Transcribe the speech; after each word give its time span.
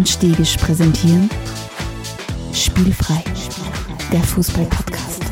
und 0.00 0.08
Stegisch 0.08 0.56
präsentieren 0.56 1.28
Spielfrei, 2.54 3.22
der 4.10 4.20
Fußball-Podcast. 4.20 5.22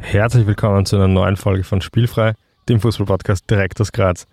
Herzlich 0.00 0.46
willkommen 0.46 0.84
zu 0.84 0.96
einer 0.96 1.08
neuen 1.08 1.38
Folge 1.38 1.64
von 1.64 1.80
Spielfrei, 1.80 2.34
dem 2.68 2.78
Fußball-Podcast 2.80 3.48
direkt 3.48 3.80
aus 3.80 3.90
Graz. 3.92 4.26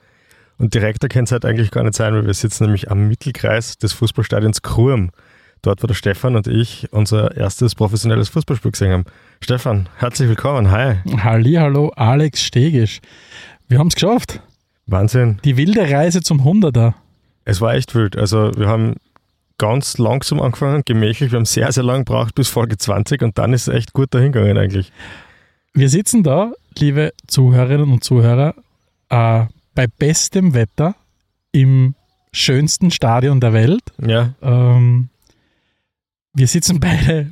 Und 0.58 0.74
direkter 0.74 1.08
kann 1.08 1.24
es 1.24 1.32
halt 1.32 1.46
eigentlich 1.46 1.72
gar 1.72 1.84
nicht 1.84 1.96
sein, 1.96 2.14
weil 2.14 2.26
wir 2.26 2.34
sitzen 2.34 2.66
nämlich 2.66 2.92
am 2.92 3.08
Mittelkreis 3.08 3.78
des 3.78 3.94
Fußballstadions 3.94 4.62
Krumm. 4.62 5.12
Dort, 5.66 5.82
wo 5.82 5.88
der 5.88 5.96
Stefan 5.96 6.36
und 6.36 6.46
ich 6.46 6.88
unser 6.92 7.36
erstes 7.36 7.74
professionelles 7.74 8.30
Fußballspiel 8.30 8.70
gesehen 8.70 8.92
haben. 8.92 9.06
Stefan, 9.42 9.90
herzlich 9.98 10.30
willkommen. 10.30 10.70
Hi. 10.70 10.98
Halli, 11.24 11.54
hallo, 11.54 11.90
Alex 11.96 12.44
Stegisch. 12.44 13.02
Wir 13.68 13.80
haben 13.80 13.88
es 13.88 13.96
geschafft. 13.96 14.42
Wahnsinn. 14.86 15.40
Die 15.44 15.58
wilde 15.58 15.90
Reise 15.90 16.22
zum 16.22 16.44
Hunderter. 16.44 16.94
Es 17.46 17.62
war 17.62 17.74
echt 17.74 17.96
wild. 17.96 18.16
Also 18.16 18.52
wir 18.56 18.68
haben 18.68 18.98
ganz 19.58 19.98
langsam 19.98 20.40
angefangen, 20.40 20.84
gemächlich. 20.86 21.32
Wir 21.32 21.38
haben 21.38 21.46
sehr, 21.46 21.72
sehr 21.72 21.84
lang 21.84 22.06
gebraucht 22.06 22.36
bis 22.36 22.48
Folge 22.48 22.78
20 22.78 23.24
und 23.24 23.40
dann 23.40 23.52
ist 23.52 23.68
es 23.68 23.74
echt 23.74 23.94
gut 23.94 24.14
dahingegangen 24.14 24.60
eigentlich. 24.60 24.92
Wir 25.74 25.90
sitzen 25.90 26.22
da, 26.22 26.52
liebe 26.78 27.12
Zuhörerinnen 27.26 27.92
und 27.92 28.04
Zuhörer, 28.04 28.54
äh, 29.10 29.46
bei 29.74 29.88
bestem 29.88 30.54
Wetter 30.54 30.94
im 31.52 31.96
schönsten 32.32 32.92
Stadion 32.92 33.40
der 33.40 33.54
Welt. 33.54 33.82
Ja. 34.00 34.36
Ähm, 34.44 35.10
wir 36.36 36.48
sitzen 36.48 36.80
beide 36.80 37.30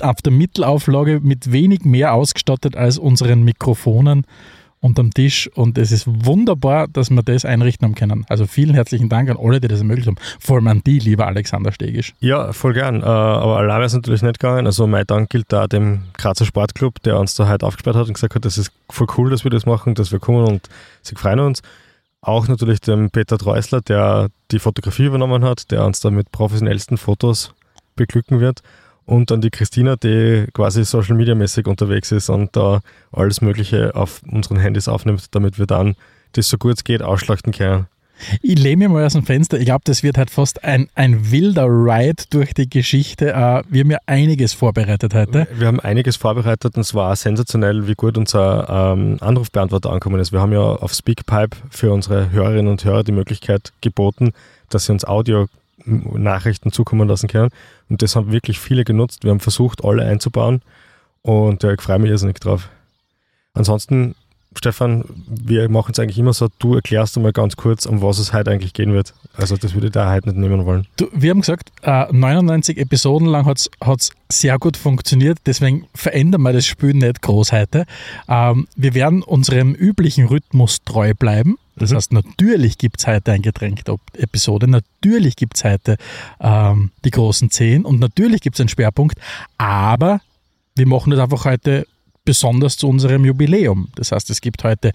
auf 0.00 0.22
der 0.22 0.32
Mittelauflage 0.32 1.20
mit 1.22 1.52
wenig 1.52 1.84
mehr 1.84 2.14
ausgestattet 2.14 2.76
als 2.76 2.98
unseren 2.98 3.42
Mikrofonen 3.42 4.26
unterm 4.80 5.12
Tisch 5.12 5.50
und 5.54 5.78
es 5.78 5.92
ist 5.92 6.04
wunderbar, 6.06 6.88
dass 6.88 7.08
wir 7.08 7.22
das 7.22 7.46
einrichten 7.46 7.86
haben 7.86 7.94
können. 7.94 8.26
Also 8.28 8.46
vielen 8.46 8.74
herzlichen 8.74 9.08
Dank 9.08 9.30
an 9.30 9.38
alle, 9.38 9.58
die 9.58 9.68
das 9.68 9.78
ermöglicht 9.78 10.08
haben. 10.08 10.18
Vor 10.38 10.56
allem 10.56 10.66
an 10.66 10.82
die, 10.84 10.98
lieber 10.98 11.26
Alexander 11.26 11.72
Stegisch. 11.72 12.12
Ja, 12.20 12.52
voll 12.52 12.74
gern. 12.74 13.00
Äh, 13.00 13.04
aber 13.04 13.56
allein 13.56 13.78
wäre 13.78 13.86
es 13.86 13.94
natürlich 13.94 14.20
nicht 14.20 14.38
gegangen. 14.38 14.66
Also 14.66 14.86
mein 14.86 15.06
Dank 15.06 15.30
gilt 15.30 15.50
da 15.50 15.66
dem 15.66 16.02
Grazer 16.18 16.44
Sportclub, 16.44 17.02
der 17.02 17.18
uns 17.18 17.34
da 17.34 17.48
heute 17.48 17.64
aufgesperrt 17.64 17.96
hat 17.96 18.08
und 18.08 18.14
gesagt 18.14 18.34
hat, 18.34 18.44
das 18.44 18.58
ist 18.58 18.72
voll 18.90 19.06
cool, 19.16 19.30
dass 19.30 19.44
wir 19.44 19.50
das 19.50 19.64
machen, 19.64 19.94
dass 19.94 20.12
wir 20.12 20.18
kommen 20.18 20.46
und 20.46 20.68
sie 21.00 21.14
freuen 21.14 21.40
uns. 21.40 21.62
Auch 22.20 22.46
natürlich 22.46 22.80
dem 22.80 23.10
Peter 23.10 23.38
Treusler, 23.38 23.80
der 23.80 24.28
die 24.50 24.58
Fotografie 24.58 25.06
übernommen 25.06 25.44
hat, 25.44 25.70
der 25.70 25.86
uns 25.86 26.00
da 26.00 26.10
mit 26.10 26.30
professionellsten 26.30 26.98
Fotos 26.98 27.54
beglücken 27.96 28.40
wird. 28.40 28.62
Und 29.06 29.30
dann 29.30 29.42
die 29.42 29.50
Christina, 29.50 29.96
die 29.96 30.46
quasi 30.54 30.84
Social 30.84 31.14
Media 31.14 31.34
mäßig 31.34 31.66
unterwegs 31.66 32.10
ist 32.10 32.30
und 32.30 32.56
da 32.56 32.80
alles 33.12 33.42
Mögliche 33.42 33.94
auf 33.94 34.22
unseren 34.30 34.58
Handys 34.58 34.88
aufnimmt, 34.88 35.26
damit 35.34 35.58
wir 35.58 35.66
dann 35.66 35.94
das 36.32 36.48
so 36.48 36.56
gut 36.56 36.78
es 36.78 36.84
geht 36.84 37.02
ausschlachten 37.02 37.52
können. 37.52 37.86
Ich 38.42 38.58
lehne 38.58 38.84
mir 38.84 38.88
mal 38.88 39.04
aus 39.04 39.12
dem 39.12 39.24
Fenster. 39.24 39.58
Ich 39.58 39.66
glaube, 39.66 39.82
das 39.84 40.02
wird 40.02 40.18
halt 40.18 40.30
fast 40.30 40.64
ein, 40.64 40.88
ein 40.94 41.30
wilder 41.30 41.66
Ride 41.66 42.22
durch 42.30 42.54
die 42.54 42.68
Geschichte. 42.68 43.32
Äh, 43.32 43.62
wir 43.68 43.80
haben 43.80 43.90
ja 43.90 43.98
einiges 44.06 44.52
vorbereitet 44.52 45.14
heute. 45.14 45.46
Wir 45.54 45.66
haben 45.66 45.80
einiges 45.80 46.16
vorbereitet 46.16 46.76
und 46.76 46.80
es 46.80 46.94
war 46.94 47.14
sensationell, 47.16 47.86
wie 47.88 47.94
gut 47.94 48.16
unser 48.16 48.94
ähm, 48.94 49.18
Anrufbeantworter 49.20 49.90
angekommen 49.90 50.20
ist. 50.20 50.32
Wir 50.32 50.40
haben 50.40 50.52
ja 50.52 50.60
auf 50.60 50.92
Speakpipe 50.92 51.56
für 51.70 51.92
unsere 51.92 52.30
Hörerinnen 52.30 52.68
und 52.68 52.84
Hörer 52.84 53.04
die 53.04 53.12
Möglichkeit 53.12 53.72
geboten, 53.80 54.32
dass 54.70 54.86
sie 54.86 54.92
uns 54.92 55.04
Audio 55.04 55.48
Nachrichten 55.84 56.72
zukommen 56.72 57.08
lassen 57.08 57.28
können. 57.28 57.50
Und 57.88 58.02
das 58.02 58.16
haben 58.16 58.32
wirklich 58.32 58.58
viele 58.58 58.84
genutzt. 58.84 59.24
Wir 59.24 59.30
haben 59.30 59.40
versucht, 59.40 59.84
alle 59.84 60.04
einzubauen. 60.04 60.62
Und 61.22 61.62
ja, 61.62 61.72
ich 61.72 61.80
freue 61.80 61.98
mich 61.98 62.10
irrsinnig 62.10 62.40
drauf. 62.40 62.68
Ansonsten, 63.54 64.14
Stefan, 64.58 65.04
wir 65.26 65.68
machen 65.68 65.92
es 65.92 65.98
eigentlich 65.98 66.18
immer 66.18 66.32
so, 66.32 66.48
du 66.58 66.74
erklärst 66.74 67.16
einmal 67.16 67.32
ganz 67.32 67.56
kurz, 67.56 67.86
um 67.86 68.02
was 68.02 68.18
es 68.18 68.32
heute 68.32 68.50
eigentlich 68.50 68.72
gehen 68.72 68.92
wird. 68.92 69.14
Also 69.36 69.56
das 69.56 69.74
würde 69.74 69.88
ich 69.88 69.92
da 69.92 70.12
heute 70.12 70.28
nicht 70.28 70.38
nehmen 70.38 70.64
wollen. 70.64 70.86
Du, 70.96 71.08
wir 71.12 71.30
haben 71.30 71.40
gesagt, 71.40 71.72
äh, 71.82 72.06
99 72.12 72.78
Episoden 72.78 73.26
lang 73.26 73.46
hat 73.46 73.58
es 73.58 74.10
sehr 74.30 74.58
gut 74.58 74.76
funktioniert, 74.76 75.38
deswegen 75.46 75.86
verändern 75.94 76.42
wir 76.42 76.52
das 76.52 76.66
Spiel 76.66 76.94
nicht 76.94 77.22
groß 77.22 77.52
heute. 77.52 77.84
Ähm, 78.28 78.68
wir 78.76 78.94
werden 78.94 79.22
unserem 79.22 79.74
üblichen 79.74 80.26
Rhythmus 80.26 80.82
treu 80.84 81.14
bleiben. 81.14 81.56
Das 81.76 81.90
mhm. 81.90 81.96
heißt, 81.96 82.12
natürlich 82.12 82.78
gibt 82.78 83.00
es 83.00 83.06
heute 83.06 83.32
ein 83.32 83.42
Getränk-Episode, 83.42 84.68
natürlich 84.68 85.36
gibt 85.36 85.56
es 85.56 85.64
heute 85.64 85.96
ähm, 86.40 86.90
die 87.04 87.10
großen 87.10 87.50
Zehn 87.50 87.84
und 87.84 88.00
natürlich 88.00 88.40
gibt 88.40 88.56
es 88.56 88.60
einen 88.60 88.68
Schwerpunkt, 88.68 89.18
aber 89.58 90.20
wir 90.76 90.86
machen 90.86 91.10
das 91.10 91.20
einfach 91.20 91.44
heute 91.44 91.86
besonders 92.24 92.76
zu 92.76 92.88
unserem 92.88 93.24
Jubiläum. 93.24 93.88
Das 93.96 94.12
heißt, 94.12 94.30
es 94.30 94.40
gibt 94.40 94.64
heute, 94.64 94.92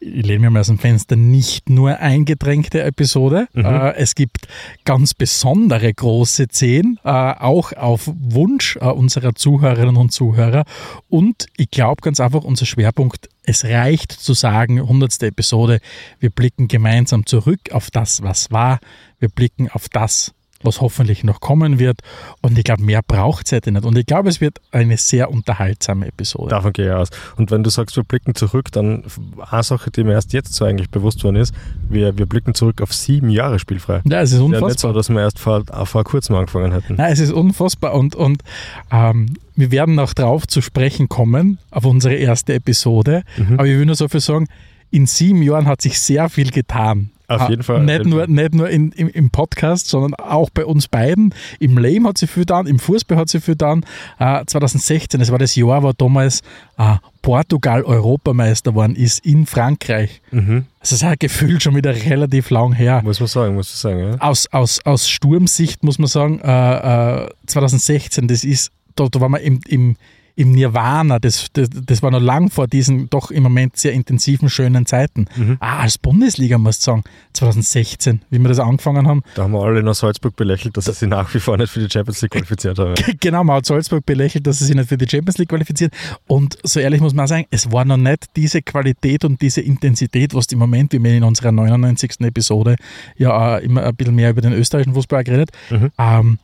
ich 0.00 0.24
lehne 0.24 0.40
mir 0.40 0.50
mal 0.50 0.60
aus 0.60 0.66
dem 0.66 0.78
Fenster, 0.78 1.16
nicht 1.16 1.68
nur 1.68 1.98
eingetränkte 1.98 2.82
Episode. 2.82 3.48
Mhm. 3.52 3.64
Äh, 3.64 3.94
es 3.94 4.14
gibt 4.14 4.48
ganz 4.84 5.14
besondere 5.14 5.92
große 5.92 6.48
Zehn, 6.48 6.98
äh, 7.04 7.08
auch 7.08 7.72
auf 7.72 8.10
Wunsch 8.14 8.76
äh, 8.76 8.86
unserer 8.86 9.34
Zuhörerinnen 9.34 9.96
und 9.96 10.12
Zuhörer. 10.12 10.64
Und 11.08 11.46
ich 11.56 11.70
glaube 11.70 12.02
ganz 12.02 12.20
einfach, 12.20 12.44
unser 12.44 12.66
Schwerpunkt, 12.66 13.28
es 13.42 13.64
reicht 13.64 14.12
zu 14.12 14.34
sagen, 14.34 14.80
100. 14.80 15.22
Episode, 15.22 15.78
wir 16.18 16.30
blicken 16.30 16.68
gemeinsam 16.68 17.26
zurück 17.26 17.60
auf 17.72 17.90
das, 17.90 18.22
was 18.22 18.50
war. 18.50 18.80
Wir 19.18 19.28
blicken 19.28 19.70
auf 19.70 19.88
das, 19.88 20.32
was 20.62 20.80
hoffentlich 20.80 21.24
noch 21.24 21.40
kommen 21.40 21.78
wird. 21.78 22.00
Und 22.40 22.58
ich 22.58 22.64
glaube, 22.64 22.82
mehr 22.82 23.02
braucht 23.02 23.46
es 23.46 23.52
heute 23.52 23.72
nicht. 23.72 23.84
Und 23.84 23.96
ich 23.96 24.06
glaube, 24.06 24.28
es 24.28 24.40
wird 24.40 24.60
eine 24.70 24.96
sehr 24.96 25.30
unterhaltsame 25.30 26.06
Episode. 26.06 26.50
Davon 26.50 26.72
gehe 26.72 26.86
ich 26.86 26.92
aus. 26.92 27.08
Und 27.36 27.50
wenn 27.50 27.62
du 27.62 27.70
sagst, 27.70 27.96
wir 27.96 28.04
blicken 28.04 28.34
zurück, 28.34 28.72
dann 28.72 29.04
eine 29.50 29.62
Sache, 29.62 29.90
die 29.90 30.04
mir 30.04 30.12
erst 30.12 30.32
jetzt 30.32 30.54
so 30.54 30.64
eigentlich 30.64 30.90
bewusst 30.90 31.22
worden 31.24 31.36
ist, 31.36 31.54
wir, 31.88 32.16
wir 32.18 32.26
blicken 32.26 32.54
zurück 32.54 32.80
auf 32.80 32.92
sieben 32.92 33.30
Jahre 33.30 33.58
spielfrei. 33.58 34.00
Ja, 34.04 34.20
es 34.20 34.32
ist 34.32 34.40
unfassbar. 34.40 34.68
Ja, 34.68 34.72
nicht 34.72 34.80
so, 34.80 34.92
dass 34.92 35.08
wir 35.08 35.20
erst 35.20 35.38
vor, 35.38 35.64
vor 35.84 36.04
kurzem 36.04 36.36
angefangen 36.36 36.72
hätten. 36.72 36.96
Nein, 36.96 37.12
es 37.12 37.20
ist 37.20 37.32
unfassbar. 37.32 37.94
Und, 37.94 38.14
und 38.14 38.42
ähm, 38.90 39.36
wir 39.54 39.70
werden 39.70 39.94
noch 39.94 40.12
drauf 40.14 40.46
zu 40.46 40.60
sprechen 40.60 41.08
kommen, 41.08 41.58
auf 41.70 41.84
unsere 41.84 42.14
erste 42.14 42.54
Episode. 42.54 43.22
Mhm. 43.36 43.54
Aber 43.54 43.66
ich 43.66 43.78
will 43.78 43.86
nur 43.86 43.94
so 43.94 44.08
viel 44.08 44.20
sagen, 44.20 44.46
in 44.90 45.06
sieben 45.06 45.42
Jahren 45.42 45.66
hat 45.66 45.82
sich 45.82 46.00
sehr 46.00 46.28
viel 46.28 46.50
getan. 46.50 47.10
Auf 47.28 47.48
jeden 47.48 47.62
Fall. 47.62 47.82
Nicht 47.82 48.04
nur, 48.04 48.26
nicht 48.26 48.54
nur 48.54 48.70
in, 48.70 48.92
im, 48.92 49.08
im, 49.08 49.30
Podcast, 49.30 49.88
sondern 49.88 50.14
auch 50.14 50.48
bei 50.50 50.64
uns 50.64 50.86
beiden. 50.86 51.34
Im 51.58 51.76
Leben 51.76 52.06
hat 52.06 52.18
sie 52.18 52.26
viel 52.26 52.42
getan, 52.44 52.66
im 52.66 52.78
Fußball 52.78 53.18
hat 53.18 53.28
sie 53.28 53.40
viel 53.40 53.54
getan. 53.54 53.84
Äh, 54.18 54.44
2016, 54.46 55.18
das 55.18 55.32
war 55.32 55.38
das 55.38 55.56
Jahr, 55.56 55.82
wo 55.82 55.92
damals 55.92 56.42
äh, 56.78 56.96
Portugal 57.22 57.82
Europameister 57.82 58.70
geworden 58.70 58.94
ist 58.94 59.26
in 59.26 59.46
Frankreich. 59.46 60.20
Mhm. 60.30 60.66
Also 60.78 60.80
das 60.80 60.92
ist 60.92 61.02
ja 61.02 61.14
gefühlt 61.18 61.62
schon 61.62 61.74
wieder 61.74 61.94
relativ 61.94 62.50
lang 62.50 62.72
her. 62.72 63.02
Muss 63.02 63.18
man 63.18 63.26
sagen, 63.26 63.54
muss 63.56 63.70
man 63.70 63.92
sagen. 63.92 64.12
Ja. 64.12 64.20
Aus, 64.20 64.46
aus, 64.52 64.80
aus 64.84 65.08
Sturmsicht 65.08 65.82
muss 65.82 65.98
man 65.98 66.06
sagen, 66.06 66.38
äh, 66.40 67.28
2016, 67.46 68.24
äh, 68.24 68.26
das 68.28 68.44
ist, 68.44 68.70
da, 68.94 69.08
da 69.08 69.20
waren 69.20 69.32
wir 69.32 69.40
im, 69.40 69.60
im 69.66 69.96
im 70.36 70.52
Nirvana, 70.52 71.18
das, 71.18 71.46
das, 71.54 71.70
das, 71.70 72.02
war 72.02 72.10
noch 72.10 72.20
lang 72.20 72.50
vor 72.50 72.66
diesen 72.66 73.08
doch 73.08 73.30
im 73.30 73.42
Moment 73.42 73.78
sehr 73.78 73.94
intensiven, 73.94 74.50
schönen 74.50 74.84
Zeiten. 74.84 75.24
Mhm. 75.34 75.56
Ah, 75.60 75.78
als 75.80 75.96
Bundesliga, 75.96 76.58
muss 76.58 76.76
ich 76.76 76.84
sagen, 76.84 77.04
2016, 77.32 78.20
wie 78.28 78.38
wir 78.38 78.48
das 78.48 78.58
angefangen 78.58 79.08
haben. 79.08 79.22
Da 79.34 79.44
haben 79.44 79.52
wir 79.52 79.62
alle 79.62 79.82
noch 79.82 79.94
Salzburg 79.94 80.36
belächelt, 80.36 80.76
dass 80.76 80.84
sie 80.84 80.92
sich 80.92 81.08
nach 81.08 81.32
wie 81.34 81.40
vor 81.40 81.56
nicht 81.56 81.70
für 81.70 81.80
die 81.80 81.90
Champions 81.90 82.20
League 82.20 82.32
qualifiziert 82.32 82.78
haben. 82.78 82.94
Genau, 83.18 83.44
man 83.44 83.56
hat 83.56 83.66
Salzburg 83.66 84.04
belächelt, 84.04 84.46
dass 84.46 84.58
sie 84.58 84.66
sich 84.66 84.76
nicht 84.76 84.88
für 84.88 84.98
die 84.98 85.08
Champions 85.08 85.38
League 85.38 85.48
qualifiziert. 85.48 85.94
Und 86.26 86.58
so 86.62 86.80
ehrlich 86.80 87.00
muss 87.00 87.14
man 87.14 87.26
sagen, 87.26 87.46
es 87.50 87.72
war 87.72 87.86
noch 87.86 87.96
nicht 87.96 88.26
diese 88.36 88.60
Qualität 88.60 89.24
und 89.24 89.40
diese 89.40 89.62
Intensität, 89.62 90.34
was 90.34 90.46
im 90.46 90.58
Moment, 90.58 90.92
wie 90.92 91.02
wir 91.02 91.14
in 91.14 91.24
unserer 91.24 91.50
99. 91.50 92.20
Episode 92.20 92.76
ja 93.16 93.56
immer 93.56 93.84
ein 93.84 93.96
bisschen 93.96 94.14
mehr 94.14 94.30
über 94.30 94.42
den 94.42 94.52
österreichischen 94.52 94.94
Fußball 94.94 95.24
geredet, 95.24 95.50
mhm. 95.70 95.90
ähm, 95.98 96.38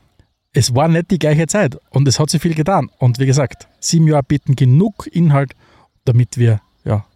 es 0.52 0.74
war 0.74 0.88
nicht 0.88 1.10
die 1.10 1.18
gleiche 1.18 1.46
Zeit 1.46 1.78
und 1.90 2.06
es 2.06 2.18
hat 2.18 2.30
sich 2.30 2.42
viel 2.42 2.54
getan. 2.54 2.90
Und 2.98 3.18
wie 3.18 3.26
gesagt, 3.26 3.68
sieben 3.80 4.06
Jahre 4.06 4.22
bieten 4.22 4.54
genug 4.54 5.06
Inhalt, 5.06 5.54
damit 6.04 6.36
wir 6.36 6.60
ja, 6.84 7.06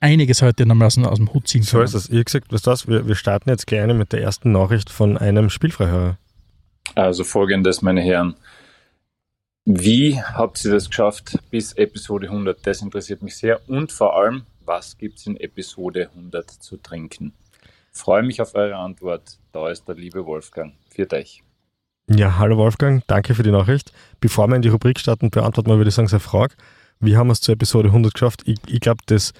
einiges 0.00 0.42
heute 0.42 0.64
nochmal 0.64 0.86
aus, 0.86 0.98
aus, 0.98 1.18
dem 1.18 1.32
Hut 1.32 1.48
ziehen 1.48 1.64
können. 1.64 1.86
So 1.86 1.98
ist 1.98 2.04
es. 2.04 2.08
Ihr 2.08 2.22
gesagt, 2.22 2.52
was 2.52 2.62
das? 2.62 2.86
Wir, 2.86 3.06
wir 3.08 3.16
starten 3.16 3.50
jetzt 3.50 3.66
gerne 3.66 3.94
mit 3.94 4.12
der 4.12 4.22
ersten 4.22 4.52
Nachricht 4.52 4.90
von 4.90 5.18
einem 5.18 5.50
Spielfreihörer. 5.50 6.18
Also 6.94 7.24
folgendes, 7.24 7.82
meine 7.82 8.00
Herren. 8.00 8.36
Wie 9.64 10.20
habt 10.20 10.62
ihr 10.64 10.72
das 10.72 10.88
geschafft 10.88 11.38
bis 11.50 11.72
Episode 11.72 12.28
100? 12.28 12.64
Das 12.66 12.82
interessiert 12.82 13.22
mich 13.22 13.36
sehr. 13.36 13.66
Und 13.68 13.90
vor 13.90 14.14
allem, 14.14 14.44
was 14.64 14.98
gibt 14.98 15.18
es 15.18 15.26
in 15.26 15.38
Episode 15.38 16.10
100 16.14 16.50
zu 16.50 16.76
trinken? 16.76 17.32
Freue 17.90 18.22
mich 18.22 18.42
auf 18.42 18.54
eure 18.54 18.76
Antwort. 18.76 19.38
Da 19.52 19.70
ist 19.70 19.88
der 19.88 19.94
liebe 19.94 20.26
Wolfgang. 20.26 20.74
Für 20.90 21.10
euch. 21.12 21.42
Ja, 22.08 22.36
hallo 22.38 22.58
Wolfgang, 22.58 23.02
danke 23.06 23.34
für 23.34 23.42
die 23.42 23.50
Nachricht. 23.50 23.90
Bevor 24.20 24.46
wir 24.48 24.56
in 24.56 24.62
die 24.62 24.68
Rubrik 24.68 25.00
starten, 25.00 25.30
beantworten 25.30 25.70
wir, 25.70 25.78
würde 25.78 25.88
ich 25.88 25.94
sagen, 25.94 26.06
seine 26.06 26.20
Frage. 26.20 26.54
Wie 27.00 27.16
haben 27.16 27.28
wir 27.28 27.32
es 27.32 27.40
zur 27.40 27.54
Episode 27.54 27.88
100 27.88 28.12
geschafft? 28.12 28.42
Ich, 28.44 28.58
ich 28.66 28.80
glaube, 28.80 29.00
das, 29.06 29.32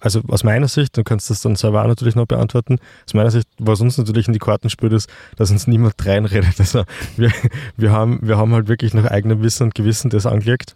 also 0.00 0.20
aus 0.26 0.42
meiner 0.42 0.66
Sicht, 0.66 0.96
du 0.96 1.04
kannst 1.04 1.30
das 1.30 1.42
dann 1.42 1.54
selber 1.54 1.82
auch 1.82 1.86
natürlich 1.86 2.16
noch 2.16 2.26
beantworten, 2.26 2.80
aus 3.06 3.14
meiner 3.14 3.30
Sicht, 3.30 3.46
was 3.58 3.80
uns 3.80 3.98
natürlich 3.98 4.26
in 4.26 4.32
die 4.32 4.40
Karten 4.40 4.68
spielt, 4.68 4.92
ist, 4.92 5.08
dass 5.36 5.52
uns 5.52 5.68
niemand 5.68 5.94
reinredet. 6.04 6.58
Also 6.58 6.82
wir, 7.16 7.30
wir, 7.76 7.92
haben, 7.92 8.18
wir 8.20 8.36
haben 8.36 8.52
halt 8.52 8.66
wirklich 8.66 8.94
nach 8.94 9.04
eigenem 9.04 9.40
Wissen 9.40 9.64
und 9.64 9.76
Gewissen 9.76 10.10
das 10.10 10.26
angelegt. 10.26 10.74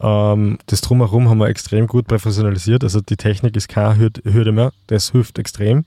Ähm, 0.00 0.58
das 0.66 0.82
Drumherum 0.82 1.28
haben 1.28 1.38
wir 1.38 1.48
extrem 1.48 1.88
gut 1.88 2.06
professionalisiert. 2.06 2.84
Also 2.84 3.00
die 3.00 3.16
Technik 3.16 3.56
ist 3.56 3.68
keine 3.68 3.98
Hürde 3.98 4.52
mehr. 4.52 4.70
Das 4.86 5.10
hilft 5.10 5.40
extrem. 5.40 5.84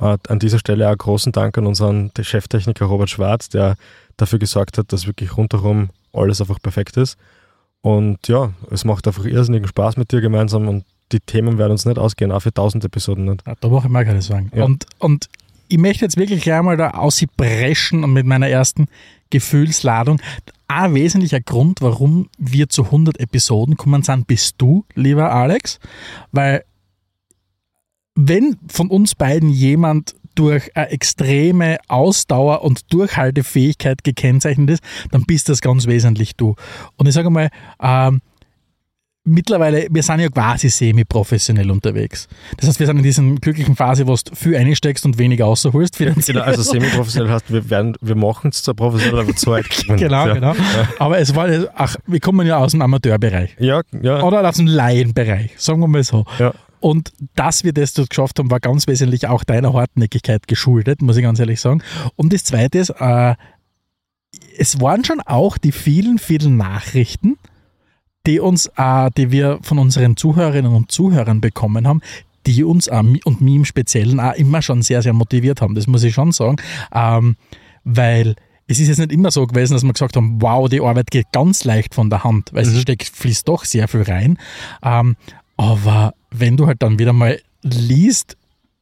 Äh, 0.00 0.18
an 0.28 0.38
dieser 0.38 0.58
Stelle 0.58 0.90
auch 0.90 0.96
großen 0.96 1.32
Dank 1.32 1.56
an 1.58 1.66
unseren 1.66 2.10
Cheftechniker 2.18 2.86
Robert 2.86 3.10
Schwarz, 3.10 3.48
der 3.48 3.76
dafür 4.16 4.38
gesorgt 4.38 4.78
hat, 4.78 4.92
dass 4.92 5.06
wirklich 5.06 5.36
rundherum 5.36 5.90
alles 6.12 6.40
einfach 6.40 6.60
perfekt 6.60 6.96
ist. 6.96 7.16
Und 7.82 8.26
ja, 8.28 8.52
es 8.70 8.84
macht 8.84 9.06
einfach 9.06 9.24
irrsinnigen 9.24 9.68
Spaß 9.68 9.96
mit 9.96 10.12
dir 10.12 10.20
gemeinsam 10.20 10.68
und 10.68 10.84
die 11.12 11.20
Themen 11.20 11.56
werden 11.56 11.72
uns 11.72 11.84
nicht 11.84 11.98
ausgehen, 11.98 12.32
auch 12.32 12.40
für 12.40 12.48
1000 12.48 12.84
Episoden 12.84 13.26
nicht. 13.26 13.46
Ja, 13.46 13.54
da 13.60 13.68
mache 13.68 13.86
ich 13.86 13.92
mal 13.92 14.04
keine 14.04 14.22
Sorgen. 14.22 14.50
Ja. 14.54 14.64
Und, 14.64 14.86
und 14.98 15.28
ich 15.68 15.78
möchte 15.78 16.04
jetzt 16.04 16.16
wirklich 16.16 16.42
gleich 16.42 16.62
mal 16.62 16.76
da 16.76 16.90
ausbrechen 16.90 18.04
und 18.04 18.12
mit 18.12 18.26
meiner 18.26 18.48
ersten 18.48 18.86
Gefühlsladung. 19.30 20.20
Ein 20.68 20.94
wesentlicher 20.94 21.40
Grund, 21.40 21.80
warum 21.80 22.28
wir 22.38 22.68
zu 22.68 22.86
100 22.86 23.20
Episoden 23.20 23.76
kommen 23.76 24.02
sind, 24.02 24.26
bist 24.26 24.56
du, 24.58 24.84
lieber 24.94 25.32
Alex, 25.32 25.78
weil 26.32 26.64
wenn 28.16 28.56
von 28.68 28.88
uns 28.88 29.14
beiden 29.14 29.50
jemand 29.50 30.16
durch 30.34 30.76
eine 30.76 30.90
extreme 30.90 31.78
Ausdauer 31.88 32.62
und 32.62 32.92
Durchhaltefähigkeit 32.92 34.04
gekennzeichnet 34.04 34.70
ist, 34.70 34.82
dann 35.10 35.24
bist 35.24 35.48
das 35.48 35.60
ganz 35.60 35.86
wesentlich 35.86 36.36
du. 36.36 36.56
Und 36.96 37.06
ich 37.06 37.14
sage 37.14 37.30
mal, 37.30 37.48
ähm, 37.80 38.20
mittlerweile, 39.24 39.88
wir 39.90 40.02
sind 40.02 40.20
ja 40.20 40.28
quasi 40.28 40.68
semi-professionell 40.68 41.70
unterwegs. 41.70 42.28
Das 42.56 42.68
heißt, 42.68 42.80
wir 42.80 42.86
sind 42.86 42.98
in 42.98 43.02
dieser 43.02 43.22
glücklichen 43.22 43.76
Phase, 43.76 44.06
wo 44.06 44.14
du 44.14 44.34
viel 44.34 44.56
einsteckst 44.56 45.04
und 45.04 45.18
weniger 45.18 45.46
rausholst. 45.46 45.98
Genau, 45.98 46.42
also 46.42 46.62
semi-professionell 46.62 47.30
heißt, 47.30 47.52
wir, 47.52 47.68
werden, 47.68 47.96
wir 48.00 48.14
machen 48.14 48.50
es 48.50 48.62
zwar 48.62 48.74
professionell, 48.74 49.20
aber 49.20 49.34
zu 49.34 49.50
weit. 49.50 49.66
genau, 49.86 50.26
ja. 50.26 50.34
genau. 50.34 50.54
Aber 50.98 51.18
es 51.18 51.34
war, 51.34 51.48
ach, 51.74 51.96
wir 52.06 52.20
kommen 52.20 52.46
ja 52.46 52.58
aus 52.58 52.72
dem 52.72 52.82
Amateurbereich. 52.82 53.56
Ja, 53.58 53.80
ja. 54.00 54.22
Oder 54.22 54.46
aus 54.46 54.56
dem 54.56 54.66
Laienbereich, 54.66 55.54
sagen 55.56 55.80
wir 55.80 55.88
mal 55.88 56.04
so. 56.04 56.24
Ja. 56.38 56.52
Und 56.86 57.12
dass 57.34 57.64
wir 57.64 57.72
das 57.72 57.94
dort 57.94 58.10
geschafft 58.10 58.38
haben, 58.38 58.48
war 58.48 58.60
ganz 58.60 58.86
wesentlich 58.86 59.26
auch 59.26 59.42
deiner 59.42 59.72
Hartnäckigkeit 59.72 60.46
geschuldet, 60.46 61.02
muss 61.02 61.16
ich 61.16 61.24
ganz 61.24 61.40
ehrlich 61.40 61.60
sagen. 61.60 61.82
Und 62.14 62.32
das 62.32 62.44
Zweite 62.44 62.78
ist, 62.78 62.90
äh, 62.90 63.34
es 64.56 64.80
waren 64.80 65.04
schon 65.04 65.20
auch 65.20 65.58
die 65.58 65.72
vielen, 65.72 66.20
vielen 66.20 66.56
Nachrichten, 66.56 67.38
die 68.24 68.38
uns, 68.38 68.70
äh, 68.76 69.10
die 69.16 69.32
wir 69.32 69.58
von 69.62 69.80
unseren 69.80 70.16
Zuhörerinnen 70.16 70.72
und 70.72 70.92
Zuhörern 70.92 71.40
bekommen 71.40 71.88
haben, 71.88 72.02
die 72.46 72.62
uns 72.62 72.86
äh, 72.86 73.02
und 73.24 73.40
mich 73.40 73.54
im 73.56 73.64
Speziellen 73.64 74.20
auch 74.20 74.34
immer 74.34 74.62
schon 74.62 74.82
sehr, 74.82 75.02
sehr 75.02 75.12
motiviert 75.12 75.60
haben. 75.62 75.74
Das 75.74 75.88
muss 75.88 76.04
ich 76.04 76.14
schon 76.14 76.30
sagen, 76.30 76.58
ähm, 76.94 77.34
weil 77.82 78.36
es 78.68 78.78
ist 78.78 78.86
jetzt 78.86 78.98
nicht 78.98 79.10
immer 79.10 79.32
so 79.32 79.44
gewesen, 79.44 79.74
dass 79.74 79.82
wir 79.82 79.92
gesagt 79.92 80.14
haben, 80.14 80.40
wow, 80.40 80.68
die 80.68 80.80
Arbeit 80.80 81.10
geht 81.10 81.32
ganz 81.32 81.64
leicht 81.64 81.96
von 81.96 82.10
der 82.10 82.22
Hand, 82.22 82.52
weil 82.52 82.64
mhm. 82.64 82.76
es 82.76 82.80
steckt, 82.80 83.08
fließt 83.08 83.48
doch 83.48 83.64
sehr 83.64 83.88
viel 83.88 84.02
rein. 84.02 84.38
Ähm, 84.84 85.16
aber 85.56 86.14
wenn 86.30 86.56
du 86.56 86.66
halt 86.66 86.82
dann 86.82 86.98
wieder 86.98 87.12
mal 87.12 87.40
liest, 87.62 88.36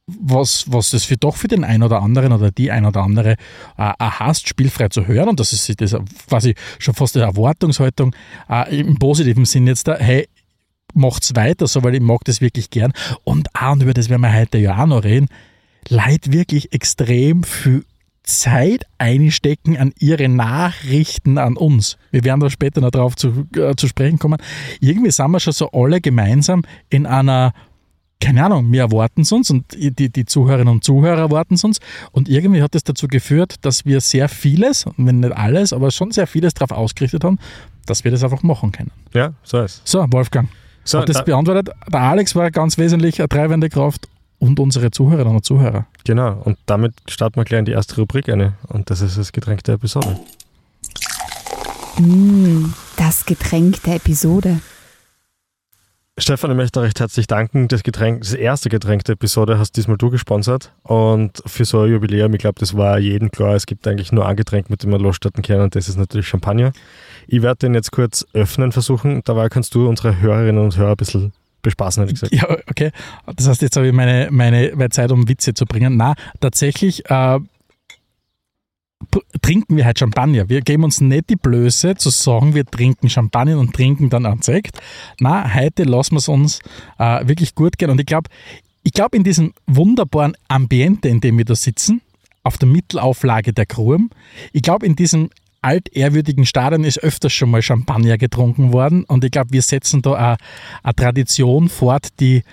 was, 0.07 0.71
was 0.71 0.91
das 0.91 1.03
für 1.03 1.17
doch 1.17 1.35
für 1.35 1.47
den 1.47 1.63
einen 1.63 1.81
oder 1.81 2.01
anderen 2.01 2.31
oder 2.31 2.51
die 2.51 2.69
ein 2.69 2.85
oder 2.85 3.01
andere 3.01 3.37
äh, 3.77 3.93
hast, 3.99 4.47
spielfrei 4.47 4.89
zu 4.89 5.07
hören. 5.07 5.29
Und 5.29 5.39
das 5.39 5.51
ist 5.51 5.81
das 5.81 5.95
quasi 6.27 6.53
schon 6.77 6.93
fast 6.93 7.17
eine 7.17 7.25
Erwartungshaltung 7.25 8.15
äh, 8.49 8.79
im 8.79 8.99
positiven 8.99 9.45
Sinn 9.45 9.65
jetzt 9.65 9.87
da, 9.87 9.95
hey, 9.95 10.27
macht's 10.93 11.35
weiter 11.35 11.65
so, 11.67 11.83
weil 11.83 11.95
ich 11.95 12.01
mag 12.01 12.23
das 12.25 12.39
wirklich 12.39 12.69
gern. 12.69 12.93
Und 13.23 13.49
auch, 13.55 13.71
und 13.71 13.83
über 13.83 13.93
das 13.93 14.09
werden 14.09 14.21
wir 14.21 14.33
heute 14.33 14.59
ja 14.59 14.81
auch 14.81 14.87
noch 14.87 15.03
reden, 15.03 15.27
Leid 15.87 16.31
wirklich 16.31 16.73
extrem 16.73 17.43
viel 17.43 17.85
Zeit 18.25 18.85
einstecken 18.97 19.77
an 19.77 19.93
ihre 19.99 20.27
Nachrichten 20.27 21.37
an 21.37 21.57
uns. 21.57 21.97
Wir 22.11 22.23
werden 22.23 22.39
da 22.39 22.49
später 22.49 22.81
noch 22.81 22.91
darauf 22.91 23.15
zu, 23.15 23.45
äh, 23.55 23.75
zu 23.75 23.87
sprechen 23.87 24.19
kommen. 24.19 24.39
Irgendwie 24.79 25.11
sind 25.11 25.31
wir 25.31 25.39
schon 25.39 25.53
so 25.53 25.69
alle 25.71 26.01
gemeinsam 26.01 26.63
in 26.89 27.05
einer 27.05 27.53
keine 28.21 28.45
Ahnung, 28.45 28.71
wir 28.71 28.81
erwarten 28.81 29.21
es 29.21 29.31
uns 29.31 29.51
und 29.51 29.65
die, 29.73 30.09
die 30.09 30.25
Zuhörerinnen 30.25 30.73
und 30.73 30.83
Zuhörer 30.83 31.19
erwarten 31.19 31.55
es 31.55 31.63
uns. 31.63 31.79
Und 32.11 32.29
irgendwie 32.29 32.61
hat 32.61 32.73
es 32.73 32.83
dazu 32.83 33.07
geführt, 33.07 33.55
dass 33.61 33.85
wir 33.85 33.99
sehr 33.99 34.29
vieles, 34.29 34.85
wenn 34.97 35.19
nicht 35.19 35.35
alles, 35.35 35.73
aber 35.73 35.91
schon 35.91 36.11
sehr 36.11 36.25
vieles 36.25 36.53
darauf 36.53 36.71
ausgerichtet 36.71 37.23
haben, 37.25 37.39
dass 37.85 38.03
wir 38.03 38.11
das 38.11 38.23
einfach 38.23 38.41
machen 38.41 38.71
können. 38.71 38.91
Ja, 39.13 39.33
so 39.43 39.61
ist 39.61 39.81
So, 39.85 40.03
Wolfgang. 40.11 40.49
So, 40.85 40.99
hat 40.99 41.09
das 41.09 41.17
da 41.17 41.23
beantwortet. 41.23 41.75
Der 41.91 41.99
Alex 41.99 42.35
war 42.35 42.49
ganz 42.51 42.77
wesentlich 42.77 43.19
eine 43.19 43.27
treibende 43.27 43.69
Kraft 43.69 44.07
und 44.39 44.59
unsere 44.59 44.91
Zuhörerinnen 44.91 45.35
und 45.35 45.45
Zuhörer. 45.45 45.85
Genau, 46.03 46.41
und 46.43 46.57
damit 46.65 46.93
starten 47.07 47.37
wir 47.37 47.45
gleich 47.45 47.59
in 47.59 47.65
die 47.65 47.71
erste 47.71 47.95
Rubrik 47.95 48.29
eine. 48.29 48.53
Und 48.67 48.89
das 48.89 49.01
ist 49.01 49.17
das 49.17 49.31
Getränk 49.31 49.63
der 49.63 49.75
Episode. 49.75 50.19
Mm, 51.97 52.73
das 52.97 53.25
Getränk 53.25 53.81
der 53.83 53.95
Episode. 53.95 54.59
Stefan, 56.17 56.51
ich 56.51 56.55
möchte 56.55 56.81
recht 56.81 56.99
herzlich 57.01 57.27
danken. 57.27 57.67
Das 57.67 57.83
Getränk, 57.83 58.21
das 58.21 58.33
erste 58.33 58.69
Getränk 58.69 59.03
der 59.03 59.13
Episode 59.13 59.59
hast 59.59 59.75
diesmal 59.75 59.97
du 59.97 60.09
gesponsert. 60.09 60.71
Und 60.83 61.43
für 61.45 61.65
so 61.65 61.81
ein 61.81 61.91
Jubiläum, 61.91 62.33
ich 62.33 62.39
glaube, 62.39 62.57
das 62.57 62.77
war 62.77 62.99
jedem 62.99 63.31
klar, 63.31 63.55
es 63.55 63.65
gibt 63.65 63.85
eigentlich 63.85 64.13
nur 64.13 64.25
ein 64.25 64.37
Getränk, 64.37 64.69
mit 64.69 64.81
dem 64.81 64.91
man 64.91 65.01
losstarten 65.01 65.43
kann, 65.43 65.59
und 65.59 65.75
das 65.75 65.89
ist 65.89 65.97
natürlich 65.97 66.27
Champagner. 66.27 66.71
Ich 67.27 67.41
werde 67.41 67.59
den 67.59 67.73
jetzt 67.73 67.91
kurz 67.91 68.25
öffnen 68.31 68.71
versuchen. 68.71 69.23
Dabei 69.25 69.49
kannst 69.49 69.75
du 69.75 69.89
unsere 69.89 70.21
Hörerinnen 70.21 70.63
und 70.63 70.77
Hörer 70.77 70.91
ein 70.91 70.95
bisschen 70.95 71.33
bespaßen, 71.65 72.01
hätte 72.01 72.13
ich 72.13 72.21
gesagt. 72.21 72.33
Ja, 72.33 72.57
okay. 72.69 72.91
Das 73.35 73.47
heißt, 73.47 73.61
jetzt 73.61 73.75
habe 73.75 73.87
ich 73.87 73.93
meine, 73.93 74.29
meine 74.31 74.89
Zeit, 74.89 75.11
um 75.11 75.27
Witze 75.27 75.53
zu 75.53 75.65
bringen. 75.65 75.97
Na, 75.97 76.13
tatsächlich 76.39 77.09
äh, 77.09 77.39
trinken 79.41 79.75
wir 79.75 79.85
halt 79.85 79.99
Champagner. 79.99 80.47
Wir 80.49 80.61
geben 80.61 80.83
uns 80.83 81.01
nicht 81.01 81.29
die 81.29 81.35
Blöße 81.35 81.95
zu 81.95 82.09
sagen, 82.09 82.53
wir 82.53 82.65
trinken 82.65 83.09
Champagner 83.09 83.59
und 83.59 83.73
trinken 83.73 84.09
dann 84.09 84.25
einen 84.25 84.41
Sekt. 84.41 84.79
Na, 85.19 85.53
heute 85.53 85.83
lassen 85.83 86.13
wir 86.13 86.19
es 86.19 86.27
uns 86.27 86.59
äh, 86.97 87.27
wirklich 87.27 87.55
gut 87.55 87.77
gehen. 87.77 87.89
Und 87.89 87.99
ich 87.99 88.05
glaube, 88.05 88.29
ich 88.83 88.93
glaube, 88.93 89.17
in 89.17 89.23
diesem 89.23 89.53
wunderbaren 89.65 90.35
Ambiente, 90.47 91.09
in 91.09 91.19
dem 91.19 91.37
wir 91.37 91.45
da 91.45 91.55
sitzen, 91.55 92.01
auf 92.43 92.59
der 92.59 92.67
Mittelauflage 92.67 93.53
der 93.53 93.65
Kruhm, 93.65 94.11
ich 94.53 94.61
glaube, 94.61 94.85
in 94.85 94.95
diesem 94.95 95.29
altehrwürdigen 95.65 96.45
Stadion 96.45 96.83
ist 96.83 96.99
öfters 96.99 97.33
schon 97.33 97.49
mal 97.49 97.61
Champagner 97.61 98.17
getrunken 98.17 98.71
worden. 98.71 99.03
Und 99.03 99.23
ich 99.23 99.31
glaube, 99.31 99.51
wir 99.51 99.61
setzen 99.61 100.01
da 100.01 100.37
eine, 100.83 100.95
Tradition 100.95 101.69
fort, 101.69 102.07
die, 102.19 102.43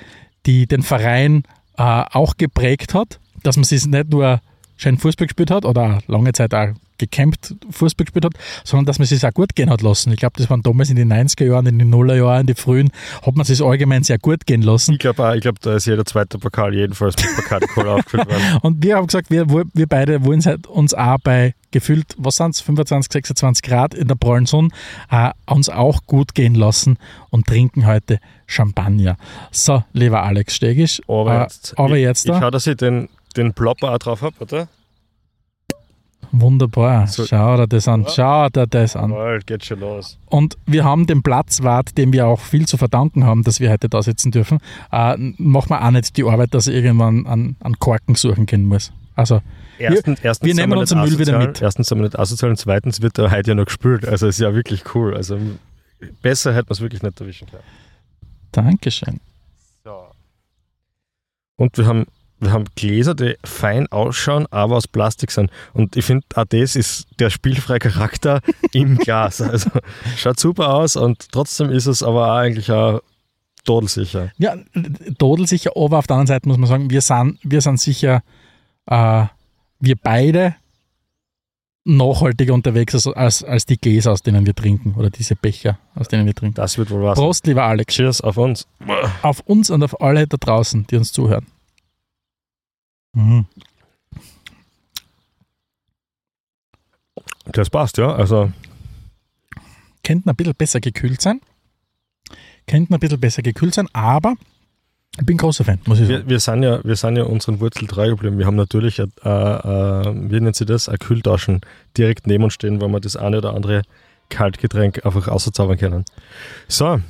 die 0.47 0.67
den 0.67 0.83
Verein 0.83 1.45
äh, 1.77 1.83
auch 1.83 2.37
geprägt 2.37 2.95
hat, 2.95 3.21
dass 3.43 3.57
man 3.57 3.65
sich 3.65 3.87
nicht 3.87 4.11
nur 4.11 4.41
schön 4.77 4.99
Fußball 4.99 5.27
gespielt 5.27 5.51
hat 5.51 5.65
oder 5.65 5.99
lange 6.07 6.33
Zeit 6.33 6.55
auch 6.55 6.71
gecampt 7.07 7.55
Fußball 7.71 8.05
gespielt 8.05 8.25
hat, 8.25 8.35
sondern 8.65 8.87
dass 8.87 8.99
man 8.99 9.05
es 9.05 9.11
sich 9.11 9.25
auch 9.25 9.33
gut 9.33 9.55
gehen 9.55 9.71
hat 9.71 9.83
lassen. 9.83 10.13
Ich 10.13 10.19
glaube, 10.19 10.35
das 10.37 10.49
waren 10.51 10.63
damals 10.63 10.91
in 10.91 10.97
den 10.97 11.13
90er 11.13 11.45
Jahren, 11.45 11.67
in 11.67 11.79
den 11.79 11.91
Nuller 11.91 12.17
Jahren, 12.17 12.43
in 12.43 12.47
den 12.47 12.57
frühen, 12.57 12.91
hat 13.25 13.35
man 13.35 13.47
es 13.47 13.61
allgemein 13.61 14.03
sehr 14.03 14.19
gut 14.19 14.47
gehen 14.47 14.63
lassen. 14.63 14.93
Ich 14.93 14.99
glaube 14.99 15.27
auch, 15.27 15.35
ich 15.35 15.41
glaube, 15.41 15.59
da 15.61 15.77
ist 15.77 15.87
jeder 15.87 16.05
zweite 16.05 16.39
Pokal 16.39 16.75
jedenfalls 16.75 17.17
mit 17.17 17.37
Pokal 17.37 17.61
aufgefüllt 17.89 18.27
worden. 18.27 18.59
Und 18.63 18.83
wir 18.83 18.97
haben 18.97 19.07
gesagt, 19.07 19.31
wir, 19.31 19.49
wir 19.49 19.87
beide 19.87 20.25
wollen 20.25 20.43
uns 20.69 20.95
auch 20.95 21.19
bei 21.23 21.55
gefühlt, 21.71 22.15
was 22.19 22.37
sind 22.37 22.55
es, 22.55 22.61
25, 22.61 23.11
26 23.13 23.63
Grad 23.63 23.95
in 23.95 24.07
der 24.07 24.15
prallen 24.15 24.47
Sonne, 24.47 24.69
äh, 25.11 25.31
uns 25.47 25.71
auch 25.71 26.05
gut 26.07 26.35
gehen 26.35 26.55
lassen 26.55 26.99
und 27.31 27.47
trinken 27.47 27.87
heute 27.87 28.19
Champagner. 28.47 29.17
So, 29.51 29.83
lieber 29.95 30.23
Alex 30.23 30.55
Stegisch, 30.55 31.01
aber 31.09 31.43
jetzt, 31.43 31.73
äh, 31.73 31.83
aber 31.83 31.97
jetzt 31.97 32.25
ich, 32.25 32.31
ich, 32.31 32.37
ich 32.37 32.43
schau, 32.43 32.51
dass 32.51 32.67
ich 32.67 32.77
den 32.77 33.09
den 33.37 33.53
Plopper 33.53 33.93
auch 33.93 33.99
drauf 33.99 34.23
habe, 34.23 34.37
oder? 34.41 34.69
Wunderbar. 36.33 37.07
So. 37.09 37.27
Schau 37.27 37.59
dir 37.59 37.69
das 37.69 37.87
an. 37.87 38.07
Schau 38.09 38.49
dir 38.49 38.67
das 38.67 38.97
an. 38.97 39.11
Mal, 39.11 39.41
geht 39.41 39.67
schon 39.67 39.81
los. 39.81 40.19
Und 40.27 40.57
wir 40.67 40.83
haben 40.83 41.07
den 41.07 41.23
Platzwart, 41.23 41.97
dem 41.99 42.13
wir 42.15 42.27
auch 42.27 42.41
viel 42.41 42.67
zu 42.67 42.79
verdanken 42.79 43.25
haben, 43.25 43.43
dass 43.45 43.61
wir 43.61 43.71
heute 43.71 43.91
da 43.91 44.03
sitzen 44.03 44.33
dürfen, 44.33 44.59
äh, 44.91 45.17
machen 45.37 45.71
wir 45.71 45.85
auch 45.85 45.91
nicht 45.91 46.17
die 46.17 46.25
Arbeit, 46.25 46.55
dass 46.55 46.69
er 46.69 46.75
irgendwann 46.75 47.27
an, 47.27 47.57
an 47.61 47.79
Korken 47.79 48.15
suchen 48.15 48.47
können 48.47 48.65
muss. 48.65 48.93
Also, 49.15 49.43
erstens, 49.79 50.23
wir, 50.23 50.29
erstens 50.31 50.47
wir 50.47 50.55
nehmen 50.55 50.79
unseren 50.79 51.03
Müll 51.03 51.19
wieder 51.19 51.39
mit. 51.39 51.61
Erstens 51.61 51.89
sind 51.89 51.99
wir 51.99 52.05
nicht 52.05 52.19
asozial 52.19 52.51
und 52.51 52.57
zweitens 52.57 53.03
wird 53.03 53.19
er 53.19 53.31
heute 53.31 53.51
ja 53.51 53.55
noch 53.55 53.67
gespült. 53.67 54.09
Also, 54.09 54.27
ist 54.27 54.41
ja 54.41 54.55
wirklich 54.55 54.95
cool. 54.95 55.15
Also, 55.15 55.39
besser 56.23 56.55
hätte 56.55 56.69
man 56.69 56.73
es 56.73 56.81
wirklich 56.81 57.03
nicht 57.03 57.21
erwischen 57.21 57.47
können. 57.49 57.63
Dankeschön. 58.53 59.21
So. 59.85 60.07
Und 61.57 61.77
wir 61.77 61.85
haben 61.85 62.07
wir 62.43 62.53
haben 62.53 62.65
Gläser, 62.75 63.15
die 63.15 63.37
fein 63.45 63.87
ausschauen, 63.91 64.47
aber 64.51 64.77
aus 64.77 64.89
Plastik 64.89 65.31
sind. 65.31 65.51
Und 65.73 65.97
ich 65.97 66.05
finde, 66.05 66.27
auch 66.35 66.45
das 66.45 66.77
ist 66.77 67.07
der 67.19 67.31
spielfreie 67.31 67.79
Charakter 67.79 68.41
im 68.73 68.99
Glas. 68.99 69.41
Also 69.41 69.71
schaut 70.17 70.41
super 70.41 70.75
aus 70.75 70.97
und 70.97 71.31
trotzdem 71.31 71.71
ist 71.71 71.87
es 71.87 72.03
aber 72.03 72.33
auch 72.33 72.37
eigentlich 72.39 72.71
auch 72.73 73.01
todelsicher. 73.65 74.33
Ja, 74.39 74.57
todelsicher, 75.19 75.71
aber 75.77 75.99
auf 75.99 76.07
der 76.07 76.17
anderen 76.17 76.27
Seite 76.27 76.49
muss 76.49 76.59
man 76.59 76.69
sagen, 76.69 76.91
wir 76.91 77.01
sind, 77.01 77.39
wir 77.45 77.61
sind 77.61 77.81
sicher, 77.81 78.23
äh, 78.87 79.27
wir 79.79 79.97
beide 80.03 80.57
nachhaltiger 81.85 82.55
unterwegs 82.55 82.95
als, 82.95 83.07
als, 83.07 83.45
als 83.45 83.67
die 83.67 83.77
Gläser, 83.77 84.13
aus 84.13 84.23
denen 84.23 84.47
wir 84.47 84.55
trinken 84.55 84.95
oder 84.97 85.11
diese 85.11 85.37
Becher, 85.37 85.79
aus 85.95 86.09
denen 86.09 86.27
wir 86.27 86.35
trinken. 86.35 86.55
Das 86.55 86.79
wird 86.79 86.91
wohl 86.91 87.03
was. 87.03 87.19
Prost, 87.19 87.47
lieber 87.47 87.65
Alex. 87.65 87.95
Cheers 87.95 88.21
auf 88.21 88.37
uns. 88.37 88.67
Auf 89.23 89.41
uns 89.41 89.71
und 89.71 89.83
auf 89.83 90.01
alle 90.01 90.27
da 90.27 90.37
draußen, 90.37 90.87
die 90.89 90.97
uns 90.97 91.13
zuhören. 91.13 91.47
Mhm. 93.15 93.47
Das 97.47 97.71
passt, 97.71 97.99
ja. 97.99 98.15
Also. 98.15 98.53
Könnte 100.05 100.31
ein 100.31 100.37
bisschen 100.37 100.55
besser 100.55 100.81
gekühlt 100.81 101.21
sein. 101.21 101.41
könnten 102.67 102.95
ein 102.95 103.01
bisschen 103.01 103.21
besser 103.21 103.43
gekühlt 103.43 103.75
sein, 103.75 103.89
aber 103.93 104.35
ich 105.19 105.27
bin 105.27 105.37
großer 105.37 105.65
Fan, 105.65 105.79
muss 105.85 106.01
ich 106.01 106.09
sagen. 106.09 106.23
Wir, 106.23 106.29
wir, 106.29 106.41
sind, 106.41 106.63
ja, 106.63 106.83
wir 106.83 106.97
sind 106.97 107.17
ja 107.17 107.25
unseren 107.25 107.61
Wurzel 107.61 107.87
treu 107.87 108.09
geblieben. 108.09 108.39
Wir 108.39 108.47
haben 108.47 108.57
natürlich, 108.57 108.99
äh, 108.99 109.03
äh, 109.03 109.09
wie 109.27 110.41
nennt 110.41 110.57
sie 110.57 110.65
das, 110.65 110.89
ein 110.89 110.99
Kühltaschen 110.99 111.61
direkt 111.99 112.27
neben 112.27 112.45
uns 112.45 112.55
stehen, 112.55 112.81
wo 112.81 112.89
wir 112.89 113.01
das 113.01 113.17
eine 113.17 113.39
oder 113.39 113.55
andere 113.55 113.83
Kaltgetränk 114.31 115.05
einfach 115.05 115.29
auszaubern 115.29 115.77
können. 115.77 116.05
So, 116.67 117.01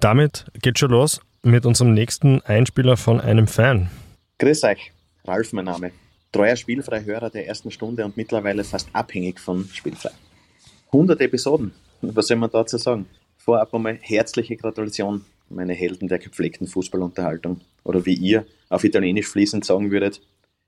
damit 0.00 0.46
geht 0.62 0.80
schon 0.80 0.90
los 0.90 1.20
mit 1.42 1.64
unserem 1.64 1.94
nächsten 1.94 2.40
Einspieler 2.42 2.96
von 2.96 3.20
einem 3.20 3.46
Fan. 3.46 3.88
Grüß 4.38 4.64
euch, 4.64 4.92
Ralf 5.28 5.52
mein 5.52 5.66
Name. 5.66 5.92
Treuer 6.32 6.56
Spielfreihörer 6.56 7.28
der 7.28 7.46
ersten 7.46 7.70
Stunde 7.70 8.04
und 8.04 8.16
mittlerweile 8.16 8.64
fast 8.64 8.88
abhängig 8.94 9.38
von 9.38 9.68
Spielfrei. 9.72 10.10
100 10.86 11.20
Episoden, 11.20 11.72
was 12.00 12.28
soll 12.28 12.38
man 12.38 12.50
dazu 12.50 12.78
sagen? 12.78 13.06
Vorab 13.36 13.74
einmal 13.74 13.98
herzliche 14.00 14.56
Gratulation 14.56 15.24
meine 15.50 15.74
Helden 15.74 16.08
der 16.08 16.18
gepflegten 16.18 16.66
Fußballunterhaltung. 16.66 17.60
Oder 17.84 18.04
wie 18.06 18.14
ihr 18.14 18.46
auf 18.70 18.84
Italienisch 18.84 19.28
fließend 19.28 19.64
sagen 19.64 19.90
würdet, 19.90 20.20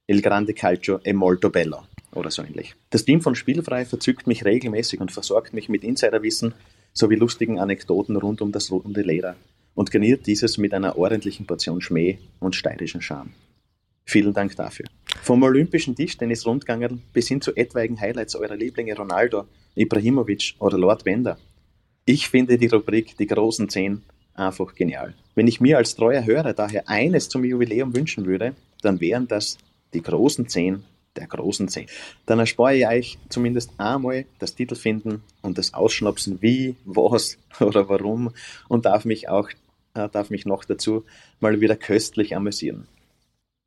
Il 0.07 0.23
grande 0.23 0.55
calcio 0.55 0.99
è 1.05 1.13
molto 1.13 1.51
bello 1.51 1.85
oder 2.13 2.31
so 2.31 2.43
ähnlich. 2.43 2.75
Das 2.91 3.05
Team 3.05 3.21
von 3.21 3.37
Spielfrei 3.37 3.85
verzückt 3.85 4.27
mich 4.27 4.45
regelmäßig 4.45 5.01
und 5.01 5.13
versorgt 5.13 5.55
mich 5.55 5.69
mit 5.69 5.85
Insiderwissen 5.85 6.53
sowie 6.93 7.15
lustigen 7.15 7.61
Anekdoten 7.61 8.17
rund 8.17 8.43
um 8.43 8.51
das 8.51 8.73
runde 8.73 9.03
Leder 9.03 9.37
und 9.75 9.93
garniert 9.93 10.27
dieses 10.27 10.59
mit 10.59 10.75
einer 10.75 10.99
ordentlichen 10.99 11.47
Portion 11.47 11.81
Schmäh 11.81 12.19
und 12.41 12.57
steirischen 12.57 13.01
Charme. 13.01 13.31
Vielen 14.11 14.35
Dank 14.35 14.57
dafür. 14.57 14.87
Vom 15.23 15.41
olympischen 15.45 15.95
Tischtennis-Rundgangen 15.95 17.01
bis 17.13 17.29
hin 17.29 17.41
zu 17.41 17.55
etwaigen 17.55 18.01
Highlights 18.01 18.35
eurer 18.35 18.57
Lieblinge 18.57 18.97
Ronaldo, 18.97 19.45
Ibrahimovic 19.77 20.57
oder 20.59 20.77
Lord 20.77 21.05
Wender. 21.05 21.39
Ich 22.07 22.29
finde 22.29 22.59
die 22.59 22.67
Rubrik 22.67 23.17
Die 23.19 23.29
großen 23.29 23.69
Zehn 23.69 24.03
einfach 24.35 24.75
genial. 24.75 25.15
Wenn 25.37 25.47
ich 25.47 25.61
mir 25.61 25.77
als 25.77 25.95
treuer 25.95 26.25
Hörer 26.25 26.55
daher 26.55 26.89
eines 26.89 27.29
zum 27.29 27.45
Jubiläum 27.45 27.95
wünschen 27.95 28.27
würde, 28.27 28.57
dann 28.83 29.01
wären 29.01 29.29
das 29.29 29.59
die 29.95 30.03
großen 30.03 30.49
Zehn 30.49 30.83
der 31.15 31.29
großen 31.29 31.69
Zehn. 31.69 31.87
Dann 32.27 32.41
erspare 32.41 32.79
ich 32.79 32.89
euch 32.89 33.19
zumindest 33.29 33.71
einmal 33.79 34.25
das 34.41 34.57
Titelfinden 34.57 35.23
und 35.41 35.57
das 35.57 35.73
Ausschnapsen 35.73 36.43
wie, 36.43 36.75
was 36.85 37.39
oder 37.61 37.89
warum 37.89 38.33
und 38.67 38.87
darf 38.87 39.05
mich 39.05 39.29
auch 39.29 39.51
äh, 39.95 40.09
darf 40.09 40.31
mich 40.31 40.47
noch 40.47 40.65
dazu 40.65 41.05
mal 41.39 41.61
wieder 41.61 41.77
köstlich 41.77 42.35
amüsieren. 42.35 42.89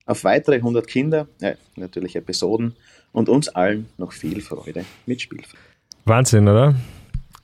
Auf 0.06 0.24
weitere 0.24 0.58
100 0.58 0.88
Kinder, 0.88 1.28
äh, 1.40 1.56
natürlich 1.76 2.16
Episoden 2.16 2.76
und 3.12 3.30
uns 3.30 3.48
allen 3.50 3.88
noch 3.98 4.12
viel 4.12 4.42
Freude 4.42 4.86
mit 5.06 5.22
Spielfrei. 5.22 5.58
Wahnsinn, 6.06 6.48
oder? 6.48 6.76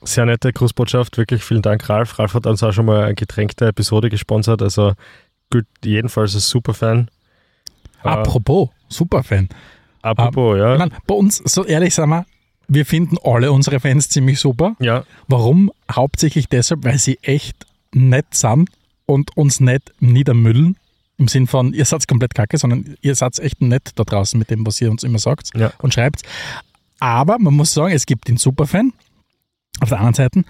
Sehr 0.02 0.26
nette 0.26 0.52
Grußbotschaft, 0.52 1.16
wirklich 1.18 1.42
vielen 1.42 1.62
Dank, 1.62 1.88
Ralf. 1.88 2.18
Ralf 2.18 2.34
hat 2.34 2.46
uns 2.46 2.62
auch 2.62 2.72
schon 2.72 2.86
mal 2.86 3.04
eine 3.04 3.14
getränkte 3.14 3.66
Episode 3.66 4.10
gesponsert, 4.10 4.62
also 4.62 4.94
gilt 5.50 5.66
jedenfalls 5.84 6.34
als 6.34 6.48
Superfan. 6.48 7.10
Apropos, 8.02 8.70
Superfan. 8.88 9.48
Apropos, 10.02 10.54
ähm, 10.54 10.60
ja. 10.60 10.72
Ich 10.74 10.78
mein, 10.78 10.92
bei 11.06 11.14
uns, 11.14 11.42
so 11.44 11.64
ehrlich 11.64 11.94
sagen 11.94 12.10
wir, 12.10 12.26
wir 12.68 12.86
finden 12.86 13.16
alle 13.22 13.52
unsere 13.52 13.80
Fans 13.80 14.08
ziemlich 14.08 14.38
super. 14.38 14.76
Ja, 14.78 15.04
Warum? 15.28 15.72
Hauptsächlich 15.90 16.48
deshalb, 16.48 16.84
weil 16.84 16.98
sie 16.98 17.18
echt 17.22 17.66
nett 17.92 18.32
sind 18.32 18.70
und 19.06 19.36
uns 19.36 19.60
nicht 19.60 19.92
niedermüllen. 20.00 20.76
Im 21.20 21.28
Sinn 21.28 21.46
von, 21.46 21.74
ihr 21.74 21.84
seid 21.84 22.08
komplett 22.08 22.34
kacke, 22.34 22.56
sondern 22.56 22.96
ihr 23.02 23.14
seid 23.14 23.38
echt 23.40 23.60
nett 23.60 23.90
da 23.94 24.04
draußen 24.04 24.38
mit 24.38 24.48
dem, 24.50 24.66
was 24.66 24.80
ihr 24.80 24.90
uns 24.90 25.02
immer 25.02 25.18
sagt 25.18 25.50
Ja. 25.54 25.70
und 25.78 25.92
schreibt. 25.92 26.22
Aber 26.98 27.38
man 27.38 27.52
muss 27.54 27.74
sagen, 27.74 27.92
es 27.94 28.06
gibt 28.06 28.26
den 28.28 28.38
Superfan 28.38 28.94
auf 29.80 29.90
der 29.90 29.98
anderen 29.98 30.14
Seite. 30.14 30.42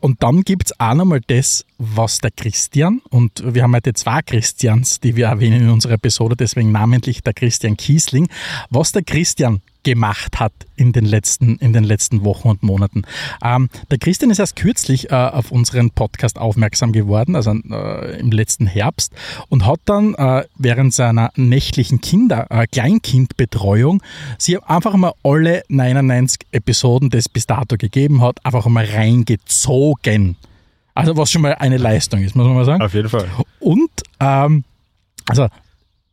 Und 0.00 0.22
dann 0.22 0.42
gibt 0.42 0.66
es 0.66 0.80
auch 0.80 0.92
nochmal 0.94 1.20
das, 1.26 1.64
was 1.78 2.18
der 2.18 2.30
Christian, 2.30 3.00
und 3.08 3.42
wir 3.54 3.62
haben 3.62 3.74
heute 3.74 3.94
zwei 3.94 4.20
Christians, 4.20 5.00
die 5.00 5.16
wir 5.16 5.26
erwähnen 5.28 5.62
in 5.62 5.70
unserer 5.70 5.94
Episode, 5.94 6.36
deswegen 6.36 6.72
namentlich 6.72 7.22
der 7.22 7.32
Christian 7.32 7.76
Kiesling, 7.78 8.28
was 8.68 8.92
der 8.92 9.02
Christian 9.04 9.62
gemacht 9.82 10.40
hat 10.40 10.52
in 10.76 10.92
den 10.92 11.04
letzten, 11.04 11.56
in 11.56 11.72
den 11.72 11.84
letzten 11.84 12.24
Wochen 12.24 12.48
und 12.48 12.62
Monaten. 12.62 13.02
Ähm, 13.42 13.68
der 13.90 13.98
Christian 13.98 14.30
ist 14.30 14.38
erst 14.38 14.56
kürzlich 14.56 15.10
äh, 15.10 15.14
auf 15.14 15.50
unseren 15.50 15.90
Podcast 15.90 16.38
aufmerksam 16.38 16.92
geworden, 16.92 17.36
also 17.36 17.52
äh, 17.52 18.18
im 18.18 18.30
letzten 18.30 18.66
Herbst, 18.66 19.12
und 19.48 19.66
hat 19.66 19.80
dann 19.84 20.14
äh, 20.14 20.44
während 20.56 20.94
seiner 20.94 21.30
nächtlichen 21.36 22.00
Kinder, 22.00 22.46
äh, 22.50 22.66
Kleinkindbetreuung 22.66 24.02
sie 24.36 24.58
einfach 24.58 24.94
mal 24.94 25.12
alle 25.22 25.62
99 25.68 26.40
Episoden, 26.52 27.10
die 27.10 27.18
es 27.18 27.28
bis 27.28 27.46
dato 27.46 27.76
gegeben 27.76 28.22
hat, 28.22 28.44
einfach 28.44 28.66
mal 28.66 28.84
reingezogen. 28.84 30.36
Also 30.94 31.16
was 31.16 31.30
schon 31.30 31.42
mal 31.42 31.54
eine 31.54 31.76
Leistung 31.76 32.20
ist, 32.22 32.34
muss 32.34 32.46
man 32.46 32.54
mal 32.54 32.64
sagen. 32.64 32.82
auf 32.82 32.92
jeden 32.92 33.08
Fall. 33.08 33.28
Und, 33.60 33.90
ähm, 34.20 34.64
also 35.26 35.48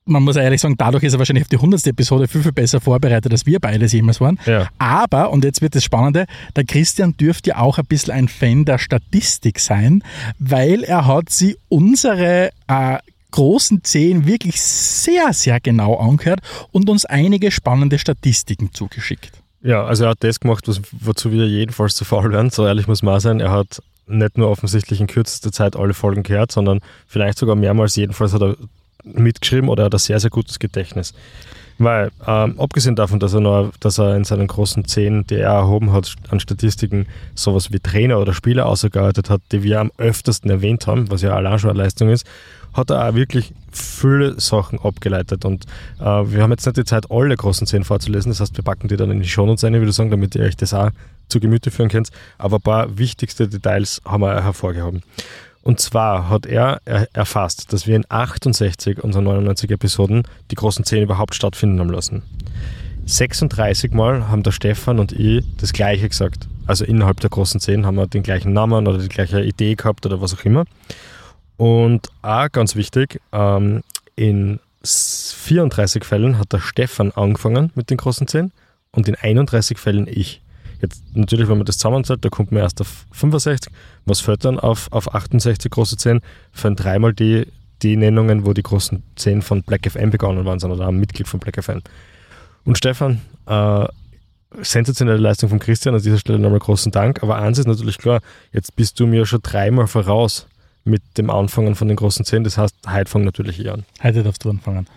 man 0.06 0.24
muss 0.24 0.36
ehrlich 0.36 0.62
sagen, 0.62 0.76
dadurch 0.78 1.04
ist 1.04 1.14
er 1.14 1.20
wahrscheinlich 1.20 1.44
auf 1.44 1.50
die 1.50 1.56
100. 1.56 1.86
Episode 1.88 2.28
viel, 2.28 2.44
viel 2.44 2.52
besser 2.52 2.80
vorbereitet, 2.80 3.32
als 3.32 3.46
wir 3.46 3.60
beide 3.60 3.86
jemals 3.86 4.22
waren. 4.22 4.40
Ja. 4.46 4.70
Aber, 4.78 5.32
und 5.32 5.44
jetzt 5.44 5.62
wird 5.62 5.76
das 5.76 5.84
Spannende, 5.84 6.26
der 6.56 6.64
Christian 6.64 7.18
dürfte 7.18 7.52
ja 7.52 7.58
auch 7.58 7.78
ein 7.78 7.86
bisschen 7.86 8.14
ein 8.14 8.28
Fan 8.28 8.66
der 8.66 8.78
Statistik 8.78 9.60
sein, 9.60 10.04
weil 10.38 10.84
er 10.84 11.08
hat 11.08 11.30
sie 11.30 11.58
unsere 11.70 12.52
äh, 12.68 12.98
großen 13.32 13.84
Zehn 13.84 14.28
wirklich 14.28 14.62
sehr, 14.62 15.34
sehr 15.34 15.60
genau 15.60 15.96
angehört 15.96 16.40
und 16.72 16.90
uns 16.90 17.06
einige 17.06 17.52
spannende 17.52 18.00
Statistiken 18.00 18.72
zugeschickt. 18.74 19.32
Ja, 19.62 19.84
also 19.84 20.04
er 20.06 20.12
hat 20.12 20.24
das 20.24 20.40
gemacht, 20.40 20.68
was, 20.68 20.80
wozu 20.92 21.32
wir 21.32 21.48
jedenfalls 21.48 21.96
zu 21.96 22.06
faul 22.06 22.32
werden. 22.32 22.52
So 22.52 22.66
ehrlich 22.68 22.88
muss 22.88 23.02
man 23.02 23.20
sein. 23.20 23.40
Er 23.40 23.52
hat 23.52 23.82
nicht 24.08 24.38
nur 24.38 24.50
offensichtlich 24.50 25.02
in 25.02 25.08
kürzester 25.08 25.52
Zeit 25.52 25.76
alle 25.76 25.96
Folgen 25.96 26.22
gehört, 26.22 26.52
sondern 26.52 26.82
vielleicht 27.08 27.40
sogar 27.40 27.56
mehrmals. 27.56 27.96
Jedenfalls 27.96 28.34
hat 28.34 28.44
er 28.44 28.56
mitgeschrieben 29.06 29.70
oder 29.70 29.84
er 29.84 29.86
hat 29.86 29.96
ein 29.96 30.00
sehr, 30.00 30.20
sehr 30.20 30.30
gutes 30.30 30.60
Gedächtnis. 30.60 31.14
Weil, 31.78 32.12
ähm, 32.26 32.58
abgesehen 32.58 32.96
davon, 32.96 33.20
dass 33.20 33.34
er, 33.34 33.42
noch, 33.42 33.72
dass 33.82 33.98
er 33.98 34.16
in 34.16 34.24
seinen 34.24 34.48
großen 34.48 34.86
Zehn, 34.86 35.28
die 35.28 35.36
er 35.36 35.52
erhoben 35.52 35.92
hat, 35.92 36.16
an 36.30 36.40
Statistiken 36.40 37.06
sowas 37.34 37.72
wie 37.72 37.80
Trainer 37.80 38.20
oder 38.20 38.34
Spieler 38.34 38.66
ausgearbeitet 38.66 39.30
hat, 39.30 39.42
die 39.52 39.62
wir 39.62 39.82
am 39.82 39.92
öftesten 39.98 40.50
erwähnt 40.50 40.88
haben, 40.88 41.12
was 41.12 41.22
ja 41.22 41.36
allein 41.36 41.60
schon 41.60 41.72
eine 41.72 41.80
Leistung 41.80 42.10
ist, 42.10 42.26
hat 42.74 42.92
er 42.92 43.10
auch 43.10 43.16
wirklich 43.16 43.54
viele 43.72 44.40
Sachen 44.40 44.80
abgeleitet. 44.80 45.44
Und 45.44 45.66
äh, 46.00 46.04
wir 46.04 46.44
haben 46.44 46.52
jetzt 46.52 46.66
nicht 46.66 46.78
die 46.78 46.86
Zeit, 46.86 47.12
alle 47.12 47.36
großen 47.36 47.68
Zehn 47.68 47.84
vorzulesen. 47.84 48.32
Das 48.32 48.40
heißt, 48.40 48.56
wir 48.56 48.64
packen 48.64 48.88
die 48.88 48.98
dann 48.98 49.12
in 49.12 49.20
die 49.20 49.28
Shownotes 49.28 49.64
rein, 49.66 49.74
würde 49.74 49.90
ich 49.90 49.96
sagen, 49.96 50.12
damit 50.12 50.36
ihr 50.36 50.44
euch 50.44 50.56
das 50.56 50.74
auch 50.74 50.92
zu 51.28 51.40
Gemüte 51.40 51.72
führen 51.72 51.90
könnt. 51.90 52.10
Aber 52.38 52.58
ein 52.58 52.62
paar 52.62 52.98
wichtigste 52.98 53.48
Details 53.48 54.02
haben 54.06 54.22
wir 54.22 54.44
hervorgehoben. 54.44 55.04
Und 55.66 55.80
zwar 55.80 56.30
hat 56.30 56.46
er 56.46 56.80
er- 56.86 57.08
erfasst, 57.14 57.74
dass 57.74 57.88
wir 57.88 57.96
in 57.96 58.06
68 58.08 59.04
unserer 59.04 59.24
99 59.24 59.72
Episoden 59.72 60.22
die 60.52 60.56
großen 60.56 60.86
Zehn 60.86 61.02
überhaupt 61.02 61.34
stattfinden 61.34 61.80
haben 61.80 61.90
lassen. 61.90 62.22
36 63.08 63.92
Mal 63.92 64.28
haben 64.30 64.44
der 64.44 64.52
Stefan 64.52 65.00
und 65.00 65.12
ich 65.12 65.44
das 65.58 65.74
Gleiche 65.74 66.08
gesagt. 66.08 66.48
Also 66.68 66.86
innerhalb 66.86 67.20
der 67.20 67.30
großen 67.32 67.60
Zehn 67.60 67.86
haben 67.86 67.96
wir 67.96 68.08
den 68.08 68.24
gleichen 68.24 68.54
Namen 68.54 68.88
oder 68.88 69.00
die 69.00 69.10
gleiche 69.10 69.42
Idee 69.44 69.76
gehabt 69.76 70.06
oder 70.06 70.22
was 70.22 70.34
auch 70.36 70.44
immer. 70.46 70.66
Und 71.58 72.10
auch 72.22 72.52
ganz 72.52 72.76
wichtig, 72.76 73.20
ähm, 73.32 73.82
in 74.16 74.60
s- 74.84 75.36
34 75.38 76.04
Fällen 76.04 76.38
hat 76.38 76.54
der 76.54 76.60
Stefan 76.60 77.12
angefangen 77.12 77.72
mit 77.76 77.90
den 77.90 77.98
großen 77.98 78.28
Zehn 78.28 78.52
und 78.92 79.08
in 79.08 79.16
31 79.16 79.78
Fällen 79.80 80.08
ich. 80.08 80.42
Jetzt 80.82 81.04
natürlich, 81.14 81.48
wenn 81.50 81.58
man 81.58 81.66
das 81.66 81.78
zusammenzählt, 81.78 82.24
da 82.24 82.30
kommt 82.30 82.52
man 82.52 82.62
erst 82.62 82.82
auf 82.82 83.06
65. 83.12 83.72
Was 84.06 84.20
fällt 84.20 84.46
dann 84.46 84.60
auf, 84.60 84.92
auf 84.92 85.14
68 85.14 85.72
große 85.72 85.98
10? 85.98 86.22
Fällen 86.52 86.76
dreimal 86.76 87.14
die, 87.14 87.48
die 87.82 87.98
Nennungen, 87.98 88.46
wo 88.46 88.54
die 88.54 88.64
großen 88.64 89.04
10 89.16 89.42
von 89.42 89.64
Black 89.64 89.90
FM 89.90 90.12
begonnen 90.12 90.46
waren, 90.46 90.60
sondern 90.60 90.82
ein 90.82 90.98
Mitglied 90.98 91.28
von 91.28 91.40
Black 91.40 91.64
FM. 91.64 91.82
Und 92.64 92.78
Stefan, 92.78 93.22
äh, 93.46 93.86
sensationelle 94.62 95.18
Leistung 95.18 95.50
von 95.50 95.60
Christian, 95.60 95.96
an 95.96 96.02
dieser 96.02 96.18
Stelle 96.18 96.40
nochmal 96.40 96.60
großen 96.60 96.92
Dank. 96.92 97.24
Aber 97.24 97.38
eins 97.38 97.60
ist 97.60 97.68
natürlich 97.68 97.98
klar, 97.98 98.22
jetzt 98.52 98.76
bist 98.76 99.00
du 99.00 99.08
mir 99.08 99.26
schon 99.26 99.42
dreimal 99.42 99.88
voraus 99.88 100.48
mit 100.84 101.02
dem 101.18 101.30
Anfangen 101.30 101.76
von 101.76 101.88
den 101.88 101.98
großen 101.98 102.26
10. 102.26 102.44
Das 102.44 102.58
heißt, 102.58 102.76
heute 102.88 103.10
fangen 103.10 103.26
natürlich 103.26 103.60
ich 103.60 103.72
an. 103.72 103.86
Heute 104.02 104.24
darfst 104.24 104.46
du 104.46 104.50
anfangen. 104.50 104.88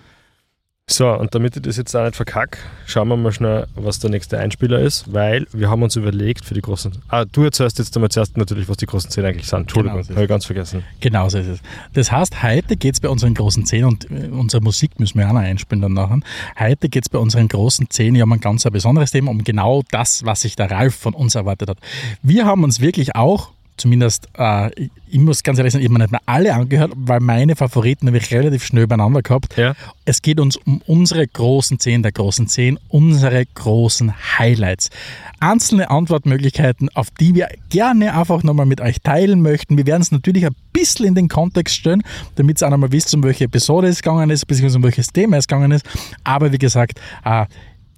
So, 0.91 1.11
und 1.13 1.35
damit 1.35 1.55
ich 1.55 1.63
das 1.63 1.77
jetzt 1.77 1.95
auch 1.95 2.05
nicht 2.05 2.17
verkack, 2.17 2.59
schauen 2.87 3.09
wir 3.09 3.17
mal 3.19 3.31
schnell, 3.31 3.67
was 3.75 3.99
der 3.99 4.09
nächste 4.09 4.39
Einspieler 4.39 4.79
ist, 4.79 5.13
weil 5.13 5.47
wir 5.53 5.69
haben 5.69 5.83
uns 5.83 5.97
überlegt 5.97 6.47
für 6.47 6.55
die 6.55 6.63
großen. 6.63 6.93
Ah, 7.09 7.27
du 7.27 7.45
erzählst 7.45 7.79
jetzt 7.79 7.95
einmal 7.95 8.11
zuerst 8.11 8.39
natürlich, 8.39 8.71
was 8.71 8.79
die 8.79 8.87
großen 8.87 9.11
10 9.11 9.25
eigentlich 9.27 9.47
sind. 9.47 9.61
Entschuldigung, 9.61 9.99
Genau, 9.99 10.09
so 10.09 10.15
habe 10.15 10.23
ich 10.25 10.29
ganz 10.31 10.47
vergessen. 10.47 10.83
Genau 11.01 11.29
so 11.29 11.39
ist 11.39 11.47
es. 11.47 11.59
Das 11.93 12.11
heißt, 12.11 12.43
heute 12.43 12.77
geht 12.79 12.95
es 12.95 13.01
bei 13.01 13.11
unseren 13.11 13.35
großen 13.35 13.67
Zehn 13.67 13.85
und 13.85 14.11
äh, 14.11 14.29
unsere 14.29 14.63
Musik 14.63 14.99
müssen 14.99 15.19
wir 15.19 15.29
auch 15.29 15.35
noch 15.35 15.41
einspielen 15.41 15.83
dann 15.83 15.93
nachher. 15.93 16.21
Heute 16.59 16.89
geht 16.89 17.05
es 17.05 17.11
bei 17.11 17.19
unseren 17.19 17.49
großen 17.49 17.91
Zehn 17.91 18.15
ja 18.15 18.25
um 18.25 18.33
ein 18.33 18.41
ganz 18.41 18.65
besonderes 18.65 19.11
Thema, 19.11 19.31
um 19.31 19.45
genau 19.45 19.83
das, 19.91 20.25
was 20.25 20.41
sich 20.41 20.57
der 20.57 20.71
Ralf 20.71 20.95
von 20.95 21.13
uns 21.13 21.35
erwartet 21.35 21.69
hat. 21.69 21.79
Wir 22.23 22.47
haben 22.47 22.65
uns 22.65 22.81
wirklich 22.81 23.15
auch 23.15 23.51
zumindest, 23.79 24.29
äh, 24.39 24.73
ich, 24.75 24.91
ich 25.11 25.19
muss 25.19 25.43
ganz 25.43 25.59
ehrlich 25.59 25.73
sagen, 25.73 25.83
ich 25.83 25.89
habe 25.89 25.99
mir 25.99 26.05
nicht 26.05 26.13
mehr 26.13 26.21
alle 26.27 26.55
angehört, 26.55 26.93
weil 26.97 27.21
meine 27.21 27.57
Favoriten 27.57 28.07
habe 28.07 28.19
ich 28.19 28.31
relativ 28.33 28.65
schnell 28.65 28.85
übereinander 28.85 29.23
gehabt. 29.23 29.57
Ja. 29.57 29.75
Es 30.05 30.23
geht 30.23 30.41
uns 30.41 30.57
um 30.57 30.83
unsere 30.87 31.27
großen 31.27 31.79
zehn 31.79 32.03
der 32.03 32.13
großen 32.13 32.47
zehn, 32.47 32.79
unsere 32.89 33.45
großen 33.47 34.13
Highlights. 34.39 34.91
Einzelne 35.41 35.91
Antwortmöglichkeiten, 35.91 36.89
auf 36.95 37.11
die 37.11 37.35
wir 37.35 37.49
gerne 37.71 38.19
einfach 38.19 38.43
nochmal 38.43 38.67
mit 38.67 38.81
euch 38.81 39.01
teilen 39.01 39.41
möchten. 39.41 39.77
Wir 39.77 39.87
werden 39.87 40.03
es 40.03 40.13
natürlich 40.13 40.45
ein 40.45 40.55
bisschen 40.73 41.07
in 41.07 41.15
den 41.15 41.29
Kontext 41.29 41.77
stellen, 41.77 42.03
damit 42.35 42.61
ihr 42.61 42.67
auch 42.67 42.71
nochmal 42.71 42.93
wisst, 42.93 43.15
um 43.15 43.23
welche 43.23 43.45
Episode 43.45 43.89
es 43.89 44.03
gegangen 44.03 44.31
ist, 44.31 44.47
beziehungsweise 44.47 44.79
um 44.79 44.85
welches 44.85 45.09
Thema 45.09 45.37
es 45.37 45.47
gegangen 45.47 45.73
ist. 45.73 45.87
Aber 46.25 46.53
wie 46.53 46.59
gesagt, 46.59 47.01
äh, 47.25 47.47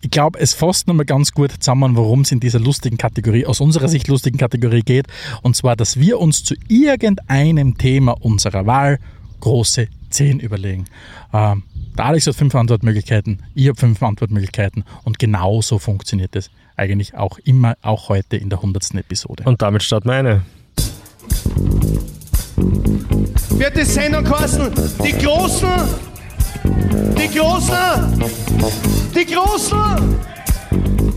ich 0.02 0.10
glaube, 0.10 0.38
es 0.38 0.54
fasst 0.54 0.88
nochmal 0.88 1.04
ganz 1.04 1.32
gut 1.32 1.52
zusammen, 1.52 1.96
worum 1.96 2.22
es 2.22 2.32
in 2.32 2.40
dieser 2.40 2.58
lustigen 2.58 2.96
Kategorie, 2.96 3.46
aus 3.46 3.60
unserer 3.60 3.88
Sicht 3.88 4.08
lustigen 4.08 4.38
Kategorie 4.38 4.82
geht. 4.82 5.06
Und 5.42 5.56
zwar, 5.56 5.76
dass 5.76 5.98
wir 5.98 6.18
uns 6.18 6.42
zu 6.42 6.54
irgendeinem 6.68 7.76
Thema 7.76 8.12
unserer 8.20 8.66
Wahl 8.66 8.98
große 9.40 9.88
10 10.10 10.40
überlegen. 10.40 10.86
Ähm, 11.32 11.64
der 11.96 12.06
Alex 12.06 12.26
hat 12.26 12.34
fünf 12.34 12.54
Antwortmöglichkeiten, 12.54 13.42
ich 13.54 13.68
habe 13.68 13.78
fünf 13.78 14.02
Antwortmöglichkeiten 14.02 14.84
und 15.04 15.18
genau 15.18 15.60
so 15.60 15.78
funktioniert 15.78 16.34
es 16.36 16.50
eigentlich 16.76 17.14
auch 17.14 17.38
immer, 17.44 17.76
auch 17.82 18.08
heute 18.08 18.36
in 18.36 18.48
der 18.48 18.58
100. 18.58 18.94
Episode. 18.94 19.44
Und 19.44 19.60
damit 19.60 19.82
starten 19.82 20.08
wir 20.08 20.14
eine. 20.14 20.42
wird 23.50 23.76
die 23.76 23.84
Sendung 23.84 24.24
kosten. 24.24 24.72
Die 25.04 25.12
Großen, 25.12 25.68
die 26.64 27.38
Großen, 27.38 28.24
die 29.14 29.26
Großen. 29.26 30.16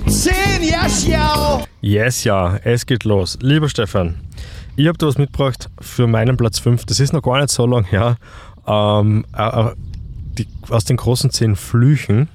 Zehn, 0.08 0.64
ja, 0.64 0.88
schau. 0.90 1.64
Yes, 1.82 2.24
ja, 2.24 2.58
es 2.64 2.86
geht 2.86 3.04
los. 3.04 3.38
Lieber 3.42 3.70
Stefan, 3.70 4.16
ich 4.76 4.88
habe 4.88 4.98
da 4.98 5.08
was 5.08 5.18
mitgebracht 5.18 5.70
für 5.82 6.08
meinen 6.08 6.38
Platz 6.38 6.60
5. 6.60 6.86
Das 6.86 7.00
ist 7.00 7.14
noch 7.14 7.22
gar 7.22 7.40
nicht 7.40 7.52
so 7.52 7.66
lange 7.66 7.88
her. 7.88 8.18
Ähm, 8.66 9.26
äh, 9.36 9.48
äh, 9.48 9.74
die, 10.38 10.48
aus 10.70 10.86
den 10.86 10.98
großen 10.98 11.30
zehn 11.30 11.56
Flüchen, 11.56 12.30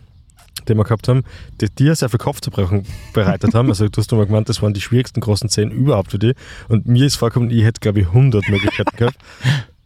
die 0.68 0.74
wir 0.74 0.84
gehabt 0.84 1.08
haben, 1.08 1.24
die 1.60 1.68
dir 1.68 1.94
sehr 1.94 2.08
viel 2.08 2.18
Kopfzerbrechen 2.18 2.84
bereitet 3.12 3.54
haben. 3.54 3.68
Also 3.68 3.88
du 3.88 4.00
hast 4.00 4.12
mal 4.12 4.26
gemeint, 4.26 4.48
das 4.48 4.62
waren 4.62 4.74
die 4.74 4.80
schwierigsten 4.80 5.20
großen 5.20 5.48
zehn 5.48 5.70
überhaupt 5.70 6.10
für 6.10 6.18
dich. 6.18 6.34
Und 6.68 6.86
mir 6.86 7.06
ist 7.06 7.16
vorgekommen, 7.16 7.50
ich 7.50 7.64
hätte, 7.64 7.80
glaube 7.80 8.00
ich, 8.00 8.06
100 8.06 8.48
Möglichkeiten 8.48 8.96
gehabt. 8.96 9.16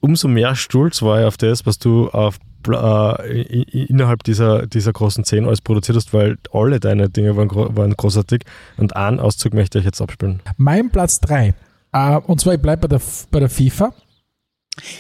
Umso 0.03 0.27
mehr 0.27 0.57
stolz 0.57 1.01
war 1.01 1.21
ich 1.21 1.27
auf 1.27 1.37
das, 1.37 1.65
was 1.65 1.79
du 1.79 2.09
auf 2.09 2.41
äh, 2.69 3.63
innerhalb 3.87 4.25
dieser, 4.25 4.67
dieser 4.67 4.93
großen 4.93 5.23
zehn 5.23 5.47
alles 5.47 5.61
produziert 5.61 5.97
hast, 5.97 6.13
weil 6.13 6.39
alle 6.53 6.81
deine 6.81 7.09
Dinge 7.09 7.37
waren, 7.37 7.49
waren 7.77 7.97
großartig. 7.97 8.43
Und 8.77 8.97
einen 8.97 9.21
Auszug 9.21 9.55
möchte 9.55 9.79
ich 9.79 9.85
jetzt 9.85 10.01
abspielen. 10.01 10.43
Mein 10.57 10.91
Platz 10.91 11.21
3. 11.21 11.55
Äh, 11.93 12.17
und 12.19 12.41
zwar, 12.41 12.55
ich 12.55 12.61
bleibe 12.61 12.89
bei 12.89 12.89
der, 12.89 13.01
bei 13.31 13.39
der 13.39 13.49
FIFA. 13.49 13.95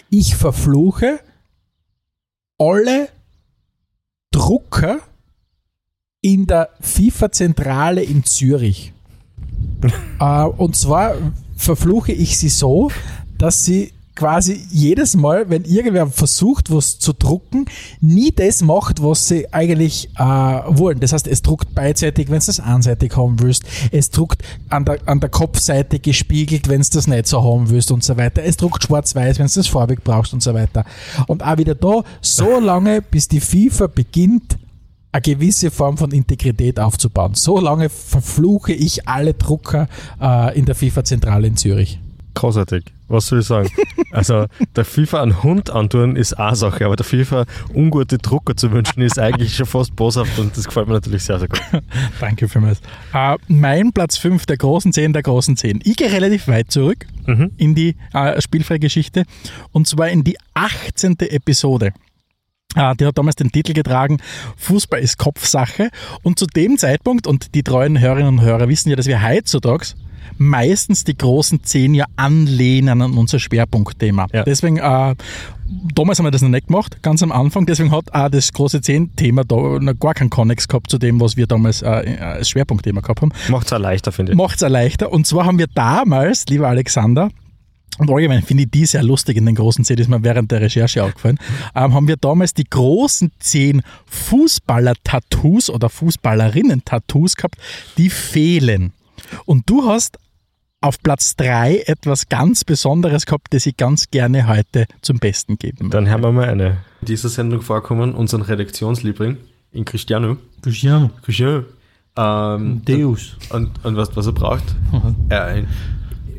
Ich 0.08 0.36
verfluche 0.36 1.18
alle 2.56 3.08
Drucker 4.30 5.00
in 6.20 6.46
der 6.46 6.70
FIFA-Zentrale 6.80 8.04
in 8.04 8.22
Zürich. 8.22 8.92
äh, 10.20 10.44
und 10.44 10.76
zwar 10.76 11.16
verfluche 11.56 12.12
ich 12.12 12.38
sie 12.38 12.50
so, 12.50 12.92
dass 13.36 13.64
sie 13.64 13.92
quasi 14.14 14.60
jedes 14.70 15.16
Mal, 15.16 15.48
wenn 15.48 15.64
irgendwer 15.64 16.06
versucht, 16.08 16.70
was 16.70 16.98
zu 16.98 17.12
drucken, 17.12 17.66
nie 18.00 18.30
das 18.30 18.62
macht, 18.62 19.02
was 19.02 19.28
sie 19.28 19.52
eigentlich 19.52 20.10
äh, 20.18 20.22
wollen. 20.22 21.00
Das 21.00 21.12
heißt, 21.12 21.26
es 21.26 21.42
druckt 21.42 21.74
beidseitig, 21.74 22.28
wenn 22.28 22.40
du 22.40 22.46
das 22.46 22.60
einseitig 22.60 23.16
haben 23.16 23.40
willst. 23.40 23.64
Es 23.90 24.10
druckt 24.10 24.42
an 24.68 24.84
der, 24.84 24.98
an 25.06 25.20
der 25.20 25.30
Kopfseite 25.30 25.98
gespiegelt, 25.98 26.68
wenn 26.68 26.82
du 26.82 26.88
das 26.92 27.06
nicht 27.06 27.26
so 27.26 27.42
haben 27.42 27.70
willst 27.70 27.90
und 27.90 28.04
so 28.04 28.16
weiter. 28.16 28.42
Es 28.42 28.56
druckt 28.56 28.84
schwarz-weiß, 28.84 29.38
wenn 29.38 29.46
du 29.46 29.52
das 29.54 29.66
farbig 29.66 30.04
brauchst 30.04 30.32
und 30.32 30.42
so 30.42 30.52
weiter. 30.52 30.84
Und 31.26 31.42
auch 31.42 31.56
wieder 31.58 31.74
da, 31.74 32.02
so 32.20 32.60
lange, 32.60 33.02
bis 33.02 33.28
die 33.28 33.40
FIFA 33.40 33.86
beginnt, 33.86 34.58
eine 35.12 35.22
gewisse 35.22 35.70
Form 35.70 35.98
von 35.98 36.10
Integrität 36.10 36.80
aufzubauen. 36.80 37.34
So 37.34 37.60
lange 37.60 37.90
verfluche 37.90 38.72
ich 38.72 39.06
alle 39.06 39.34
Drucker 39.34 39.88
äh, 40.20 40.58
in 40.58 40.64
der 40.64 40.74
FIFA-Zentrale 40.74 41.46
in 41.46 41.56
Zürich. 41.56 41.98
Großartig. 42.34 42.84
Was 43.08 43.26
soll 43.26 43.40
ich 43.40 43.46
sagen? 43.46 43.68
Also, 44.14 44.44
der 44.76 44.84
FIFA 44.84 45.22
einen 45.22 45.42
Hund 45.42 45.70
antun 45.70 46.16
ist 46.16 46.34
eine 46.34 46.54
Sache, 46.54 46.84
aber 46.84 46.96
der 46.96 47.06
FIFA 47.06 47.46
ungute 47.72 48.18
Drucker 48.18 48.54
zu 48.54 48.70
wünschen 48.70 49.00
ist 49.00 49.18
eigentlich 49.18 49.56
schon 49.56 49.64
fast 49.64 49.96
boshaft 49.96 50.38
und 50.38 50.54
das 50.54 50.66
gefällt 50.66 50.86
mir 50.86 50.92
natürlich 50.92 51.24
sehr, 51.24 51.38
sehr 51.38 51.48
gut. 51.48 51.62
Danke 52.20 52.46
vielmals. 52.46 52.82
Äh, 53.14 53.38
mein 53.48 53.90
Platz 53.94 54.18
5 54.18 54.44
der 54.44 54.58
großen 54.58 54.92
10 54.92 55.14
der 55.14 55.22
großen 55.22 55.56
10. 55.56 55.80
Ich 55.84 55.96
gehe 55.96 56.12
relativ 56.12 56.46
weit 56.46 56.70
zurück 56.70 57.06
in 57.56 57.74
die 57.74 57.96
äh, 58.12 58.38
Spielfreigeschichte 58.38 59.24
und 59.70 59.88
zwar 59.88 60.10
in 60.10 60.24
die 60.24 60.36
18. 60.52 61.18
Episode. 61.20 61.94
Äh, 62.74 62.94
die 62.96 63.06
hat 63.06 63.18
damals 63.18 63.36
den 63.36 63.50
Titel 63.50 63.72
getragen, 63.72 64.18
Fußball 64.56 65.00
ist 65.00 65.18
Kopfsache. 65.18 65.90
Und 66.22 66.38
zu 66.38 66.46
dem 66.46 66.78
Zeitpunkt, 66.78 67.26
und 67.26 67.54
die 67.54 67.62
treuen 67.62 68.00
Hörerinnen 68.00 68.38
und 68.38 68.42
Hörer 68.42 68.68
wissen 68.68 68.90
ja, 68.90 68.96
dass 68.96 69.06
wir 69.06 69.22
heutzutage 69.22 69.94
meistens 70.38 71.04
die 71.04 71.16
großen 71.16 71.62
zehn 71.64 71.94
ja 71.94 72.06
anlehnen 72.16 73.02
an 73.02 73.14
unser 73.14 73.38
Schwerpunktthema. 73.38 74.26
Ja. 74.32 74.44
Deswegen, 74.44 74.78
äh, 74.78 75.14
damals 75.94 76.18
haben 76.18 76.26
wir 76.26 76.30
das 76.30 76.42
noch 76.42 76.48
nicht 76.48 76.68
gemacht, 76.68 77.02
ganz 77.02 77.22
am 77.22 77.32
Anfang. 77.32 77.66
Deswegen 77.66 77.90
hat 77.90 78.12
auch 78.12 78.28
das 78.28 78.52
große 78.52 78.80
Zehn-Thema 78.80 79.44
da 79.44 79.56
noch 79.56 79.98
gar 79.98 80.14
keinen 80.14 80.30
Konnex 80.30 80.68
gehabt 80.68 80.90
zu 80.90 80.98
dem, 80.98 81.20
was 81.20 81.36
wir 81.36 81.46
damals 81.46 81.82
äh, 81.82 81.86
als 82.20 82.50
Schwerpunktthema 82.50 83.00
gehabt 83.00 83.22
haben. 83.22 83.32
Macht 83.48 83.66
es 83.66 83.72
auch 83.72 83.78
leichter, 83.78 84.12
finde 84.12 84.32
ich. 84.32 84.38
Macht 84.38 84.56
es 84.56 84.62
auch 84.62 84.68
leichter. 84.68 85.12
Und 85.12 85.26
zwar 85.26 85.46
haben 85.46 85.58
wir 85.58 85.68
damals, 85.68 86.46
lieber 86.46 86.68
Alexander, 86.68 87.30
und 87.98 88.10
allgemein 88.10 88.42
finde 88.42 88.64
ich 88.64 88.70
die 88.70 88.86
sehr 88.86 89.02
lustig 89.02 89.36
in 89.36 89.44
den 89.44 89.54
großen 89.54 89.84
zehn, 89.84 89.98
ist 89.98 90.08
mir 90.08 90.24
während 90.24 90.50
der 90.50 90.62
Recherche 90.62 91.04
aufgefallen, 91.04 91.38
ähm, 91.74 91.92
haben 91.92 92.08
wir 92.08 92.16
damals 92.16 92.54
die 92.54 92.64
großen 92.64 93.32
zehn 93.38 93.82
Fußballer-Tattoos 94.06 95.68
oder 95.68 95.90
Fußballerinnen-Tattoos 95.90 97.36
gehabt, 97.36 97.56
die 97.98 98.08
fehlen. 98.08 98.92
Und 99.44 99.68
du 99.68 99.86
hast 99.86 100.18
auf 100.80 101.00
Platz 101.00 101.36
drei 101.36 101.82
etwas 101.86 102.28
ganz 102.28 102.64
Besonderes 102.64 103.24
gehabt, 103.24 103.54
das 103.54 103.66
ich 103.66 103.76
ganz 103.76 104.10
gerne 104.10 104.48
heute 104.48 104.86
zum 105.00 105.18
Besten 105.18 105.56
geben 105.56 105.90
Dann 105.90 106.08
hören 106.08 106.22
wir 106.22 106.32
mal 106.32 106.48
eine. 106.48 106.78
In 107.00 107.06
dieser 107.06 107.28
Sendung 107.28 107.62
vorkommen, 107.62 108.14
unseren 108.14 108.42
Redaktionsliebling, 108.42 109.36
in 109.70 109.84
Cristiano. 109.84 110.36
Cristiano. 110.60 111.10
Cristiano. 111.22 111.64
Ähm, 112.16 112.82
Deus. 112.84 113.36
Und, 113.50 113.84
und 113.84 113.96
was, 113.96 114.14
was 114.16 114.26
er 114.26 114.32
braucht? 114.32 114.64
äh, 115.30 115.60
in, 115.60 115.68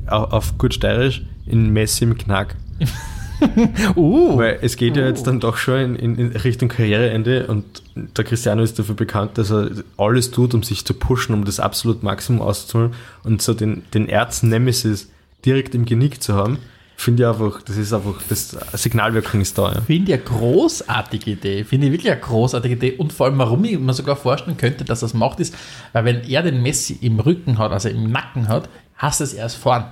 auf, 0.07 0.31
auf 0.31 0.57
gut 0.57 0.73
steirisch, 0.73 1.23
in 1.45 1.71
Messi 1.71 2.03
im 2.03 2.17
Knack. 2.17 2.55
Uh. 3.95 4.37
Weil 4.37 4.59
es 4.61 4.77
geht 4.77 4.97
ja 4.97 5.05
jetzt 5.05 5.27
dann 5.27 5.39
doch 5.39 5.57
schon 5.57 5.95
in, 5.95 6.17
in, 6.17 6.35
Richtung 6.35 6.69
Karriereende 6.69 7.47
und 7.47 7.83
der 7.95 8.23
Cristiano 8.23 8.63
ist 8.63 8.79
dafür 8.79 8.95
bekannt, 8.95 9.37
dass 9.37 9.51
er 9.51 9.69
alles 9.97 10.31
tut, 10.31 10.53
um 10.53 10.63
sich 10.63 10.85
zu 10.85 10.93
pushen, 10.93 11.33
um 11.33 11.45
das 11.45 11.59
absolut 11.59 12.03
Maximum 12.03 12.41
auszuholen 12.41 12.93
und 13.23 13.41
so 13.41 13.53
den, 13.53 13.83
den 13.93 14.07
Erz-Nemesis 14.07 15.09
direkt 15.45 15.75
im 15.75 15.85
Genick 15.85 16.21
zu 16.23 16.35
haben, 16.35 16.57
finde 16.95 17.23
ich 17.23 17.29
einfach, 17.29 17.61
das 17.61 17.77
ist 17.77 17.93
einfach, 17.93 18.21
das 18.29 18.55
Signalwirkung 18.73 19.41
ist 19.41 19.57
da. 19.57 19.73
Ja. 19.73 19.81
Finde 19.81 20.13
ich 20.13 20.17
eine 20.19 20.23
großartige 20.23 21.31
Idee. 21.31 21.63
Finde 21.63 21.87
ich 21.87 21.93
wirklich 21.93 22.11
eine 22.11 22.21
großartige 22.21 22.75
Idee. 22.75 22.91
Und 22.93 23.13
vor 23.13 23.27
allem, 23.27 23.37
warum 23.37 23.63
ich 23.65 23.77
mir 23.77 23.93
sogar 23.93 24.15
vorstellen 24.15 24.57
könnte, 24.57 24.85
dass 24.85 25.03
er 25.03 25.07
es 25.07 25.13
macht, 25.13 25.39
ist, 25.39 25.55
weil 25.91 26.05
wenn 26.05 26.23
er 26.23 26.43
den 26.43 26.61
Messi 26.61 26.97
im 27.01 27.19
Rücken 27.19 27.57
hat, 27.57 27.71
also 27.71 27.89
im 27.89 28.11
Nacken 28.11 28.47
hat, 28.47 28.69
hast 28.95 29.21
es 29.21 29.33
erst 29.33 29.57
vorn. 29.57 29.85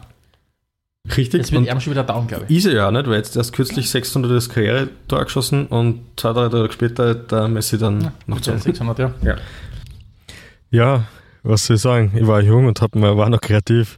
Richtig. 1.07 1.39
Jetzt 1.41 1.51
wird 1.51 1.67
er 1.67 1.79
schon 1.81 1.91
wieder 1.93 2.03
down, 2.03 2.27
glaube 2.27 2.45
ich. 2.47 2.57
ist 2.57 2.65
er 2.67 2.73
ja 2.73 2.91
nicht, 2.91 3.07
weil 3.07 3.15
jetzt 3.17 3.35
erst 3.35 3.53
kürzlich 3.53 3.89
600 3.89 4.49
Karriere-Tor 4.49 5.23
geschossen 5.25 5.65
und 5.67 6.01
zwei, 6.15 6.31
drei 6.33 6.47
Tage 6.49 6.71
später 6.71 7.09
hat 7.09 7.31
der 7.31 7.47
Messi 7.47 7.77
dann 7.79 8.11
noch 8.27 8.35
Mit 8.37 8.43
zu. 8.43 8.51
seinen 8.51 8.59
600, 8.61 8.99
ja. 8.99 9.13
Ja. 9.23 9.35
ja, 10.69 11.03
was 11.43 11.65
soll 11.65 11.77
ich 11.77 11.81
sagen? 11.81 12.11
Ich 12.15 12.27
war 12.27 12.39
jung 12.41 12.67
und 12.67 12.79
hab, 12.81 12.91
war 12.93 13.29
noch 13.29 13.41
kreativ. 13.41 13.97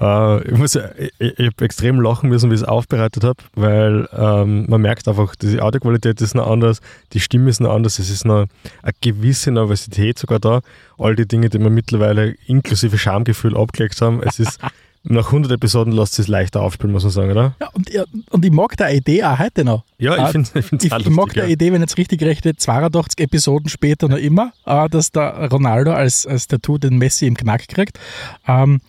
Äh, 0.00 0.42
ich 0.50 0.56
muss, 0.56 0.72
ja- 0.72 0.88
ich, 0.96 1.12
ich 1.38 1.46
habe 1.46 1.64
extrem 1.66 2.00
lachen 2.00 2.30
müssen, 2.30 2.50
wie 2.50 2.54
ich 2.54 2.62
es 2.62 2.66
aufbereitet 2.66 3.24
habe, 3.24 3.36
weil 3.54 4.08
ähm, 4.16 4.64
man 4.70 4.80
merkt 4.80 5.06
einfach, 5.06 5.36
die 5.36 5.60
Audioqualität 5.60 6.18
ist 6.22 6.34
noch 6.34 6.50
anders, 6.50 6.80
die 7.12 7.20
Stimme 7.20 7.50
ist 7.50 7.60
noch 7.60 7.74
anders, 7.74 7.98
es 7.98 8.08
ist 8.08 8.24
noch 8.24 8.46
eine 8.82 8.92
gewisse 9.02 9.50
Nervosität 9.50 10.18
sogar 10.18 10.38
da. 10.40 10.60
All 10.96 11.14
die 11.14 11.28
Dinge, 11.28 11.50
die 11.50 11.58
wir 11.60 11.68
mittlerweile 11.70 12.34
inklusive 12.46 12.96
Schamgefühl 12.96 13.54
abgelegt 13.54 14.00
haben, 14.00 14.22
es 14.22 14.38
ist 14.40 14.58
nach 15.04 15.26
100 15.26 15.52
Episoden 15.52 15.92
lässt 15.92 16.18
es 16.18 16.28
leichter 16.28 16.60
aufspielen, 16.60 16.92
muss 16.92 17.02
man 17.04 17.12
sagen, 17.12 17.30
oder? 17.30 17.54
Ja, 17.60 17.68
und, 17.72 17.90
ja, 17.90 18.04
und 18.30 18.44
ich 18.44 18.50
mag 18.50 18.76
die 18.76 18.96
Idee 18.96 19.24
auch 19.24 19.38
heute 19.38 19.64
noch. 19.64 19.84
Ja, 19.98 20.14
ich 20.14 20.20
Ah, 20.20 20.26
finde 20.28 20.48
es 20.54 20.84
Ich, 20.84 20.92
ich 20.92 21.08
mag 21.10 21.32
die 21.32 21.40
Idee, 21.40 21.72
wenn 21.72 21.80
jetzt 21.80 21.96
richtig 21.96 22.22
rechne, 22.22 22.56
82 22.56 23.20
Episoden 23.20 23.68
später 23.68 24.08
noch 24.08 24.18
immer, 24.18 24.52
äh, 24.66 24.88
dass 24.88 25.10
der 25.12 25.50
Ronaldo 25.50 25.92
als, 25.92 26.26
als 26.26 26.46
Tattoo 26.46 26.78
den 26.78 26.98
Messi 26.98 27.26
im 27.26 27.36
Knack 27.36 27.68
kriegt. 27.68 27.98
Ähm, 28.46 28.80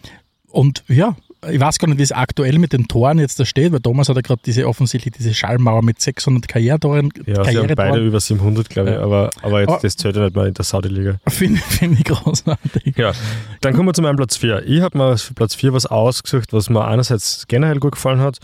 und 0.48 0.84
ja, 0.88 1.16
ich 1.50 1.60
weiß 1.60 1.80
gar 1.80 1.88
nicht, 1.88 1.98
wie 1.98 2.04
es 2.04 2.12
aktuell 2.12 2.58
mit 2.60 2.74
den 2.74 2.88
Toren 2.88 3.18
jetzt 3.20 3.40
da 3.40 3.46
steht, 3.46 3.72
weil 3.72 3.80
Thomas 3.80 4.10
hat 4.10 4.16
ja 4.18 4.22
gerade 4.22 4.42
diese 4.46 4.68
offensichtlich 4.68 5.14
diese 5.18 5.34
Schallmauer 5.34 5.82
mit 5.84 6.02
600 6.02 6.48
Karrieretoren. 6.48 7.12
Ja, 7.26 7.44
sie 7.46 7.58
haben 7.58 7.74
beide 7.76 8.00
über 8.06 8.20
700, 8.20 8.70
glaube 8.70 8.90
ich, 8.90 8.96
Ja. 8.96 9.02
aber, 9.04 9.30
aber 9.42 9.62
jetzt, 9.62 9.70
Aber- 9.70 9.80
das 9.82 9.96
zählt 9.96 10.16
ja 10.18 10.24
nicht 10.26 10.36
mal 10.36 10.48
in 10.48 10.54
der 10.54 10.66
Saudi-Liga. 10.66 11.16
Finde 11.28 11.62
find 11.62 11.98
ich 12.00 12.06
großartig. 12.06 12.98
Ja, 12.98 13.14
dann 13.62 13.74
kommen 13.74 13.88
wir 13.88 13.94
zu 13.94 14.02
meinem 14.02 14.18
Platz 14.18 14.36
4. 14.38 14.64
Ich 14.68 14.82
habe 14.82 14.98
mir 14.98 15.18
für 15.18 15.34
Platz 15.34 15.56
4 15.56 15.72
was 15.74 15.86
ausgesucht, 15.86 16.52
was 16.52 16.70
mir 16.70 16.86
einerseits 16.86 17.46
generell 17.48 17.80
gut 17.80 17.94
gefallen 17.94 18.20
hat 18.20 18.40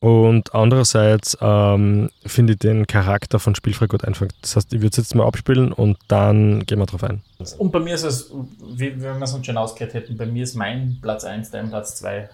und 0.00 0.54
andererseits 0.54 1.36
ähm, 1.40 2.08
finde 2.24 2.52
ich 2.52 2.60
den 2.60 2.86
Charakter 2.86 3.38
von 3.40 3.54
Spielfrei 3.54 3.86
gut 3.86 4.04
einfangen. 4.04 4.32
Das 4.42 4.54
heißt, 4.54 4.72
ich 4.72 4.80
würde 4.80 4.90
es 4.92 4.96
jetzt 4.96 5.14
mal 5.14 5.26
abspielen 5.26 5.72
und 5.72 5.98
dann 6.06 6.64
gehen 6.66 6.78
wir 6.78 6.86
drauf 6.86 7.02
ein. 7.02 7.22
Und 7.58 7.72
bei 7.72 7.80
mir 7.80 7.94
ist 7.94 8.04
es, 8.04 8.30
wie, 8.60 8.94
wie 8.96 9.00
wir 9.02 9.20
es 9.20 9.32
uns 9.32 9.44
schon 9.44 9.56
ausgehört 9.56 9.94
hätten, 9.94 10.16
bei 10.16 10.26
mir 10.26 10.44
ist 10.44 10.54
mein 10.54 10.98
Platz 11.02 11.24
1, 11.24 11.50
dein 11.50 11.68
Platz 11.70 11.96
2, 11.96 12.16
äh, 12.16 12.28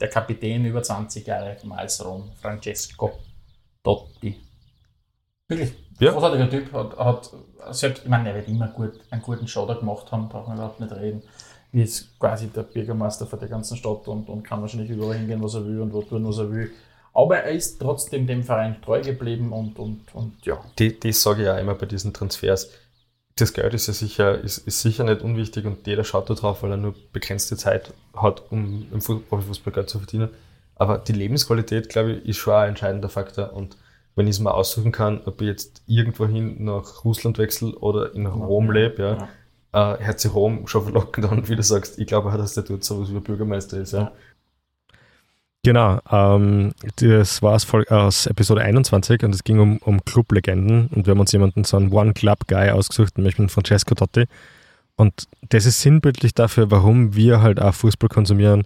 der 0.00 0.08
Kapitän 0.08 0.64
über 0.66 0.82
20 0.82 1.26
Jahre 1.26 1.56
vom 1.60 1.72
AS 1.72 2.04
Rom, 2.04 2.30
Francesco 2.40 3.18
Totti. 3.82 4.36
Wirklich, 5.48 5.72
Ja. 6.00 6.12
großartiger 6.12 6.50
Typ, 6.50 6.72
hat, 6.74 6.98
hat 6.98 7.30
selbst, 7.70 8.02
ich 8.04 8.10
meine, 8.10 8.28
er 8.28 8.34
wird 8.34 8.48
immer 8.48 8.68
gut, 8.68 8.92
einen 9.10 9.22
guten 9.22 9.48
Show 9.48 9.64
da 9.66 9.74
gemacht 9.74 10.12
haben, 10.12 10.28
brauchen 10.28 10.50
wir 10.52 10.56
überhaupt 10.56 10.80
nicht 10.80 10.92
reden. 10.92 11.22
Wie 11.72 11.82
ist 11.82 12.18
quasi 12.18 12.48
der 12.48 12.62
Bürgermeister 12.62 13.26
von 13.26 13.38
der 13.38 13.48
ganzen 13.48 13.76
Stadt 13.76 14.08
und, 14.08 14.28
und 14.28 14.42
kann 14.42 14.60
wahrscheinlich 14.60 14.90
überall 14.90 15.16
hingehen, 15.16 15.42
was 15.42 15.54
er 15.54 15.64
will 15.66 15.80
und 15.80 15.92
wo 15.92 16.02
tun, 16.02 16.26
was 16.26 16.38
er 16.38 16.50
will. 16.50 16.70
Aber 17.18 17.38
er 17.38 17.50
ist 17.50 17.80
trotzdem 17.80 18.28
dem 18.28 18.44
Verein 18.44 18.76
treu 18.80 19.00
geblieben 19.02 19.52
und, 19.52 19.76
und, 19.78 20.02
und 20.14 20.34
ja. 20.46 20.64
Die, 20.78 21.00
das 21.00 21.20
sage 21.20 21.42
ich 21.42 21.46
ja 21.46 21.58
immer 21.58 21.74
bei 21.74 21.86
diesen 21.86 22.12
Transfers. 22.14 22.70
Das 23.34 23.52
Geld 23.52 23.74
ist 23.74 23.88
ja 23.88 23.92
sicher, 23.92 24.38
ist, 24.40 24.58
ist 24.58 24.82
sicher 24.82 25.02
nicht 25.02 25.22
unwichtig 25.22 25.64
und 25.64 25.84
jeder 25.84 26.04
schaut 26.04 26.30
da 26.30 26.34
drauf, 26.34 26.62
weil 26.62 26.70
er 26.70 26.76
nur 26.76 26.94
begrenzte 27.12 27.56
Zeit 27.56 27.92
hat, 28.16 28.44
um 28.52 28.86
im 28.92 29.00
Fu- 29.00 29.18
Profifußball 29.18 29.72
Geld 29.72 29.90
zu 29.90 29.98
verdienen. 29.98 30.28
Aber 30.76 30.98
die 30.98 31.12
Lebensqualität, 31.12 31.88
glaube 31.88 32.12
ich, 32.12 32.28
ist 32.28 32.36
schon 32.36 32.54
ein 32.54 32.68
entscheidender 32.68 33.08
Faktor. 33.08 33.52
Und 33.52 33.76
wenn 34.14 34.28
ich 34.28 34.36
es 34.36 34.40
mal 34.40 34.52
aussuchen 34.52 34.92
kann, 34.92 35.20
ob 35.24 35.40
ich 35.40 35.48
jetzt 35.48 35.82
irgendwohin 35.88 36.64
nach 36.64 37.04
Russland 37.04 37.38
wechsle 37.38 37.74
oder 37.78 38.14
in 38.14 38.26
Rom 38.26 38.70
lebe, 38.70 39.28
ja, 39.72 39.94
äh, 39.94 40.04
hört 40.04 40.20
sich 40.20 40.32
Rom 40.32 40.68
schon 40.68 40.84
verlockend 40.84 41.26
an, 41.26 41.48
wie 41.48 41.56
du 41.56 41.64
sagst. 41.64 41.98
Ich 41.98 42.06
glaube 42.06 42.30
auch, 42.30 42.36
dass 42.36 42.54
der 42.54 42.62
dort 42.62 42.84
sowas 42.84 43.12
wie 43.12 43.18
Bürgermeister 43.18 43.78
ist. 43.78 43.92
Ja. 43.92 44.12
Genau, 45.64 45.98
ähm, 46.10 46.72
das 46.96 47.42
war 47.42 47.52
aus, 47.52 48.26
Episode 48.26 48.62
21 48.62 49.24
und 49.24 49.34
es 49.34 49.42
ging 49.42 49.58
um, 49.58 49.78
um 49.78 50.04
Clublegenden 50.04 50.86
und 50.88 51.06
wir 51.06 51.10
haben 51.12 51.20
uns 51.20 51.32
jemanden, 51.32 51.64
so 51.64 51.76
einen 51.76 51.92
One-Club-Guy 51.92 52.70
ausgesucht, 52.70 53.18
nämlich 53.18 53.36
den 53.36 53.48
Francesco 53.48 53.94
Totti. 53.94 54.24
Und 54.96 55.28
das 55.48 55.66
ist 55.66 55.80
sinnbildlich 55.80 56.34
dafür, 56.34 56.70
warum 56.70 57.14
wir 57.14 57.42
halt 57.42 57.60
auch 57.60 57.74
Fußball 57.74 58.08
konsumieren 58.08 58.64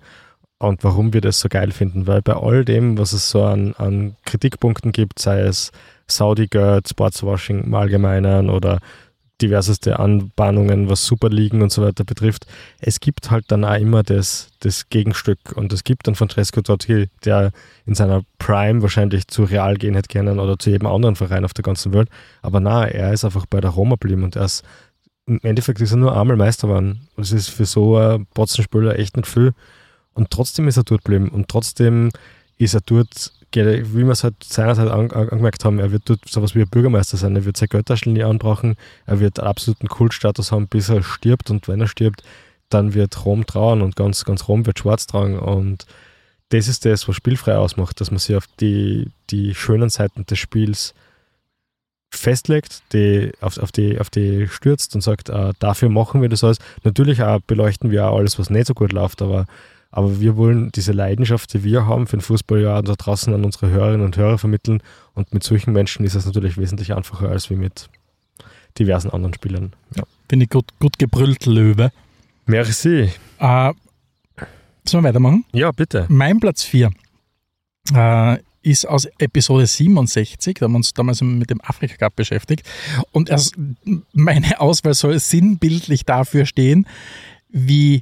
und 0.59 0.85
warum 0.85 1.13
wir 1.13 1.21
das 1.21 1.41
so 1.41 1.49
geil 1.49 1.73
finden, 1.73 2.07
weil 2.07 2.23
bei 2.23 2.35
all 2.35 2.65
dem, 2.65 2.97
was 2.99 3.13
es 3.13 3.31
so 3.31 3.43
an, 3.43 3.75
an 3.79 4.17
Kritikpunkten 4.25 4.93
gibt, 4.93 5.19
sei 5.19 5.41
es 5.41 5.73
Saudi-Geld, 6.07 6.89
Sportswashing 6.89 7.65
im 7.65 7.75
Allgemeinen 7.75 8.49
oder 8.49 8.79
diverseste 9.43 9.99
Anbahnungen, 9.99 10.89
was 10.89 11.05
Superligen 11.05 11.63
und 11.63 11.73
so 11.73 11.83
weiter 11.83 12.05
betrifft, 12.05 12.47
es 12.81 13.01
gibt 13.01 13.31
halt 13.31 13.45
dann 13.49 13.65
auch 13.65 13.79
immer 13.79 14.03
das, 14.03 14.51
das 14.61 14.89
Gegenstück 14.89 15.39
und 15.55 15.73
es 15.73 15.85
gibt 15.85 16.07
dann 16.07 16.15
Francesco 16.15 16.63
Totti, 16.63 17.09
der 17.25 17.51
in 17.85 17.95
seiner 17.95 18.23
Prime 18.39 18.81
wahrscheinlich 18.83 19.27
zu 19.27 19.45
Real 19.45 19.77
gehen 19.77 19.95
hätte 19.95 20.09
können 20.09 20.39
oder 20.39 20.59
zu 20.59 20.71
jedem 20.71 20.87
anderen 20.87 21.17
Verein 21.17 21.45
auf 21.45 21.53
der 21.53 21.65
ganzen 21.65 21.93
Welt, 21.93 22.09
aber 22.41 22.61
na, 22.61 22.87
er 22.87 23.13
ist 23.13 23.25
einfach 23.25 23.47
bei 23.47 23.61
der 23.61 23.71
Roma 23.71 23.97
geblieben 23.97 24.23
und 24.23 24.37
er 24.37 24.45
ist 24.45 24.63
im 25.27 25.41
Endeffekt 25.43 25.81
ist 25.81 25.93
er 25.93 25.99
nur 25.99 26.17
einmal 26.19 26.37
Meister 26.37 26.67
geworden. 26.67 27.09
Das 27.17 27.33
ist 27.33 27.49
für 27.49 27.65
so 27.65 27.97
ein 27.97 28.27
Potzenspieler 28.35 28.99
echt 28.99 29.17
nicht 29.17 29.29
viel. 29.29 29.53
Und 30.15 30.31
trotzdem 30.31 30.69
ist 30.69 30.77
er 30.77 30.85
dort 30.85 31.05
geblieben. 31.05 31.29
Und 31.29 31.49
trotzdem 31.49 32.11
ist 32.59 32.75
er 32.75 32.81
dort, 32.85 33.33
wie 33.55 34.05
wir 34.05 34.11
es 34.11 34.25
halt 34.25 34.43
seinerzeit 34.43 34.89
an, 34.89 35.11
an, 35.11 35.29
angemerkt 35.29 35.65
haben, 35.65 35.79
er 35.79 35.93
wird 35.93 36.03
dort 36.07 36.29
sowas 36.29 36.55
wie 36.55 36.61
ein 36.63 36.69
Bürgermeister 36.69 37.17
sein. 37.17 37.37
Er 37.37 37.45
wird 37.45 37.57
seine 37.57 37.69
Geldtaschen 37.69 38.13
nie 38.13 38.23
anbrauchen. 38.23 38.77
Er 39.07 39.21
wird 39.21 39.41
absoluten 39.41 39.89
Kultstatus 39.89 40.53
haben, 40.53 40.69
bis 40.69 40.89
er 40.89 41.03
stirbt. 41.03 41.51
Und 41.51 41.69
wenn 41.69 41.81
er 41.81 41.89
stirbt, 41.89 42.23
dann 42.69 42.95
wird 42.95 43.25
Rom 43.25 43.47
trauern 43.47 43.83
und 43.83 43.97
ganz, 43.97 44.25
ganz 44.25 44.49
Rom 44.49 44.67
wird 44.67 44.79
schwarz 44.79 45.07
tragen. 45.07 45.39
Und 45.39 45.87
das 46.49 46.69
ist 46.69 46.85
das, 46.85 47.09
was 47.09 47.17
spielfrei 47.17 47.57
ausmacht, 47.57 48.01
dass 48.01 48.11
man 48.11 48.19
sich 48.19 48.37
auf 48.37 48.47
die, 48.61 49.09
die 49.31 49.55
schönen 49.55 49.91
Seiten 49.91 50.27
des 50.27 50.39
Spiels 50.39 50.95
festlegt, 52.15 52.83
die 52.93 53.33
auf, 53.41 53.59
auf, 53.59 53.73
die, 53.73 53.99
auf 53.99 54.11
die 54.11 54.47
stürzt 54.49 54.95
und 54.95 55.01
sagt, 55.01 55.31
äh, 55.31 55.53
dafür 55.59 55.89
machen 55.89 56.21
wir 56.21 56.29
das 56.29 56.45
alles. 56.45 56.59
Natürlich 56.85 57.23
auch 57.23 57.41
beleuchten 57.41 57.91
wir 57.91 58.07
auch 58.07 58.19
alles, 58.19 58.39
was 58.39 58.51
nicht 58.51 58.67
so 58.67 58.75
gut 58.75 58.93
läuft, 58.93 59.23
aber, 59.23 59.47
aber 59.93 60.21
wir 60.21 60.37
wollen 60.37 60.73
diese 60.73 60.93
Leidenschaft, 60.93 61.53
die 61.53 61.63
wir 61.65 61.87
haben 61.87 62.07
für 62.07 62.17
den 62.17 62.23
Fußball, 62.23 62.63
ja 62.63 62.81
da 62.81 62.95
draußen 62.95 63.33
an 63.35 63.45
unsere 63.45 63.69
Hörerinnen 63.69 64.05
und 64.05 64.17
Hörer 64.17 64.39
vermitteln. 64.39 64.83
Und 65.13 65.35
mit 65.35 65.43
solchen 65.43 65.73
Menschen 65.73 66.05
ist 66.07 66.15
es 66.15 66.25
natürlich 66.25 66.57
wesentlich 66.57 66.95
einfacher 66.95 67.29
als 67.29 67.51
wie 67.51 67.57
mit 67.57 67.91
diversen 68.79 69.11
anderen 69.11 69.35
Spielern. 69.35 69.75
Ja. 69.95 70.05
Finde 70.31 70.45
ich 70.45 70.51
gut, 70.51 70.67
gut 70.81 70.99
gebrüllt, 70.99 71.45
Löwe. 71.45 71.93
Merci. 72.47 73.11
Äh, 73.39 73.73
sollen 74.85 75.05
wir 75.05 75.11
weitermachen? 75.11 75.45
Ja, 75.53 75.71
bitte. 75.73 76.07
Mein 76.09 76.41
Platz 76.41 76.63
4 76.65 76.91
äh, 77.95 78.39
ist 78.63 78.89
aus 78.89 79.07
Episode 79.19 79.67
67, 79.67 80.55
da 80.55 80.65
haben 80.65 80.73
wir 80.73 80.77
uns 80.77 80.95
damals 80.95 81.21
mit 81.21 81.51
dem 81.51 81.61
Afrika 81.61 81.97
Cup 81.97 82.17
beschäftigt. 82.17 82.67
Und 83.11 83.29
erst 83.29 83.57
meine 84.15 84.59
Auswahl 84.59 84.95
soll 84.95 85.19
sinnbildlich 85.19 86.07
dafür 86.07 86.47
stehen, 86.47 86.87
wie 87.51 88.01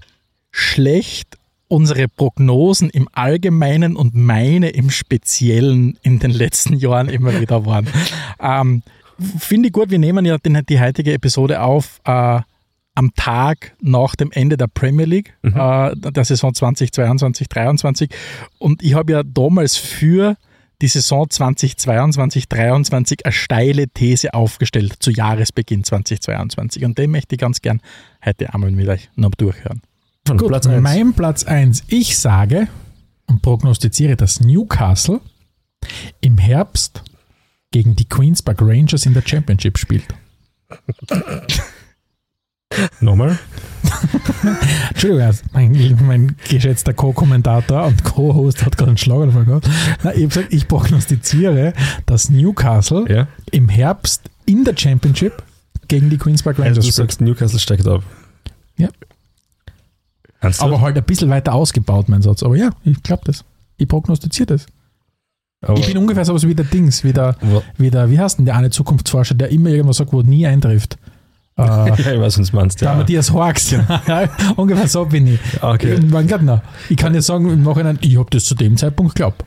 schlecht 0.53 1.40
unsere 1.71 2.09
Prognosen 2.09 2.91
im 2.91 3.09
Allgemeinen 3.13 3.97
und 3.97 4.15
meine 4.15 4.71
im 4.71 4.91
Speziellen 4.91 5.97
in 6.03 6.19
den 6.19 6.33
letzten 6.33 6.75
Jahren 6.77 7.09
immer 7.09 7.41
wieder 7.41 7.65
waren. 7.65 7.87
ähm, 8.41 8.83
Finde 9.39 9.69
ich 9.69 9.73
gut, 9.73 9.91
wir 9.91 9.99
nehmen 9.99 10.25
ja 10.25 10.39
den, 10.39 10.61
die 10.69 10.81
heutige 10.81 11.13
Episode 11.13 11.61
auf 11.61 12.01
äh, 12.05 12.41
am 12.95 13.15
Tag 13.15 13.75
nach 13.81 14.17
dem 14.17 14.33
Ende 14.33 14.57
der 14.57 14.67
Premier 14.67 15.07
League, 15.07 15.35
Mhm. 15.43 15.55
äh, 15.55 15.95
der 15.97 16.25
Saison 16.25 16.53
2022, 16.53 17.49
2023. 17.49 18.11
Und 18.59 18.83
ich 18.83 18.95
habe 18.95 19.13
ja 19.13 19.23
damals 19.23 19.77
für 19.77 20.37
die 20.83 20.89
Saison 20.89 21.29
2022, 21.29 22.49
2023 22.49 23.27
eine 23.27 23.33
steile 23.33 23.89
These 23.89 24.35
aufgestellt 24.35 24.97
zu 25.01 25.11
Jahresbeginn 25.11 25.85
2022. 25.85 26.85
Und 26.85 26.99
den 26.99 27.11
möchte 27.11 27.35
ich 27.37 27.41
ganz 27.41 27.61
gern 27.61 27.81
heute 28.25 28.53
einmal 28.53 28.71
mit 28.71 28.89
euch 28.89 29.11
noch 29.15 29.31
durchhören. 29.33 29.83
Von 30.31 30.39
Gut, 30.39 30.49
Platz 30.49 30.67
eins. 30.69 30.83
mein 30.83 31.13
Platz 31.13 31.43
1. 31.45 31.83
Ich 31.89 32.17
sage 32.17 32.69
und 33.27 33.43
prognostiziere, 33.43 34.15
dass 34.17 34.39
Newcastle 34.41 35.21
im 36.21 36.39
Herbst 36.39 37.03
gegen 37.73 37.97
die 37.97 38.09
Queens 38.09 38.41
Park 38.41 38.59
Rangers 38.63 39.07
in 39.07 39.15
der 39.15 39.23
Championship 39.27 39.77
spielt. 39.77 40.05
Nochmal? 43.01 43.37
Entschuldigung, 44.91 45.25
also 45.27 45.43
mein, 45.53 45.99
mein 46.07 46.37
geschätzter 46.49 46.95
Co-Kommentator 46.95 47.87
und 47.87 48.05
Co-Host 48.05 48.65
hat 48.65 48.77
gerade 48.77 48.91
einen 48.93 48.99
Schlaganfall 48.99 49.45
gehabt. 49.45 49.69
Nein, 50.05 50.13
ich 50.15 50.23
habe 50.23 50.29
gesagt, 50.29 50.53
ich 50.53 50.69
prognostiziere, 50.69 51.73
dass 52.07 52.31
Newcastle 52.31 53.05
Ja. 53.13 53.27
im 53.51 53.69
Herbst 53.69 54.31
in 54.47 54.63
der 54.65 54.77
Championship 54.77 55.43
gegen 55.89 56.09
die 56.09 56.19
Queens 56.19 56.45
Park 56.45 56.57
Also 56.61 56.63
Rangers 56.69 56.77
du 56.85 56.93
spielt. 56.93 56.95
sagst, 56.95 57.21
Newcastle 57.21 57.59
steigt 57.59 57.89
ab. 57.89 58.05
Ja. 58.77 58.89
Ernsthaft? 60.41 60.73
Aber 60.73 60.81
halt 60.81 60.97
ein 60.97 61.05
bisschen 61.05 61.31
weiter 61.31 61.55
ausgebaut, 61.55 62.09
mein 62.09 62.23
Satz. 62.23 62.43
Aber 62.43 62.57
ja, 62.57 62.71
ich 62.85 63.03
glaube 63.03 63.23
das. 63.27 63.45
Ich 63.77 63.87
prognostiziere 63.89 64.47
das. 64.47 64.67
Aber- 65.63 65.79
ich 65.79 65.87
bin 65.87 65.99
ungefähr 65.99 66.25
sowas 66.25 66.47
wie 66.47 66.55
der 66.55 66.65
Dings, 66.65 67.05
wie 67.05 67.13
der, 67.13 67.37
wie 67.77 67.91
der, 67.91 68.11
wie 68.11 68.19
heißt 68.19 68.39
denn 68.39 68.47
der 68.47 68.57
eine 68.57 68.71
Zukunftsforscher, 68.71 69.35
der 69.35 69.51
immer 69.51 69.69
irgendwas 69.71 69.99
sagt, 69.99 70.13
wo 70.13 70.23
nie 70.23 70.47
eintrifft. 70.47 70.99
Äh, 71.59 71.63
ja, 71.63 71.95
ich 71.99 72.07
weiß, 72.21 72.39
was 72.39 72.51
du 72.51 72.57
meinst. 72.57 72.81
Ja. 72.81 72.95
Matthias 72.95 73.31
Horks. 73.33 73.75
ungefähr 74.57 74.89
so 74.89 75.05
bin 75.05 75.27
ich. 75.27 75.41
Okay. 75.61 76.01
Mein 76.09 76.27
Gott, 76.27 76.41
na, 76.43 76.63
ich 76.89 76.97
kann 76.97 77.13
dir 77.13 77.21
sagen, 77.21 77.51
im 77.51 77.63
Nachhinein, 77.65 77.99
ich 78.01 78.17
habe 78.17 78.31
das 78.31 78.47
zu 78.47 78.55
dem 78.55 78.79
Zeitpunkt 78.79 79.15
geglaubt. 79.15 79.45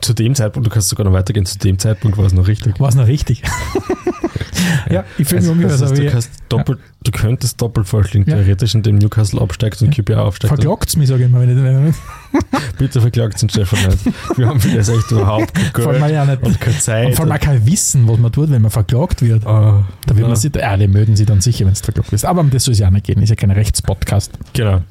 Zu 0.00 0.14
dem 0.14 0.34
Zeitpunkt, 0.34 0.66
du 0.66 0.70
kannst 0.70 0.88
sogar 0.88 1.04
noch 1.04 1.12
weitergehen, 1.12 1.46
zu 1.46 1.58
dem 1.58 1.78
Zeitpunkt 1.78 2.16
war 2.18 2.26
es 2.26 2.32
noch 2.32 2.46
richtig. 2.46 2.78
War 2.80 2.88
es 2.88 2.94
noch 2.94 3.06
richtig? 3.06 3.42
ja, 4.90 5.04
ich 5.18 5.28
fühle 5.28 5.40
mich 5.42 5.50
Also, 5.50 5.52
ungefähr 5.52 5.70
das 5.70 5.78
so 5.80 5.86
heißt, 5.86 5.96
wie. 6.00 6.04
du, 6.06 6.10
kannst 6.10 6.30
doppelt, 6.48 6.78
du 7.04 7.10
könntest 7.10 7.60
doppelt 7.60 7.86
vorschlagen, 7.86 8.28
Ja. 8.28 8.36
theoretisch, 8.36 8.74
indem 8.74 8.96
Newcastle 8.96 9.40
absteigt 9.40 9.80
und 9.82 9.94
QPR 9.94 10.22
aufsteigt. 10.24 10.48
Verklagt 10.54 10.96
mich, 10.96 11.08
sage 11.08 11.24
ich 11.24 11.30
mal. 11.30 11.46
Wenn 11.46 11.88
ich, 11.88 11.94
Bitte 12.78 13.00
verklagt 13.00 13.40
den 13.42 13.48
Stefan 13.48 13.78
nicht. 13.88 14.38
Wir 14.38 14.46
haben 14.48 14.60
für 14.60 14.76
das 14.76 14.88
echt 14.88 15.10
überhaupt 15.10 15.52
kein 15.72 15.82
vor 15.84 15.92
Geld 15.94 16.12
ja 16.12 16.24
nicht. 16.24 16.42
und 16.42 16.60
keine 16.60 16.78
Zeit. 16.78 17.06
Und 17.08 17.14
vor 17.16 17.24
allem 17.24 17.32
auch 17.34 17.40
kein 17.40 17.66
Wissen, 17.66 18.06
was 18.08 18.18
man 18.18 18.30
tut, 18.32 18.50
wenn 18.50 18.62
man 18.62 18.70
verklagt 18.70 19.22
wird. 19.22 19.46
Ah, 19.46 19.84
Da 20.06 20.14
ja, 20.14 20.26
man 20.26 20.36
sich, 20.36 20.54
ja, 20.54 20.76
die 20.76 20.86
mögen 20.88 21.16
sie 21.16 21.26
dann 21.26 21.40
sicher, 21.40 21.64
wenn 21.66 21.72
es 21.72 21.80
verklagt 21.80 22.12
ist. 22.12 22.24
Aber 22.24 22.40
um 22.40 22.50
das 22.50 22.64
soll 22.64 22.72
es 22.72 22.78
ja 22.78 22.86
auch 22.88 22.92
nicht 22.92 23.06
gehen, 23.06 23.20
ist 23.22 23.30
ja 23.30 23.36
kein 23.36 23.50
Rechtspodcast. 23.50 24.32
Genau. 24.52 24.82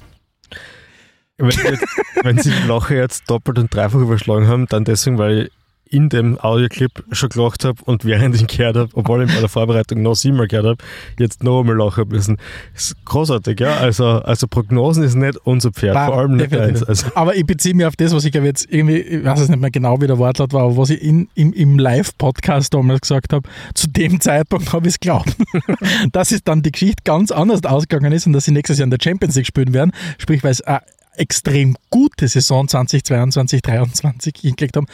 Wenn, 1.38 1.50
jetzt, 1.50 1.86
wenn 2.24 2.38
sie 2.40 2.52
die 2.52 2.68
Loche 2.68 2.96
jetzt 2.96 3.30
doppelt 3.30 3.60
und 3.60 3.74
dreifach 3.74 4.00
überschlagen 4.00 4.48
haben, 4.48 4.66
dann 4.68 4.86
deswegen, 4.86 5.18
weil 5.18 5.50
in 5.90 6.10
dem 6.10 6.40
Audioclip 6.40 7.04
schon 7.12 7.30
gelacht 7.30 7.66
habe 7.66 7.82
und 7.86 8.06
während 8.06 8.36
ich 8.36 8.42
ihn 8.42 8.48
gehört 8.48 8.76
habe, 8.76 8.90
obwohl 8.94 9.24
ich 9.24 9.34
bei 9.34 9.40
der 9.40 9.50
Vorbereitung 9.50 10.02
noch 10.02 10.16
siebenmal 10.16 10.48
gehört 10.48 10.66
habe, 10.66 10.78
jetzt 11.20 11.44
noch 11.44 11.62
einmal 11.62 11.78
lachen 11.78 12.08
müssen. 12.10 12.38
Das 12.74 12.86
ist 12.86 13.06
großartig, 13.06 13.60
ja. 13.60 13.78
Also, 13.78 14.06
also 14.06 14.48
Prognosen 14.48 15.04
ist 15.04 15.16
nicht 15.16 15.38
unser 15.46 15.72
Pferd, 15.72 15.96
Nein, 15.96 16.08
vor 16.08 16.18
allem 16.18 16.36
nicht 16.36 16.56
eins. 16.56 16.84
Also, 16.84 17.08
Aber 17.16 17.36
ich 17.36 17.46
beziehe 17.46 17.74
mich 17.74 17.86
auf 17.86 17.96
das, 17.96 18.14
was 18.14 18.26
ich 18.26 18.32
glaube 18.32 18.48
jetzt 18.48 18.68
irgendwie, 18.70 18.98
ich 18.98 19.24
weiß 19.24 19.40
es 19.40 19.50
nicht 19.50 19.60
mehr 19.60 19.72
genau, 19.72 20.02
wie 20.02 20.08
der 20.08 20.18
Wortlaut 20.18 20.54
war, 20.54 20.64
aber 20.64 20.78
was 20.78 20.90
ich 20.90 21.02
in, 21.02 21.30
im, 21.36 21.54
im 21.54 21.80
Live-Podcast 21.80 22.74
damals 22.74 23.02
gesagt 23.02 23.34
habe, 23.34 23.48
zu 23.74 23.88
dem 23.88 24.20
Zeitpunkt 24.20 24.74
habe 24.74 24.88
ich 24.88 24.96
es 24.96 25.00
geglaubt. 25.00 25.36
dass 26.12 26.32
es 26.32 26.44
dann 26.44 26.62
die 26.62 26.72
Geschichte 26.72 27.04
ganz 27.04 27.32
anders 27.32 27.64
ausgegangen 27.64 28.12
ist 28.12 28.28
und 28.28 28.34
dass 28.34 28.46
sie 28.46 28.52
nächstes 28.52 28.78
Jahr 28.78 28.86
in 28.86 28.92
der 28.92 29.00
Champions 29.02 29.36
League 29.36 29.48
spielen 29.48 29.74
werden, 29.74 29.92
sprich, 30.18 30.44
weil 30.44 30.52
es 30.52 30.62
eine 30.62 30.82
extrem 31.18 31.76
gute 31.90 32.28
Saison 32.28 32.68
2022, 32.68 33.64
2023 33.64 34.34
hingelegt 34.42 34.78
haben, 34.78 34.88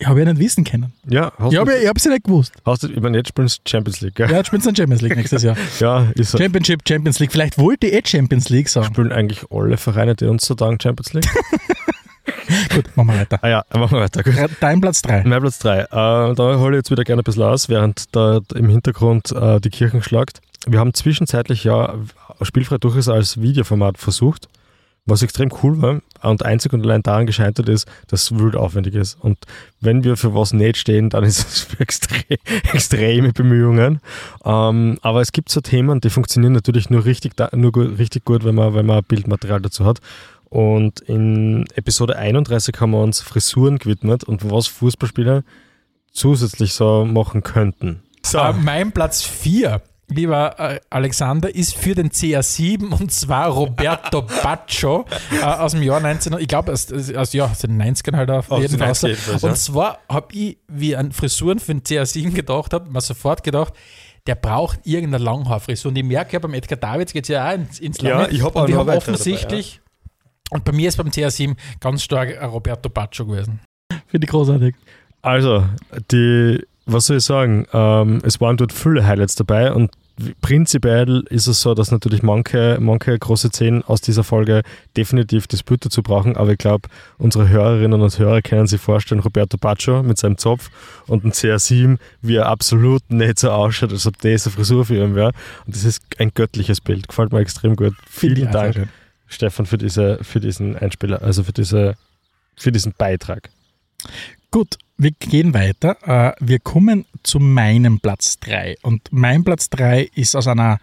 ich 0.00 0.06
habe 0.06 0.20
ja 0.20 0.26
nicht 0.26 0.38
wissen 0.38 0.62
können. 0.62 0.92
ja, 1.08 1.32
hast 1.38 1.52
Ich 1.52 1.58
habe 1.58 1.70
du, 1.72 1.76
ja, 1.76 1.90
ich 1.90 1.96
es 1.96 2.04
ja 2.04 2.10
nicht 2.12 2.24
gewusst. 2.24 2.52
hast 2.64 2.84
du, 2.84 2.88
ich 2.88 3.00
meine, 3.00 3.16
jetzt 3.18 3.30
spielen 3.30 3.48
sie 3.48 3.58
Champions 3.66 4.00
League, 4.00 4.14
gell? 4.14 4.30
Ja, 4.30 4.36
jetzt 4.36 4.46
spielen 4.46 4.62
sie 4.62 4.68
dann 4.68 4.76
Champions 4.76 5.02
League 5.02 5.16
nächstes 5.16 5.42
Jahr. 5.42 5.56
Ja, 5.80 6.08
ist 6.14 6.30
so. 6.30 6.38
Championship, 6.38 6.82
Champions 6.86 7.18
League. 7.18 7.32
Vielleicht 7.32 7.58
wollte 7.58 7.88
ich 7.88 7.94
eh 7.94 8.02
Champions 8.04 8.48
League 8.48 8.68
sagen. 8.68 8.86
Spielen 8.86 9.10
eigentlich 9.12 9.50
alle 9.50 9.76
Vereine, 9.76 10.14
die 10.14 10.26
uns 10.26 10.44
so 10.46 10.54
sagen, 10.56 10.78
Champions 10.80 11.14
League? 11.14 11.28
Gut, 12.74 12.96
machen 12.96 13.08
wir 13.08 13.20
weiter. 13.20 13.38
ah 13.42 13.48
ja, 13.48 13.64
machen 13.74 13.96
wir 13.98 14.02
weiter. 14.02 14.22
Gut. 14.22 14.34
Dein 14.60 14.80
Platz 14.80 15.02
3. 15.02 15.24
Mein 15.24 15.40
Platz 15.40 15.58
3. 15.58 15.80
Äh, 15.80 15.86
da 15.90 16.58
hole 16.58 16.76
ich 16.76 16.80
jetzt 16.80 16.90
wieder 16.90 17.04
gerne 17.04 17.22
ein 17.22 17.24
bisschen 17.24 17.42
aus, 17.42 17.68
während 17.68 18.14
da 18.14 18.40
im 18.54 18.68
Hintergrund 18.68 19.32
äh, 19.32 19.60
die 19.60 19.70
Kirchen 19.70 20.02
schlagt. 20.02 20.40
Wir 20.66 20.78
haben 20.78 20.94
zwischenzeitlich 20.94 21.64
ja 21.64 21.94
Spielfrei 22.42 22.78
durchaus 22.78 23.08
als 23.08 23.40
Videoformat 23.40 23.98
versucht, 23.98 24.48
was 25.08 25.22
extrem 25.22 25.50
cool 25.62 25.80
war 25.80 26.00
und 26.22 26.44
einzig 26.44 26.72
und 26.72 26.82
allein 26.82 27.02
daran 27.02 27.26
gescheitert 27.26 27.68
ist, 27.68 27.86
dass 28.08 28.22
es 28.22 28.38
wild 28.38 28.56
aufwendig 28.56 28.94
ist. 28.94 29.16
Und 29.20 29.38
wenn 29.80 30.04
wir 30.04 30.16
für 30.16 30.34
was 30.34 30.52
nicht 30.52 30.76
stehen, 30.76 31.10
dann 31.10 31.24
ist 31.24 31.38
es 31.38 31.60
für 31.62 31.80
extre 31.80 32.24
extreme 32.72 33.32
Bemühungen. 33.32 34.00
Ähm, 34.44 34.98
aber 35.02 35.20
es 35.20 35.32
gibt 35.32 35.48
so 35.48 35.60
Themen, 35.60 36.00
die 36.00 36.10
funktionieren 36.10 36.52
natürlich 36.52 36.90
nur 36.90 37.04
richtig, 37.04 37.32
nur 37.52 37.74
richtig 37.98 38.24
gut, 38.24 38.44
wenn 38.44 38.54
man, 38.54 38.74
wenn 38.74 38.86
man 38.86 39.02
Bildmaterial 39.04 39.60
dazu 39.60 39.84
hat. 39.84 40.00
Und 40.44 41.00
in 41.00 41.66
Episode 41.74 42.16
31 42.16 42.74
haben 42.80 42.92
wir 42.92 43.02
uns 43.02 43.20
Frisuren 43.20 43.78
gewidmet 43.78 44.24
und 44.24 44.50
was 44.50 44.66
Fußballspieler 44.66 45.44
zusätzlich 46.10 46.72
so 46.72 47.04
machen 47.04 47.42
könnten. 47.42 48.02
So. 48.22 48.38
Äh, 48.38 48.52
mein 48.54 48.92
Platz 48.92 49.22
4, 49.22 49.82
lieber 50.08 50.58
äh, 50.58 50.80
Alexander, 50.90 51.54
ist 51.54 51.76
für 51.76 51.94
den 51.94 52.10
CR7 52.10 52.98
und 52.98 53.12
zwar 53.12 53.48
Roberto 53.48 54.22
Baccio 54.42 55.04
äh, 55.40 55.44
aus 55.44 55.72
dem 55.72 55.82
Jahr 55.82 56.00
19, 56.00 56.36
ich 56.38 56.48
glaube 56.48 56.72
aus, 56.72 56.92
aus, 56.92 57.32
ja, 57.32 57.44
aus 57.46 57.58
den 57.58 57.80
90ern 57.80 58.16
halt 58.16 58.30
auf 58.30 58.50
Aus 58.50 58.60
jeden 58.62 58.78
den 58.78 58.80
Fall. 58.80 58.90
90er 58.90 59.08
jedenfalls, 59.08 59.42
ja. 59.42 59.48
Und 59.48 59.56
zwar 59.56 59.98
habe 60.08 60.34
ich, 60.34 60.58
wie 60.68 60.96
an 60.96 61.12
Frisuren 61.12 61.58
für 61.58 61.74
den 61.74 61.82
CR7 61.82 62.32
gedacht 62.32 62.72
habe, 62.72 62.90
mir 62.90 63.00
sofort 63.00 63.42
gedacht, 63.42 63.74
der 64.26 64.34
braucht 64.34 64.80
irgendeine 64.84 65.24
Langhaarfrisur. 65.24 65.90
Und 65.90 65.96
ich 65.96 66.04
merke 66.04 66.34
ja, 66.34 66.38
beim 66.38 66.52
Edgar 66.54 66.78
Davids 66.78 67.12
geht 67.12 67.24
es 67.24 67.28
ja 67.28 67.48
auch 67.48 67.54
ins, 67.54 67.78
ins 67.80 68.00
Ja, 68.00 68.20
Lange. 68.22 68.30
ich 68.30 68.42
hab 68.42 68.56
auch 68.56 68.62
Und 68.62 68.68
wir 68.68 68.74
noch 68.74 68.80
haben 68.80 68.88
weitere 68.88 69.12
offensichtlich, 69.12 69.80
und 70.50 70.64
bei 70.64 70.72
mir 70.72 70.88
ist 70.88 70.96
beim 70.96 71.08
CR7 71.08 71.56
ganz 71.80 72.02
stark 72.02 72.40
ein 72.40 72.48
Roberto 72.48 72.88
Baccio 72.88 73.26
gewesen. 73.26 73.60
Finde 74.06 74.24
ich 74.24 74.30
großartig. 74.30 74.74
Also, 75.22 75.66
die, 76.10 76.64
was 76.86 77.06
soll 77.06 77.18
ich 77.18 77.24
sagen? 77.24 77.66
Ähm, 77.72 78.20
es 78.24 78.40
waren 78.40 78.56
dort 78.56 78.72
viele 78.72 79.06
Highlights 79.06 79.34
dabei 79.34 79.72
und 79.72 79.90
prinzipiell 80.40 81.24
ist 81.30 81.46
es 81.46 81.60
so, 81.60 81.74
dass 81.74 81.90
natürlich 81.90 82.22
manche, 82.22 82.78
manche 82.80 83.18
große 83.18 83.48
Szenen 83.48 83.82
aus 83.82 84.00
dieser 84.00 84.24
Folge 84.24 84.62
definitiv 84.96 85.46
das 85.46 85.62
Bild 85.62 85.84
dazu 85.84 86.02
brauchen, 86.02 86.36
aber 86.36 86.52
ich 86.52 86.58
glaube, 86.58 86.88
unsere 87.18 87.48
Hörerinnen 87.48 88.00
und 88.00 88.18
Hörer 88.18 88.42
können 88.42 88.66
sich 88.66 88.80
vorstellen, 88.80 89.20
Roberto 89.20 89.56
Baccio 89.58 90.02
mit 90.02 90.18
seinem 90.18 90.38
Zopf 90.38 90.70
und 91.06 91.24
ein 91.24 91.32
CR7, 91.32 91.98
wie 92.22 92.36
er 92.36 92.46
absolut 92.46 93.10
nicht 93.10 93.38
so 93.38 93.50
ausschaut, 93.50 93.92
als 93.92 94.06
ob 94.06 94.18
das 94.18 94.46
eine 94.46 94.54
Frisur 94.54 94.84
für 94.84 94.96
ihn 94.96 95.14
wäre. 95.14 95.32
Und 95.66 95.76
das 95.76 95.84
ist 95.84 96.02
ein 96.18 96.32
göttliches 96.34 96.80
Bild. 96.80 97.08
Gefällt 97.08 97.32
mir 97.32 97.40
extrem 97.40 97.76
gut. 97.76 97.94
Vielen 98.08 98.50
Dank. 98.50 98.88
Stefan, 99.26 99.66
für, 99.66 99.78
diese, 99.78 100.18
für 100.22 100.40
diesen 100.40 100.76
Einspieler, 100.76 101.22
also 101.22 101.44
für, 101.44 101.52
diese, 101.52 101.96
für 102.56 102.72
diesen 102.72 102.94
Beitrag. 102.96 103.50
Gut, 104.50 104.76
wir 104.98 105.12
gehen 105.12 105.54
weiter. 105.54 105.96
Äh, 106.02 106.32
Wir 106.40 106.58
kommen 106.58 107.06
zu 107.22 107.38
meinem 107.38 108.00
Platz 108.00 108.38
3. 108.40 108.76
Und 108.82 109.08
mein 109.12 109.44
Platz 109.44 109.70
3 109.70 110.08
ist 110.14 110.34
aus 110.34 110.48
einer 110.48 110.78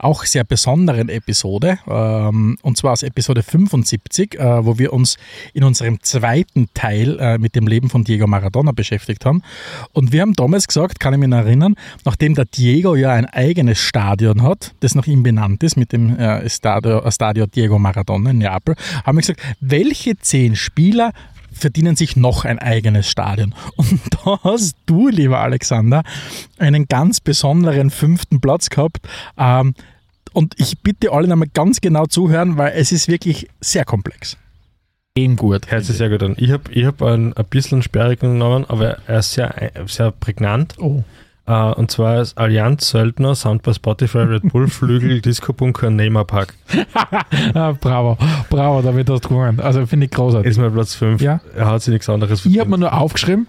auch 0.00 0.24
sehr 0.24 0.44
besonderen 0.44 1.08
Episode, 1.08 1.80
ähm, 1.88 2.56
und 2.62 2.76
zwar 2.76 2.92
aus 2.92 3.02
Episode 3.02 3.42
75, 3.42 4.38
äh, 4.38 4.64
wo 4.64 4.78
wir 4.78 4.92
uns 4.92 5.16
in 5.54 5.64
unserem 5.64 6.00
zweiten 6.04 6.68
Teil 6.72 7.18
äh, 7.18 7.36
mit 7.36 7.56
dem 7.56 7.66
Leben 7.66 7.90
von 7.90 8.04
Diego 8.04 8.28
Maradona 8.28 8.70
beschäftigt 8.70 9.26
haben. 9.26 9.42
Und 9.92 10.12
wir 10.12 10.22
haben 10.22 10.34
damals 10.34 10.68
gesagt, 10.68 11.00
kann 11.00 11.14
ich 11.14 11.18
mich 11.18 11.32
erinnern, 11.32 11.74
nachdem 12.04 12.36
der 12.36 12.44
Diego 12.44 12.94
ja 12.94 13.10
ein 13.10 13.26
eigenes 13.26 13.80
Stadion 13.80 14.44
hat, 14.44 14.72
das 14.80 14.94
nach 14.94 15.08
ihm 15.08 15.24
benannt 15.24 15.64
ist, 15.64 15.76
mit 15.76 15.92
dem 15.92 16.16
Stadio, 16.46 17.10
Stadio 17.10 17.46
Diego 17.46 17.80
Maradona 17.80 18.30
in 18.30 18.38
Neapel, 18.38 18.76
haben 19.04 19.18
wir 19.18 19.22
gesagt, 19.22 19.40
welche 19.58 20.16
zehn 20.16 20.54
Spieler 20.54 21.12
verdienen 21.52 21.96
sich 21.96 22.16
noch 22.16 22.44
ein 22.44 22.58
eigenes 22.58 23.08
Stadion. 23.08 23.54
Und 23.76 24.00
da 24.24 24.38
hast 24.42 24.76
du, 24.86 25.08
lieber 25.08 25.40
Alexander, 25.40 26.02
einen 26.58 26.86
ganz 26.86 27.20
besonderen 27.20 27.90
fünften 27.90 28.40
Platz 28.40 28.70
gehabt. 28.70 28.98
Ähm, 29.36 29.74
und 30.32 30.54
ich 30.58 30.78
bitte 30.80 31.12
alle 31.12 31.28
nochmal 31.28 31.48
ganz 31.52 31.80
genau 31.80 32.06
zuhören, 32.06 32.56
weil 32.56 32.72
es 32.76 32.92
ist 32.92 33.08
wirklich 33.08 33.48
sehr 33.60 33.84
komplex. 33.84 34.36
Eben 35.16 35.36
gut. 35.36 35.70
Hört 35.70 35.84
sich 35.84 35.96
sehr 35.96 36.10
gut 36.10 36.22
an. 36.22 36.36
Ich 36.38 36.52
habe 36.52 36.70
ich 36.70 36.84
hab 36.84 37.02
einen 37.02 37.32
ein 37.32 37.44
bisschen 37.46 37.82
sperrigen 37.82 38.34
genommen, 38.34 38.64
aber 38.68 38.98
er 39.08 39.18
ist 39.18 39.32
sehr, 39.32 39.72
sehr 39.86 40.12
prägnant. 40.12 40.76
Oh. 40.78 41.02
Äh, 41.48 41.72
und 41.74 41.90
zwar 41.90 42.20
ist 42.20 42.36
Allianz 42.36 42.90
Söldner, 42.90 43.34
Sound 43.34 43.62
bei 43.62 43.72
Spotify, 43.72 44.18
Red 44.18 44.52
Bull, 44.52 44.68
Flügel, 44.68 45.20
Disco 45.20 45.52
Bunker, 45.52 45.90
Neymar 45.90 46.24
Park. 46.24 46.54
Ah, 47.54 47.72
bravo, 47.72 48.18
bravo, 48.50 48.82
damit 48.82 49.08
hast 49.08 49.24
du 49.24 49.30
gewonnen. 49.30 49.60
Also 49.60 49.86
finde 49.86 50.06
ich 50.06 50.12
großartig. 50.12 50.50
Ist 50.50 50.58
mein 50.58 50.72
Platz 50.72 50.94
5. 50.94 51.20
Ja. 51.22 51.40
Er 51.56 51.66
hat 51.66 51.82
sich 51.82 51.92
nichts 51.92 52.08
anderes 52.08 52.44
Ich 52.44 52.58
habe 52.58 52.70
mir 52.70 52.78
nur 52.78 52.92
aufgeschrieben, 52.92 53.46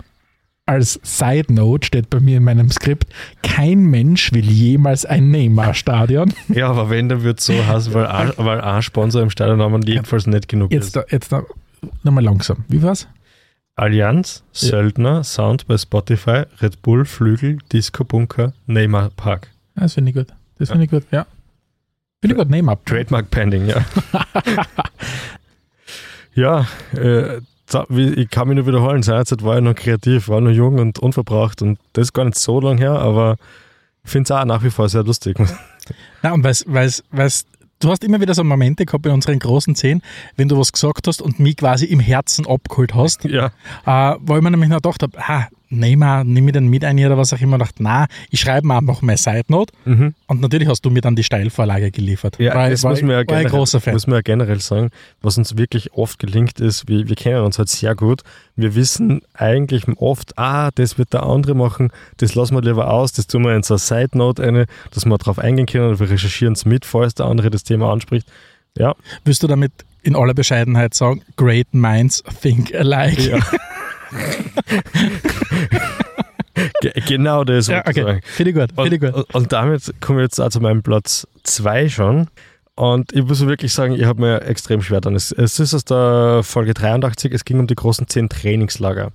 als 0.65 0.99
Side 1.03 1.51
Note 1.53 1.85
steht 1.87 2.09
bei 2.09 2.19
mir 2.19 2.37
in 2.37 2.43
meinem 2.43 2.69
Skript, 2.69 3.07
kein 3.41 3.79
Mensch 3.85 4.31
will 4.33 4.45
jemals 4.45 5.05
ein 5.05 5.31
Neymar-Stadion. 5.31 6.33
Ja, 6.49 6.69
aber 6.69 6.89
wenn, 6.89 7.09
dann 7.09 7.23
wird 7.23 7.39
es 7.39 7.45
so 7.45 7.53
heißen, 7.53 7.93
weil 7.93 8.05
ein, 8.07 8.31
weil 8.37 8.61
ein 8.61 8.81
Sponsor 8.81 9.21
im 9.21 9.29
Stadionnamen 9.29 9.81
jedenfalls 9.81 10.27
nicht 10.27 10.47
genug 10.47 10.71
Jetzt, 10.71 10.87
ist. 10.87 10.95
da, 10.95 11.03
jetzt 11.09 11.31
da, 11.31 11.43
nochmal 12.03 12.23
langsam. 12.23 12.65
Wie 12.67 12.81
war's? 12.81 13.07
Allianz, 13.79 14.43
Ja. 14.53 14.69
Söldner, 14.69 15.23
Sound 15.23 15.67
bei 15.67 15.77
Spotify, 15.77 16.43
Red 16.61 16.81
Bull, 16.81 17.05
Flügel, 17.05 17.57
Disco 17.71 18.03
Bunker, 18.03 18.53
Neymar 18.67 19.09
Park. 19.15 19.47
Ja, 19.75 19.83
Das 19.83 19.93
finde 19.93 20.11
ich 20.11 20.15
gut. 20.17 20.27
Das 20.57 20.69
finde 20.69 20.85
ich 20.85 20.91
gut, 20.91 21.03
ja. 21.11 21.25
Finde 22.21 22.35
ich 22.35 22.39
gut, 22.41 22.49
Neymar. 22.49 22.77
Trademark 22.85 23.29
Pending, 23.31 23.65
ja. 23.67 23.85
ja, 26.33 26.67
äh, 26.93 27.37
ich 27.87 28.29
kann 28.29 28.47
mich 28.47 28.55
nur 28.57 28.65
wiederholen, 28.67 29.03
seinerzeit 29.03 29.43
war 29.43 29.57
ich 29.57 29.63
noch 29.63 29.75
kreativ, 29.75 30.27
war 30.27 30.41
noch 30.41 30.51
jung 30.51 30.79
und 30.79 30.99
unverbraucht 30.99 31.61
und 31.61 31.79
das 31.93 32.07
ist 32.07 32.13
gar 32.13 32.25
nicht 32.25 32.37
so 32.37 32.59
lang 32.59 32.77
her, 32.79 32.93
aber 32.93 33.37
ich 34.03 34.09
finde 34.11 34.25
es 34.27 34.31
auch 34.31 34.43
nach 34.45 34.63
wie 34.63 34.71
vor 34.71 34.89
sehr 34.89 35.03
lustig. 35.03 35.37
Na, 36.23 36.33
und 36.33 36.43
weil's, 36.43 36.65
weil's, 36.67 37.45
du 37.79 37.89
hast 37.89 38.03
immer 38.03 38.21
wieder 38.21 38.33
so 38.33 38.43
Momente 38.43 38.85
gehabt 38.85 39.05
in 39.05 39.11
unseren 39.11 39.39
großen 39.39 39.75
Szenen, 39.75 40.01
wenn 40.35 40.47
du 40.47 40.57
was 40.57 40.71
gesagt 40.71 41.07
hast 41.07 41.21
und 41.21 41.39
mich 41.39 41.57
quasi 41.57 41.85
im 41.85 41.99
Herzen 41.99 42.45
abgeholt 42.47 42.93
hast, 42.93 43.23
ja, 43.23 43.51
äh, 43.85 44.15
wo 44.21 44.35
ich 44.35 44.41
mir 44.41 44.51
nämlich 44.51 44.69
noch 44.69 44.77
gedacht 44.77 45.03
habe, 45.03 45.17
ah, 45.19 45.47
Neymar, 45.69 46.23
nimm 46.23 46.47
ich 46.47 46.53
den 46.53 46.67
mit 46.67 46.83
ein 46.83 46.97
oder 47.05 47.17
was 47.17 47.33
auch 47.33 47.41
immer, 47.41 47.57
dachte, 47.57 47.83
na, 47.83 48.07
ich 48.29 48.39
schreibe 48.39 48.67
mir 48.67 48.77
einfach 48.77 49.01
meine 49.01 49.17
Side 49.17 49.45
Note 49.47 49.73
mhm. 49.85 50.15
und 50.27 50.41
natürlich 50.41 50.67
hast 50.67 50.83
du 50.83 50.89
mir 50.89 51.01
dann 51.01 51.15
die 51.15 51.23
Steilvorlage 51.23 51.91
geliefert. 51.91 52.39
ja 52.39 52.55
war, 52.55 52.69
das 52.69 52.83
war, 52.83 52.91
muss 52.91 53.01
man 53.01 53.11
ja 53.11 53.23
generell, 53.23 53.49
großer 53.49 53.79
Fan. 53.79 53.93
muss 53.93 54.07
man 54.07 54.15
ja 54.15 54.21
generell 54.21 54.59
sagen, 54.59 54.89
was 55.21 55.37
uns 55.37 55.57
wirklich 55.57 55.93
oft 55.93 56.17
gelingt 56.19 56.59
ist, 56.59 56.87
wir, 56.87 57.07
wir 57.07 57.15
kennen 57.15 57.43
uns 57.43 57.59
halt 57.59 57.69
sehr 57.69 57.95
gut, 57.95 58.23
wir 58.55 58.75
wissen 58.75 59.21
eigentlich 59.33 59.87
oft, 59.97 60.37
ah, 60.37 60.71
das 60.73 60.97
wird 60.97 61.13
der 61.13 61.23
andere 61.23 61.53
machen, 61.53 61.91
das 62.17 62.35
lassen 62.35 62.55
wir 62.55 62.61
lieber 62.61 62.91
aus, 62.91 63.13
das 63.13 63.27
tun 63.27 63.43
wir 63.43 63.55
in 63.55 63.63
so 63.63 63.75
eine 63.75 63.79
Side 63.79 64.17
Note 64.17 64.41
eine, 64.43 64.65
dass 64.91 65.05
wir 65.05 65.17
darauf 65.17 65.39
eingehen 65.39 65.67
können 65.67 65.89
und 65.89 65.99
wir 65.99 66.09
recherchieren 66.09 66.53
es 66.53 66.65
mit, 66.65 66.85
falls 66.85 67.13
der 67.13 67.27
andere 67.27 67.49
das 67.49 67.63
Thema 67.63 67.91
anspricht. 67.91 68.27
Ja, 68.77 68.95
Willst 69.25 69.43
du 69.43 69.47
damit 69.47 69.71
in 70.01 70.15
aller 70.15 70.33
Bescheidenheit 70.33 70.93
sagen, 70.93 71.21
great 71.35 71.67
minds 71.73 72.23
think 72.41 72.73
alike? 72.73 73.21
Ja. 73.21 73.39
Ge- 76.81 76.93
genau 77.07 77.43
das. 77.43 77.67
Ja, 77.67 77.79
okay. 77.85 78.03
sagen. 78.03 78.21
Finde 78.23 78.53
gut, 78.53 78.69
finde 78.75 79.07
Und, 79.07 79.13
gut. 79.25 79.35
und 79.35 79.51
damit 79.53 79.93
komme 80.01 80.19
ich 80.19 80.25
jetzt 80.25 80.39
auch 80.39 80.49
zu 80.49 80.59
meinem 80.61 80.83
Platz 80.83 81.27
2 81.43 81.89
schon. 81.89 82.27
Und 82.75 83.11
ich 83.13 83.23
muss 83.25 83.45
wirklich 83.45 83.73
sagen, 83.73 83.93
ich 83.93 84.05
habe 84.05 84.21
mir 84.21 84.41
extrem 84.43 84.81
schwer 84.81 85.01
dann. 85.01 85.13
Es, 85.13 85.33
es 85.33 85.59
ist 85.59 85.73
aus 85.73 85.83
der 85.83 86.41
Folge 86.43 86.73
83, 86.73 87.33
es 87.33 87.43
ging 87.43 87.59
um 87.59 87.67
die 87.67 87.75
großen 87.75 88.07
10 88.07 88.29
Trainingslager. 88.29 89.11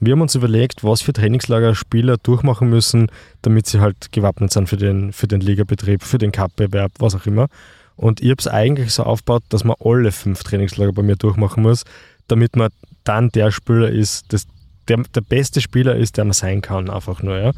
Wir 0.00 0.12
haben 0.12 0.20
uns 0.20 0.34
überlegt, 0.34 0.82
was 0.82 1.00
für 1.00 1.12
Trainingslager 1.12 1.76
Spieler 1.76 2.16
durchmachen 2.16 2.68
müssen, 2.68 3.06
damit 3.42 3.66
sie 3.68 3.78
halt 3.80 4.10
gewappnet 4.10 4.52
sind 4.52 4.68
für 4.68 4.76
den, 4.76 5.12
für 5.12 5.28
den 5.28 5.40
Ligabetrieb, 5.40 6.02
für 6.02 6.18
den 6.18 6.32
Cup-Bewerb, 6.32 6.90
was 6.98 7.14
auch 7.14 7.26
immer. 7.26 7.46
Und 7.94 8.20
ich 8.20 8.30
habe 8.30 8.40
es 8.40 8.48
eigentlich 8.48 8.92
so 8.92 9.04
aufgebaut, 9.04 9.44
dass 9.50 9.62
man 9.62 9.76
alle 9.78 10.10
fünf 10.10 10.42
Trainingslager 10.42 10.92
bei 10.92 11.02
mir 11.02 11.14
durchmachen 11.14 11.62
muss, 11.62 11.84
damit 12.28 12.56
man 12.56 12.70
dann 13.04 13.30
der 13.30 13.50
Spieler 13.50 13.90
ist, 13.90 14.32
das 14.32 14.46
der, 14.88 14.98
der 15.14 15.20
beste 15.20 15.60
Spieler 15.60 15.96
ist, 15.96 16.16
der 16.16 16.24
man 16.24 16.32
sein 16.32 16.60
kann, 16.60 16.90
einfach 16.90 17.22
nur, 17.22 17.38
ja. 17.38 17.52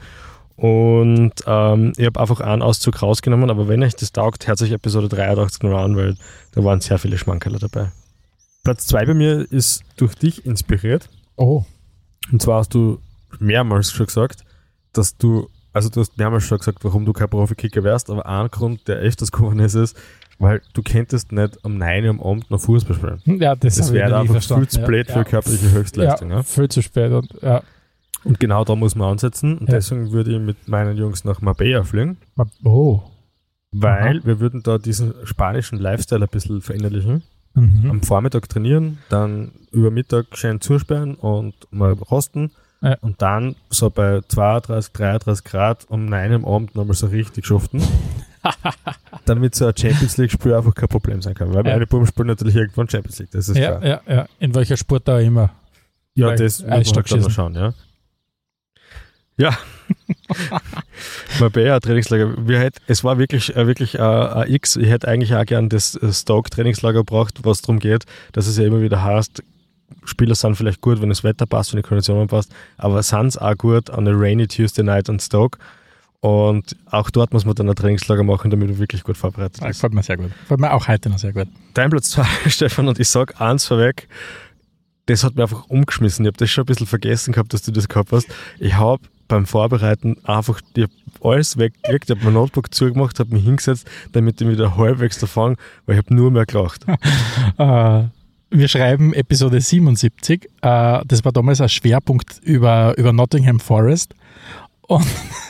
Und 0.56 1.32
ähm, 1.46 1.92
ich 1.96 2.06
habe 2.06 2.18
einfach 2.20 2.40
einen 2.40 2.62
Auszug 2.62 3.02
rausgenommen, 3.02 3.50
aber 3.50 3.68
wenn 3.68 3.82
euch 3.82 3.94
das 3.94 4.12
taugt, 4.12 4.46
hört 4.46 4.58
sich 4.58 4.72
Episode 4.72 5.08
83 5.08 5.62
noch 5.62 5.78
an, 5.78 5.96
weil 5.96 6.16
da 6.52 6.64
waren 6.64 6.80
sehr 6.80 6.98
viele 6.98 7.18
Schmankerler 7.18 7.58
dabei. 7.58 7.92
Platz 8.64 8.86
2 8.86 9.06
bei 9.06 9.14
mir 9.14 9.52
ist 9.52 9.82
durch 9.96 10.14
dich 10.14 10.46
inspiriert. 10.46 11.10
Oh. 11.36 11.64
Und 12.32 12.40
zwar 12.40 12.60
hast 12.60 12.74
du 12.74 13.00
mehrmals 13.38 13.92
schon 13.92 14.06
gesagt, 14.06 14.44
dass 14.92 15.18
du, 15.18 15.48
also 15.74 15.90
du 15.90 16.00
hast 16.00 16.16
mehrmals 16.16 16.44
schon 16.44 16.58
gesagt, 16.58 16.78
warum 16.82 17.04
du 17.04 17.12
kein 17.12 17.28
Profikicker 17.28 17.84
wärst, 17.84 18.08
aber 18.08 18.24
ein 18.24 18.50
Grund, 18.50 18.88
der 18.88 18.96
öfters 18.96 19.30
gekommen 19.30 19.58
ist, 19.58 19.74
ist, 19.74 19.96
weil 20.38 20.60
du 20.74 20.82
könntest 20.82 21.32
nicht 21.32 21.64
am 21.64 21.78
9 21.78 22.04
Uhr 22.04 22.10
am 22.10 22.20
Abend 22.20 22.50
noch 22.50 22.60
Fußball 22.60 22.96
spielen. 22.96 23.40
Ja, 23.40 23.54
das, 23.54 23.76
Das 23.76 23.92
wäre 23.92 24.18
einfach 24.18 24.42
viel 24.42 24.68
zu 24.68 24.80
blöd 24.82 25.08
ja. 25.08 25.14
für 25.14 25.24
körperliche 25.24 25.70
Höchstleistung. 25.72 26.30
Ja, 26.30 26.36
Ja. 26.36 26.42
viel 26.42 26.68
zu 26.68 26.82
spät. 26.82 27.12
Und, 27.12 27.30
ja. 27.42 27.62
Und 28.24 28.40
genau 28.40 28.64
da 28.64 28.74
muss 28.74 28.94
man 28.96 29.12
ansetzen. 29.12 29.58
Und 29.58 29.70
deswegen 29.70 30.10
würde 30.12 30.32
ich 30.32 30.40
mit 30.40 30.68
meinen 30.68 30.96
Jungs 30.96 31.24
nach 31.24 31.40
Marbella 31.40 31.84
fliegen, 31.84 32.16
Oh. 32.64 33.02
weil 33.72 34.24
wir 34.24 34.40
würden 34.40 34.62
da 34.62 34.78
diesen 34.78 35.14
spanischen 35.24 35.78
Lifestyle 35.78 36.22
ein 36.24 36.28
bisschen 36.30 36.60
verinnerlichen. 36.60 37.22
Mhm. 37.54 37.90
Am 37.90 38.02
Vormittag 38.02 38.48
trainieren, 38.48 38.98
dann 39.08 39.52
über 39.70 39.90
Mittag 39.90 40.26
schön 40.36 40.60
zusperren 40.60 41.14
und 41.14 41.54
mal 41.70 41.92
rosten. 41.92 42.50
Ja. 42.82 42.96
Und 43.00 43.22
dann 43.22 43.56
so 43.70 43.88
bei 43.90 44.20
32, 44.28 44.92
33 44.92 45.44
Grad 45.44 45.86
um 45.88 46.04
9 46.04 46.32
am 46.34 46.44
Abend 46.44 46.74
nochmal 46.74 46.94
so 46.94 47.06
richtig 47.06 47.46
schuften. 47.46 47.80
damit 49.24 49.54
so 49.54 49.66
ein 49.66 49.76
Champions 49.76 50.16
League-Spiel 50.16 50.54
einfach 50.54 50.74
kein 50.74 50.88
Problem 50.88 51.22
sein 51.22 51.34
kann. 51.34 51.52
Weil 51.54 51.66
Ja. 51.66 51.72
meine 51.74 51.86
Buben 51.86 52.06
spielen 52.06 52.28
natürlich 52.28 52.56
irgendwann 52.56 52.88
Champions 52.88 53.18
League, 53.18 53.30
das 53.32 53.48
ist 53.48 53.56
Ja, 53.56 53.76
klar. 53.78 53.84
ja, 54.06 54.14
ja. 54.14 54.26
In 54.38 54.54
welcher 54.54 54.76
Sport 54.76 55.06
da 55.08 55.18
immer. 55.20 55.50
Ja, 56.14 56.28
Weil 56.28 56.36
das 56.36 56.60
muss 56.60 56.68
man 56.68 56.72
halt 56.72 57.08
schießen. 57.08 57.30
schauen, 57.30 57.54
ja. 57.54 57.74
Ja. 59.38 59.56
Marbella 61.40 61.78
Trainingslager. 61.80 62.34
Wir 62.46 62.58
hätt, 62.58 62.76
es 62.86 63.04
war 63.04 63.18
wirklich, 63.18 63.54
äh, 63.54 63.66
wirklich 63.66 63.96
äh, 63.96 64.00
ein 64.00 64.50
X. 64.50 64.76
Ich 64.76 64.88
hätte 64.88 65.08
eigentlich 65.08 65.34
auch 65.34 65.44
gern 65.44 65.68
das 65.68 65.94
äh, 65.96 66.12
Stoke 66.12 66.50
Trainingslager 66.50 67.00
gebraucht, 67.00 67.40
was 67.42 67.60
darum 67.62 67.78
geht, 67.78 68.04
dass 68.32 68.46
es 68.46 68.56
ja 68.56 68.64
immer 68.64 68.80
wieder 68.80 69.02
heißt, 69.02 69.42
Spieler 70.04 70.34
sind 70.34 70.56
vielleicht 70.56 70.80
gut, 70.80 71.00
wenn 71.02 71.08
das 71.10 71.22
Wetter 71.24 71.46
passt, 71.46 71.72
wenn 71.72 71.82
die 71.82 71.86
Kondition 71.88 72.26
passt, 72.28 72.52
aber 72.76 73.02
sind 73.02 73.40
auch 73.40 73.56
gut 73.56 73.90
an 73.90 74.04
der 74.04 74.14
Rainy 74.18 74.46
Tuesday 74.48 74.84
Night 74.84 75.08
und 75.08 75.20
Stoke. 75.22 75.58
Und 76.20 76.76
auch 76.86 77.10
dort 77.10 77.32
muss 77.32 77.44
man 77.44 77.54
dann 77.54 77.68
ein 77.68 77.76
Trainingslager 77.76 78.24
machen, 78.24 78.50
damit 78.50 78.68
man 78.68 78.78
wirklich 78.78 79.02
gut 79.04 79.16
vorbereitet 79.16 79.58
ist. 79.58 79.64
gefällt 79.64 79.94
mir 79.94 80.02
sehr 80.02 80.16
gut. 80.16 80.30
Gefällt 80.42 80.60
mir 80.60 80.72
auch 80.72 80.88
heute 80.88 81.10
noch 81.10 81.18
sehr 81.18 81.32
gut. 81.32 81.48
Dein 81.74 81.90
Platz 81.90 82.10
2, 82.10 82.24
Stefan, 82.48 82.88
und 82.88 82.98
ich 82.98 83.08
sag 83.08 83.40
eins 83.40 83.66
vorweg, 83.66 84.08
das 85.06 85.22
hat 85.22 85.36
mir 85.36 85.42
einfach 85.42 85.66
umgeschmissen. 85.68 86.24
Ich 86.24 86.28
habe 86.28 86.38
das 86.38 86.50
schon 86.50 86.62
ein 86.62 86.66
bisschen 86.66 86.86
vergessen 86.86 87.32
gehabt, 87.32 87.52
dass 87.52 87.62
du 87.62 87.70
das 87.70 87.88
gehabt 87.88 88.12
hast. 88.12 88.26
Ich 88.58 88.74
habe 88.74 89.02
beim 89.28 89.46
Vorbereiten 89.46 90.16
einfach 90.24 90.60
ich 90.74 90.86
alles 91.20 91.56
weggelegt, 91.58 92.10
ich 92.10 92.16
habe 92.16 92.24
mein 92.24 92.34
Notebook 92.34 92.72
zugemacht, 92.74 93.18
habe 93.18 93.34
mich 93.34 93.44
hingesetzt, 93.44 93.88
damit 94.12 94.40
ich 94.40 94.48
wieder 94.48 94.76
halbwegs 94.76 95.18
davon, 95.18 95.56
weil 95.84 95.96
ich 95.96 96.04
habe 96.04 96.14
nur 96.14 96.30
mehr 96.30 96.46
gelacht. 96.46 96.84
Äh, 97.58 98.04
wir 98.50 98.68
schreiben 98.68 99.12
Episode 99.14 99.60
77. 99.60 100.44
Äh, 100.44 101.00
das 101.06 101.24
war 101.24 101.32
damals 101.32 101.60
ein 101.60 101.68
Schwerpunkt 101.68 102.38
über, 102.42 102.96
über 102.98 103.12
Nottingham 103.12 103.60
Forest. 103.60 104.14
Und 104.86 105.04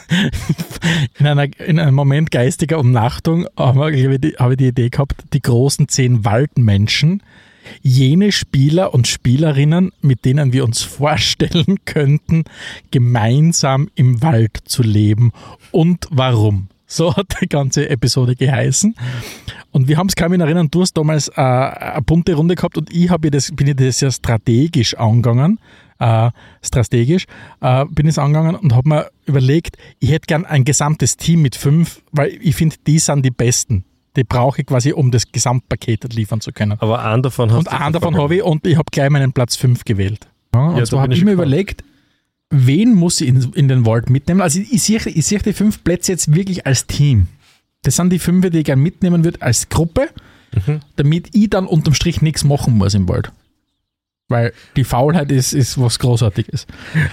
in, 1.19 1.27
einer, 1.27 1.47
in 1.61 1.79
einem 1.79 1.95
Moment 1.95 2.31
geistiger 2.31 2.79
Umnachtung 2.79 3.47
habe 3.57 3.93
ich, 3.95 4.21
die- 4.21 4.37
habe 4.39 4.55
ich 4.55 4.59
die 4.59 4.69
Idee 4.69 4.89
gehabt, 4.89 5.25
die 5.33 5.41
großen 5.43 5.89
zehn 5.89 6.25
Waldmenschen, 6.25 7.23
jene 7.83 8.31
Spieler 8.33 8.95
und 8.95 9.09
Spielerinnen, 9.09 9.93
mit 10.01 10.25
denen 10.25 10.53
wir 10.53 10.65
uns 10.65 10.83
vorstellen 10.83 11.79
könnten, 11.85 12.45
gemeinsam 12.91 13.89
im 13.95 14.23
Wald 14.23 14.57
zu 14.65 14.83
leben 14.83 15.33
und 15.73 16.07
warum. 16.11 16.69
So 16.89 17.17
hat 17.17 17.39
die 17.41 17.49
ganze 17.49 17.89
Episode 17.91 18.37
geheißen. 18.37 18.95
Und 19.73 19.89
wir 19.89 19.97
haben 19.99 20.07
es 20.07 20.15
kaum 20.15 20.33
in 20.33 20.41
erinnern, 20.41 20.69
du 20.71 20.83
hast 20.83 20.93
damals 20.97 21.27
äh, 21.29 21.33
eine 21.41 22.01
bunte 22.03 22.35
Runde 22.35 22.55
gehabt 22.55 22.79
und 22.79 22.95
ich 22.95 23.11
habe 23.11 23.33
das, 23.33 23.51
bin 23.51 23.77
das 23.77 24.01
ja 24.01 24.11
strategisch 24.13 24.95
angegangen. 24.95 25.59
Äh, 25.99 26.31
strategisch 26.63 27.25
äh, 27.61 27.85
bin 27.87 28.07
ich 28.07 28.11
es 28.11 28.19
angegangen 28.19 28.55
und 28.57 28.75
habe 28.75 28.89
mir 28.89 29.11
überlegt, 29.25 29.77
ich 29.99 30.11
hätte 30.11 30.27
gern 30.27 30.45
ein 30.45 30.65
gesamtes 30.65 31.17
Team 31.17 31.41
mit 31.43 31.57
fünf, 31.57 32.03
weil 32.13 32.37
ich 32.41 32.55
finde, 32.55 32.77
die 32.87 32.99
sind 32.99 33.25
die 33.25 33.31
besten. 33.31 33.85
Die 34.17 34.25
brauche 34.25 34.61
ich 34.63 34.67
quasi, 34.67 34.93
um 34.93 35.11
das 35.11 35.31
Gesamtpaket 35.33 36.13
liefern 36.15 36.41
zu 36.41 36.53
können. 36.53 36.77
Aber 36.81 37.03
einen 37.05 37.23
davon 37.23 37.51
hast 37.51 37.59
Und 37.59 37.69
einen 37.69 37.93
davon 37.93 38.17
habe 38.17 38.37
ich 38.37 38.43
und 38.43 38.67
ich 38.67 38.77
habe 38.77 38.87
gleich 38.91 39.11
meinen 39.11 39.33
Platz 39.33 39.57
5 39.57 39.85
gewählt. 39.85 40.27
Ja, 40.55 40.69
und 40.69 40.77
Ja, 40.79 40.85
bin 40.85 41.01
habe 41.01 41.13
ich 41.13 41.19
ich 41.21 41.25
mir 41.25 41.33
überlegt, 41.33 41.85
wen 42.51 42.95
muss 42.95 43.21
ich 43.21 43.29
in, 43.29 43.53
in 43.55 43.69
den 43.69 43.85
Wald 43.87 44.09
mitnehmen? 44.11 44.41
Also 44.41 44.61
ich, 44.61 44.73
ich 44.73 44.83
sehe 44.83 44.99
ich 45.05 45.27
sehe 45.27 45.39
die 45.39 45.53
fünf 45.53 45.83
Plätze 45.85 46.13
jetzt 46.13 46.35
wirklich 46.35 46.67
als 46.67 46.87
Team. 46.87 47.29
Das 47.83 47.97
sind 47.97 48.11
die 48.11 48.19
fünf, 48.19 48.49
die 48.51 48.59
ich 48.59 48.65
gerne 48.65 48.81
mitnehmen 48.83 49.25
würde 49.25 49.41
als 49.43 49.69
Gruppe, 49.69 50.09
Mhm. 50.67 50.81
damit 50.95 51.29
ich 51.35 51.51
dann 51.51 51.67
unterm 51.67 51.93
Strich 51.93 52.23
nichts 52.23 52.43
machen 52.45 52.79
muss 52.79 52.95
im 52.95 53.09
Wald. 53.09 53.31
Weil 54.29 54.53
die 54.75 54.85
Faulheit 54.85 55.31
ist, 55.31 55.53
ist 55.53 55.81
was 55.81 56.01
Großartiges. 56.01 56.67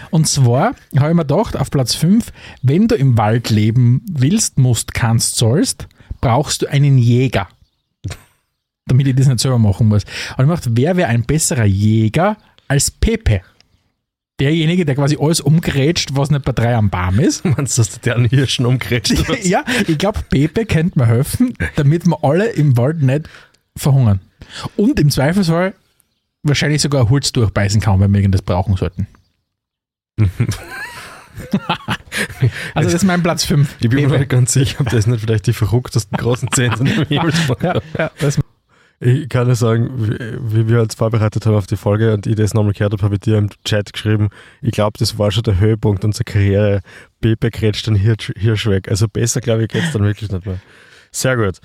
Und 0.09 0.27
zwar 0.27 0.75
habe 0.97 1.09
ich 1.09 1.15
mir 1.15 1.25
gedacht, 1.25 1.55
auf 1.55 1.69
Platz 1.69 1.93
5, 1.93 2.31
wenn 2.63 2.87
du 2.87 2.95
im 2.95 3.17
Wald 3.17 3.51
leben 3.51 4.01
willst, 4.11 4.57
musst, 4.57 4.95
kannst, 4.95 5.35
sollst, 5.35 5.87
brauchst 6.21 6.63
du 6.63 6.67
einen 6.67 6.97
Jäger. 6.97 7.47
Damit 8.87 9.07
ich 9.07 9.15
das 9.15 9.27
nicht 9.27 9.39
selber 9.39 9.59
machen 9.59 9.87
muss. 9.87 10.03
Und 10.37 10.45
ich 10.45 10.49
gedacht, 10.49 10.69
wer 10.71 10.97
wäre 10.97 11.09
ein 11.09 11.23
besserer 11.23 11.65
Jäger 11.65 12.37
als 12.67 12.89
Pepe? 12.89 13.41
Derjenige, 14.39 14.83
der 14.83 14.95
quasi 14.95 15.15
alles 15.19 15.39
umgrätscht, 15.39 16.15
was 16.15 16.31
nicht 16.31 16.43
bei 16.43 16.51
drei 16.51 16.75
am 16.75 16.89
Baum 16.89 17.19
ist. 17.19 17.45
Meinst 17.45 17.77
du, 17.77 17.81
dass 17.81 17.91
du 17.91 17.99
deren 17.99 18.25
Hirschen 18.25 18.65
umgrätscht 18.65 19.15
hast? 19.27 19.45
ja, 19.45 19.63
ich 19.87 19.99
glaube, 19.99 20.21
Pepe 20.27 20.65
könnte 20.65 20.97
mir 20.97 21.05
helfen, 21.05 21.53
damit 21.75 22.07
wir 22.07 22.23
alle 22.23 22.47
im 22.47 22.75
Wald 22.75 23.03
nicht 23.03 23.29
verhungern. 23.77 24.21
Und 24.75 24.99
im 24.99 25.11
Zweifelsfall 25.11 25.75
wahrscheinlich 26.43 26.81
sogar 26.81 27.09
Holz 27.09 27.31
durchbeißen 27.31 27.81
kann, 27.81 27.99
wenn 27.99 28.13
wir 28.13 28.19
irgendwas 28.21 28.41
brauchen 28.41 28.75
sollten. 28.75 29.07
also 32.73 32.89
das 32.89 32.93
ist 32.93 33.03
mein 33.03 33.23
Platz 33.23 33.45
5. 33.45 33.77
Ich 33.79 33.89
bin 33.89 34.09
mir 34.09 34.19
nicht 34.19 34.29
ganz 34.29 34.53
sicher, 34.53 34.81
ob 34.81 34.89
das 34.89 35.07
nicht 35.07 35.21
vielleicht 35.21 35.47
die 35.47 35.53
verrücktesten 35.53 36.17
großen 36.17 36.49
Zähne 36.51 36.77
sind 36.77 36.95
im 36.95 37.05
Himmelsmarkt. 37.05 37.63
ja, 37.63 37.81
ja, 37.97 38.11
Ich 38.99 39.29
kann 39.29 39.47
nur 39.47 39.55
sagen, 39.55 39.89
wie, 39.97 40.67
wir 40.67 40.81
uns 40.81 40.95
vorbereitet 40.95 41.45
haben 41.45 41.55
auf 41.55 41.67
die 41.67 41.77
Folge 41.77 42.13
und 42.13 42.27
ich 42.27 42.35
das 42.35 42.53
nochmal 42.53 42.73
gehört 42.73 42.93
habe, 42.93 43.03
habe 43.03 43.15
ich 43.15 43.21
dir 43.21 43.37
im 43.37 43.49
Chat 43.65 43.91
geschrieben, 43.93 44.29
ich 44.61 44.71
glaube, 44.71 44.97
das 44.99 45.17
war 45.17 45.31
schon 45.31 45.43
der 45.43 45.59
Höhepunkt 45.59 46.05
unserer 46.05 46.25
Karriere. 46.25 46.81
Pepe 47.21 47.49
den 47.49 47.95
Hirsch, 47.95 48.31
Hirsch 48.37 48.67
weg. 48.67 48.89
Also 48.89 49.07
besser, 49.07 49.41
glaube 49.41 49.63
ich, 49.63 49.69
geht 49.69 49.83
es 49.83 49.91
dann 49.91 50.03
wirklich 50.03 50.31
nicht 50.31 50.45
mehr. 50.45 50.59
Sehr 51.11 51.35
gut. 51.37 51.59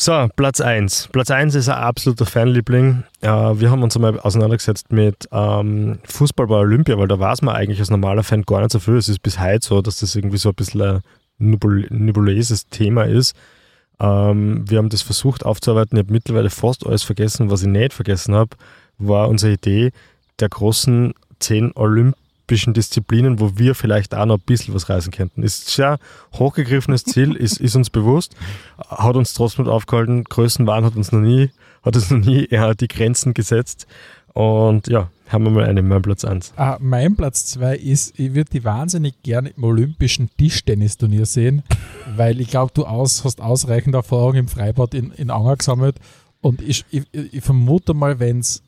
So, 0.00 0.28
Platz 0.34 0.60
1. 0.60 1.10
Platz 1.12 1.30
1 1.30 1.54
ist 1.54 1.68
ein 1.68 1.76
absoluter 1.76 2.26
Fanliebling. 2.26 3.04
Äh, 3.20 3.28
wir 3.28 3.70
haben 3.70 3.82
uns 3.82 3.94
einmal 3.94 4.18
auseinandergesetzt 4.18 4.90
mit 4.90 5.28
ähm, 5.30 6.00
Fußball 6.04 6.46
bei 6.48 6.56
Olympia, 6.56 6.98
weil 6.98 7.08
da 7.08 7.20
weiß 7.20 7.42
man 7.42 7.54
eigentlich 7.54 7.78
als 7.78 7.90
normaler 7.90 8.24
Fan 8.24 8.42
gar 8.42 8.60
nicht 8.60 8.72
so 8.72 8.80
viel. 8.80 8.96
Es 8.96 9.08
ist 9.08 9.22
bis 9.22 9.38
heute 9.38 9.64
so, 9.64 9.80
dass 9.80 10.00
das 10.00 10.16
irgendwie 10.16 10.38
so 10.38 10.48
ein 10.48 10.54
bisschen 10.56 10.80
ein 10.82 11.00
nebul 11.38 11.86
nebulöses 11.90 12.68
Thema 12.68 13.04
ist. 13.04 13.36
Ähm, 14.00 14.68
wir 14.68 14.78
haben 14.78 14.88
das 14.88 15.02
versucht 15.02 15.46
aufzuarbeiten. 15.46 15.96
Ich 15.96 16.04
habe 16.04 16.12
mittlerweile 16.12 16.50
fast 16.50 16.84
alles 16.84 17.04
vergessen. 17.04 17.50
Was 17.50 17.62
ich 17.62 17.68
nicht 17.68 17.92
vergessen 17.92 18.34
habe, 18.34 18.56
war 18.98 19.28
unsere 19.28 19.52
Idee 19.52 19.92
der 20.40 20.48
großen 20.48 21.14
zehn 21.38 21.70
olympischen 22.42 22.74
Disziplinen, 22.74 23.40
wo 23.40 23.56
wir 23.56 23.74
vielleicht 23.74 24.14
auch 24.14 24.26
noch 24.26 24.38
ein 24.38 24.44
bisschen 24.44 24.74
was 24.74 24.88
reißen 24.88 25.12
könnten. 25.12 25.42
Ist 25.42 25.68
ein 25.68 25.70
sehr 25.70 25.98
hochgegriffenes 26.34 27.04
Ziel, 27.04 27.34
ist, 27.36 27.60
ist 27.60 27.76
uns 27.76 27.90
bewusst, 27.90 28.34
hat 28.78 29.16
uns 29.16 29.34
trotzdem 29.34 29.68
aufgehalten. 29.68 30.24
Größenwahn 30.24 30.84
hat 30.84 30.96
uns 30.96 31.12
noch 31.12 31.20
nie, 31.20 31.50
hat 31.82 31.96
uns 31.96 32.10
noch 32.10 32.18
nie 32.18 32.46
eher 32.46 32.74
die 32.74 32.88
Grenzen 32.88 33.32
gesetzt. 33.32 33.86
Und 34.34 34.88
ja, 34.88 35.10
haben 35.28 35.44
wir 35.44 35.50
mal 35.50 35.64
einen, 35.64 35.86
mein 35.86 36.02
Platz 36.02 36.24
1. 36.24 36.54
Ah, 36.56 36.78
mein 36.80 37.16
Platz 37.16 37.46
2 37.46 37.76
ist, 37.76 38.18
ich 38.18 38.34
würde 38.34 38.50
die 38.50 38.64
wahnsinnig 38.64 39.22
gerne 39.22 39.50
im 39.50 39.64
olympischen 39.64 40.30
Tischtennisturnier 40.36 41.26
sehen, 41.26 41.62
weil 42.16 42.40
ich 42.40 42.48
glaube, 42.48 42.72
du 42.74 42.84
aus, 42.84 43.24
hast 43.24 43.40
ausreichend 43.40 43.94
Erfahrung 43.94 44.34
im 44.34 44.48
Freibad 44.48 44.94
in, 44.94 45.10
in 45.12 45.30
Anger 45.30 45.56
gesammelt 45.56 45.96
und 46.40 46.60
ich, 46.60 46.84
ich, 46.90 47.04
ich 47.12 47.42
vermute 47.42 47.94
mal, 47.94 48.20
wenn's, 48.20 48.62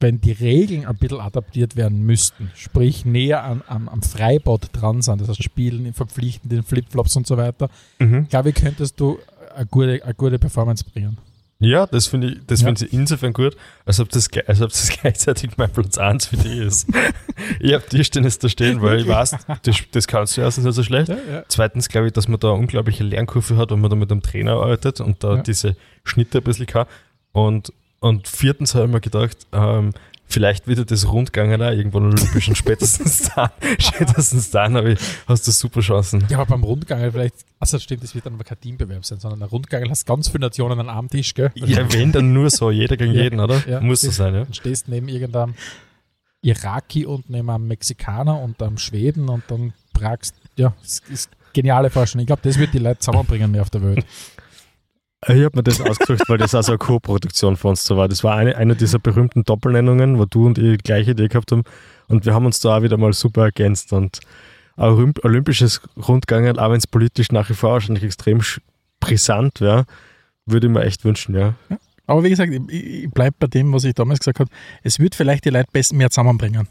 wenn 0.00 0.20
die 0.20 0.32
Regeln 0.32 0.86
ein 0.86 0.96
bisschen 0.96 1.20
adaptiert 1.20 1.76
werden 1.76 2.02
müssten, 2.04 2.50
sprich 2.54 3.04
näher 3.04 3.44
an, 3.44 3.62
am, 3.66 3.88
am 3.88 4.02
Freibad 4.02 4.70
dran 4.72 5.02
sind, 5.02 5.20
das 5.20 5.28
heißt 5.28 5.42
Spielen, 5.44 5.84
in 5.86 5.92
verpflichtenden 5.92 6.62
Flipflops 6.62 7.16
und 7.16 7.26
so 7.26 7.36
weiter, 7.36 7.68
Mhm. 7.98 8.26
glaube 8.28 8.48
ich, 8.50 8.54
könntest 8.54 8.98
du 8.98 9.18
eine 9.54 9.66
gute, 9.66 10.02
eine 10.04 10.14
gute 10.14 10.38
Performance 10.38 10.84
bringen. 10.84 11.18
Ja, 11.62 11.86
das 11.86 12.06
finde 12.06 12.28
ich, 12.28 12.38
das 12.46 12.62
Ja. 12.62 12.68
finde 12.68 12.86
ich 12.86 12.92
insofern 12.94 13.34
gut, 13.34 13.54
als 13.84 14.00
ob, 14.00 14.08
das, 14.08 14.30
als 14.46 14.62
ob 14.62 14.70
das 14.70 14.88
gleichzeitig 15.02 15.50
mein 15.58 15.70
Platz 15.70 15.98
1 15.98 16.24
für 16.28 16.38
dich 16.38 16.56
ist. 16.56 16.86
ich 17.60 17.74
habe 17.74 17.84
Tischtennis 17.86 18.38
da 18.38 18.48
stehen, 18.48 18.80
weil 18.80 19.00
ich 19.00 19.06
weiß, 19.06 19.36
das, 19.62 19.76
das 19.92 20.06
kannst 20.06 20.38
du 20.38 20.40
erstens 20.40 20.64
nicht 20.64 20.74
so 20.74 20.82
schlecht. 20.82 21.10
Ja, 21.10 21.18
ja. 21.30 21.42
Zweitens 21.48 21.90
glaube 21.90 22.06
ich, 22.06 22.14
dass 22.14 22.28
man 22.28 22.40
da 22.40 22.48
eine 22.52 22.58
unglaubliche 22.60 23.04
Lernkurve 23.04 23.58
hat, 23.58 23.70
wenn 23.70 23.80
man 23.80 23.90
da 23.90 23.96
mit 23.96 24.10
einem 24.10 24.22
Trainer 24.22 24.52
arbeitet 24.52 25.02
und 25.02 25.22
da 25.22 25.36
diese 25.42 25.76
Schnitte 26.04 26.38
ein 26.38 26.44
bisschen 26.44 26.64
kann. 26.66 26.86
Und, 27.32 27.74
und 28.00 28.28
viertens 28.28 28.74
habe 28.74 28.86
ich 28.86 28.92
mir 28.92 29.00
gedacht, 29.00 29.46
ähm, 29.52 29.92
Vielleicht 30.30 30.68
wird 30.68 30.88
das 30.92 31.10
Rundgang 31.10 31.50
da 31.58 31.72
irgendwann 31.72 32.04
olympisch 32.04 32.48
und 32.48 32.56
spätestens 32.56 33.30
dann, 33.34 33.50
spätestens 33.80 34.50
dann 34.50 34.86
ich, 34.86 34.98
hast 35.26 35.48
du 35.48 35.50
super 35.50 35.80
Chancen. 35.80 36.24
Ja, 36.30 36.38
aber 36.38 36.46
beim 36.46 36.62
Rundgang 36.62 37.10
vielleicht, 37.10 37.34
also 37.58 37.80
stimmt, 37.80 38.04
das 38.04 38.14
wird 38.14 38.26
dann 38.26 38.34
aber 38.34 38.44
kein 38.44 38.60
Teambewerb 38.60 39.04
sein, 39.04 39.18
sondern 39.18 39.42
ein 39.42 39.48
Rundgang 39.48 39.90
hast 39.90 40.06
ganz 40.06 40.28
viele 40.28 40.42
Nationen 40.42 40.78
an 40.78 40.88
einem 40.88 41.08
Tisch, 41.10 41.34
gell? 41.34 41.50
Ja, 41.56 41.92
wenn 41.92 42.12
dann 42.12 42.32
nur 42.32 42.48
so, 42.48 42.70
jeder 42.70 42.96
gegen 42.96 43.12
Ja. 43.14 43.22
jeden, 43.22 43.40
oder? 43.40 43.60
Ja. 43.68 43.80
Muss 43.80 44.02
so 44.02 44.12
sein, 44.12 44.34
ja. 44.34 44.44
Dann 44.44 44.54
stehst 44.54 44.86
neben 44.86 45.08
irgendeinem 45.08 45.54
Iraki 46.42 47.06
und 47.06 47.28
neben 47.28 47.50
einem 47.50 47.66
Mexikaner 47.66 48.40
und 48.40 48.62
einem 48.62 48.78
Schweden 48.78 49.28
und 49.28 49.42
dann 49.48 49.72
fragst, 49.98 50.36
ja, 50.54 50.72
das 50.80 51.02
ist 51.10 51.30
geniale 51.52 51.90
Forschung. 51.90 52.20
Ich 52.20 52.28
glaube, 52.28 52.42
das 52.44 52.56
wird 52.56 52.72
die 52.72 52.78
Leute 52.78 53.00
zusammenbringen 53.00 53.50
mehr 53.50 53.62
auf 53.62 53.70
der 53.70 53.82
Welt. 53.82 54.06
Ich 55.26 55.44
habe 55.44 55.56
mir 55.58 55.62
das 55.62 55.80
ausgesucht, 55.82 56.28
weil 56.28 56.38
das 56.38 56.54
also 56.54 56.72
eine 56.72 56.78
Co-Produktion 56.78 57.56
von 57.56 57.70
uns 57.70 57.84
so 57.84 57.96
war. 57.96 58.08
Das 58.08 58.24
war 58.24 58.36
eine, 58.36 58.56
eine 58.56 58.74
dieser 58.74 58.98
berühmten 58.98 59.44
Doppelnennungen, 59.44 60.18
wo 60.18 60.24
du 60.24 60.46
und 60.46 60.56
ich 60.56 60.78
die 60.78 60.82
gleiche 60.82 61.10
Idee 61.10 61.28
gehabt 61.28 61.52
haben. 61.52 61.64
Und 62.08 62.24
wir 62.24 62.32
haben 62.32 62.46
uns 62.46 62.60
da 62.60 62.78
auch 62.78 62.82
wieder 62.82 62.96
mal 62.96 63.12
super 63.12 63.42
ergänzt. 63.44 63.92
Und 63.92 64.20
ein 64.76 64.84
Olymp 64.88 65.22
olympisches 65.24 65.82
Rundgang, 66.08 66.56
auch 66.58 66.70
wenn 66.70 66.78
es 66.78 66.86
politisch 66.86 67.32
nach 67.32 67.50
wie 67.50 67.54
vor 67.54 67.72
wahrscheinlich 67.72 68.02
extrem 68.04 68.40
brisant 68.98 69.60
wäre, 69.60 69.84
würde 70.46 70.68
ich 70.68 70.72
mir 70.72 70.84
echt 70.84 71.04
wünschen, 71.04 71.34
ja. 71.34 71.54
Aber 72.06 72.24
wie 72.24 72.30
gesagt, 72.30 72.52
ich, 72.52 73.04
ich 73.04 73.10
bleibe 73.10 73.36
bei 73.38 73.46
dem, 73.46 73.72
was 73.74 73.84
ich 73.84 73.94
damals 73.94 74.20
gesagt 74.20 74.40
habe. 74.40 74.50
Es 74.82 74.98
wird 74.98 75.14
vielleicht 75.14 75.44
die 75.44 75.50
Leute 75.50 75.68
besser 75.70 75.94
mehr 75.94 76.10
zusammenbringen. 76.10 76.66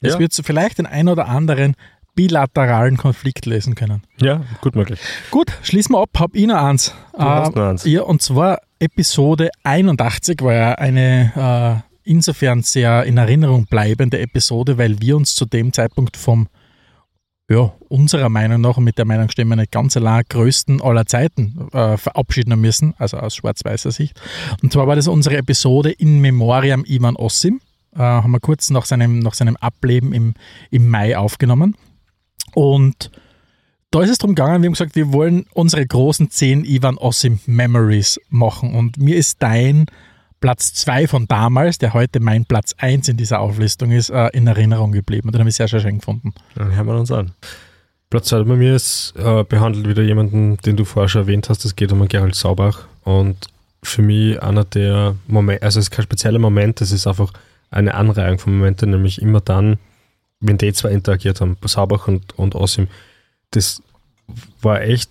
Es 0.00 0.14
Ja. 0.14 0.18
wird 0.18 0.32
so 0.32 0.42
vielleicht 0.42 0.78
den 0.78 0.86
einen 0.86 1.08
oder 1.08 1.28
anderen 1.28 1.74
bilateralen 2.18 2.96
Konflikt 2.96 3.46
lösen 3.46 3.76
können. 3.76 4.02
Ja, 4.20 4.42
gut 4.60 4.74
möglich. 4.74 4.98
Gut, 5.30 5.52
schließen 5.62 5.94
wir 5.94 6.02
ab. 6.02 6.10
Hab 6.18 6.34
ich 6.34 6.48
noch 6.48 6.56
eins. 6.56 6.92
Du 7.12 7.22
hast 7.22 7.54
noch 7.54 7.62
eins. 7.62 7.84
Ja, 7.84 8.02
und 8.02 8.22
zwar 8.22 8.58
Episode 8.80 9.50
81 9.62 10.42
war 10.42 10.52
ja 10.52 10.72
eine 10.72 11.84
äh, 11.86 12.10
insofern 12.10 12.64
sehr 12.64 13.04
in 13.04 13.18
Erinnerung 13.18 13.66
bleibende 13.66 14.18
Episode, 14.18 14.78
weil 14.78 15.00
wir 15.00 15.16
uns 15.16 15.36
zu 15.36 15.44
dem 15.44 15.72
Zeitpunkt 15.72 16.16
vom, 16.16 16.48
ja, 17.48 17.72
unserer 17.88 18.28
Meinung 18.28 18.62
nach 18.62 18.78
und 18.78 18.84
mit 18.84 18.98
der 18.98 19.04
Meinung 19.04 19.28
stimmen 19.28 19.50
wir 19.52 19.56
nicht 19.56 19.70
ganz 19.70 19.96
allein, 19.96 20.24
größten 20.28 20.82
aller 20.82 21.06
Zeiten 21.06 21.68
äh, 21.72 21.96
verabschieden 21.96 22.60
müssen, 22.60 22.94
also 22.98 23.18
aus 23.18 23.36
schwarz-weißer 23.36 23.92
Sicht. 23.92 24.20
Und 24.60 24.72
zwar 24.72 24.88
war 24.88 24.96
das 24.96 25.06
unsere 25.06 25.36
Episode 25.36 25.92
In 25.92 26.18
Memoriam 26.18 26.84
Ivan 26.84 27.14
Ossim. 27.14 27.60
Äh, 27.94 28.00
haben 28.00 28.32
wir 28.32 28.40
kurz 28.40 28.70
nach 28.70 28.86
seinem, 28.86 29.20
nach 29.20 29.34
seinem 29.34 29.54
Ableben 29.54 30.12
im, 30.12 30.34
im 30.72 30.88
Mai 30.88 31.16
aufgenommen. 31.16 31.76
Und 32.54 33.10
da 33.90 34.02
ist 34.02 34.10
es 34.10 34.18
darum 34.18 34.34
gegangen, 34.34 34.62
wir 34.62 34.68
haben 34.68 34.74
gesagt, 34.74 34.96
wir 34.96 35.12
wollen 35.12 35.46
unsere 35.54 35.86
großen 35.86 36.30
10 36.30 36.64
Ivan 36.64 36.98
Ossim 36.98 37.40
Memories 37.46 38.20
machen. 38.28 38.74
Und 38.74 38.98
mir 38.98 39.16
ist 39.16 39.42
dein 39.42 39.86
Platz 40.40 40.74
2 40.74 41.08
von 41.08 41.26
damals, 41.26 41.78
der 41.78 41.94
heute 41.94 42.20
mein 42.20 42.44
Platz 42.44 42.74
1 42.78 43.08
in 43.08 43.16
dieser 43.16 43.40
Auflistung 43.40 43.90
ist, 43.90 44.10
äh, 44.10 44.28
in 44.32 44.46
Erinnerung 44.46 44.92
geblieben. 44.92 45.28
Und 45.28 45.34
den 45.34 45.40
habe 45.40 45.50
ich 45.50 45.56
sehr, 45.56 45.68
sehr 45.68 45.80
schön 45.80 45.98
gefunden. 45.98 46.34
Dann 46.54 46.74
hören 46.74 46.86
wir 46.86 46.98
uns 46.98 47.10
an. 47.10 47.32
Platz 48.10 48.28
2 48.28 48.44
bei 48.44 48.56
mir 48.56 48.74
ist, 48.74 49.14
äh, 49.16 49.44
behandelt 49.44 49.88
wieder 49.88 50.02
jemanden, 50.02 50.56
den 50.58 50.76
du 50.76 50.84
vorher 50.84 51.08
schon 51.08 51.22
erwähnt 51.22 51.48
hast. 51.48 51.64
Es 51.64 51.76
geht 51.76 51.92
um 51.92 52.06
Gerald 52.08 52.34
Saubach. 52.34 52.86
Und 53.04 53.48
für 53.82 54.02
mich 54.02 54.42
einer 54.42 54.64
der 54.64 55.16
Momente, 55.26 55.62
also 55.62 55.78
es 55.78 55.86
ist 55.86 55.90
kein 55.90 56.04
spezieller 56.04 56.38
Moment, 56.38 56.80
es 56.80 56.92
ist 56.92 57.06
einfach 57.06 57.32
eine 57.70 57.94
Anreihung 57.94 58.38
von 58.38 58.56
Momenten, 58.56 58.90
nämlich 58.90 59.20
immer 59.20 59.40
dann, 59.40 59.78
wenn 60.40 60.58
die 60.58 60.72
zwei 60.72 60.90
interagiert 60.90 61.40
haben, 61.40 61.56
Saubach 61.64 62.08
und, 62.08 62.38
und 62.38 62.54
Osim. 62.54 62.88
Das 63.50 63.82
war 64.60 64.82
echt 64.82 65.10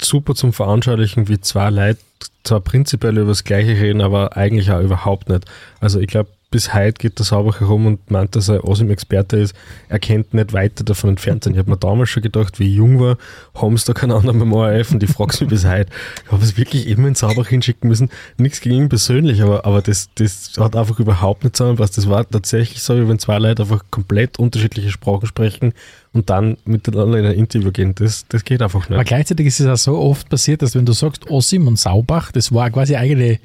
super 0.00 0.34
zum 0.34 0.52
Veranschaulichen, 0.52 1.28
wie 1.28 1.40
zwei 1.40 1.70
Leute 1.70 2.00
zwar 2.44 2.60
prinzipiell 2.60 3.18
über 3.18 3.28
das 3.28 3.44
Gleiche 3.44 3.72
reden, 3.72 4.00
aber 4.00 4.36
eigentlich 4.36 4.70
auch 4.70 4.80
überhaupt 4.80 5.28
nicht. 5.28 5.44
Also 5.80 6.00
ich 6.00 6.06
glaube, 6.06 6.30
bis 6.50 6.74
heute 6.74 6.94
geht 6.94 7.18
der 7.18 7.24
Saubach 7.24 7.60
herum 7.60 7.86
und 7.86 8.10
meint, 8.10 8.34
dass 8.34 8.48
er 8.48 8.64
Osim-Experte 8.66 9.36
ist. 9.36 9.54
Er 9.88 10.00
kennt 10.00 10.34
nicht 10.34 10.52
weiter 10.52 10.82
davon 10.82 11.10
entfernt 11.10 11.44
sein. 11.44 11.52
Ich 11.52 11.58
habe 11.60 11.70
mir 11.70 11.76
damals 11.76 12.10
schon 12.10 12.24
gedacht, 12.24 12.58
wie 12.58 12.68
ich 12.68 12.74
jung 12.74 12.98
war, 12.98 13.18
haben 13.54 13.76
sie 13.76 13.86
da 13.86 13.92
keinen 13.92 14.10
anderen 14.10 14.40
beim 14.40 14.52
ORF 14.52 14.90
und 14.90 15.02
ich 15.02 15.10
frage 15.10 15.36
mich 15.40 15.48
bis 15.48 15.64
heute. 15.64 15.86
Ich 16.24 16.32
habe 16.32 16.42
es 16.42 16.56
wirklich 16.56 16.88
immer 16.88 17.06
in 17.06 17.14
Saubach 17.14 17.46
hinschicken 17.46 17.88
müssen. 17.88 18.10
Nichts 18.36 18.60
gegen 18.60 18.76
ihn 18.76 18.88
persönlich, 18.88 19.42
aber, 19.42 19.64
aber 19.64 19.80
das, 19.80 20.08
das 20.16 20.54
hat 20.58 20.74
einfach 20.74 20.98
überhaupt 20.98 21.44
nicht 21.44 21.56
zusammenpasst. 21.56 21.96
Das 21.96 22.08
war 22.08 22.28
tatsächlich 22.28 22.82
so, 22.82 22.96
wie 22.96 23.08
wenn 23.08 23.20
zwei 23.20 23.38
Leute 23.38 23.62
einfach 23.62 23.84
komplett 23.92 24.40
unterschiedliche 24.40 24.90
Sprachen 24.90 25.26
sprechen 25.26 25.72
und 26.12 26.30
dann 26.30 26.56
miteinander 26.64 27.18
in 27.18 27.26
ein 27.26 27.34
Interview 27.34 27.70
gehen. 27.70 27.94
Das, 27.94 28.26
das 28.28 28.44
geht 28.44 28.60
einfach 28.60 28.88
nicht. 28.88 28.96
Aber 28.96 29.04
gleichzeitig 29.04 29.46
ist 29.46 29.60
es 29.60 29.68
auch 29.68 29.76
so 29.76 29.98
oft 29.98 30.28
passiert, 30.28 30.62
dass 30.62 30.74
wenn 30.74 30.84
du 30.84 30.92
sagst 30.92 31.30
Ossim 31.30 31.68
und 31.68 31.78
Saubach, 31.78 32.32
das 32.32 32.52
war 32.52 32.70
quasi 32.70 32.96
eigene, 32.96 33.38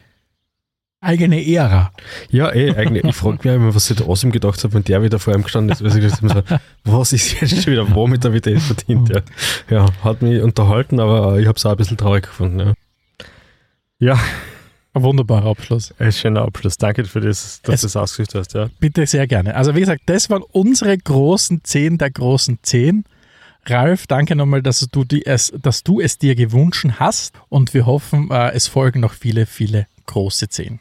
eigene 1.02 1.46
Ära. 1.46 1.92
Ja, 2.30 2.52
eh, 2.54 2.76
eigentlich. 2.76 3.04
Ich 3.04 3.16
frage 3.16 3.38
mich 3.44 3.56
immer, 3.56 3.76
was 3.76 3.86
sich 3.86 3.98
der 3.98 4.08
Osim 4.08 4.32
gedacht 4.32 4.64
hat, 4.64 4.74
wenn 4.74 4.84
der 4.84 5.04
wieder 5.04 5.20
vor 5.20 5.34
ihm 5.36 5.44
gestanden 5.44 5.72
ist. 5.72 5.84
Weil 5.84 6.04
ich 6.04 6.12
habe, 6.14 6.44
so, 6.50 6.58
was 6.92 7.14
ist 7.14 7.40
jetzt 7.42 7.64
schon 7.64 7.74
wieder, 7.74 7.94
womit 7.94 8.26
er 8.26 8.34
wieder 8.34 8.52
das 8.52 8.64
verdient? 8.66 9.10
Ja. 9.10 9.22
ja, 9.70 9.86
hat 10.04 10.22
mich 10.22 10.42
unterhalten, 10.42 11.00
aber 11.00 11.40
ich 11.40 11.48
habe 11.48 11.58
es 11.58 11.66
auch 11.66 11.72
ein 11.72 11.78
bisschen 11.78 11.98
traurig 11.98 12.24
gefunden. 12.26 12.60
Ja, 12.60 12.74
ja 14.00 14.20
Ein 14.94 15.04
wunderbarer 15.04 15.50
Abschluss. 15.50 15.94
ein 16.00 16.12
schöner 16.12 16.42
Abschluss. 16.42 16.78
Danke 16.78 17.06
für 17.06 17.22
das, 17.22 17.62
dass 17.62 17.76
Es- 17.76 17.82
du 17.82 17.86
das 17.88 17.96
ausgesucht 17.98 18.34
hast. 18.36 18.54
Ja. 18.54 18.68
Bitte 18.80 19.06
sehr 19.06 19.28
gerne. 19.28 19.56
Also 19.56 19.76
wie 19.76 19.82
gesagt, 19.82 20.02
das 20.08 20.30
waren 20.30 20.44
unsere 20.52 20.98
großen 20.98 21.62
zehn 21.64 21.98
der 21.98 22.10
großen 22.12 22.60
zehn. 22.64 23.04
Ralf, 23.68 24.06
danke 24.08 24.36
nochmal, 24.36 24.62
dass 24.62 24.88
du, 24.92 25.04
die 25.04 25.26
es, 25.26 25.52
dass 25.62 25.82
du 25.84 26.00
es 26.00 26.18
dir 26.20 26.36
gewünscht 26.36 26.86
hast 27.00 27.34
und 27.50 27.74
wir 27.74 27.86
hoffen, 27.88 28.30
äh, 28.32 28.52
es 28.52 28.68
folgen 28.68 29.00
noch 29.00 29.14
viele, 29.14 29.46
viele 29.48 29.88
große 30.06 30.50
zehn. 30.50 30.80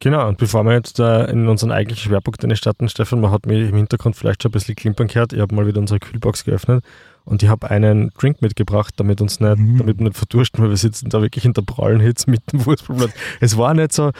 Genau, 0.00 0.28
und 0.28 0.38
bevor 0.38 0.62
wir 0.64 0.74
jetzt 0.74 1.00
äh, 1.00 1.24
in 1.30 1.48
unseren 1.48 1.72
eigentlichen 1.72 2.08
Schwerpunkt 2.10 2.40
starten, 2.56 2.88
Stefan, 2.88 3.20
man 3.20 3.32
hat 3.32 3.46
mich 3.46 3.68
im 3.68 3.74
Hintergrund 3.74 4.14
vielleicht 4.14 4.42
schon 4.42 4.50
ein 4.50 4.52
bisschen 4.52 4.76
klimpern 4.76 5.08
gehört. 5.08 5.32
Ich 5.32 5.40
habe 5.40 5.52
mal 5.54 5.66
wieder 5.66 5.80
unsere 5.80 5.98
Kühlbox 5.98 6.44
geöffnet 6.44 6.84
und 7.24 7.42
ich 7.42 7.48
habe 7.48 7.68
einen 7.68 8.10
Drink 8.10 8.40
mitgebracht, 8.40 8.94
damit 8.96 9.20
uns 9.20 9.40
nicht, 9.40 9.58
Mhm. 9.58 9.78
damit 9.78 9.98
wir 9.98 10.04
nicht 10.04 10.16
verdursten, 10.16 10.62
weil 10.62 10.70
wir 10.70 10.76
sitzen 10.76 11.10
da 11.10 11.20
wirklich 11.20 11.44
in 11.44 11.52
der 11.52 11.62
prallen 11.62 11.98
Hitze 11.98 12.30
mit 12.30 12.40
dem 12.52 12.60
Fußballplatz. 12.60 13.10
Es 13.40 13.56
war 13.58 13.74
nicht 13.74 13.92
so, 13.92 14.12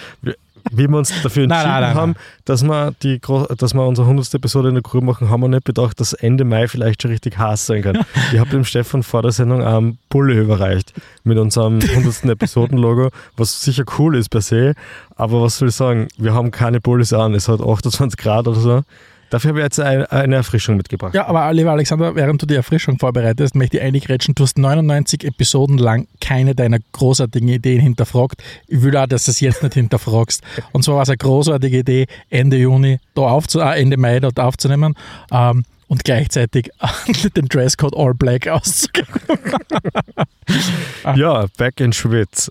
wie, 0.73 0.89
wir 0.89 0.99
uns 0.99 1.13
dafür 1.23 1.47
Nein, 1.47 1.59
entschieden 1.59 1.73
nein, 1.73 1.83
nein, 1.83 1.95
haben, 1.95 2.15
dass 2.45 2.63
wir 2.63 2.93
die 3.03 3.21
dass 3.21 3.75
wir 3.75 3.87
unsere 3.87 4.07
100. 4.07 4.35
Episode 4.35 4.69
in 4.69 4.75
der 4.75 4.83
Crew 4.83 5.01
machen, 5.01 5.31
haben 5.31 5.41
wir 5.41 5.49
nicht 5.49 5.65
bedacht, 5.65 6.01
dass 6.01 6.13
Ende 6.13 6.45
Mai 6.45 6.69
vielleicht 6.69 7.03
schon 7.03 7.11
richtig 7.11 7.39
heiß 7.39 7.67
sein 7.67 7.83
kann. 7.83 7.99
ich 8.33 8.39
habe 8.39 8.51
dem 8.51 8.65
Stefan 8.65 9.03
vor 9.03 9.23
der 9.23 9.33
Sendung 9.33 9.63
einen 9.63 9.99
Bulle 10.09 10.35
überreicht 10.35 10.93
mit 11.25 11.39
unserem 11.39 11.81
100. 11.89 12.25
Episodenlogo, 12.25 13.11
was 13.37 13.63
sicher 13.63 13.85
cool 13.99 14.17
ist 14.17 14.29
per 14.29 14.41
se, 14.41 14.75
aber 15.17 15.43
was 15.43 15.59
soll 15.59 15.69
ich 15.69 15.75
sagen, 15.75 16.09
wir 16.17 16.35
haben 16.35 16.51
keine 16.51 16.81
Bullis 16.81 17.13
an, 17.13 17.35
es 17.35 17.49
hat 17.49 17.61
28 17.61 18.19
Grad 18.19 18.49
oder 18.49 18.61
so. 18.61 18.83
Dafür 19.31 19.51
habe 19.51 19.61
ich 19.61 19.65
jetzt 19.65 19.81
eine, 19.81 20.11
eine 20.11 20.37
Erfrischung 20.37 20.77
mitgebracht. 20.77 21.15
Ja, 21.15 21.27
aber 21.27 21.53
lieber 21.53 21.73
Alexander, 21.73 22.15
während 22.15 22.41
du 22.41 22.47
die 22.47 22.55
Erfrischung 22.55 22.99
vorbereitest, 22.99 23.55
möchte 23.55 23.77
ich 23.79 23.83
eingrätschen, 23.83 24.35
du 24.35 24.43
hast 24.45 24.59
99 24.59 25.25
Episoden 25.25 25.79
lang 25.79 26.07
keine 26.21 26.55
deiner 26.55 26.79
großartigen 26.93 27.49
Ideen 27.49 27.81
hinterfragt. 27.81 28.43
Ich 28.67 28.83
will 28.83 28.97
auch, 28.97 29.07
dass 29.07 29.27
du 29.27 29.31
es 29.31 29.41
jetzt 29.41 29.63
nicht 29.63 29.75
hinterfragst. 29.75 30.43
Und 30.73 30.85
zwar 30.85 30.97
war 30.97 31.03
es 31.03 31.09
eine 31.11 31.19
großartige 31.19 31.79
Idee, 31.79 32.07
Ende 32.31 32.57
Juni, 32.57 32.99
da 33.15 33.23
aufzu 33.23 33.61
äh, 33.61 33.81
Ende 33.81 33.97
Mai 33.97 34.21
dort 34.21 34.41
aufzunehmen 34.41 34.95
ähm, 35.31 35.65
und 35.89 36.05
gleichzeitig 36.05 36.71
den 37.37 37.47
Dresscode 37.49 37.97
All 37.97 38.15
Black 38.15 38.49
auszugeben. 38.49 39.09
Ja, 41.17 41.47
back 41.59 41.81
in 41.81 41.93
Schwitz. 41.93 42.51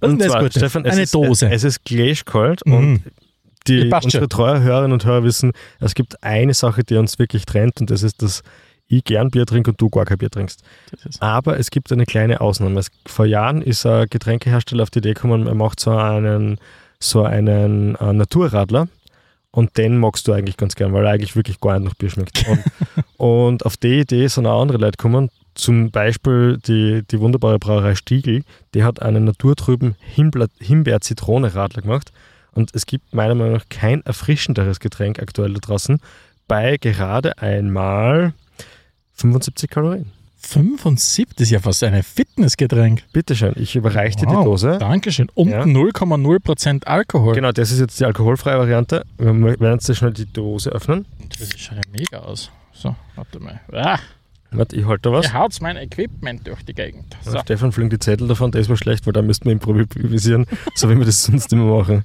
Und 0.00 0.22
zwar? 0.22 0.50
Stefan, 0.50 0.84
es 0.84 0.92
Eine 0.92 1.02
ist, 1.02 1.14
Dose. 1.14 1.50
Es, 1.50 1.64
ist 1.64 1.84
gleichkalt 1.84 2.60
Mhm. 2.66 2.74
und 2.74 3.02
die, 3.66 3.88
Ja, 3.88 4.00
unsere 4.02 4.28
treuen 4.28 4.62
Hörerinnen 4.62 4.92
und 4.92 5.04
Hörer 5.04 5.24
wissen, 5.24 5.52
es 5.80 5.94
gibt 5.94 6.22
eine 6.22 6.54
Sache, 6.54 6.84
die 6.84 6.96
uns 6.96 7.18
wirklich 7.18 7.44
trennt 7.46 7.80
und 7.80 7.90
das 7.90 8.02
ist, 8.02 8.22
dass 8.22 8.42
ich 8.88 9.04
gern 9.04 9.30
Bier 9.30 9.46
trinke 9.46 9.70
und 9.70 9.80
du 9.80 9.88
gar 9.88 10.04
kein 10.04 10.18
Bier 10.18 10.30
trinkst. 10.30 10.62
Aber 11.20 11.58
es 11.58 11.70
gibt 11.70 11.90
eine 11.92 12.04
kleine 12.04 12.40
Ausnahme. 12.40 12.78
Es, 12.78 12.88
vor 13.06 13.24
Jahren 13.26 13.62
ist 13.62 13.86
ein 13.86 14.06
Getränkehersteller 14.10 14.82
auf 14.82 14.90
die 14.90 14.98
Idee 14.98 15.14
gekommen, 15.14 15.46
er 15.46 15.54
macht 15.54 15.80
so 15.80 15.92
einen, 15.92 16.58
so 17.00 17.22
einen 17.24 17.94
äh, 17.96 18.12
Naturradler 18.12 18.88
und 19.50 19.76
den 19.78 19.98
magst 19.98 20.28
du 20.28 20.32
eigentlich 20.32 20.56
ganz 20.56 20.74
gern, 20.74 20.92
weil 20.92 21.06
er 21.06 21.12
eigentlich 21.12 21.36
wirklich 21.36 21.60
gar 21.60 21.78
nicht 21.78 21.88
nach 21.88 21.94
Bier 21.94 22.10
schmeckt. 22.10 22.44
Und, 22.48 22.64
und 23.16 23.66
auf 23.66 23.76
die 23.76 24.00
Idee 24.00 24.26
sind 24.26 24.46
auch 24.46 24.60
andere 24.60 24.78
Leute 24.78 24.96
gekommen. 24.96 25.30
Zum 25.54 25.90
Beispiel 25.90 26.58
die, 26.66 27.02
die 27.10 27.20
wunderbare 27.20 27.58
Brauerei 27.58 27.94
Stiegel, 27.94 28.44
die 28.74 28.84
hat 28.84 29.02
einen 29.02 29.24
naturtrüben 29.24 29.96
Himbeer- 30.16 30.48
Himbeer-Zitrone-Radler 30.60 31.82
gemacht. 31.82 32.12
Und 32.54 32.70
es 32.74 32.86
gibt 32.86 33.14
meiner 33.14 33.34
Meinung 33.34 33.54
nach 33.54 33.68
kein 33.68 34.04
erfrischenderes 34.04 34.80
Getränk 34.80 35.20
aktuell 35.20 35.54
da 35.54 35.60
draußen 35.60 36.00
bei 36.48 36.76
gerade 36.76 37.38
einmal 37.38 38.34
75 39.14 39.70
Kalorien. 39.70 40.12
75 40.44 41.28
das 41.36 41.42
ist 41.44 41.50
ja 41.50 41.60
fast 41.60 41.82
ein 41.84 42.02
Fitnessgetränk. 42.02 43.04
Bitteschön, 43.12 43.52
ich 43.56 43.76
überreiche 43.76 44.16
dir 44.16 44.26
die 44.26 44.34
Wow, 44.34 44.44
Dose. 44.44 44.76
Dankeschön. 44.78 45.28
Und 45.34 45.50
Ja. 45.50 45.62
0,0% 45.62 46.84
Alkohol. 46.86 47.34
Genau, 47.34 47.52
das 47.52 47.70
ist 47.70 47.78
jetzt 47.80 47.98
die 48.00 48.04
alkoholfreie 48.04 48.58
Variante. 48.58 49.04
Wir 49.18 49.32
werden 49.60 49.78
jetzt 49.80 49.96
schnell 49.96 50.12
die 50.12 50.26
Dose 50.26 50.70
öffnen. 50.70 51.06
Das 51.38 51.48
schaut 51.58 51.76
ja 51.76 51.82
mega 51.96 52.18
aus. 52.18 52.50
So, 52.72 52.94
warte 53.14 53.38
mal. 53.38 53.60
Ah, 53.72 53.98
Warte, 54.52 54.76
ich 54.76 54.86
halte 54.86 55.10
da 55.10 55.12
was. 55.12 55.26
ihr 55.26 55.34
haut 55.34 55.56
mein 55.60 55.76
Equipment 55.76 56.46
durch 56.46 56.62
die 56.64 56.74
Gegend. 56.74 57.16
So. 57.22 57.38
Stefan 57.40 57.72
fliegen 57.72 57.90
die 57.90 57.98
Zettel 57.98 58.28
davon, 58.28 58.50
das 58.52 58.68
war 58.68 58.76
schlecht, 58.76 59.06
weil 59.06 59.12
da 59.12 59.22
müssten 59.22 59.46
wir 59.46 59.52
improvisieren, 59.52 60.46
so 60.74 60.90
wie 60.90 60.98
wir 60.98 61.04
das 61.06 61.24
sonst 61.24 61.52
immer 61.52 61.78
machen. 61.78 62.04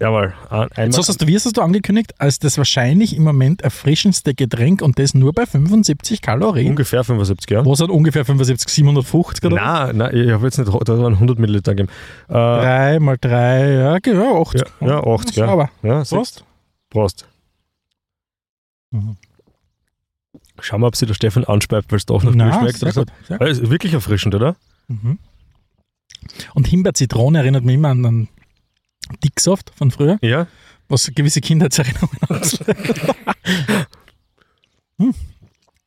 Jawohl. 0.00 0.32
Jetzt 0.50 0.78
Einmal, 0.78 0.98
hast 0.98 1.20
du, 1.20 1.26
wie 1.26 1.34
hast 1.36 1.54
du 1.54 1.60
angekündigt, 1.60 2.14
als 2.16 2.38
das 2.38 2.56
wahrscheinlich 2.56 3.14
im 3.14 3.22
Moment 3.22 3.60
erfrischendste 3.60 4.32
Getränk 4.32 4.80
und 4.80 4.98
das 4.98 5.12
nur 5.12 5.34
bei 5.34 5.44
75 5.44 6.22
Kalorien. 6.22 6.70
ungefähr 6.70 7.04
75, 7.04 7.50
ja? 7.50 7.62
Wo 7.66 7.74
sind 7.74 7.90
ungefähr 7.90 8.24
75, 8.24 8.66
750 8.72 9.44
oder? 9.44 9.56
Nein, 9.56 9.98
nein, 9.98 10.16
ich 10.16 10.30
habe 10.30 10.46
jetzt 10.46 10.56
nicht, 10.56 10.72
da 10.72 10.98
waren 10.98 11.12
100 11.12 11.38
Milliliter 11.38 11.74
gegeben. 11.74 11.92
Äh, 12.28 12.32
3 12.32 12.98
mal 13.00 13.18
3, 13.20 13.72
ja, 13.72 13.98
ja, 14.02 14.40
80. 14.40 14.62
ja, 14.80 14.86
ja, 14.86 15.04
80, 15.04 15.36
ja. 15.36 15.46
Aber 15.48 15.70
ja 15.82 15.98
sechs. 16.02 16.10
Prost. 16.10 16.44
Prost. 16.88 17.28
Mhm. 18.92 19.18
Schauen 20.60 20.80
wir, 20.80 20.86
ob 20.86 20.96
sie 20.96 21.06
der 21.06 21.14
Stefan 21.14 21.44
anspeibt, 21.44 21.90
weil 21.90 21.98
es 21.98 22.06
doch 22.06 22.22
noch 22.22 22.34
Na, 22.34 22.50
viel 22.52 22.60
schmeckt. 22.60 22.78
sehr 22.78 22.92
gut. 22.92 23.12
Sehr 23.26 23.38
gut. 23.38 23.48
ist 23.48 23.70
wirklich 23.70 23.92
erfrischend, 23.94 24.34
oder? 24.34 24.56
Mhm. 24.88 25.18
Und 26.54 26.66
Himbeer-Zitrone 26.68 27.38
erinnert 27.38 27.64
mich 27.64 27.74
immer 27.76 27.88
an 27.88 28.04
einen 28.04 28.28
Dicksoft 29.24 29.72
von 29.74 29.90
früher, 29.90 30.18
Ja. 30.22 30.46
was 30.88 31.10
gewisse 31.14 31.40
Kindheitserinnerungen 31.40 32.18
auslöst. 32.28 32.64
hm. 34.98 35.14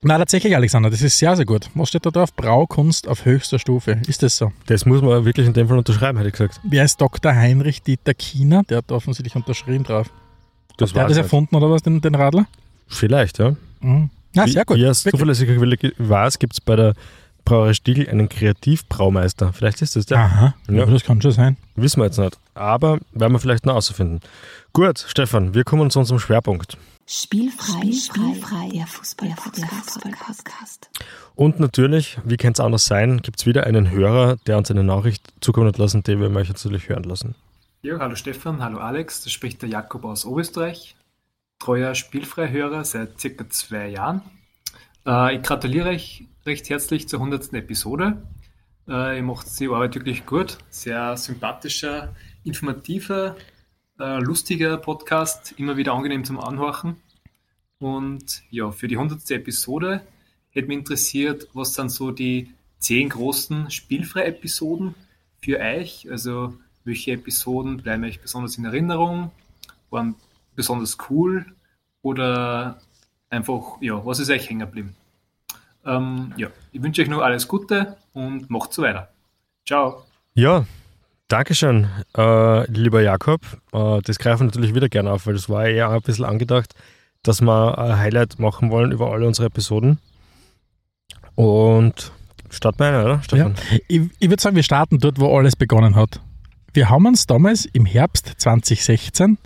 Na, 0.05 0.17
tatsächlich, 0.17 0.53
Alexander, 0.53 0.89
das 0.89 1.01
ist 1.01 1.17
sehr, 1.17 1.33
sehr 1.37 1.45
gut. 1.45 1.69
Was 1.75 1.87
steht 1.89 2.05
da 2.05 2.09
drauf? 2.09 2.33
Braukunst 2.35 3.07
auf 3.07 3.23
höchster 3.23 3.57
Stufe. 3.57 4.01
Ist 4.05 4.21
das 4.21 4.35
so? 4.35 4.51
Das 4.65 4.85
muss 4.85 5.01
man 5.01 5.23
wirklich 5.23 5.47
in 5.47 5.53
dem 5.53 5.69
Fall 5.69 5.77
unterschreiben, 5.77 6.17
hätte 6.17 6.27
ich 6.27 6.33
gesagt. 6.33 6.59
Wer 6.63 6.83
ist 6.83 6.99
Dr. 6.99 7.33
Heinrich 7.33 7.83
Dieter 7.83 8.13
Kiener? 8.13 8.63
Der 8.63 8.79
hat 8.79 8.91
offensichtlich 8.91 9.33
unterschrieben 9.37 9.85
drauf. 9.85 10.09
Das 10.77 10.91
der 10.91 11.03
hat 11.03 11.09
weiß 11.09 11.15
das 11.17 11.25
erfunden 11.25 11.55
oder 11.55 11.69
was, 11.69 11.83
den, 11.83 12.01
den 12.01 12.15
Radler? 12.15 12.47
Vielleicht, 12.87 13.39
ja. 13.39 13.55
Mhm. 13.79 14.09
Na, 14.33 14.47
sehr 14.47 14.65
gut. 14.65 14.77
Wie, 14.77 14.81
Wirklich. 14.81 15.11
zuverlässiger 15.11 15.55
Quelle 15.55 15.77
weiß, 15.97 16.39
gibt 16.39 16.53
es 16.53 16.61
bei 16.61 16.75
der 16.75 16.93
Brauerei 17.45 17.73
Stiegel 17.73 18.09
einen 18.09 18.29
Kreativbraumeister. 18.29 19.51
Vielleicht 19.53 19.81
ist 19.81 19.95
das 19.95 20.05
der. 20.05 20.19
Aha, 20.19 20.53
Ja. 20.69 20.73
ja. 20.73 20.85
das 20.85 21.03
kann 21.03 21.21
schon 21.21 21.31
sein. 21.31 21.57
Wissen 21.75 21.99
wir 21.99 22.05
jetzt 22.05 22.17
nicht. 22.17 22.37
Aber 22.55 22.99
werden 23.11 23.33
wir 23.33 23.39
vielleicht 23.39 23.65
noch 23.65 23.73
herausfinden. 23.73 24.21
Gut, 24.71 25.03
Stefan, 25.07 25.53
wir 25.53 25.63
kommen 25.63 25.89
zu 25.89 25.99
unserem 25.99 26.19
Schwerpunkt. 26.19 26.77
Spielfrei, 27.05 27.91
spielfrei, 27.91 28.69
der 28.73 28.87
Fußball-Podcast. 28.87 30.89
Und 31.35 31.59
natürlich, 31.59 32.17
wie 32.23 32.37
kann 32.37 32.53
es 32.53 32.61
anders 32.61 32.85
sein, 32.85 33.21
gibt 33.21 33.41
es 33.41 33.45
wieder 33.45 33.65
einen 33.65 33.91
Hörer, 33.91 34.37
der 34.47 34.57
uns 34.57 34.71
eine 34.71 34.85
Nachricht 34.85 35.33
zukommen 35.41 35.67
hat 35.67 35.77
lassen, 35.77 36.03
die 36.03 36.17
wir 36.17 36.33
euch 36.33 36.47
natürlich 36.47 36.87
hören 36.87 37.03
lassen. 37.03 37.35
Ja, 37.81 37.99
hallo 37.99 38.15
Stefan, 38.15 38.63
hallo 38.63 38.77
Alex, 38.77 39.21
da 39.25 39.29
spricht 39.29 39.61
der 39.61 39.67
Jakob 39.69 40.05
aus 40.05 40.25
Oberösterreich, 40.25 40.95
treuer 41.63 41.95
Spielfreihörer 41.95 42.83
seit 42.83 43.21
circa 43.21 43.49
zwei 43.49 43.87
Jahren. 43.87 44.21
Äh, 45.07 45.37
ich 45.37 45.43
gratuliere 45.43 45.89
euch 45.89 46.25
recht 46.45 46.69
herzlich 46.69 47.07
zur 47.07 47.19
100. 47.19 47.53
Episode. 47.53 48.21
Äh, 48.85 49.17
ihr 49.17 49.23
macht 49.23 49.47
die 49.61 49.69
Arbeit 49.69 49.95
wirklich 49.95 50.25
gut, 50.25 50.57
sehr 50.69 51.15
sympathischer, 51.15 52.13
informativer, 52.43 53.37
äh, 53.97 54.19
lustiger 54.19 54.75
Podcast, 54.75 55.53
immer 55.55 55.77
wieder 55.77 55.93
angenehm 55.93 56.25
zum 56.25 56.37
Anhorchen. 56.37 56.97
Und 57.79 58.43
ja, 58.49 58.71
für 58.71 58.89
die 58.89 58.97
100. 58.97 59.31
Episode 59.31 60.01
hätte 60.49 60.67
mich 60.67 60.79
interessiert, 60.79 61.47
was 61.53 61.75
sind 61.75 61.91
so 61.91 62.11
die 62.11 62.51
zehn 62.79 63.07
großen 63.07 63.71
Spielfrei-Episoden 63.71 64.95
für 65.41 65.61
euch? 65.61 66.11
Also 66.11 66.55
welche 66.83 67.13
Episoden 67.13 67.77
bleiben 67.77 68.03
euch 68.03 68.19
besonders 68.19 68.57
in 68.57 68.65
Erinnerung, 68.65 69.31
waren 69.89 70.15
besonders 70.55 70.97
cool 71.09 71.45
oder 72.01 72.77
einfach, 73.29 73.77
ja, 73.81 74.05
was 74.05 74.19
ist 74.19 74.29
euch 74.29 74.49
hängen 74.49 74.61
geblieben? 74.61 74.95
Ähm, 75.85 76.33
ja, 76.37 76.47
ich 76.71 76.81
wünsche 76.81 77.01
euch 77.01 77.09
nur 77.09 77.23
alles 77.23 77.47
Gute 77.47 77.97
und 78.13 78.49
macht 78.49 78.73
so 78.73 78.83
weiter. 78.83 79.09
Ciao. 79.65 80.03
Ja, 80.33 80.65
Dankeschön, 81.33 81.87
äh, 82.15 82.71
lieber 82.71 83.01
Jakob. 83.01 83.41
Äh, 83.71 84.01
das 84.03 84.19
greifen 84.19 84.41
wir 84.41 84.45
natürlich 84.45 84.75
wieder 84.75 84.87
gerne 84.87 85.11
auf, 85.11 85.25
weil 85.25 85.33
das 85.33 85.49
war 85.49 85.65
eher 85.65 85.89
ein 85.89 86.01
bisschen 86.01 86.25
angedacht, 86.25 86.75
dass 87.23 87.41
wir 87.41 87.77
ein 87.77 87.97
Highlight 87.97 88.37
machen 88.39 88.69
wollen 88.69 88.91
über 88.91 89.11
alle 89.11 89.25
unsere 89.25 89.47
Episoden. 89.47 89.99
Und 91.35 92.11
starten 92.51 92.79
wir 92.79 93.03
oder, 93.03 93.23
Stefan? 93.23 93.55
Ich, 93.87 94.01
ich 94.19 94.29
würde 94.29 94.41
sagen, 94.41 94.55
wir 94.55 94.63
starten 94.63 94.99
dort, 94.99 95.19
wo 95.19 95.35
alles 95.35 95.55
begonnen 95.55 95.95
hat. 95.95 96.21
Wir 96.73 96.89
haben 96.89 97.05
uns 97.05 97.25
damals 97.25 97.65
im 97.65 97.85
Herbst 97.85 98.33
2016 98.37 99.37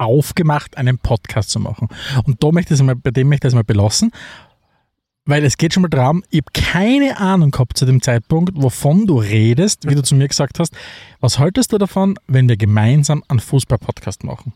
aufgemacht, 0.00 0.76
einen 0.76 0.98
Podcast 0.98 1.50
zu 1.50 1.60
machen. 1.60 1.88
Und 2.24 2.42
da 2.42 2.50
möchte 2.50 2.74
ich 2.74 2.82
mal, 2.82 2.96
bei 2.96 3.10
dem 3.10 3.28
möchte 3.28 3.46
ich 3.46 3.52
es 3.52 3.54
mal 3.54 3.64
belassen, 3.64 4.10
weil 5.26 5.44
es 5.44 5.56
geht 5.56 5.74
schon 5.74 5.82
mal 5.82 5.88
darum, 5.88 6.24
ich 6.30 6.40
habe 6.40 6.52
keine 6.52 7.18
Ahnung 7.18 7.50
gehabt 7.50 7.76
zu 7.76 7.86
dem 7.86 8.02
Zeitpunkt, 8.02 8.52
wovon 8.54 9.06
du 9.06 9.18
redest, 9.18 9.88
wie 9.88 9.94
du 9.94 10.02
zu 10.02 10.14
mir 10.14 10.26
gesagt 10.26 10.58
hast. 10.58 10.74
Was 11.20 11.38
haltest 11.38 11.72
du 11.72 11.78
davon, 11.78 12.18
wenn 12.26 12.48
wir 12.48 12.56
gemeinsam 12.56 13.22
einen 13.28 13.40
Fußball-Podcast 13.40 14.24
machen? 14.24 14.54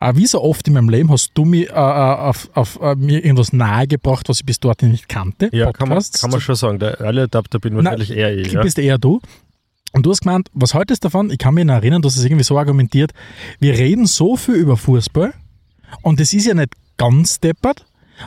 Äh, 0.00 0.14
wie 0.14 0.26
so 0.26 0.40
oft 0.40 0.66
in 0.68 0.74
meinem 0.74 0.88
Leben 0.88 1.10
hast 1.10 1.32
du 1.34 1.44
mir, 1.44 1.70
äh, 1.70 1.72
äh, 1.72 1.74
auf, 1.74 2.48
auf, 2.54 2.80
äh, 2.80 2.94
mir 2.94 3.24
irgendwas 3.24 3.52
nahegebracht, 3.52 4.28
was 4.28 4.38
ich 4.40 4.46
bis 4.46 4.60
dorthin 4.60 4.92
nicht 4.92 5.08
kannte. 5.08 5.50
Ja, 5.52 5.72
kann 5.72 5.88
man, 5.88 5.98
Podcasts 5.98 6.20
kann 6.20 6.30
man 6.30 6.40
schon 6.40 6.54
sagen. 6.54 6.78
Der 6.78 7.00
early 7.00 7.22
Adapter 7.22 7.58
bin 7.58 7.76
wahrscheinlich 7.76 8.12
eher 8.12 8.36
ich. 8.36 8.46
ich 8.46 8.52
Ja? 8.52 8.62
bist 8.62 8.78
eher 8.78 8.98
du. 8.98 9.20
Und 9.92 10.04
du 10.04 10.10
hast 10.10 10.20
gemeint, 10.20 10.48
was 10.52 10.74
haltest 10.74 11.04
du 11.04 11.06
davon? 11.06 11.30
Ich 11.30 11.38
kann 11.38 11.54
mich 11.54 11.64
noch 11.64 11.74
erinnern, 11.74 12.02
du 12.02 12.08
hast 12.08 12.16
es 12.16 12.24
irgendwie 12.24 12.44
so 12.44 12.58
argumentiert, 12.58 13.12
wir 13.58 13.74
reden 13.74 14.06
so 14.06 14.36
viel 14.36 14.54
über 14.54 14.76
Fußball 14.76 15.32
und 16.02 16.20
es 16.20 16.32
ist 16.32 16.46
ja 16.46 16.54
nicht 16.54 16.74
ganz 16.96 17.40
deppert. 17.40 17.84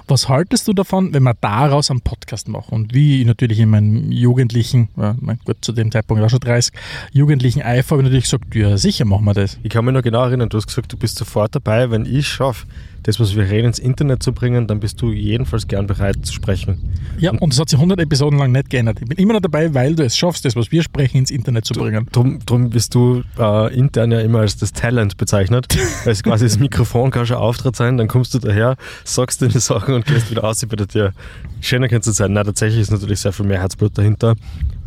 Was 0.07 0.29
haltest 0.29 0.69
du 0.69 0.73
davon, 0.73 1.13
wenn 1.13 1.23
wir 1.23 1.33
daraus 1.33 1.91
einen 1.91 1.99
Podcast 1.99 2.47
machen? 2.47 2.73
Und 2.73 2.93
wie 2.93 3.19
ich 3.19 3.27
natürlich 3.27 3.59
in 3.59 3.69
meinem 3.69 4.09
jugendlichen, 4.09 4.87
mein 4.95 5.37
Gott, 5.43 5.57
zu 5.59 5.73
dem 5.73 5.91
Zeitpunkt 5.91 6.23
auch 6.23 6.29
schon 6.29 6.39
30, 6.39 6.73
jugendlichen 7.11 7.61
Eifer 7.61 7.95
habe 7.95 8.01
ich 8.01 8.05
natürlich 8.05 8.23
gesagt, 8.23 8.55
ja 8.55 8.77
sicher 8.77 9.03
machen 9.03 9.25
wir 9.25 9.33
das. 9.33 9.59
Ich 9.63 9.69
kann 9.69 9.83
mich 9.83 9.93
noch 9.93 10.01
genau 10.01 10.23
erinnern, 10.23 10.47
du 10.47 10.57
hast 10.57 10.67
gesagt, 10.67 10.93
du 10.93 10.97
bist 10.97 11.17
sofort 11.17 11.53
dabei. 11.53 11.91
Wenn 11.91 12.05
ich 12.05 12.25
schaffe, 12.25 12.67
das, 13.03 13.19
was 13.19 13.35
wir 13.35 13.49
reden, 13.49 13.67
ins 13.67 13.79
Internet 13.79 14.21
zu 14.21 14.33
bringen, 14.33 14.67
dann 14.67 14.79
bist 14.79 15.01
du 15.01 15.11
jedenfalls 15.11 15.67
gern 15.67 15.87
bereit 15.87 16.25
zu 16.25 16.33
sprechen. 16.33 16.77
Ja, 17.17 17.31
und 17.31 17.53
es 17.53 17.59
hat 17.59 17.69
sich 17.69 17.77
100 17.77 17.99
Episoden 17.99 18.37
lang 18.37 18.51
nicht 18.51 18.69
geändert. 18.69 18.99
Ich 19.01 19.07
bin 19.07 19.17
immer 19.17 19.33
noch 19.33 19.41
dabei, 19.41 19.73
weil 19.73 19.95
du 19.95 20.03
es 20.03 20.17
schaffst, 20.17 20.45
das, 20.45 20.55
was 20.55 20.71
wir 20.71 20.83
sprechen, 20.83 21.17
ins 21.17 21.31
Internet 21.31 21.65
zu 21.65 21.73
bringen. 21.73 22.07
Drum, 22.11 22.39
drum 22.45 22.69
bist 22.69 22.93
du 22.95 23.23
äh, 23.39 23.73
intern 23.73 24.11
ja 24.11 24.19
immer 24.19 24.39
als 24.39 24.57
das 24.57 24.73
Talent 24.73 25.17
bezeichnet. 25.17 25.67
Weil 26.03 26.13
es 26.13 26.23
quasi 26.23 26.45
das 26.45 26.59
Mikrofon 26.59 27.11
kann 27.11 27.25
schon 27.25 27.37
Auftritt 27.37 27.75
sein, 27.75 27.97
dann 27.97 28.07
kommst 28.07 28.33
du 28.33 28.39
daher, 28.39 28.77
sagst 29.03 29.41
deine 29.41 29.59
Sachen 29.59 29.95
und 29.95 30.05
gehst 30.05 30.29
wieder 30.29 30.43
aus 30.43 30.65
bei 30.65 30.75
dir. 30.75 31.13
Schöner 31.59 31.87
könnte 31.87 32.11
es 32.11 32.17
sein. 32.17 32.33
Nein, 32.33 32.45
tatsächlich 32.45 32.81
ist 32.81 32.91
natürlich 32.91 33.19
sehr 33.19 33.33
viel 33.33 33.45
mehr 33.45 33.59
Herzblut 33.59 33.97
dahinter. 33.97 34.35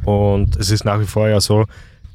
Und 0.05 0.57
es 0.57 0.71
ist 0.71 0.85
nach 0.85 1.01
wie 1.01 1.07
vor 1.07 1.29
ja 1.29 1.41
so, 1.41 1.65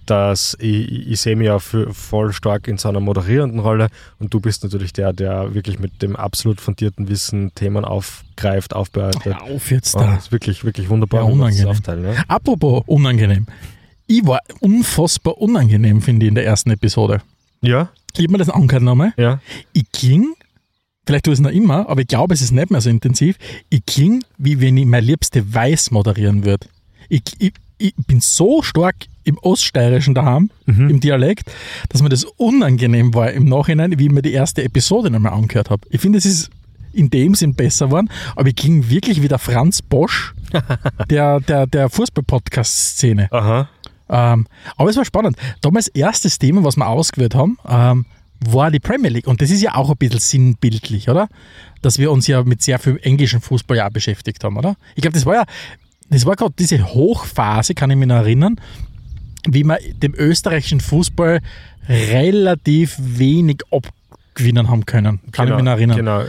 dass 0.10 0.56
ich, 0.60 1.10
ich, 1.10 1.20
sehe 1.22 1.36
mich 1.36 1.48
ja 1.48 1.60
voll 1.60 2.34
stark 2.34 2.68
in 2.68 2.78
so 2.78 2.90
einer 2.90 3.00
moderierenden 3.00 3.60
Rolle 3.60 3.88
und 4.20 4.34
du 4.34 4.40
bist 4.40 4.64
natürlich 4.64 4.94
der, 4.94 5.14
der 5.14 5.54
wirklich 5.54 5.80
mit 5.80 6.02
dem 6.02 6.16
absolut 6.16 6.60
fundierten 6.62 7.08
Wissen 7.10 7.54
Themen 7.56 7.86
aufgreift, 7.86 8.74
aufbereitet. 8.76 9.26
Hör 9.26 9.42
auf 9.44 9.72
jetzt 9.72 9.96
da. 9.96 10.16
das 10.16 10.26
ist 10.26 10.32
wirklich, 10.32 10.64
wirklich 10.64 10.90
wunderbar, 10.90 11.22
Ja, 11.26 11.30
unangenehm. 11.32 11.68
aufteilen. 11.68 12.04
Ja? 12.14 12.24
Apropos 12.28 12.84
unangenehm. 12.88 13.46
Ich 14.08 14.26
war 14.26 14.40
unfassbar 14.60 15.38
unangenehm, 15.38 16.02
finde 16.02 16.26
ich, 16.26 16.30
in 16.30 16.36
der 16.36 16.46
ersten 16.46 16.72
Episode. 16.72 17.22
ja, 17.62 17.90
Ich 18.14 18.24
habe 18.24 18.32
mir 18.32 18.38
das 18.40 18.50
angehört 18.50 18.84
nochmal. 18.84 19.14
ja. 19.18 19.40
Ich 19.74 19.92
kling, 19.92 20.34
vielleicht 21.06 21.26
tue 21.26 21.34
ich 21.34 21.40
es 21.40 21.44
noch 21.44 21.52
immer, 21.52 21.88
aber 21.90 22.02
ich 22.02 22.08
glaube, 22.08 22.34
es 22.34 22.42
ist 22.42 22.52
nicht 22.52 22.72
mehr 22.72 22.82
so 22.82 22.90
intensiv. 22.90 23.38
Ich 23.70 23.86
kling, 23.86 24.24
wie 24.38 24.60
wenn 24.62 24.78
ich 24.78 24.86
meine 24.86 25.06
liebste 25.06 25.54
Weiß 25.54 25.92
moderieren 25.92 26.44
würde. 26.44 26.68
Ich, 27.10 27.22
ich, 27.40 27.54
ich 27.80 27.94
bin 28.08 28.22
so 28.22 28.62
stark 28.62 28.96
im 29.24 29.38
Oststeirischen 29.40 30.14
daheim, 30.16 30.52
im 30.66 31.00
Dialekt, 31.00 31.52
dass 31.90 32.02
mir 32.02 32.10
das 32.10 32.24
unangenehm 32.24 33.14
war 33.14 33.32
im 33.32 33.46
Nachhinein, 33.46 33.98
wie 33.98 34.06
ich 34.06 34.12
mir 34.12 34.22
die 34.22 34.34
erste 34.34 34.64
Episode 34.64 35.10
nochmal 35.10 35.34
angehört 35.34 35.70
habe. 35.70 35.88
Ich 35.90 36.02
finde, 36.02 36.18
es 36.18 36.26
ist 36.26 36.50
in 36.94 37.10
dem 37.10 37.36
Sinn 37.36 37.54
besser 37.54 37.88
geworden, 37.88 38.10
aber 38.36 38.50
ich 38.50 38.56
kling 38.56 38.90
wirklich 38.90 39.22
wie 39.22 39.28
der 39.28 39.40
Franz 39.40 39.82
Bosch 39.82 40.34
der, 41.10 41.40
der, 41.40 41.68
der 41.68 41.90
Fußball-Podcast-Szene. 41.90 43.30
Ähm, 44.10 44.48
aber 44.76 44.90
es 44.90 44.98
war 44.98 45.06
spannend. 45.06 45.38
Damals 45.62 45.88
erstes 45.88 46.40
Thema, 46.40 46.64
was 46.64 46.76
wir 46.78 46.88
ausgewählt 46.88 47.36
haben, 47.36 47.58
ähm, 47.68 48.06
war 48.40 48.72
die 48.72 48.80
Premier 48.80 49.12
League. 49.12 49.28
Und 49.28 49.42
das 49.42 49.52
ist 49.52 49.62
ja 49.62 49.76
auch 49.76 49.90
ein 49.90 49.98
bisschen 49.98 50.20
sinnbildlich, 50.20 51.10
oder? 51.10 51.28
Dass 51.82 52.00
wir 52.00 52.12
uns 52.12 52.26
ja 52.26 52.44
mit 52.44 52.64
sehr 52.64 52.80
viel 52.80 53.00
englischen 53.04 53.42
Fußball 53.42 53.78
ja 53.78 53.88
auch 53.88 53.92
beschäftigt 53.92 54.44
haben, 54.44 54.58
oder? 54.58 54.76
Ich 54.96 55.02
glaube, 55.02 55.14
das 55.14 55.26
war 55.26 55.36
ja, 55.36 55.44
das 56.10 56.26
war 56.26 56.36
gerade 56.36 56.54
diese 56.58 56.94
Hochphase, 56.94 57.74
kann 57.76 57.92
ich 57.92 57.98
mich 57.98 58.08
noch 58.08 58.16
erinnern, 58.18 58.60
wie 59.48 59.64
wir 59.64 59.78
dem 60.02 60.14
österreichischen 60.16 60.80
Fußball 60.80 61.40
relativ 61.88 62.98
wenig 63.00 63.62
abgewinnen 63.72 64.70
haben 64.70 64.86
können. 64.86 65.20
Kann 65.32 65.48
ich 65.48 65.56
mich 65.56 65.64
noch 65.64 65.72
erinnern. 65.72 65.98
Genau. 65.98 66.24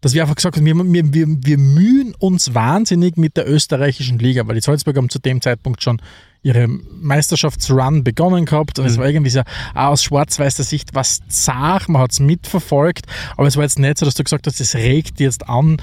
Dass 0.00 0.14
wir 0.14 0.22
einfach 0.22 0.34
gesagt 0.34 0.56
haben, 0.56 0.66
wir, 0.66 0.74
wir, 0.74 1.14
wir, 1.14 1.26
wir 1.28 1.58
mühen 1.58 2.14
uns 2.18 2.54
wahnsinnig 2.54 3.16
mit 3.16 3.36
der 3.36 3.48
österreichischen 3.48 4.18
Liga, 4.18 4.46
weil 4.48 4.56
die 4.56 4.60
Salzburg 4.60 4.96
haben 4.96 5.08
zu 5.08 5.20
dem 5.20 5.40
Zeitpunkt 5.40 5.82
schon 5.82 6.02
ihre 6.42 6.66
Meisterschaftsrun 6.66 8.02
begonnen 8.02 8.46
gehabt 8.46 8.80
und 8.80 8.86
es 8.86 8.98
war 8.98 9.06
irgendwie 9.06 9.30
so 9.30 9.42
auch 9.74 9.90
aus 9.90 10.02
schwarz-weißer 10.02 10.64
Sicht 10.64 10.92
was 10.92 11.20
zart, 11.28 11.88
man 11.88 12.02
hat 12.02 12.12
es 12.12 12.20
mitverfolgt, 12.20 13.06
aber 13.36 13.46
es 13.46 13.56
war 13.56 13.62
jetzt 13.62 13.78
nicht 13.78 13.98
so, 13.98 14.04
dass 14.04 14.16
du 14.16 14.24
gesagt 14.24 14.48
hast, 14.48 14.60
es 14.60 14.74
regt 14.74 15.20
jetzt 15.20 15.48
an, 15.48 15.76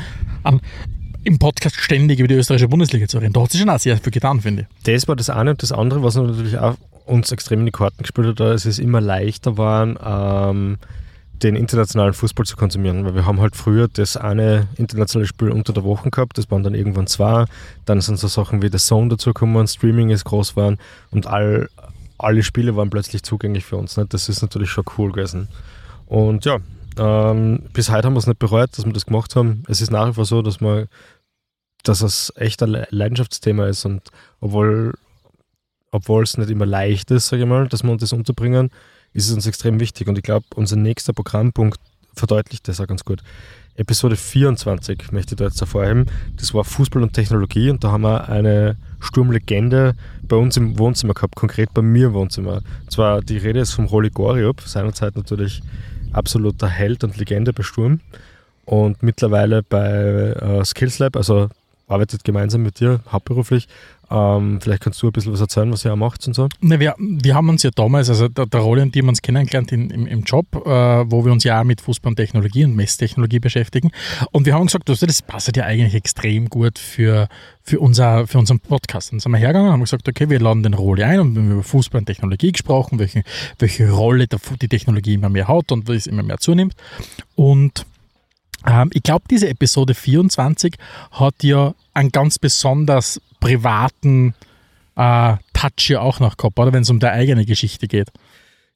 an 0.43 0.59
im 1.23 1.39
Podcast 1.39 1.75
ständig 1.75 2.19
über 2.19 2.27
die 2.27 2.35
österreichische 2.35 2.67
Bundesliga 2.67 3.07
zu 3.07 3.17
reden. 3.17 3.33
Da 3.33 3.41
hat 3.41 3.51
sich 3.51 3.59
schon 3.59 3.69
auch 3.69 3.79
sehr 3.79 3.97
viel 3.97 4.11
getan, 4.11 4.41
finde 4.41 4.63
ich. 4.63 4.83
Das 4.85 5.07
war 5.07 5.15
das 5.15 5.29
eine 5.29 5.51
und 5.51 5.61
das 5.61 5.71
andere, 5.71 6.03
was 6.03 6.15
natürlich 6.15 6.57
auch 6.57 6.75
uns 7.05 7.31
extrem 7.31 7.61
in 7.61 7.65
die 7.65 7.71
Karten 7.71 8.03
gespielt 8.03 8.27
hat, 8.27 8.39
dass 8.39 8.65
es 8.65 8.79
immer 8.79 9.01
leichter 9.01 9.57
war, 9.57 10.49
ähm, 10.51 10.77
den 11.41 11.55
internationalen 11.55 12.13
Fußball 12.13 12.45
zu 12.45 12.57
konsumieren, 12.57 13.05
weil 13.05 13.15
wir 13.15 13.25
haben 13.25 13.39
halt 13.39 13.55
früher 13.55 13.87
das 13.87 14.17
eine 14.17 14.67
internationale 14.75 15.25
Spiel 15.25 15.49
unter 15.49 15.73
der 15.73 15.83
Woche 15.83 16.09
gehabt, 16.09 16.37
das 16.37 16.51
waren 16.51 16.63
dann 16.63 16.75
irgendwann 16.75 17.07
zwei, 17.07 17.45
dann 17.85 18.01
sind 18.01 18.19
so 18.19 18.27
Sachen 18.27 18.61
wie 18.61 18.69
The 18.69 18.77
Zone 18.77 19.09
dazugekommen, 19.09 19.67
Streaming 19.67 20.09
ist 20.09 20.25
groß 20.25 20.51
geworden 20.51 20.77
und 21.11 21.27
all, 21.27 21.69
alle 22.17 22.43
Spiele 22.43 22.75
waren 22.75 22.89
plötzlich 22.89 23.23
zugänglich 23.23 23.65
für 23.65 23.77
uns. 23.77 23.95
Ne? 23.95 24.05
Das 24.07 24.27
ist 24.27 24.41
natürlich 24.41 24.69
schon 24.69 24.83
cool 24.97 25.13
gewesen. 25.13 25.47
Und 26.07 26.43
ja, 26.43 26.57
ähm, 26.99 27.63
bis 27.73 27.89
heute 27.89 28.05
haben 28.05 28.13
wir 28.13 28.19
es 28.19 28.27
nicht 28.27 28.39
bereut, 28.39 28.77
dass 28.77 28.85
wir 28.85 28.93
das 28.93 29.05
gemacht 29.05 29.35
haben. 29.35 29.63
Es 29.67 29.81
ist 29.81 29.91
nach 29.91 30.09
wie 30.09 30.13
vor 30.13 30.25
so, 30.25 30.41
dass 30.41 30.61
man 30.61 30.87
dass 31.83 32.01
es 32.01 32.33
echt 32.35 32.61
ein 32.61 32.85
Leidenschaftsthema 32.89 33.67
ist 33.67 33.85
und 33.85 34.01
obwohl 34.41 34.93
obwohl 35.91 36.23
es 36.23 36.37
nicht 36.37 36.49
immer 36.49 36.65
leicht 36.65 37.09
ist, 37.09 37.29
sage 37.29 37.43
ich 37.43 37.49
mal, 37.49 37.67
dass 37.67 37.83
wir 37.83 37.91
uns 37.91 38.01
das 38.01 38.13
unterbringen, 38.13 38.69
ist 39.13 39.27
es 39.27 39.33
uns 39.33 39.47
extrem 39.47 39.79
wichtig. 39.79 40.07
Und 40.07 40.17
ich 40.17 40.23
glaube, 40.23 40.45
unser 40.53 40.75
nächster 40.75 41.13
Programmpunkt 41.13 41.79
verdeutlicht 42.13 42.67
das 42.67 42.79
auch 42.79 42.85
ganz 42.85 43.03
gut. 43.03 43.23
Episode 43.75 44.15
24 44.15 45.11
möchte 45.11 45.33
ich 45.33 45.37
da 45.37 45.45
jetzt 45.45 45.61
hervorheben. 45.61 46.05
Das 46.35 46.53
war 46.53 46.63
Fußball 46.63 47.01
und 47.01 47.13
Technologie 47.13 47.69
und 47.69 47.83
da 47.83 47.91
haben 47.91 48.01
wir 48.01 48.29
eine 48.29 48.75
Sturmlegende 48.99 49.95
bei 50.21 50.35
uns 50.35 50.57
im 50.57 50.77
Wohnzimmer 50.77 51.13
gehabt, 51.13 51.35
konkret 51.35 51.73
bei 51.73 51.81
mir 51.81 52.07
im 52.07 52.13
Wohnzimmer. 52.13 52.57
Und 52.57 52.91
zwar 52.91 53.21
die 53.21 53.37
Rede 53.37 53.61
ist 53.61 53.71
vom 53.71 53.85
Roli 53.85 54.09
Goriop, 54.09 54.61
seinerzeit 54.61 55.15
natürlich 55.15 55.61
absoluter 56.13 56.67
Held 56.67 57.03
und 57.03 57.17
Legende 57.17 57.53
bei 57.53 57.63
Sturm. 57.63 57.99
Und 58.65 59.01
mittlerweile 59.01 59.63
bei 59.63 59.89
äh, 59.89 60.63
Skills 60.63 60.99
Lab, 60.99 61.15
also 61.15 61.49
arbeitet 61.89 62.23
gemeinsam 62.23 62.63
mit 62.63 62.79
dir 62.79 63.01
hauptberuflich. 63.11 63.67
Ähm, 64.11 64.59
vielleicht 64.59 64.81
kannst 64.81 65.01
du 65.03 65.07
ein 65.07 65.11
bisschen 65.11 65.33
was 65.33 65.41
erzählen, 65.41 65.71
was 65.71 65.85
ihr 65.85 65.93
auch 65.93 65.97
macht 65.97 66.25
und 66.25 66.33
so. 66.33 66.49
Ne, 66.61 66.79
wir, 66.79 66.95
wir 66.97 67.35
haben 67.35 67.47
uns 67.49 67.61
ja 67.61 67.69
damals, 67.69 68.09
also 68.09 68.27
der, 68.27 68.47
der 68.47 68.59
Rolle 68.59 68.81
und 68.81 68.95
die 68.95 68.99
haben 68.99 69.09
uns 69.09 69.21
kennengelernt 69.21 69.71
in, 69.71 69.91
im, 69.91 70.07
im 70.07 70.23
Job, 70.23 70.47
äh, 70.55 70.69
wo 70.69 71.25
wir 71.25 71.31
uns 71.31 71.43
ja 71.43 71.59
auch 71.59 71.63
mit 71.63 71.81
Fußball 71.81 72.11
und 72.11 72.15
Technologie 72.15 72.65
und 72.65 72.75
Messtechnologie 72.75 73.39
beschäftigen. 73.39 73.91
Und 74.31 74.47
wir 74.47 74.55
haben 74.55 74.65
gesagt, 74.65 74.89
das 74.89 75.21
passt 75.21 75.55
ja 75.55 75.63
eigentlich 75.63 75.93
extrem 75.93 76.49
gut 76.49 76.79
für, 76.79 77.27
für, 77.61 77.79
unser, 77.79 78.25
für 78.25 78.39
unseren 78.39 78.59
Podcast. 78.59 79.11
Dann 79.11 79.19
sind 79.19 79.31
wir 79.31 79.37
hergegangen 79.37 79.67
und 79.67 79.73
haben 79.73 79.81
gesagt, 79.81 80.07
okay, 80.09 80.27
wir 80.29 80.39
laden 80.39 80.63
den 80.63 80.73
Rolle 80.73 81.05
ein 81.05 81.19
und 81.19 81.35
wir 81.35 81.43
haben 81.43 81.51
über 81.51 81.63
Fußball 81.63 81.99
und 81.99 82.05
Technologie 82.05 82.51
gesprochen, 82.51 82.97
welche, 82.97 83.21
welche 83.59 83.91
Rolle 83.91 84.25
der, 84.25 84.39
die 84.59 84.67
Technologie 84.67 85.13
immer 85.13 85.29
mehr 85.29 85.47
hat 85.47 85.71
und 85.71 85.87
wie 85.87 85.93
es 85.93 86.07
immer 86.07 86.23
mehr 86.23 86.39
zunimmt. 86.39 86.73
Und 87.35 87.85
ähm, 88.67 88.89
ich 88.93 89.03
glaube, 89.03 89.25
diese 89.29 89.49
Episode 89.49 89.93
24 89.93 90.75
hat 91.11 91.43
ja 91.43 91.73
einen 91.93 92.11
ganz 92.11 92.39
besonders 92.39 93.21
privaten 93.39 94.33
äh, 94.95 95.35
Touch 95.53 95.89
ja 95.89 96.01
auch 96.01 96.19
noch 96.19 96.37
gehabt, 96.37 96.59
oder 96.59 96.73
wenn 96.73 96.83
es 96.83 96.89
um 96.89 96.99
deine 96.99 97.13
eigene 97.13 97.45
Geschichte 97.45 97.87
geht. 97.87 98.09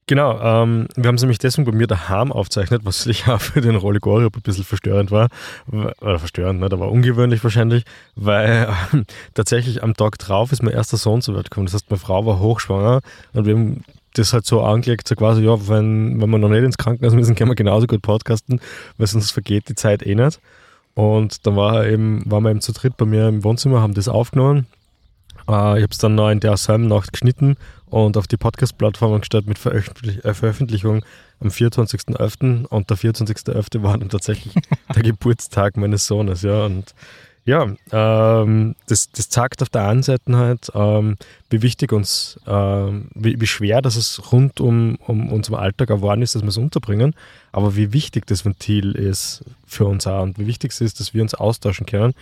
Genau, 0.06 0.38
ähm, 0.42 0.88
wir 0.96 1.08
haben 1.08 1.16
es 1.16 1.22
nämlich 1.22 1.40
deswegen 1.40 1.66
bei 1.66 1.72
mir 1.72 1.88
daheim 1.88 2.32
aufzeichnet, 2.32 2.82
was 2.84 3.04
sicher 3.04 3.36
auch 3.36 3.42
für 3.42 3.62
den 3.62 3.76
Rolli 3.76 4.00
ein 4.04 4.30
bisschen 4.44 4.66
verstörend 4.66 5.12
war. 5.12 5.30
Oder 5.72 6.20
verstörend, 6.20 6.60
ne? 6.60 6.70
da 6.70 6.80
war 6.80 6.92
ungewöhnlich 6.92 7.44
wahrscheinlich, 7.44 7.84
weil 8.16 8.68
äh, 8.94 9.04
tatsächlich 9.34 9.82
am 9.82 9.94
Tag 9.94 10.18
drauf 10.18 10.52
ist 10.52 10.62
mein 10.62 10.74
erster 10.74 10.98
Sohn 10.98 11.22
zur 11.22 11.36
Welt 11.36 11.50
gekommen. 11.50 11.68
Das 11.68 11.76
heißt, 11.76 11.90
meine 11.90 12.00
Frau 12.00 12.26
war 12.26 12.40
hochschwanger 12.40 13.02
und 13.34 13.46
wir 13.46 13.56
haben 13.56 13.84
das 14.16 14.34
halt 14.34 14.46
so 14.46 14.62
angelegt, 14.62 15.08
so 15.08 15.16
quasi, 15.16 15.42
ja, 15.42 15.68
wenn, 15.68 16.22
wenn 16.22 16.30
wir 16.30 16.38
noch 16.38 16.50
nicht 16.50 16.64
ins 16.64 16.78
Krankenhaus 16.78 17.14
müssen, 17.14 17.36
können 17.36 17.50
wir 17.50 17.56
genauso 17.56 17.88
gut 17.88 18.02
podcasten, 18.02 18.60
weil 18.98 19.08
sonst 19.08 19.32
vergeht 19.32 19.70
die 19.70 19.76
Zeit 19.76 20.06
eh 20.06 20.16
nicht. 20.16 20.40
Und 20.96 21.48
dann 21.48 21.56
war 21.56 21.88
eben, 21.88 22.22
waren 22.30 22.44
wir 22.44 22.52
eben 22.52 22.62
zu 22.62 22.72
dritt 22.72 22.98
bei 22.98 23.06
mir 23.06 23.28
im 23.28 23.44
Wohnzimmer, 23.44 23.82
haben 23.82 23.96
das 23.96 24.08
aufgenommen. 24.08 24.68
Äh, 25.48 25.78
ich 25.78 25.84
habe 25.84 25.92
es 25.92 25.98
dann 25.98 26.16
noch 26.16 26.30
in 26.30 26.40
der 26.40 26.58
selben 26.58 26.88
Nacht 26.88 27.12
geschnitten 27.12 27.56
und 27.90 28.18
auf 28.18 28.28
die 28.28 28.38
Podcast-Plattform 28.38 29.20
gestellt 29.20 29.48
mit 29.48 29.58
Veröffentlich 29.58 30.24
äh, 30.26 30.34
Veröffentlichung 30.34 31.06
am 31.40 31.50
24.11. 31.50 32.66
Und 32.66 32.90
der 32.90 32.98
24.11. 32.98 33.84
war 33.84 33.98
dann 33.98 34.10
tatsächlich 34.10 34.54
der 34.96 35.04
Geburtstag 35.04 35.78
meines 35.78 36.08
Sohnes, 36.08 36.42
ja. 36.42 36.66
Und 36.66 36.94
ja, 37.46 37.68
ähm, 37.92 38.76
das, 38.88 39.12
das 39.12 39.28
zeigt 39.28 39.62
auf 39.62 39.70
der 39.70 39.88
einen 39.88 40.02
Seite 40.02 40.38
halt, 40.38 40.72
ähm, 40.74 41.18
wie 41.50 41.62
wichtig 41.62 41.92
uns, 41.92 42.40
ähm, 42.48 43.10
wie, 43.16 43.40
wie 43.40 43.48
schwer 43.48 43.82
dass 43.82 43.98
es 43.98 44.32
rund 44.32 44.62
um, 44.62 44.96
um 45.06 45.30
unseren 45.30 45.56
Alltag 45.56 45.90
geworden 45.90 46.22
ist, 46.22 46.36
dass 46.36 46.42
wir 46.42 46.50
es 46.50 46.58
unterbringen, 46.58 47.14
aber 47.52 47.76
wie 47.76 47.92
wichtig 47.92 48.26
das 48.28 48.46
Ventil 48.46 48.94
ist 48.94 49.44
für 49.66 49.86
uns 49.86 50.08
auch 50.08 50.24
und 50.24 50.40
wie 50.40 50.48
wichtig 50.48 50.72
es 50.72 50.80
ist, 50.80 51.02
dass 51.02 51.14
wir 51.14 51.22
uns 51.22 51.34
austauschen 51.34 51.86
können. 51.86 52.14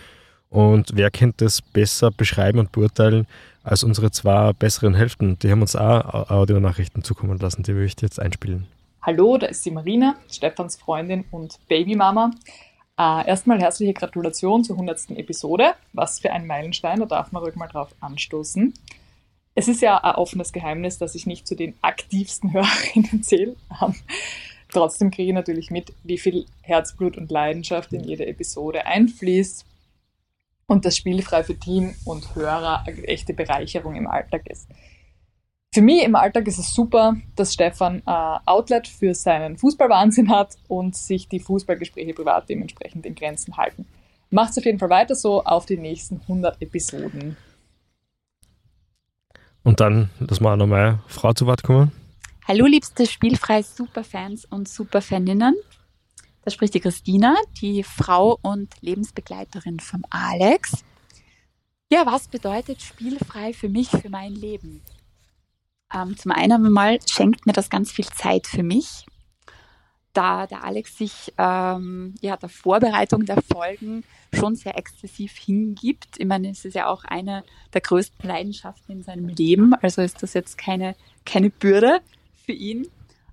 Und 0.52 0.92
wer 0.96 1.10
könnte 1.12 1.46
das 1.46 1.62
besser 1.62 2.12
beschreiben 2.12 2.60
und 2.60 2.74
beurteilen 2.74 3.26
als 3.64 3.86
unsere 3.86 4.12
zwei 4.12 4.52
besseren 4.52 4.94
Hälften? 4.94 5.40
Die 5.40 5.50
haben 5.50 5.62
uns 5.62 5.78
auch 5.78 6.30
Audio-Nachrichten 6.30 7.04
zukommen 7.04 7.40
lassen, 7.40 7.64
die 7.64 7.72
möchte 7.72 8.06
ich 8.06 8.10
jetzt 8.10 8.20
einspielen. 8.20 8.68
Hallo, 9.02 9.38
da 9.38 9.48
ist 9.48 9.66
die 9.66 9.72
Marina, 9.72 10.18
Stefans 10.30 10.76
Freundin 10.76 11.24
und 11.32 11.58
Babymama. 11.70 12.32
Äh, 13.00 13.28
erstmal 13.30 13.62
herzliche 13.62 13.94
Gratulation 13.94 14.66
zur 14.66 14.76
100. 14.76 15.12
Episode. 15.12 15.74
Was 15.94 16.20
für 16.20 16.34
ein 16.34 16.46
Meilenstein, 16.46 17.00
da 17.00 17.06
darf 17.06 17.32
man 17.32 17.42
ruhig 17.42 17.56
mal 17.56 17.68
drauf 17.68 17.96
anstoßen. 18.02 18.74
Es 19.56 19.70
ist 19.70 19.82
ja 19.82 20.04
ein 20.04 20.16
offenes 20.16 20.52
Geheimnis, 20.52 20.98
dass 20.98 21.16
ich 21.16 21.26
nicht 21.26 21.48
zu 21.48 21.56
den 21.56 21.76
aktivsten 21.82 22.52
Hörerinnen 22.54 23.24
zähle. 23.24 23.56
Ähm, 23.82 23.96
trotzdem 24.70 25.12
kriege 25.12 25.30
ich 25.30 25.34
natürlich 25.34 25.72
mit, 25.72 25.94
wie 26.04 26.18
viel 26.18 26.46
Herzblut 26.62 27.18
und 27.18 27.32
Leidenschaft 27.32 27.94
in 27.94 28.04
jede 28.04 28.28
Episode 28.28 28.86
einfließt 28.86 29.66
und 30.72 30.86
das 30.86 30.96
spielfrei 30.96 31.44
für 31.44 31.60
Team 31.60 31.94
und 32.06 32.34
Hörer 32.34 32.88
eine 32.88 33.04
echte 33.04 33.34
Bereicherung 33.34 33.94
im 33.96 34.08
Alltag 34.08 34.48
ist. 34.50 34.70
Für 35.74 35.82
mich 35.82 36.02
im 36.02 36.16
Alltag 36.16 36.48
ist 36.48 36.60
es 36.60 36.74
super, 36.74 37.18
dass 37.36 37.54
Stefan 37.54 38.02
äh, 38.06 38.38
Outlet 38.46 38.88
für 38.88 39.14
seinen 39.14 39.58
Fußballwahnsinn 39.58 40.30
hat 40.32 40.56
und 40.70 40.96
sich 40.96 41.28
die 41.28 41.42
Fußballgespräche 41.42 42.14
privat 42.14 42.48
dementsprechend 42.48 43.06
in 43.06 43.16
Grenzen 43.16 43.58
halten. 43.58 43.86
Macht 44.30 44.52
es 44.52 44.60
auf 44.60 44.66
jeden 44.66 44.80
Fall 44.80 44.90
weiter 44.90 45.14
so 45.14 45.44
auf 45.44 45.66
die 45.66 45.76
nächsten 45.76 46.22
100 46.22 46.62
Episoden. 46.62 47.36
Und 49.64 49.82
dann, 49.82 50.10
dass 50.22 50.40
wir 50.40 50.54
auch 50.54 50.56
nochmal 50.56 51.00
Frau 51.08 51.34
zu 51.34 51.48
Wort 51.48 51.64
kommen. 51.64 51.92
Hallo, 52.48 52.66
liebste 52.66 53.06
spielfrei 53.06 53.62
Superfans 53.62 54.46
und 54.46 54.70
Superfaninnen. 54.70 55.56
Da 56.44 56.52
spricht 56.52 56.74
die 56.74 56.80
Christina, 56.80 57.36
die 57.62 57.84
Frau 57.84 58.40
und 58.42 58.74
Lebensbegleiterin 58.82 59.80
von 59.80 60.04
Alex. 60.10 60.84
Ja, 61.92 62.06
was 62.06 62.28
bedeutet 62.28 62.82
spielfrei 62.82 63.54
für 63.54 63.70
mich, 63.70 63.90
für 63.90 64.10
mein 64.10 64.34
Leben? 64.34 64.82
Ähm, 65.94 66.18
zum 66.18 66.32
einen 66.32 66.72
mal 66.72 67.00
schenkt 67.06 67.46
mir 67.46 67.54
das 67.54 67.70
ganz 67.70 67.92
viel 67.92 68.08
Zeit 68.08 68.48
für 68.48 68.64
mich, 68.64 69.06
da 70.14 70.48
der 70.48 70.64
Alex 70.64 70.98
sich 70.98 71.34
ähm, 71.38 72.16
ja, 72.22 72.38
der 72.38 72.50
Vorbereitung 72.50 73.26
der 73.26 73.42
Folgen 73.42 74.04
schon 74.34 74.56
sehr 74.56 74.78
exzessiv 74.78 75.34
hingibt. 75.38 76.18
Ich 76.18 76.26
meine, 76.26 76.50
es 76.50 76.66
ist 76.66 76.76
ja 76.76 76.88
auch 76.88 77.04
eine 77.04 77.44
der 77.74 77.82
größten 77.82 78.28
Leidenschaften 78.28 78.94
in 78.94 79.04
seinem 79.04 79.28
Leben, 79.28 79.74
also 79.76 80.02
ist 80.02 80.24
das 80.24 80.34
jetzt 80.34 80.58
keine, 80.58 80.96
keine 81.26 81.50
Bürde 81.50 82.00
für 82.46 82.54
ihn. 82.54 82.88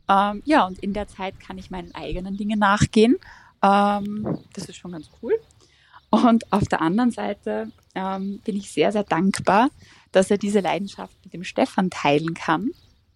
Ähm, 0.09 0.43
ja, 0.45 0.67
und 0.67 0.79
in 0.79 0.93
der 0.93 1.09
Zeit 1.09 1.39
kann 1.41 1.59
ich 1.59 1.71
meinen 1.71 1.95
eigenen 1.95 2.37
Dingen 2.37 2.59
nachgehen. 2.59 3.17
Ähm, 3.63 4.39
das 4.53 4.69
ist 4.69 4.77
schon 4.77 4.93
ganz 4.93 5.11
cool. 5.23 5.39
Und 6.11 6.51
auf 6.53 6.65
der 6.65 6.81
anderen 6.81 7.11
Seite 7.11 7.71
ähm, 7.95 8.41
bin 8.45 8.57
ich 8.57 8.71
sehr, 8.71 8.93
sehr 8.93 9.05
dankbar, 9.05 9.71
dass 10.13 10.31
er 10.31 10.39
diese 10.39 10.61
Leidenschaft 10.61 11.15
mit 11.25 11.35
dem 11.35 11.45
Stefan 11.45 11.91
teilen 11.91 12.35
kann 12.35 12.71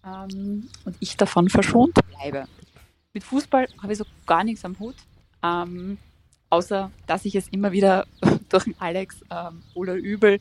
ähm, 0.05 0.69
und 0.85 0.95
ich 0.99 1.17
davon 1.17 1.49
verschont 1.49 1.97
bleibe. 2.11 2.45
Mit 3.13 3.23
Fußball 3.23 3.67
habe 3.81 3.93
ich 3.93 3.99
so 3.99 4.05
gar 4.25 4.43
nichts 4.43 4.63
am 4.65 4.77
Hut, 4.79 4.95
ähm, 5.41 5.97
außer 6.49 6.91
dass 7.07 7.25
ich 7.25 7.35
es 7.35 7.47
immer 7.47 7.71
wieder 7.71 8.05
durch 8.49 8.67
Alex 8.79 9.21
ähm, 9.31 9.63
oder 9.73 9.95
übel 9.95 10.39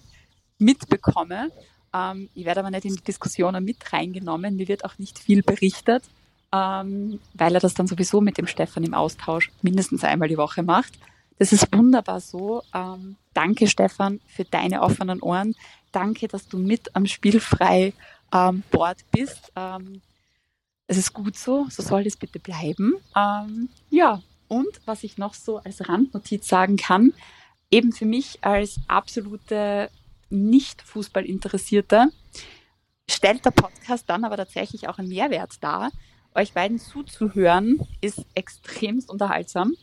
mitbekomme. 0.58 1.50
Ähm, 1.94 2.28
ich 2.34 2.44
werde 2.44 2.60
aber 2.60 2.70
nicht 2.70 2.84
in 2.84 2.96
die 2.96 3.02
Diskussionen 3.02 3.64
mit 3.64 3.92
reingenommen. 3.92 4.56
Mir 4.56 4.68
wird 4.68 4.84
auch 4.84 4.98
nicht 4.98 5.18
viel 5.18 5.42
berichtet, 5.42 6.04
ähm, 6.52 7.18
weil 7.34 7.54
er 7.54 7.60
das 7.60 7.74
dann 7.74 7.86
sowieso 7.86 8.20
mit 8.20 8.38
dem 8.38 8.46
Stefan 8.46 8.84
im 8.84 8.94
Austausch 8.94 9.50
mindestens 9.62 10.04
einmal 10.04 10.28
die 10.28 10.36
Woche 10.36 10.62
macht. 10.62 10.92
Das 11.38 11.52
ist 11.52 11.74
wunderbar 11.74 12.20
so. 12.20 12.62
Ähm, 12.74 13.16
danke, 13.34 13.66
Stefan, 13.66 14.20
für 14.26 14.44
deine 14.44 14.82
offenen 14.82 15.20
Ohren. 15.20 15.54
Danke, 15.90 16.28
dass 16.28 16.46
du 16.48 16.58
mit 16.58 16.94
am 16.94 17.06
Spielfrei 17.06 17.94
ähm, 18.32 18.62
Board 18.70 18.98
bist. 19.10 19.52
Ähm, 19.56 20.02
es 20.86 20.98
ist 20.98 21.12
gut 21.12 21.36
so, 21.36 21.66
so 21.70 21.82
soll 21.82 22.06
es 22.06 22.16
bitte 22.16 22.38
bleiben. 22.38 22.94
Ähm, 23.16 23.68
ja, 23.90 24.20
und 24.48 24.80
was 24.84 25.04
ich 25.04 25.16
noch 25.16 25.34
so 25.34 25.58
als 25.58 25.88
Randnotiz 25.88 26.46
sagen 26.46 26.76
kann, 26.76 27.14
eben 27.70 27.92
für 27.92 28.04
mich 28.04 28.38
als 28.42 28.78
absolute 28.86 29.90
Nicht-Fußball-Interessierte, 30.28 32.08
stellt 33.08 33.44
der 33.44 33.50
Podcast 33.50 34.04
dann 34.08 34.24
aber 34.24 34.36
tatsächlich 34.36 34.88
auch 34.88 34.98
einen 34.98 35.08
Mehrwert 35.08 35.52
dar. 35.62 35.90
Euch 36.34 36.52
beiden 36.52 36.78
zuzuhören 36.78 37.80
ist 38.00 38.24
extremst 38.34 39.10
unterhaltsam. 39.10 39.74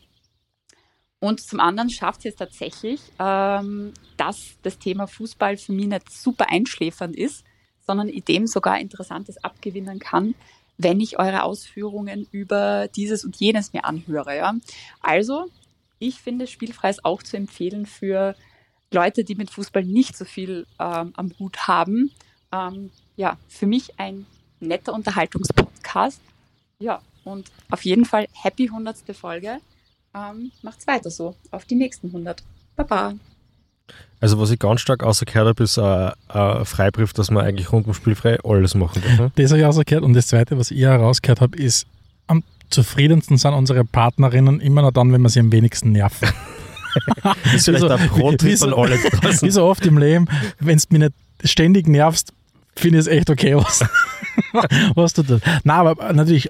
Und 1.20 1.42
zum 1.42 1.60
anderen 1.60 1.90
schafft 1.90 2.26
es 2.26 2.36
tatsächlich, 2.36 3.02
ähm, 3.20 3.94
dass 4.18 4.58
das 4.62 4.80
Thema 4.80 5.06
Fußball 5.06 5.58
für 5.58 5.74
mich 5.74 5.88
nicht 5.88 6.12
super 6.12 6.50
einschläfernd 6.50 7.16
ist, 7.16 7.44
sondern 7.86 8.08
dem 8.08 8.48
sogar 8.48 8.80
Interessantes 8.80 9.44
abgewinnen 9.44 10.00
kann, 10.00 10.34
wenn 10.78 11.00
ich 11.02 11.20
eure 11.20 11.44
Ausführungen 11.44 12.28
über 12.32 12.88
dieses 12.88 13.26
und 13.26 13.36
jenes 13.36 13.74
mir 13.74 13.84
anhöre. 13.84 14.38
Ja? 14.38 14.56
Also, 15.02 15.48
ich 16.00 16.16
finde 16.22 16.48
Spielfrei 16.48 16.90
ist 16.90 17.04
auch 17.04 17.22
zu 17.22 17.36
empfehlen 17.36 17.86
für 17.86 18.36
Leute, 18.92 19.24
die 19.24 19.36
mit 19.36 19.52
Fußball 19.52 19.84
nicht 19.84 20.18
so 20.18 20.24
viel 20.24 20.66
ähm, 20.80 21.14
am 21.16 21.34
Hut 21.38 21.68
haben. 21.68 22.12
Ähm, 22.52 22.92
ja, 23.18 23.38
für 23.50 23.68
mich 23.68 24.00
ein 24.00 24.26
netter 24.62 24.94
Unterhaltungspodcast. 24.94 26.22
Ja, 26.82 27.02
und 27.26 27.52
auf 27.70 27.84
jeden 27.84 28.06
Fall 28.06 28.28
happy 28.32 28.68
100. 28.68 28.98
Folge. 29.14 29.58
Ähm, 30.16 30.52
macht's 30.62 30.88
weiter 30.88 31.12
so. 31.12 31.36
Auf 31.52 31.66
die 31.66 31.76
nächsten 31.76 32.08
100. 32.08 32.42
Baba. 32.76 33.14
Also 34.22 34.40
was 34.40 34.52
ich 34.52 34.60
ganz 34.60 34.82
stark 34.82 35.04
rausgehört 35.04 35.48
habe, 35.48 35.64
ist 35.64 35.78
äh, 35.78 36.12
ein 36.30 36.66
Freibrief, 36.66 37.14
dass 37.14 37.32
man 37.32 37.46
eigentlich 37.46 37.72
rund 37.72 37.88
um 37.88 37.94
Spielfrei 37.94 38.40
alles 38.44 38.76
machen 38.76 39.02
darf. 39.04 39.20
Ne? 39.20 39.32
Das 39.36 39.52
habe 39.52 39.60
ich 39.60 39.66
rausgehört. 39.66 40.04
Und 40.04 40.14
das 40.14 40.28
Zweite, 40.28 40.58
was 40.58 40.72
ich 40.72 40.82
herausgehört 40.82 41.42
habe, 41.42 41.58
ist, 41.58 41.86
am 42.28 42.44
zufriedensten 42.70 43.38
sind 43.38 43.54
unsere 43.54 43.84
Partnerinnen 43.84 44.62
immer 44.62 44.82
noch 44.82 44.92
dann, 44.92 45.12
wenn 45.12 45.22
wir 45.22 45.30
sie 45.30 45.40
am 45.40 45.52
wenigsten 45.52 45.92
nerven. 45.92 46.30
das 47.44 47.54
ist 47.54 47.66
vielleicht 47.66 47.84
ein 47.84 48.10
Pro-Tipp 48.10 48.62
an 48.62 48.74
alle 48.74 48.98
draußen. 48.98 49.48
Wie 49.48 49.52
so 49.52 49.66
oft 49.66 49.86
im 49.86 49.98
Leben, 49.98 50.28
wenn 50.60 50.78
du 50.78 50.84
mich 50.90 51.00
nicht 51.00 51.14
ständig 51.44 51.88
nervst, 51.88 52.34
finde 52.76 53.00
ich 53.00 53.06
es 53.06 53.08
echt 53.08 53.30
okay, 53.30 53.56
was, 53.56 53.84
was 54.96 55.14
du 55.14 55.24
tust. 55.24 55.44
Na, 55.64 55.76
aber 55.76 56.14
natürlich 56.14 56.50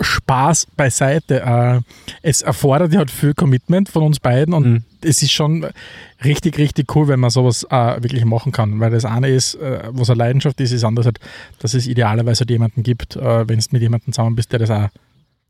Spaß 0.00 0.66
beiseite. 0.76 1.40
Äh, 1.40 1.80
es 2.22 2.42
erfordert 2.42 2.92
ja 2.92 2.98
halt 2.98 3.10
viel 3.10 3.34
Commitment 3.34 3.88
von 3.88 4.02
uns 4.02 4.20
beiden 4.20 4.54
und 4.54 4.66
mhm. 4.66 4.84
es 5.00 5.22
ist 5.22 5.32
schon 5.32 5.66
richtig, 6.24 6.58
richtig 6.58 6.94
cool, 6.94 7.08
wenn 7.08 7.20
man 7.20 7.30
sowas 7.30 7.64
äh, 7.70 8.02
wirklich 8.02 8.24
machen 8.24 8.52
kann. 8.52 8.80
Weil 8.80 8.90
das 8.90 9.04
eine 9.04 9.28
ist, 9.28 9.54
äh, 9.54 9.82
was 9.90 10.10
eine 10.10 10.18
Leidenschaft 10.18 10.60
ist, 10.60 10.72
ist 10.72 10.84
anders 10.84 11.06
halt, 11.06 11.18
dass 11.60 11.74
es 11.74 11.86
idealerweise 11.86 12.40
halt 12.40 12.50
jemanden 12.50 12.82
gibt, 12.82 13.16
wenn 13.16 13.46
du 13.46 13.64
mit 13.70 13.82
jemandem 13.82 14.12
zusammen 14.12 14.36
bist, 14.36 14.52
der 14.52 14.60
das 14.60 14.70
auch 14.70 14.88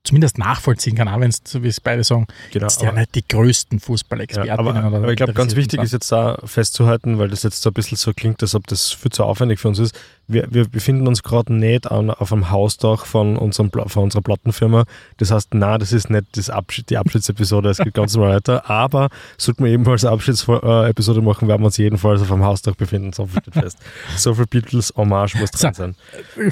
zumindest 0.02 0.38
nachvollziehen 0.38 0.96
kann, 0.96 1.08
auch 1.08 1.20
wenn 1.20 1.28
es, 1.28 1.42
so 1.44 1.62
wie 1.62 1.68
es 1.68 1.80
beide 1.80 2.02
sagen, 2.04 2.26
genau, 2.52 2.66
jetzt 2.66 2.80
ja 2.80 2.90
nicht 2.90 3.14
die 3.14 3.26
größten 3.26 3.80
Fußballexperten. 3.80 4.48
Ja, 4.48 4.58
aber, 4.58 4.74
aber 4.74 5.10
ich 5.10 5.16
glaube, 5.16 5.34
ganz 5.34 5.56
wichtig 5.56 5.82
ist 5.82 5.92
jetzt 5.92 6.10
da 6.10 6.38
festzuhalten, 6.44 7.18
weil 7.18 7.28
das 7.28 7.42
jetzt 7.42 7.60
so 7.60 7.68
ein 7.70 7.74
bisschen 7.74 7.98
so 7.98 8.12
klingt, 8.14 8.40
als 8.40 8.54
ob 8.54 8.66
das 8.66 8.92
viel 8.92 9.12
zu 9.12 9.24
aufwendig 9.24 9.60
für 9.60 9.68
uns 9.68 9.78
ist. 9.78 9.94
Wir, 10.26 10.46
wir 10.50 10.68
befinden 10.68 11.06
uns 11.06 11.22
gerade 11.22 11.52
nicht 11.52 11.90
an, 11.90 12.10
auf 12.10 12.32
einem 12.32 12.50
Hausdach 12.50 13.04
von, 13.04 13.36
unserem, 13.36 13.70
von 13.70 14.04
unserer 14.04 14.22
Plattenfirma. 14.22 14.84
Das 15.18 15.32
heißt, 15.32 15.50
na, 15.52 15.76
das 15.76 15.92
ist 15.92 16.08
nicht 16.08 16.26
das 16.32 16.48
Abschied, 16.48 16.88
die 16.88 16.96
Abschiedsepisode, 16.96 17.68
es 17.68 17.78
geht 17.78 17.92
ganz 17.92 18.14
normal 18.16 18.36
weiter. 18.36 18.70
Aber 18.70 19.10
sollten 19.36 19.64
wir 19.64 19.72
ebenfalls 19.72 20.04
eine 20.04 20.14
Abschiedsepisode 20.14 21.20
machen, 21.20 21.46
werden 21.46 21.60
wir 21.60 21.66
uns 21.66 21.76
jedenfalls 21.76 22.22
auf 22.22 22.32
einem 22.32 22.44
Hausdach 22.44 22.74
befinden. 22.74 23.12
So 23.12 23.26
viel 23.26 23.42
steht 23.42 23.54
fest. 23.54 23.78
so 24.16 24.34
viel 24.34 24.46
Beatles 24.46 24.94
Hommage 24.96 25.34
muss 25.36 25.50
dran 25.50 25.74
so, 25.74 25.82
sein. 25.82 25.96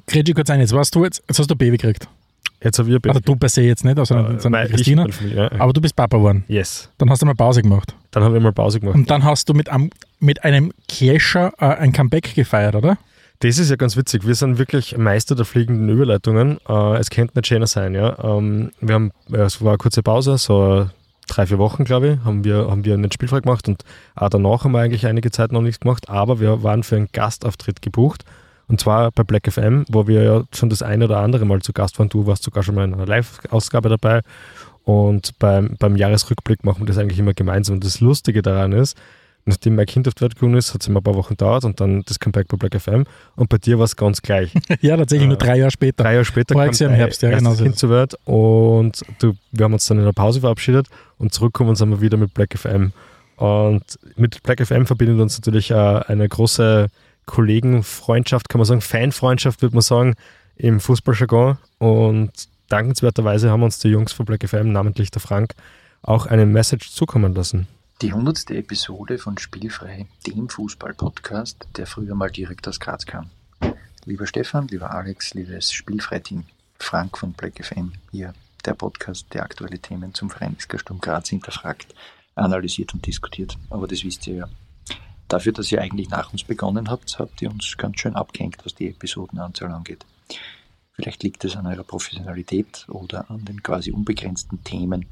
Grätsche 0.06 0.34
kurz 0.34 0.50
ein, 0.50 0.60
jetzt 0.60 0.72
warst 0.72 0.94
du 0.94 1.04
jetzt, 1.04 1.22
jetzt 1.28 1.38
hast 1.38 1.48
du 1.48 1.54
ein 1.54 1.58
Baby 1.58 1.78
gekriegt. 1.78 2.08
Jetzt 2.62 2.78
habe 2.78 2.90
ich 2.90 3.08
Also 3.08 3.20
du 3.20 3.36
per 3.36 3.48
se 3.48 3.62
jetzt 3.62 3.84
nicht, 3.84 4.04
sondern, 4.04 4.36
äh, 4.36 4.40
sondern 4.40 4.68
Christina. 4.68 5.06
Ja. 5.34 5.50
Aber 5.60 5.72
du 5.72 5.80
bist 5.80 5.94
Papa 5.94 6.16
geworden. 6.16 6.44
Yes. 6.48 6.90
Dann 6.98 7.08
hast 7.08 7.22
du 7.22 7.26
mal 7.26 7.34
Pause 7.34 7.62
gemacht. 7.62 7.94
Dann 8.10 8.24
habe 8.24 8.36
ich 8.36 8.42
mal 8.42 8.52
Pause 8.52 8.80
gemacht. 8.80 8.96
Und 8.96 9.08
dann 9.10 9.22
hast 9.24 9.48
du 9.48 9.54
mit 9.54 9.68
einem, 9.68 9.90
mit 10.18 10.42
einem 10.44 10.72
Kescher 10.88 11.52
äh, 11.58 11.66
ein 11.66 11.92
Comeback 11.92 12.34
gefeiert, 12.34 12.74
oder? 12.74 12.98
Das 13.40 13.58
ist 13.58 13.70
ja 13.70 13.76
ganz 13.76 13.96
witzig. 13.96 14.26
Wir 14.26 14.34
sind 14.34 14.58
wirklich 14.58 14.96
Meister 14.98 15.36
der 15.36 15.44
fliegenden 15.44 15.88
Überleitungen. 15.88 16.58
Äh, 16.68 16.96
es 16.96 17.10
könnte 17.10 17.38
nicht 17.38 17.46
schöner 17.46 17.68
sein, 17.68 17.94
ja. 17.94 18.18
Ähm, 18.22 18.72
wir 18.80 18.94
haben, 18.94 19.12
es 19.30 19.62
war 19.62 19.70
eine 19.70 19.78
kurze 19.78 20.02
Pause, 20.02 20.36
so 20.38 20.88
drei, 21.28 21.46
vier 21.46 21.58
Wochen, 21.58 21.84
glaube 21.84 22.08
ich, 22.14 22.24
haben 22.24 22.42
wir, 22.42 22.68
haben 22.68 22.84
wir 22.84 22.94
einen 22.94 23.12
Spielfrei 23.12 23.40
gemacht 23.40 23.68
und 23.68 23.84
auch 24.16 24.30
danach 24.30 24.64
haben 24.64 24.72
wir 24.72 24.80
eigentlich 24.80 25.06
einige 25.06 25.30
Zeit 25.30 25.52
noch 25.52 25.60
nichts 25.60 25.78
gemacht, 25.78 26.08
aber 26.08 26.40
wir 26.40 26.62
waren 26.62 26.82
für 26.82 26.96
einen 26.96 27.08
Gastauftritt 27.12 27.82
gebucht 27.82 28.24
und 28.68 28.80
zwar 28.80 29.10
bei 29.12 29.24
Black 29.24 29.50
FM, 29.50 29.86
wo 29.88 30.06
wir 30.06 30.22
ja 30.22 30.44
schon 30.52 30.68
das 30.68 30.82
eine 30.82 31.06
oder 31.06 31.18
andere 31.18 31.46
Mal 31.46 31.62
zu 31.62 31.72
Gast 31.72 31.98
waren. 31.98 32.10
Du 32.10 32.26
warst 32.26 32.42
sogar 32.42 32.62
schon 32.62 32.74
mal 32.74 32.84
in 32.84 32.94
einer 32.94 33.06
Live-Ausgabe 33.06 33.88
dabei. 33.88 34.20
Und 34.84 35.38
beim, 35.38 35.76
beim 35.78 35.96
Jahresrückblick 35.96 36.64
machen 36.64 36.80
wir 36.80 36.86
das 36.86 36.98
eigentlich 36.98 37.18
immer 37.18 37.34
gemeinsam. 37.34 37.76
Und 37.76 37.84
das 37.84 38.00
Lustige 38.00 38.42
daran 38.42 38.72
ist, 38.72 38.96
nachdem 39.46 39.76
mein 39.76 39.86
Kind 39.86 40.06
auf 40.06 40.14
die 40.14 40.20
Welt 40.20 40.34
gekommen 40.34 40.54
ist, 40.54 40.74
hat 40.74 40.82
es 40.82 40.88
immer 40.88 41.00
ein 41.00 41.02
paar 41.02 41.14
Wochen 41.14 41.30
gedauert 41.30 41.64
und 41.64 41.80
dann 41.80 42.02
das 42.06 42.20
Comeback 42.20 42.48
bei 42.48 42.56
Black 42.56 42.80
FM. 42.80 43.04
Und 43.36 43.48
bei 43.48 43.56
dir 43.56 43.78
war 43.78 43.86
es 43.86 43.96
ganz 43.96 44.20
gleich. 44.20 44.52
ja, 44.80 44.96
tatsächlich 44.96 45.26
äh, 45.26 45.28
nur 45.28 45.38
drei 45.38 45.58
Jahre 45.58 45.70
später. 45.70 46.04
Drei 46.04 46.12
Jahre 46.12 46.24
später 46.26 46.54
kam 46.54 46.68
im 46.68 46.90
Herbst, 46.90 47.22
ja, 47.22 47.30
genau. 47.30 47.54
Kind 47.54 47.78
zur 47.78 47.90
Welt 47.90 48.14
und 48.24 49.02
du, 49.18 49.32
wir 49.52 49.64
haben 49.64 49.72
uns 49.72 49.86
dann 49.86 49.98
in 49.98 50.04
der 50.04 50.12
Pause 50.12 50.40
verabschiedet 50.40 50.88
und 51.16 51.32
zurückkommen 51.32 51.74
sind 51.74 51.90
wir 51.90 52.00
wieder 52.02 52.18
mit 52.18 52.34
Black 52.34 52.56
FM. 52.56 52.92
Und 53.36 53.82
mit 54.16 54.42
Black 54.42 54.64
FM 54.64 54.84
verbindet 54.84 55.20
uns 55.20 55.38
natürlich 55.38 55.70
äh, 55.70 55.74
eine 55.74 56.28
große 56.28 56.88
Kollegenfreundschaft, 57.28 58.48
kann 58.48 58.58
man 58.58 58.66
sagen, 58.66 58.80
Fanfreundschaft, 58.80 59.62
würde 59.62 59.76
man 59.76 59.82
sagen, 59.82 60.14
im 60.56 60.80
Fußballjargon. 60.80 61.58
Und 61.78 62.32
dankenswerterweise 62.68 63.50
haben 63.50 63.62
uns 63.62 63.78
die 63.78 63.88
Jungs 63.88 64.12
von 64.12 64.26
Black 64.26 64.48
FM, 64.48 64.72
namentlich 64.72 65.12
der 65.12 65.20
Frank, 65.20 65.54
auch 66.02 66.26
eine 66.26 66.46
Message 66.46 66.90
zukommen 66.90 67.34
lassen. 67.34 67.68
Die 68.02 68.12
hundertste 68.12 68.56
Episode 68.56 69.18
von 69.18 69.38
Spielfrei, 69.38 70.06
dem 70.26 70.48
Fußball-Podcast, 70.48 71.68
der 71.76 71.86
früher 71.86 72.14
mal 72.14 72.30
direkt 72.30 72.66
aus 72.66 72.80
Graz 72.80 73.06
kam. 73.06 73.30
Lieber 74.04 74.26
Stefan, 74.26 74.68
lieber 74.68 74.92
Alex, 74.92 75.34
liebes 75.34 75.70
Spielfrei-Team, 75.72 76.44
Frank 76.78 77.18
von 77.18 77.32
Black 77.32 77.62
FM, 77.62 77.92
hier 78.10 78.32
der 78.64 78.74
Podcast, 78.74 79.26
der 79.34 79.42
aktuelle 79.42 79.78
Themen 79.78 80.14
zum 80.14 80.30
Vereinsgersturm 80.30 81.00
Graz 81.00 81.28
hinterfragt, 81.28 81.94
analysiert 82.34 82.94
und 82.94 83.04
diskutiert. 83.04 83.58
Aber 83.68 83.86
das 83.86 84.02
wisst 84.04 84.26
ihr 84.26 84.34
ja. 84.34 84.48
Dafür, 85.28 85.52
dass 85.52 85.70
ihr 85.70 85.80
eigentlich 85.80 86.08
nach 86.08 86.32
uns 86.32 86.42
begonnen 86.42 86.88
habt, 86.88 87.18
habt 87.18 87.42
ihr 87.42 87.50
uns 87.50 87.76
ganz 87.76 88.00
schön 88.00 88.16
abgehängt, 88.16 88.64
was 88.64 88.74
die 88.74 88.88
Episodenanzahl 88.88 89.70
angeht. 89.70 90.06
Vielleicht 90.92 91.22
liegt 91.22 91.44
es 91.44 91.54
an 91.54 91.66
eurer 91.66 91.84
Professionalität 91.84 92.86
oder 92.88 93.30
an 93.30 93.44
den 93.44 93.62
quasi 93.62 93.92
unbegrenzten 93.92 94.64
Themen, 94.64 95.06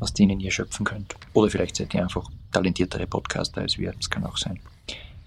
aus 0.00 0.14
denen 0.14 0.40
ihr 0.40 0.50
schöpfen 0.50 0.84
könnt. 0.84 1.14
Oder 1.34 1.50
vielleicht 1.50 1.76
seid 1.76 1.94
ihr 1.94 2.02
einfach 2.02 2.28
talentiertere 2.50 3.06
Podcaster 3.06 3.60
als 3.60 3.78
wir. 3.78 3.92
Das 3.92 4.10
kann 4.10 4.24
auch 4.24 4.38
sein. 4.38 4.58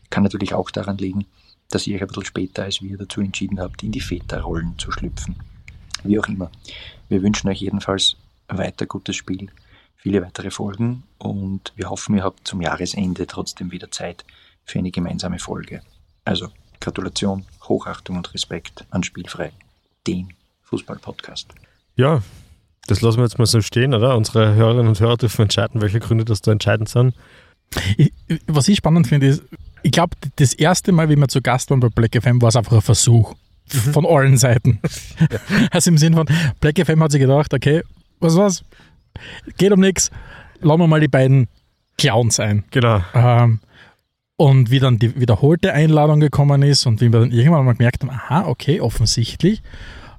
Kann 0.10 0.24
natürlich 0.24 0.54
auch 0.54 0.72
daran 0.72 0.98
liegen, 0.98 1.26
dass 1.70 1.88
ihr 1.88 1.96
euch 1.96 2.02
ein 2.02 2.08
bisschen 2.08 2.26
später 2.26 2.64
als 2.64 2.82
wir 2.82 2.98
dazu 2.98 3.22
entschieden 3.22 3.60
habt, 3.60 3.84
in 3.84 3.92
die 3.92 4.02
Väterrollen 4.02 4.78
zu 4.78 4.92
schlüpfen. 4.92 5.36
Wie 6.04 6.20
auch 6.20 6.28
immer. 6.28 6.52
Wir 7.10 7.22
wünschen 7.22 7.48
euch 7.48 7.62
jedenfalls 7.62 8.18
weiter 8.48 8.88
gutes 8.88 9.16
Spiel 9.16 9.50
viele 10.02 10.24
weitere 10.24 10.50
Folgen 10.50 11.04
und 11.20 11.74
wir 11.76 11.90
hoffen, 11.90 12.16
ihr 12.18 12.24
habt 12.24 12.48
zum 12.48 12.60
Jahresende 12.60 13.28
trotzdem 13.28 13.72
wieder 13.72 13.92
Zeit 13.92 14.26
für 14.66 14.80
eine 14.80 14.90
gemeinsame 14.90 15.38
Folge. 15.38 15.82
Also 16.26 16.50
Gratulation, 16.80 17.46
Hochachtung 17.64 18.18
und 18.18 18.34
Respekt 18.34 18.86
an 18.90 19.04
Spielfrei, 19.04 19.52
den 20.08 20.34
Fußball-Podcast. 20.64 21.54
Ja, 21.96 22.24
das 22.88 23.02
lassen 23.02 23.18
wir 23.18 23.26
jetzt 23.26 23.38
mal 23.38 23.46
so 23.46 23.62
stehen, 23.62 23.94
oder? 23.94 24.18
Unsere 24.18 24.56
Hörerinnen 24.56 24.88
und 24.88 25.00
Hörer 25.00 25.18
dürfen 25.18 25.44
entscheiden, 25.44 25.82
welche 25.82 26.00
Gründe 26.00 26.26
das 26.26 26.42
da 26.42 26.52
entscheidend 26.52 26.90
sind. 26.90 27.14
Ich, 27.96 28.12
was 28.48 28.68
ich 28.68 28.78
spannend 28.78 29.06
finde, 29.06 29.28
ist, 29.28 29.44
ich 29.84 29.92
glaube, 29.92 30.16
das 30.38 30.54
erste 30.54 30.92
Mal, 30.92 31.10
wie 31.10 31.16
wir 31.16 31.28
zu 31.28 31.42
Gast 31.42 31.70
waren 31.70 31.80
bei 31.80 31.90
Black 31.90 32.20
FM, 32.20 32.42
war 32.42 32.50
es 32.50 32.56
einfach 32.56 32.74
ein 32.74 32.82
Versuch. 32.82 33.36
Mhm. 33.72 33.94
Von 33.94 34.06
allen 34.08 34.38
Seiten. 34.38 34.80
Ja. 35.20 35.40
Also 35.70 35.92
im 35.92 36.00
Sinn 36.00 36.16
von, 36.16 36.28
Black 36.60 36.84
FM 36.84 37.04
hat 37.04 37.12
sich 37.12 37.22
gedacht, 37.22 37.54
okay, 37.54 37.84
was 38.20 38.36
war's? 38.36 38.64
Geht 39.58 39.72
um 39.72 39.80
nichts, 39.80 40.12
lassen 40.62 40.80
wir 40.80 40.88
mal 40.88 41.00
die 41.00 41.08
beiden 41.08 41.48
Clowns 41.98 42.40
ein. 42.40 42.64
Genau. 42.72 43.02
Ähm, 43.14 43.60
und 44.38 44.72
wie 44.72 44.80
dann 44.80 44.98
die 44.98 45.20
wiederholte 45.20 45.74
Einladung 45.74 46.20
gekommen 46.20 46.64
ist 46.64 46.86
und 46.88 47.00
wie 47.02 47.12
wir 47.12 47.20
dann 47.20 47.32
irgendwann 47.32 47.66
mal 47.66 47.76
gemerkt 47.76 48.02
haben, 48.02 48.10
aha, 48.10 48.48
okay, 48.48 48.82
offensichtlich 48.82 49.62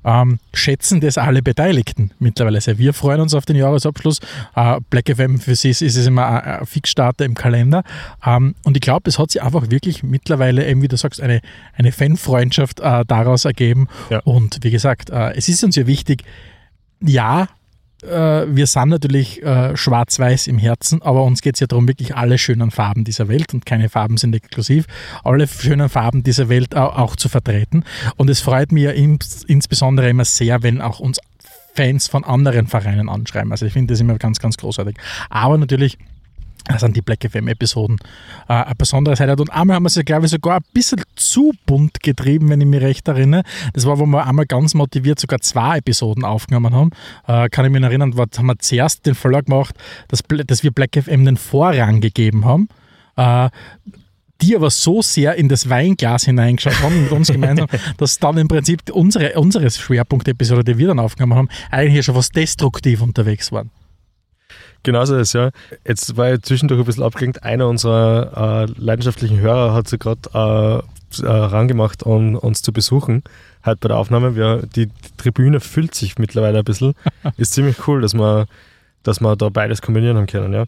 ähm, 0.04 0.38
schätzen 0.52 1.00
das 1.00 1.18
alle 1.18 1.42
Beteiligten 1.42 2.12
mittlerweile 2.18 2.60
sehr. 2.60 2.78
Wir 2.78 2.92
freuen 2.92 3.20
uns 3.20 3.34
auf 3.34 3.46
den 3.46 3.56
Jahresabschluss. 3.56 4.18
Äh, 4.54 4.80
Black 4.90 5.08
FM 5.14 5.38
für 5.38 5.54
sie 5.54 5.70
ist, 5.70 5.82
ist 5.82 5.96
es 5.96 6.06
immer 6.06 6.26
ein, 6.26 6.60
ein 6.60 6.66
Fixstarter 6.66 7.24
im 7.24 7.34
Kalender. 7.34 7.82
Ähm, 8.24 8.54
und 8.64 8.76
ich 8.76 8.80
glaube, 8.80 9.08
es 9.08 9.18
hat 9.18 9.30
sich 9.30 9.42
einfach 9.42 9.70
wirklich 9.70 10.02
mittlerweile, 10.02 10.66
eben 10.66 10.82
wie 10.82 10.88
du 10.88 10.96
sagst, 10.96 11.20
eine, 11.20 11.40
eine 11.76 11.92
Fanfreundschaft 11.92 12.80
äh, 12.80 13.04
daraus 13.06 13.44
ergeben. 13.44 13.88
Ja. 14.10 14.20
Und 14.20 14.58
wie 14.62 14.70
gesagt, 14.70 15.10
äh, 15.10 15.34
es 15.34 15.48
ist 15.48 15.62
uns 15.62 15.76
ja 15.76 15.86
wichtig, 15.86 16.24
ja, 17.00 17.48
äh, 18.02 18.46
wir 18.48 18.66
sind 18.66 18.88
natürlich 18.88 19.42
äh, 19.42 19.76
schwarz-weiß 19.76 20.46
im 20.46 20.58
Herzen, 20.58 21.02
aber 21.02 21.24
uns 21.24 21.40
geht 21.40 21.54
es 21.54 21.60
ja 21.60 21.66
darum, 21.66 21.88
wirklich 21.88 22.14
alle 22.14 22.38
schönen 22.38 22.70
Farben 22.70 23.04
dieser 23.04 23.28
Welt 23.28 23.54
und 23.54 23.66
keine 23.66 23.88
Farben 23.88 24.16
sind 24.16 24.34
exklusiv, 24.34 24.86
alle 25.24 25.46
schönen 25.46 25.88
Farben 25.88 26.22
dieser 26.22 26.48
Welt 26.48 26.74
auch, 26.76 26.96
auch 26.96 27.16
zu 27.16 27.28
vertreten. 27.28 27.84
Und 28.16 28.30
es 28.30 28.40
freut 28.40 28.72
mich 28.72 28.84
ja 28.84 28.90
ins, 28.90 29.44
insbesondere 29.44 30.08
immer 30.08 30.24
sehr, 30.24 30.62
wenn 30.62 30.80
auch 30.80 31.00
uns 31.00 31.18
Fans 31.74 32.06
von 32.08 32.24
anderen 32.24 32.66
Vereinen 32.66 33.08
anschreiben. 33.08 33.50
Also 33.50 33.66
ich 33.66 33.72
finde 33.72 33.94
das 33.94 34.00
immer 34.00 34.18
ganz, 34.18 34.38
ganz 34.38 34.56
großartig. 34.56 34.96
Aber 35.30 35.56
natürlich 35.56 35.96
das 36.68 36.80
sind 36.80 36.96
die 36.96 37.02
Black 37.02 37.24
FM-Episoden 37.28 37.98
äh, 38.48 38.52
eine 38.52 38.74
besondere 38.76 39.16
Seite. 39.16 39.32
Und 39.32 39.50
einmal 39.50 39.76
haben 39.76 39.84
wir 39.84 39.90
sie, 39.90 40.04
glaube 40.04 40.26
ich, 40.26 40.30
sogar 40.30 40.58
ein 40.58 40.64
bisschen 40.72 41.02
zu 41.16 41.52
bunt 41.66 42.02
getrieben, 42.02 42.48
wenn 42.50 42.60
ich 42.60 42.66
mich 42.66 42.80
recht 42.80 43.08
erinnere. 43.08 43.42
Das 43.72 43.86
war, 43.86 43.98
wo 43.98 44.06
wir 44.06 44.26
einmal 44.26 44.46
ganz 44.46 44.74
motiviert 44.74 45.18
sogar 45.18 45.40
zwei 45.40 45.78
Episoden 45.78 46.24
aufgenommen 46.24 46.74
haben. 46.74 46.90
Äh, 47.26 47.48
kann 47.48 47.64
ich 47.64 47.72
mich 47.72 47.82
erinnern, 47.82 48.16
was 48.16 48.38
haben 48.38 48.46
wir 48.46 48.58
zuerst 48.58 49.06
den 49.06 49.14
Verlag 49.14 49.46
gemacht, 49.46 49.74
dass, 50.08 50.22
dass 50.46 50.62
wir 50.62 50.70
Black 50.70 50.90
FM 50.96 51.24
den 51.24 51.36
Vorrang 51.36 52.00
gegeben 52.00 52.44
haben. 52.44 52.68
Äh, 53.16 53.50
die 54.40 54.56
aber 54.56 54.70
so 54.70 55.02
sehr 55.02 55.36
in 55.36 55.48
das 55.48 55.68
Weinglas 55.68 56.24
hineingeschaut 56.24 56.80
haben 56.82 57.04
mit 57.04 57.12
uns 57.12 57.30
gemeinsam, 57.30 57.68
dass 57.96 58.18
dann 58.18 58.36
im 58.38 58.48
Prinzip 58.48 58.90
unsere, 58.90 59.38
unsere 59.38 59.70
Schwerpunkt-Episode, 59.70 60.64
die 60.64 60.78
wir 60.78 60.88
dann 60.88 60.98
aufgenommen 60.98 61.36
haben, 61.36 61.48
eigentlich 61.70 62.04
schon 62.04 62.16
was 62.16 62.30
destruktiv 62.30 63.02
unterwegs 63.02 63.52
waren. 63.52 63.70
Genauso 64.82 65.16
ist 65.16 65.32
ja. 65.32 65.50
Jetzt 65.86 66.16
war 66.16 66.32
ich 66.32 66.42
zwischendurch 66.42 66.80
ein 66.80 66.86
bisschen 66.86 67.04
abgelenkt. 67.04 67.42
Einer 67.42 67.68
unserer 67.68 68.66
äh, 68.66 68.72
leidenschaftlichen 68.76 69.38
Hörer 69.38 69.74
hat 69.74 69.88
sich 69.88 70.00
gerade 70.00 70.20
äh, 70.34 71.24
äh, 71.24 71.26
rangemacht, 71.26 72.02
um 72.02 72.36
uns 72.36 72.62
zu 72.62 72.72
besuchen. 72.72 73.22
Halt 73.62 73.80
bei 73.80 73.88
der 73.88 73.96
Aufnahme. 73.96 74.34
Wir, 74.34 74.62
die, 74.74 74.86
die 74.86 75.16
Tribüne 75.16 75.60
füllt 75.60 75.94
sich 75.94 76.18
mittlerweile 76.18 76.58
ein 76.58 76.64
bisschen. 76.64 76.94
ist 77.36 77.52
ziemlich 77.52 77.86
cool, 77.86 78.00
dass 78.00 78.14
wir, 78.14 78.46
dass 79.02 79.20
wir 79.20 79.36
da 79.36 79.48
beides 79.50 79.82
kombinieren 79.82 80.16
haben 80.16 80.26
können. 80.26 80.52
Ja. 80.52 80.64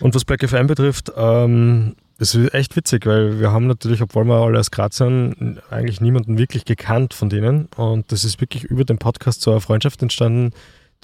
Und 0.00 0.14
was 0.14 0.24
Black 0.24 0.46
FM 0.46 0.66
betrifft, 0.66 1.12
ähm, 1.16 1.96
es 2.18 2.34
ist 2.34 2.54
echt 2.54 2.76
witzig, 2.76 3.06
weil 3.06 3.40
wir 3.40 3.50
haben 3.50 3.66
natürlich, 3.66 4.00
obwohl 4.00 4.24
wir 4.24 4.36
alle 4.36 4.60
aus 4.60 4.70
Graz 4.70 4.98
sind, 4.98 5.60
eigentlich 5.70 6.00
niemanden 6.00 6.38
wirklich 6.38 6.64
gekannt 6.64 7.12
von 7.12 7.28
denen. 7.28 7.68
Und 7.76 8.12
das 8.12 8.24
ist 8.24 8.40
wirklich 8.40 8.64
über 8.64 8.84
den 8.84 8.98
Podcast 8.98 9.46
eine 9.48 9.60
Freundschaft 9.60 10.00
entstanden, 10.02 10.52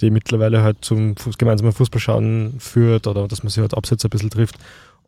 die 0.01 0.11
mittlerweile 0.11 0.63
halt 0.63 0.77
zum 0.81 1.13
Fuß- 1.15 1.37
gemeinsamen 1.37 1.71
Fußballschauen 1.71 2.55
führt 2.59 3.07
oder 3.07 3.27
dass 3.27 3.43
man 3.43 3.49
sich 3.49 3.61
halt 3.61 3.73
abseits 3.73 4.03
ein 4.03 4.09
bisschen 4.09 4.29
trifft. 4.29 4.55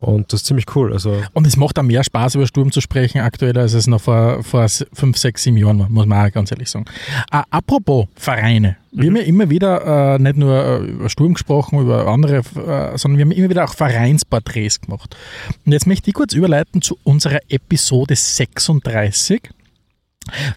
Und 0.00 0.32
das 0.32 0.40
ist 0.40 0.46
ziemlich 0.46 0.66
cool. 0.74 0.92
Also 0.92 1.22
Und 1.32 1.46
es 1.46 1.56
macht 1.56 1.78
auch 1.78 1.82
mehr 1.82 2.04
Spaß, 2.04 2.34
über 2.34 2.46
Sturm 2.46 2.70
zu 2.70 2.80
sprechen 2.80 3.20
aktuell, 3.20 3.56
als 3.56 3.72
es 3.72 3.86
noch 3.86 4.02
vor, 4.02 4.42
vor 4.42 4.66
fünf, 4.92 5.16
sechs, 5.16 5.44
sieben 5.44 5.56
Jahren 5.56 5.78
war, 5.78 5.88
muss 5.88 6.04
man 6.04 6.26
auch 6.26 6.32
ganz 6.32 6.50
ehrlich 6.50 6.68
sagen. 6.68 6.84
Äh, 7.32 7.42
apropos 7.50 8.06
Vereine. 8.14 8.76
Wir 8.92 9.08
haben 9.08 9.16
ja 9.16 9.22
immer 9.22 9.48
wieder 9.48 10.14
äh, 10.14 10.18
nicht 10.18 10.36
nur 10.36 10.54
äh, 10.54 10.84
über 10.84 11.08
Sturm 11.08 11.34
gesprochen, 11.34 11.80
über 11.80 12.06
andere, 12.06 12.38
äh, 12.38 12.98
sondern 12.98 13.16
wir 13.18 13.24
haben 13.24 13.32
immer 13.32 13.48
wieder 13.48 13.64
auch 13.64 13.74
Vereinsporträts 13.74 14.82
gemacht. 14.82 15.16
Und 15.64 15.72
jetzt 15.72 15.86
möchte 15.86 16.10
ich 16.10 16.14
kurz 16.14 16.34
überleiten 16.34 16.82
zu 16.82 16.98
unserer 17.04 17.40
Episode 17.48 18.14
36, 18.14 19.40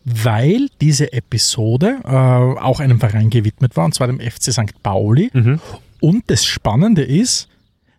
weil 0.05 0.67
diese 0.81 1.11
Episode 1.13 1.99
äh, 2.03 2.09
auch 2.09 2.79
einem 2.79 2.99
Verein 2.99 3.29
gewidmet 3.29 3.75
war, 3.75 3.85
und 3.85 3.93
zwar 3.93 4.07
dem 4.07 4.19
FC 4.19 4.53
St. 4.53 4.81
Pauli. 4.83 5.29
Und 5.99 6.23
das 6.27 6.45
Spannende 6.45 7.03
ist, 7.03 7.47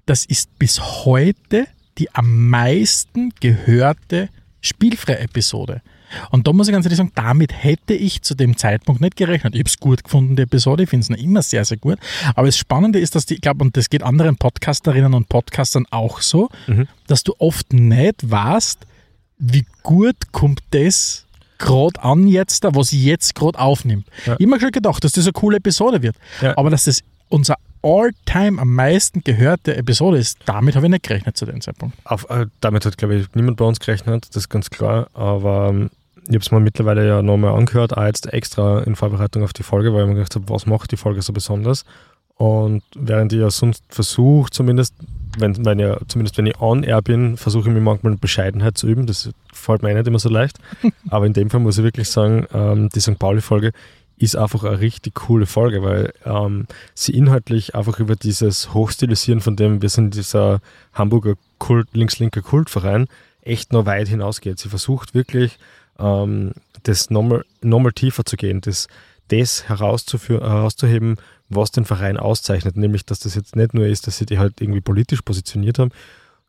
das 0.06 0.24
ist 0.24 0.58
bis 0.58 0.80
heute 1.04 1.66
die 1.98 2.14
am 2.14 2.48
meisten 2.48 3.30
gehörte 3.40 4.28
Spielfrei-Episode. 4.60 5.82
Und 6.30 6.46
da 6.46 6.52
muss 6.52 6.68
ich 6.68 6.72
ganz 6.72 6.86
ehrlich 6.86 6.96
sagen, 6.96 7.12
damit 7.14 7.52
hätte 7.52 7.92
ich 7.92 8.22
zu 8.22 8.34
dem 8.34 8.56
Zeitpunkt 8.56 9.00
nicht 9.00 9.16
gerechnet. 9.16 9.54
Ich 9.54 9.60
habe 9.60 9.68
es 9.68 9.78
gut 9.78 10.04
gefunden, 10.04 10.36
die 10.36 10.42
Episode, 10.42 10.84
ich 10.84 10.88
finde 10.88 11.02
es 11.02 11.10
noch 11.10 11.18
immer 11.18 11.42
sehr, 11.42 11.64
sehr 11.64 11.76
gut. 11.76 11.98
Aber 12.34 12.46
das 12.46 12.56
Spannende 12.56 12.98
ist, 12.98 13.14
dass 13.14 13.26
die, 13.26 13.34
ich 13.34 13.40
glaube, 13.40 13.62
und 13.62 13.76
das 13.76 13.90
geht 13.90 14.02
anderen 14.02 14.36
Podcasterinnen 14.36 15.12
und 15.12 15.28
Podcastern 15.28 15.86
auch 15.90 16.20
so, 16.22 16.48
dass 17.06 17.24
du 17.24 17.34
oft 17.38 17.72
nicht 17.72 18.30
weißt, 18.30 18.86
wie 19.38 19.66
gut 19.82 20.16
kommt 20.32 20.60
das 20.70 21.26
gerade 21.58 22.02
an 22.02 22.26
jetzt, 22.26 22.64
da, 22.64 22.74
was 22.74 22.92
ich 22.92 23.04
jetzt 23.04 23.34
gerade 23.34 23.58
aufnimmt. 23.58 24.06
Ja. 24.26 24.36
Mir 24.38 24.60
schon 24.60 24.70
gedacht, 24.70 25.04
dass 25.04 25.12
das 25.12 25.24
eine 25.24 25.32
coole 25.32 25.58
Episode 25.58 26.02
wird. 26.02 26.16
Ja. 26.40 26.56
Aber 26.56 26.70
dass 26.70 26.84
das 26.84 27.00
unser 27.28 27.56
all-time 27.82 28.60
am 28.60 28.74
meisten 28.74 29.22
gehörte 29.22 29.76
Episode 29.76 30.18
ist, 30.18 30.38
damit 30.46 30.74
habe 30.76 30.86
ich 30.86 30.90
nicht 30.90 31.04
gerechnet 31.04 31.36
zu 31.36 31.46
dem 31.46 31.60
Zeitpunkt. 31.60 31.96
Auf, 32.04 32.28
äh, 32.30 32.46
damit 32.60 32.84
hat, 32.84 32.98
glaube 32.98 33.16
ich, 33.16 33.26
niemand 33.34 33.56
bei 33.56 33.64
uns 33.64 33.78
gerechnet, 33.78 34.26
das 34.30 34.44
ist 34.44 34.48
ganz 34.48 34.70
klar. 34.70 35.08
Aber 35.14 35.68
ähm, 35.68 35.90
ich 36.22 36.34
habe 36.34 36.38
es 36.38 36.50
mir 36.50 36.60
mittlerweile 36.60 37.06
ja 37.06 37.22
nochmal 37.22 37.54
angehört, 37.54 37.96
auch 37.96 38.04
jetzt 38.04 38.32
extra 38.32 38.80
in 38.82 38.96
Vorbereitung 38.96 39.44
auf 39.44 39.52
die 39.52 39.62
Folge, 39.62 39.92
weil 39.94 40.02
ich 40.02 40.08
mir 40.08 40.14
gedacht 40.14 40.34
habe, 40.34 40.48
was 40.48 40.66
macht 40.66 40.92
die 40.92 40.96
Folge 40.96 41.22
so 41.22 41.32
besonders? 41.32 41.84
Und 42.36 42.82
während 42.94 43.32
ich 43.32 43.40
ja 43.40 43.50
sonst 43.50 43.82
versuche, 43.88 44.50
zumindest, 44.50 44.94
wenn, 45.40 45.64
wenn 45.64 45.78
ich, 45.78 45.96
zumindest 46.08 46.38
wenn 46.38 46.46
ich 46.46 46.60
on 46.60 46.82
air 46.82 47.02
bin, 47.02 47.36
versuche 47.36 47.68
ich 47.68 47.74
mir 47.74 47.80
manchmal 47.80 48.16
Bescheidenheit 48.16 48.76
zu 48.78 48.86
üben. 48.86 49.06
Das 49.06 49.30
fällt 49.52 49.82
mir 49.82 49.90
eh 49.90 49.94
nicht 49.94 50.06
immer 50.06 50.18
so 50.18 50.28
leicht. 50.28 50.58
Aber 51.10 51.26
in 51.26 51.32
dem 51.32 51.50
Fall 51.50 51.60
muss 51.60 51.78
ich 51.78 51.84
wirklich 51.84 52.08
sagen, 52.08 52.46
ähm, 52.52 52.88
die 52.90 53.00
St. 53.00 53.18
Pauli-Folge 53.18 53.72
ist 54.18 54.36
einfach 54.36 54.64
eine 54.64 54.80
richtig 54.80 55.14
coole 55.14 55.46
Folge, 55.46 55.82
weil 55.82 56.12
ähm, 56.24 56.66
sie 56.94 57.12
inhaltlich 57.12 57.74
einfach 57.74 58.00
über 58.00 58.16
dieses 58.16 58.74
Hochstilisieren 58.74 59.40
von 59.40 59.56
dem, 59.56 59.80
wir 59.80 59.88
sind 59.88 60.14
dieser 60.14 60.60
Hamburger 60.92 61.34
Kult, 61.58 61.88
links-linker 61.92 62.42
Kultverein, 62.42 63.06
echt 63.42 63.72
noch 63.72 63.86
weit 63.86 64.08
hinausgeht. 64.08 64.58
Sie 64.58 64.68
versucht 64.68 65.14
wirklich, 65.14 65.58
ähm, 65.98 66.52
das 66.82 67.10
nochmal 67.10 67.44
nochmal 67.60 67.92
tiefer 67.92 68.24
zu 68.24 68.36
gehen, 68.36 68.60
das, 68.60 68.88
das 69.28 69.68
herauszuheben, 69.68 71.16
was 71.48 71.70
den 71.70 71.84
Verein 71.84 72.16
auszeichnet, 72.16 72.76
nämlich, 72.76 73.06
dass 73.06 73.20
das 73.20 73.34
jetzt 73.34 73.56
nicht 73.56 73.74
nur 73.74 73.86
ist, 73.86 74.06
dass 74.06 74.18
sie 74.18 74.26
die 74.26 74.38
halt 74.38 74.60
irgendwie 74.60 74.80
politisch 74.80 75.22
positioniert 75.22 75.78
haben, 75.78 75.90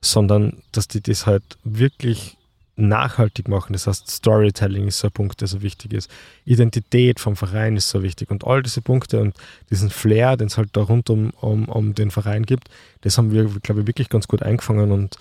sondern 0.01 0.61
dass 0.71 0.87
die 0.87 1.01
das 1.01 1.25
halt 1.25 1.43
wirklich 1.63 2.37
nachhaltig 2.75 3.49
machen. 3.49 3.73
Das 3.73 3.87
heißt, 3.87 4.09
Storytelling 4.09 4.87
ist 4.87 4.99
so 4.99 5.07
ein 5.07 5.11
Punkt, 5.11 5.41
der 5.41 5.49
so 5.49 5.61
wichtig 5.61 5.93
ist. 5.93 6.09
Identität 6.45 7.19
vom 7.19 7.35
Verein 7.35 7.75
ist 7.75 7.89
so 7.89 8.03
wichtig. 8.03 8.31
Und 8.31 8.45
all 8.47 8.63
diese 8.63 8.81
Punkte 8.81 9.19
und 9.19 9.35
diesen 9.69 9.89
Flair, 9.89 10.37
den 10.37 10.47
es 10.47 10.57
halt 10.57 10.69
da 10.73 10.81
rund 10.83 11.09
um, 11.09 11.31
um, 11.41 11.67
um 11.67 11.93
den 11.93 12.09
Verein 12.09 12.43
gibt, 12.45 12.69
das 13.01 13.17
haben 13.17 13.31
wir, 13.31 13.43
glaube 13.61 13.81
ich, 13.81 13.87
wirklich 13.87 14.07
ganz 14.07 14.29
gut 14.29 14.43
eingefangen. 14.43 14.93
Und 14.93 15.17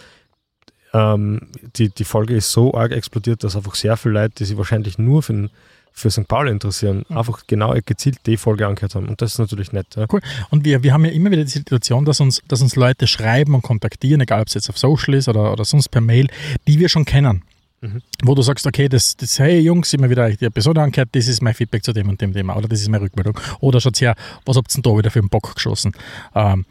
ähm, 0.95 1.49
die, 1.77 1.89
die 1.89 2.05
Folge 2.05 2.37
ist 2.37 2.53
so 2.53 2.75
arg 2.75 2.93
explodiert, 2.93 3.43
dass 3.43 3.57
einfach 3.57 3.75
sehr 3.75 3.97
viele 3.97 4.15
Leute, 4.15 4.35
die 4.39 4.45
sich 4.45 4.57
wahrscheinlich 4.57 4.97
nur 4.99 5.25
für, 5.25 5.33
den- 5.33 5.51
für 5.99 6.11
St. 6.11 6.29
Pauli 6.29 6.51
interessieren, 6.51 7.05
einfach 7.09 7.43
genau 7.47 7.75
gezielt 7.85 8.19
die 8.27 8.37
Folge 8.37 8.67
angehört 8.67 8.95
haben. 8.95 9.09
Und 9.09 9.21
das 9.21 9.33
ist 9.33 9.39
natürlich 9.39 9.73
nett. 9.73 9.87
Ja. 9.97 10.07
Cool. 10.11 10.21
Und 10.51 10.65
wir, 10.65 10.83
wir 10.83 10.93
haben 10.93 11.05
ja 11.05 11.11
immer 11.11 11.31
wieder 11.31 11.45
die 11.45 11.51
Situation, 11.51 12.05
dass 12.05 12.21
uns, 12.21 12.43
dass 12.49 12.63
uns 12.63 12.77
Leute 12.77 13.07
schreiben 13.07 13.55
und 13.55 13.63
kontaktieren, 13.63 14.21
egal 14.21 14.41
ob 14.41 14.49
es 14.49 14.55
jetzt 14.55 14.69
auf 14.71 14.79
Social 14.79 15.15
ist 15.15 15.29
oder, 15.29 15.53
oder 15.53 15.65
sonst 15.65 15.89
per 15.89 16.01
Mail, 16.01 16.29
die 16.67 16.79
wir 16.79 16.89
schon 16.89 17.05
kennen. 17.05 17.43
Mhm. 17.81 18.03
Wo 18.23 18.35
du 18.35 18.43
sagst, 18.43 18.67
okay, 18.67 18.89
das, 18.89 19.17
das, 19.17 19.39
hey 19.39 19.61
Jungs, 19.61 19.93
immer 19.93 20.11
wieder 20.11 20.29
die 20.31 20.45
Episode 20.45 20.83
angehört, 20.83 21.11
das 21.13 21.29
ist 21.29 21.43
mein 21.43 21.55
Feedback 21.55 21.85
zu 21.85 21.93
dem 21.93 22.09
und 22.09 22.21
dem 22.21 22.33
Thema 22.33 22.57
oder 22.57 22.69
das 22.69 22.81
ist 22.81 22.89
meine 22.89 23.05
Rückmeldung. 23.05 23.39
Oder 23.61 23.81
schaut 23.81 24.01
her, 24.01 24.15
was 24.45 24.57
habt 24.57 24.71
ihr 24.73 24.83
denn 24.83 24.93
da 24.93 24.99
wieder 24.99 25.11
für 25.11 25.21
einen 25.21 25.29
Bock 25.29 25.55
geschossen? 25.55 25.93
Ähm, 26.35 26.65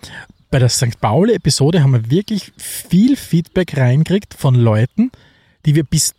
bei 0.50 0.60
der 0.60 0.70
St. 0.70 1.00
Pauli-Episode 1.00 1.82
haben 1.82 1.92
wir 1.92 2.10
wirklich 2.10 2.52
viel 2.58 3.16
Feedback 3.16 3.78
reingekriegt 3.78 4.34
von 4.34 4.56
Leuten, 4.56 5.12
die 5.66 5.76
wir 5.76 5.84
bis 5.84 6.14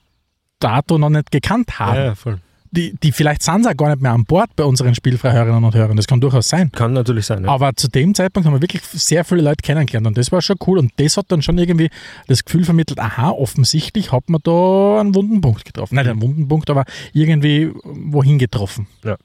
dato 0.58 0.98
noch 0.98 1.10
nicht 1.10 1.30
gekannt 1.30 1.78
haben. 1.78 1.96
Ja, 1.96 2.04
ja, 2.04 2.14
voll. 2.14 2.40
Die, 2.70 2.94
die 3.02 3.12
vielleicht 3.12 3.42
sind 3.42 3.64
sie 3.64 3.70
auch 3.70 3.76
gar 3.76 3.88
nicht 3.90 4.02
mehr 4.02 4.12
an 4.12 4.24
Bord 4.24 4.54
bei 4.56 4.64
unseren 4.64 4.94
Spielfreihörerinnen 4.94 5.64
und 5.64 5.74
Hörern. 5.74 5.96
Das 5.96 6.06
kann 6.06 6.20
durchaus 6.20 6.48
sein. 6.48 6.70
Kann 6.72 6.92
natürlich 6.92 7.26
sein. 7.26 7.44
Ja. 7.44 7.50
Aber 7.50 7.74
zu 7.74 7.88
dem 7.88 8.14
Zeitpunkt 8.14 8.46
haben 8.46 8.54
wir 8.54 8.62
wirklich 8.62 8.82
sehr 8.84 9.24
viele 9.24 9.42
Leute 9.42 9.62
kennengelernt 9.62 10.06
und 10.06 10.18
das 10.18 10.30
war 10.32 10.42
schon 10.42 10.56
cool. 10.66 10.78
Und 10.78 10.92
das 10.96 11.16
hat 11.16 11.26
dann 11.28 11.42
schon 11.42 11.56
irgendwie 11.58 11.90
das 12.26 12.44
Gefühl 12.44 12.64
vermittelt, 12.64 12.98
aha, 12.98 13.30
offensichtlich 13.30 14.12
hat 14.12 14.28
man 14.28 14.40
da 14.42 15.00
einen 15.00 15.14
wunden 15.14 15.40
Punkt 15.40 15.64
getroffen. 15.64 15.94
Nicht 15.94 16.08
einen 16.08 16.20
wunden 16.20 16.48
Punkt, 16.48 16.68
aber 16.70 16.84
irgendwie 17.12 17.72
wohin 17.84 18.38
getroffen. 18.38 18.86
Ja. 19.04 19.16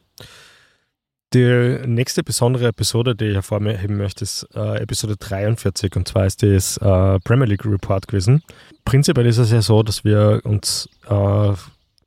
Die 1.34 1.80
nächste 1.88 2.22
besondere 2.22 2.68
Episode, 2.68 3.16
die 3.16 3.26
ich 3.26 3.34
hervorheben 3.34 3.98
möchte, 3.98 4.24
ist 4.24 4.48
äh, 4.54 4.78
Episode 4.78 5.18
43 5.18 5.96
und 5.96 6.08
zwar 6.08 6.28
ist 6.28 6.44
das 6.44 6.78
äh, 6.78 7.20
Premier 7.22 7.48
League 7.48 7.66
Report 7.66 8.08
gewesen. 8.08 8.44
Prinzipiell 8.86 9.26
ist 9.26 9.40
es 9.40 9.52
ja 9.52 9.64
so, 9.64 9.82
dass 9.82 10.04
wir 10.04 10.42
uns 10.44 10.88
äh, 11.10 11.54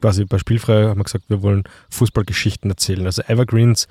quasi 0.07 0.24
bei 0.24 0.38
Spielfrei 0.38 0.84
haben 0.84 1.00
wir 1.00 1.04
gesagt, 1.04 1.24
wir 1.26 1.42
wollen 1.42 1.64
Fußballgeschichten 1.90 2.70
erzählen, 2.70 3.04
also 3.07 3.22
Evergreens 3.22 3.88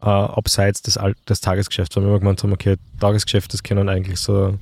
äh, 0.00 0.06
abseits 0.06 0.80
des, 0.80 0.96
Al- 0.96 1.14
des 1.28 1.42
Tagesgeschäfts, 1.42 1.94
weil 1.94 2.04
wir 2.04 2.08
immer 2.08 2.20
gemeint 2.20 2.42
haben, 2.42 2.54
okay, 2.54 2.76
Tagesgeschäft, 2.98 3.52
das 3.52 3.62
können 3.62 3.90
eigentlich 3.90 4.18
so 4.18 4.54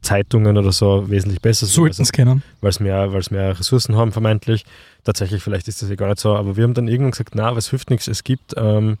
Zeitungen 0.00 0.56
oder 0.56 0.72
so 0.72 1.10
wesentlich 1.10 1.42
besser 1.42 1.66
sein. 1.66 1.74
Sollten 1.74 2.02
es 2.02 2.12
kennen. 2.12 2.42
weil 2.62 2.70
es 2.70 2.80
mehr, 2.80 3.12
weil's 3.12 3.30
mehr 3.30 3.58
Ressourcen 3.58 3.96
haben, 3.96 4.12
vermeintlich. 4.12 4.64
Tatsächlich, 5.04 5.42
vielleicht 5.42 5.68
ist 5.68 5.82
das 5.82 5.90
ja 5.90 5.96
gar 5.96 6.08
nicht 6.08 6.20
so, 6.20 6.34
aber 6.34 6.56
wir 6.56 6.64
haben 6.64 6.72
dann 6.72 6.88
irgendwann 6.88 7.10
gesagt, 7.10 7.34
na, 7.34 7.52
es 7.52 7.68
hilft 7.68 7.90
nichts. 7.90 8.08
Es 8.08 8.24
gibt 8.24 8.54
ähm, 8.56 8.96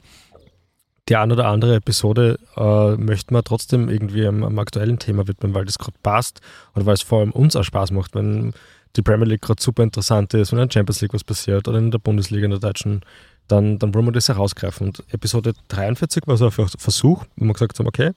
die 1.08 1.16
ein 1.16 1.32
oder 1.32 1.46
andere 1.46 1.76
Episode, 1.76 2.38
äh, 2.54 2.96
möchten 2.96 3.34
wir 3.34 3.42
trotzdem 3.42 3.88
irgendwie 3.88 4.26
am, 4.26 4.44
am 4.44 4.58
aktuellen 4.58 4.98
Thema 4.98 5.26
widmen, 5.26 5.54
weil 5.54 5.64
das 5.64 5.78
gerade 5.78 5.96
passt 6.02 6.42
und 6.74 6.84
weil 6.84 6.94
es 6.94 7.02
vor 7.02 7.20
allem 7.20 7.30
uns 7.30 7.56
auch 7.56 7.64
Spaß 7.64 7.92
macht, 7.92 8.14
wenn 8.14 8.52
die 8.96 9.02
Premier 9.02 9.26
League 9.26 9.42
gerade 9.42 9.62
super 9.62 9.82
interessant 9.82 10.34
ist, 10.34 10.52
wenn 10.52 10.58
in 10.58 10.68
der 10.68 10.72
Champions 10.72 11.00
League 11.00 11.14
was 11.14 11.24
passiert 11.24 11.68
oder 11.68 11.78
in 11.78 11.90
der 11.90 11.98
Bundesliga, 11.98 12.44
in 12.44 12.50
der 12.50 12.60
deutschen, 12.60 13.02
dann, 13.48 13.78
dann 13.78 13.94
wollen 13.94 14.06
wir 14.06 14.12
das 14.12 14.28
herausgreifen. 14.28 14.88
Und 14.88 15.04
Episode 15.12 15.54
43 15.68 16.26
war 16.26 16.36
so 16.36 16.46
ein 16.46 16.50
Versuch, 16.50 17.24
wo 17.36 17.44
wir 17.44 17.52
gesagt 17.52 17.78
haben, 17.78 17.86
okay, 17.86 18.12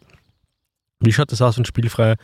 wie 1.00 1.12
schaut 1.12 1.32
das 1.32 1.42
aus, 1.42 1.58
wenn 1.58 1.66
spielfrei 1.66 2.16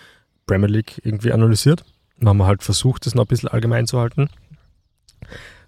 Premier 0.46 0.68
League 0.68 1.02
irgendwie 1.04 1.32
analysiert? 1.32 1.84
Dann 2.18 2.30
haben 2.30 2.38
wir 2.38 2.48
halt 2.48 2.64
versucht, 2.64 3.06
das 3.06 3.16
noch 3.16 3.26
ein 3.26 3.28
bisschen 3.28 3.50
allgemein 3.50 3.88
zu 3.88 4.00
halten. 4.00 4.30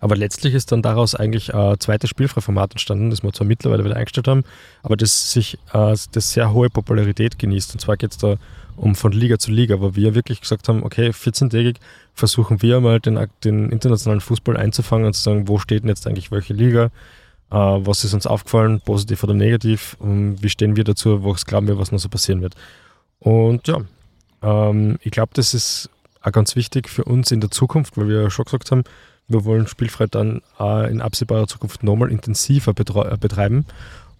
Aber 0.01 0.15
letztlich 0.15 0.55
ist 0.55 0.71
dann 0.71 0.81
daraus 0.81 1.13
eigentlich 1.13 1.53
ein 1.53 1.79
zweites 1.79 2.09
Spielfreiformat 2.09 2.71
entstanden, 2.71 3.11
das 3.11 3.21
wir 3.21 3.31
zwar 3.31 3.45
mittlerweile 3.45 3.85
wieder 3.85 3.95
eingestellt 3.95 4.27
haben, 4.27 4.43
aber 4.81 4.97
das 4.97 5.31
sich 5.31 5.59
äh, 5.73 5.95
das 6.11 6.31
sehr 6.31 6.51
hohe 6.51 6.69
Popularität 6.71 7.37
genießt. 7.37 7.73
Und 7.73 7.79
zwar 7.79 7.97
geht 7.97 8.11
es 8.11 8.17
da 8.17 8.37
um 8.75 8.95
von 8.95 9.11
Liga 9.11 9.37
zu 9.37 9.51
Liga, 9.51 9.79
wo 9.79 9.95
wir 9.95 10.15
wirklich 10.15 10.41
gesagt 10.41 10.67
haben, 10.67 10.83
okay, 10.83 11.09
14-tägig 11.09 11.77
versuchen 12.15 12.63
wir 12.63 12.81
mal 12.81 12.99
den, 12.99 13.19
den 13.43 13.69
internationalen 13.69 14.21
Fußball 14.21 14.57
einzufangen 14.57 15.05
und 15.05 15.13
zu 15.13 15.21
sagen, 15.21 15.47
wo 15.47 15.59
steht 15.59 15.83
denn 15.83 15.89
jetzt 15.89 16.07
eigentlich 16.07 16.31
welche 16.31 16.53
Liga, 16.53 16.85
äh, 17.51 17.55
was 17.55 18.03
ist 18.03 18.15
uns 18.15 18.25
aufgefallen, 18.25 18.81
positiv 18.81 19.23
oder 19.23 19.35
negativ, 19.35 19.95
und 19.99 20.41
wie 20.41 20.49
stehen 20.49 20.75
wir 20.75 20.83
dazu, 20.83 21.23
was 21.23 21.45
glauben 21.45 21.67
wir, 21.67 21.77
was 21.77 21.91
noch 21.91 21.99
so 21.99 22.09
passieren 22.09 22.41
wird. 22.41 22.55
Und 23.19 23.67
ja, 23.67 23.81
ähm, 24.41 24.97
ich 25.01 25.11
glaube, 25.11 25.31
das 25.35 25.53
ist 25.53 25.91
auch 26.23 26.31
ganz 26.31 26.55
wichtig 26.55 26.89
für 26.89 27.03
uns 27.03 27.29
in 27.29 27.39
der 27.39 27.51
Zukunft, 27.51 27.97
weil 27.97 28.07
wir 28.07 28.23
ja 28.23 28.29
schon 28.31 28.45
gesagt 28.45 28.71
haben, 28.71 28.83
wir 29.31 29.45
wollen 29.45 29.67
Spielfrei 29.67 30.07
dann 30.07 30.41
auch 30.57 30.83
in 30.83 31.01
absehbarer 31.01 31.47
Zukunft 31.47 31.83
nochmal 31.83 32.11
intensiver 32.11 32.71
äh, 32.71 33.17
betreiben. 33.17 33.65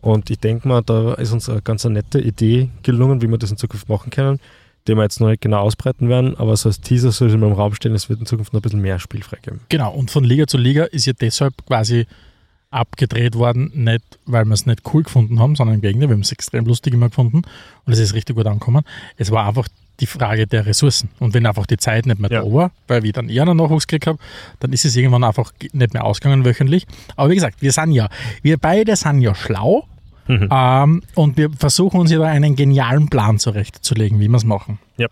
Und 0.02 0.30
ich 0.30 0.40
denke 0.40 0.68
mal, 0.68 0.82
da 0.82 1.14
ist 1.14 1.32
uns 1.32 1.48
eine 1.50 1.62
ganz 1.62 1.84
nette 1.86 2.20
Idee 2.20 2.70
gelungen, 2.84 3.22
wie 3.22 3.28
wir 3.28 3.38
das 3.38 3.52
in 3.52 3.58
Zukunft 3.58 3.88
machen 3.88 4.10
können, 4.10 4.40
die 4.88 4.96
wir 4.96 5.04
jetzt 5.04 5.20
noch 5.20 5.30
nicht 5.30 5.42
genau 5.42 5.60
ausbreiten 5.60 6.10
werden, 6.10 6.36
aber 6.38 6.58
so 6.58 6.70
als 6.70 6.82
Teaser 6.82 7.12
soll 7.12 7.28
es 7.28 7.36
immer 7.36 7.48
im 7.48 7.54
Raum 7.54 7.76
stehen, 7.76 7.94
es 7.94 8.10
wird 8.10 8.20
in 8.20 8.26
Zukunft 8.26 8.52
noch 8.54 8.60
ein 8.60 8.64
bisschen 8.64 8.82
mehr 8.82 9.00
Spielfrei 9.00 9.38
geben. 9.42 9.62
Genau, 9.70 9.94
und 9.94 10.10
von 10.10 10.24
Liga 10.24 10.48
zu 10.48 10.58
Liga 10.58 10.86
ist 10.86 11.06
ja 11.06 11.14
deshalb 11.14 11.54
quasi 11.68 12.08
abgedreht 12.72 13.36
worden, 13.36 13.72
nicht 13.76 14.20
weil 14.26 14.46
wir 14.46 14.54
es 14.54 14.66
nicht 14.66 14.82
cool 14.94 15.04
gefunden 15.04 15.40
haben, 15.40 15.56
sondern 15.56 15.76
im 15.76 15.82
Gegenteil, 15.82 16.10
wir 16.10 16.16
haben 16.16 16.22
es 16.22 16.32
extrem 16.32 16.66
lustig 16.66 16.94
immer 16.94 17.10
gefunden 17.10 17.44
und 17.86 17.94
es 17.94 18.00
ist 18.00 18.14
richtig 18.16 18.38
gut 18.38 18.48
angekommen. 18.48 18.84
Es 19.18 19.30
war 19.30 19.48
einfach 19.48 19.68
die 20.02 20.08
Frage 20.08 20.48
der 20.48 20.66
Ressourcen. 20.66 21.10
Und 21.20 21.34
wenn 21.34 21.46
einfach 21.46 21.66
die 21.66 21.78
Zeit 21.78 22.06
nicht 22.06 22.20
mehr 22.20 22.30
Ja. 22.32 22.42
da 22.44 22.52
war, 22.52 22.72
weil 22.88 23.06
ich 23.06 23.14
dann 23.14 23.30
eher 23.30 23.44
einen 23.44 23.56
Nachwuchs 23.58 23.88
gekriegt 23.88 24.08
habe, 24.08 24.18
dann 24.60 24.74
ist 24.74 24.84
es 24.84 24.96
irgendwann 24.96 25.24
einfach 25.24 25.54
nicht 25.72 25.94
mehr 25.94 26.04
ausgegangen 26.04 26.44
wöchentlich. 26.44 26.86
Aber 27.16 27.30
wie 27.30 27.36
gesagt, 27.36 27.62
wir 27.62 27.72
sind 27.72 27.92
ja, 27.94 28.10
wir 28.42 28.58
beide 28.58 28.96
sind 28.96 29.22
ja 29.22 29.34
schlau 29.34 29.86
ähm, 30.28 31.02
und 31.16 31.38
wir 31.38 31.50
versuchen 31.52 32.00
uns 32.00 32.12
ja 32.12 32.20
da 32.20 32.26
einen 32.26 32.56
genialen 32.56 33.10
Plan 33.10 33.38
zurechtzulegen, 33.40 34.20
wie 34.20 34.28
wir 34.30 34.38
es 34.38 34.46
machen. 34.46 34.80
Ja. 34.98 35.08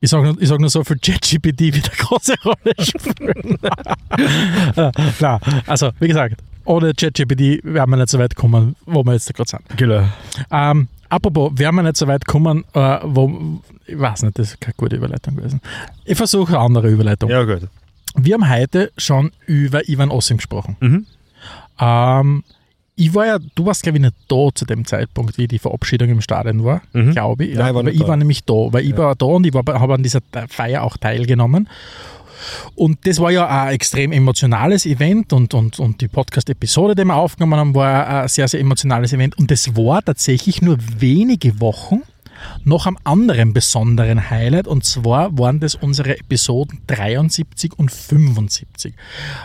Ich 0.00 0.10
sage 0.10 0.24
nur, 0.24 0.40
ich 0.42 0.48
sag 0.48 0.58
nur 0.60 0.68
so, 0.70 0.84
für 0.84 0.96
ChatGPT 0.96 1.60
wieder 1.60 1.88
eine 1.90 1.96
große 1.98 2.34
Rolle 2.44 2.74
spielen. 2.78 3.58
Äh, 4.76 4.90
Klar, 5.18 5.40
also 5.66 5.90
wie 6.00 6.08
gesagt, 6.08 6.36
ohne 6.64 6.92
ChatGPT 6.94 7.60
wären 7.64 7.90
wir 7.90 7.96
nicht 7.96 8.08
so 8.08 8.18
weit 8.18 8.34
gekommen, 8.34 8.76
wo 8.86 9.04
wir 9.04 9.12
jetzt 9.12 9.32
gerade 9.34 9.48
sind. 9.50 9.62
Genau. 9.76 10.04
Ähm, 10.50 10.88
apropos, 11.08 11.52
wären 11.56 11.74
wir 11.76 11.82
nicht 11.82 11.96
so 11.96 12.06
weit 12.06 12.24
gekommen, 12.24 12.64
äh, 12.72 12.98
wo, 13.04 13.60
ich 13.86 13.98
weiß 13.98 14.22
nicht, 14.22 14.38
das 14.38 14.48
ist 14.52 14.60
keine 14.60 14.74
gute 14.76 14.96
Überleitung 14.96 15.36
gewesen. 15.36 15.60
Ich 16.04 16.16
versuche 16.16 16.54
eine 16.56 16.64
andere 16.64 16.88
Überleitung. 16.88 17.30
Ja, 17.30 17.44
gut. 17.44 17.68
Wir 18.16 18.34
haben 18.34 18.48
heute 18.48 18.92
schon 18.96 19.32
über 19.46 19.88
Ivan 19.88 20.10
Ossim 20.10 20.36
gesprochen. 20.36 20.76
Mhm. 20.80 21.06
Ähm, 21.80 22.44
ich 22.96 23.12
war 23.12 23.26
ja, 23.26 23.38
du 23.56 23.66
warst 23.66 23.82
glaube 23.82 23.98
ich 23.98 24.02
nicht 24.02 24.14
da 24.28 24.48
zu 24.54 24.64
dem 24.64 24.84
Zeitpunkt, 24.84 25.36
wie 25.36 25.48
die 25.48 25.58
Verabschiedung 25.58 26.08
im 26.10 26.20
Stadion 26.20 26.64
war, 26.64 26.80
Mhm. 26.92 27.10
glaube 27.12 27.44
ich. 27.44 27.56
Nein, 27.56 27.66
ich 27.68 27.74
war 27.74 27.80
aber 27.80 27.92
ich 27.92 28.06
war 28.06 28.16
nämlich 28.16 28.44
da, 28.44 28.54
weil 28.72 28.84
ich 28.84 28.96
war 28.96 29.16
da 29.16 29.26
und 29.26 29.44
ich 29.46 29.52
habe 29.52 29.94
an 29.94 30.02
dieser 30.04 30.20
Feier 30.48 30.84
auch 30.84 30.96
teilgenommen. 30.96 31.68
Und 32.74 33.06
das 33.06 33.20
war 33.20 33.30
ja 33.30 33.46
ein 33.46 33.74
extrem 33.74 34.12
emotionales 34.12 34.86
Event 34.86 35.32
und, 35.32 35.54
und, 35.54 35.78
und 35.78 36.00
die 36.00 36.08
Podcast-Episode, 36.08 36.94
die 36.94 37.04
wir 37.04 37.16
aufgenommen 37.16 37.58
haben, 37.58 37.74
war 37.74 38.22
ein 38.22 38.28
sehr, 38.28 38.48
sehr 38.48 38.60
emotionales 38.60 39.12
Event. 39.12 39.38
Und 39.38 39.50
das 39.50 39.76
war 39.76 40.02
tatsächlich 40.02 40.62
nur 40.62 40.78
wenige 40.98 41.60
Wochen 41.60 42.02
noch 42.64 42.86
am 42.86 42.98
anderen 43.04 43.52
besonderen 43.52 44.30
Highlight 44.30 44.66
und 44.66 44.84
zwar 44.84 45.36
waren 45.38 45.60
das 45.60 45.74
unsere 45.74 46.18
Episoden 46.18 46.80
73 46.86 47.72
und 47.78 47.90
75, 47.90 48.94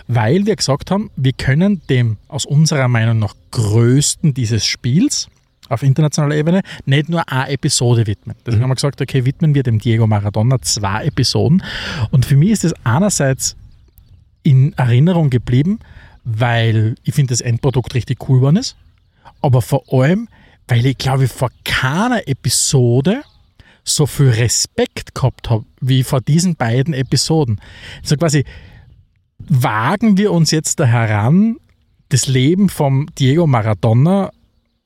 weil 0.08 0.46
wir 0.46 0.56
gesagt 0.56 0.92
haben, 0.92 1.10
wir 1.16 1.34
können 1.34 1.82
dem 1.90 2.18
aus 2.28 2.46
unserer 2.46 2.88
Meinung 2.88 3.20
nach 3.20 3.36
größten 3.52 4.34
dieses 4.34 4.66
Spiels 4.66 5.30
auf 5.70 5.84
internationaler 5.84 6.36
Ebene 6.36 6.62
nicht 6.86 7.10
nur 7.10 7.30
eine 7.32 7.50
Episode 7.50 8.08
widmen. 8.08 8.36
Deswegen 8.46 8.64
haben 8.64 8.70
wir 8.70 8.76
gesagt, 8.76 9.02
okay, 9.02 9.26
widmen 9.26 9.56
wir 9.56 9.64
dem 9.64 9.80
Diego 9.80 10.08
Maradona 10.08 10.62
zwei 10.62 11.06
Episoden 11.06 11.64
und 12.12 12.26
für 12.26 12.36
mich 12.36 12.52
ist 12.52 12.64
das 12.64 12.74
einerseits 12.84 13.56
in 14.44 14.74
Erinnerung 14.74 15.30
geblieben, 15.30 15.80
weil 16.24 16.96
ich 17.04 17.14
finde, 17.14 17.34
das 17.34 17.42
Endprodukt 17.42 17.94
richtig 17.96 18.28
cool 18.28 18.40
geworden 18.40 18.58
ist, 18.58 18.76
aber 19.42 19.62
vor 19.62 19.84
allem, 19.92 20.28
weil 20.68 20.86
ich 20.86 20.98
glaube, 20.98 21.28
vor 21.28 21.50
keiner 21.64 22.28
Episode 22.28 23.22
so 23.84 24.06
viel 24.06 24.30
Respekt 24.30 25.16
gehabt 25.16 25.50
habe, 25.50 25.66
wie 25.82 26.04
vor 26.04 26.22
diesen 26.22 26.56
beiden 26.56 26.94
Episoden. 26.94 27.60
So 28.04 28.16
quasi, 28.18 28.46
wagen 29.40 30.18
wir 30.18 30.32
uns 30.32 30.52
jetzt 30.52 30.80
da 30.80 30.86
heran, 30.86 31.58
das 32.10 32.28
Leben 32.28 32.70
vom 32.70 33.08
Diego 33.18 33.48
Maradona, 33.48 34.32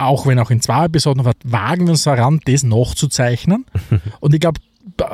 auch 0.06 0.28
wenn 0.28 0.40
auch 0.40 0.52
in 0.52 0.62
zwei 0.62 0.86
Episoden, 0.86 1.24
wagen 1.44 1.86
wir 1.86 1.92
uns 1.92 2.04
daran, 2.04 2.40
das 2.46 2.64
nachzuzeichnen. 2.64 3.66
Und 4.20 4.34
ich 4.34 4.40
glaube, 4.40 4.60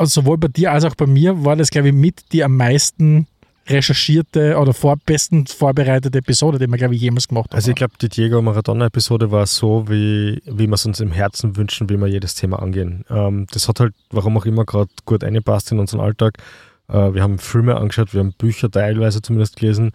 sowohl 0.03 0.37
bei 0.37 0.47
dir 0.47 0.71
als 0.71 0.85
auch 0.85 0.95
bei 0.95 1.07
mir 1.07 1.43
war 1.45 1.55
das, 1.55 1.69
glaube 1.69 1.89
ich, 1.89 1.93
mit 1.93 2.31
die 2.31 2.43
am 2.43 2.57
meisten 2.57 3.27
recherchierte 3.69 4.57
oder 4.57 4.73
vor, 4.73 4.97
besten 5.05 5.45
vorbereitete 5.45 6.17
Episode, 6.17 6.57
die 6.57 6.67
wir, 6.67 6.77
glaube 6.77 6.95
ich, 6.95 7.01
jemals 7.01 7.27
gemacht 7.27 7.51
haben. 7.51 7.55
Also 7.55 7.69
ich 7.69 7.75
glaube, 7.75 7.93
die 8.01 8.09
Diego 8.09 8.41
Maradona-Episode 8.41 9.31
war 9.31 9.45
so, 9.45 9.87
wie, 9.87 10.41
wie 10.45 10.67
wir 10.67 10.73
es 10.73 10.85
uns 10.85 10.99
im 10.99 11.11
Herzen 11.11 11.55
wünschen, 11.55 11.89
wie 11.89 11.97
wir 11.97 12.07
jedes 12.07 12.35
Thema 12.35 12.61
angehen. 12.61 13.05
Ähm, 13.09 13.45
das 13.51 13.67
hat 13.67 13.79
halt, 13.79 13.93
warum 14.09 14.37
auch 14.37 14.45
immer, 14.45 14.65
gerade 14.65 14.89
gut 15.05 15.23
eingepasst 15.23 15.71
in 15.71 15.79
unseren 15.79 16.01
Alltag. 16.01 16.37
Äh, 16.87 17.13
wir 17.13 17.21
haben 17.21 17.37
Filme 17.37 17.75
angeschaut, 17.77 18.13
wir 18.13 18.21
haben 18.21 18.33
Bücher 18.33 18.71
teilweise 18.71 19.21
zumindest 19.21 19.57
gelesen, 19.57 19.91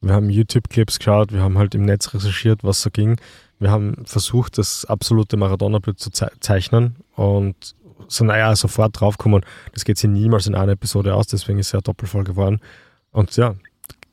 wir 0.00 0.14
haben 0.14 0.30
YouTube-Clips 0.30 0.98
geschaut, 0.98 1.32
wir 1.32 1.40
haben 1.40 1.58
halt 1.58 1.74
im 1.74 1.84
Netz 1.84 2.14
recherchiert, 2.14 2.64
was 2.64 2.80
so 2.82 2.90
ging. 2.90 3.16
Wir 3.58 3.70
haben 3.70 4.04
versucht, 4.04 4.58
das 4.58 4.84
absolute 4.84 5.36
Maradona-Bild 5.36 5.98
zu 5.98 6.10
ze 6.10 6.30
zeichnen 6.40 6.96
und 7.16 7.74
sind 8.08 8.28
ja 8.28 8.54
sofort 8.54 9.00
draufgekommen, 9.00 9.44
das 9.72 9.84
geht 9.84 9.98
sich 9.98 10.08
niemals 10.08 10.46
in 10.46 10.54
einer 10.54 10.72
Episode 10.72 11.14
aus, 11.14 11.26
deswegen 11.26 11.58
ist 11.58 11.68
es 11.68 11.72
ja 11.72 11.80
Doppelfolge 11.80 12.32
geworden. 12.32 12.60
Und 13.10 13.36
ja, 13.36 13.56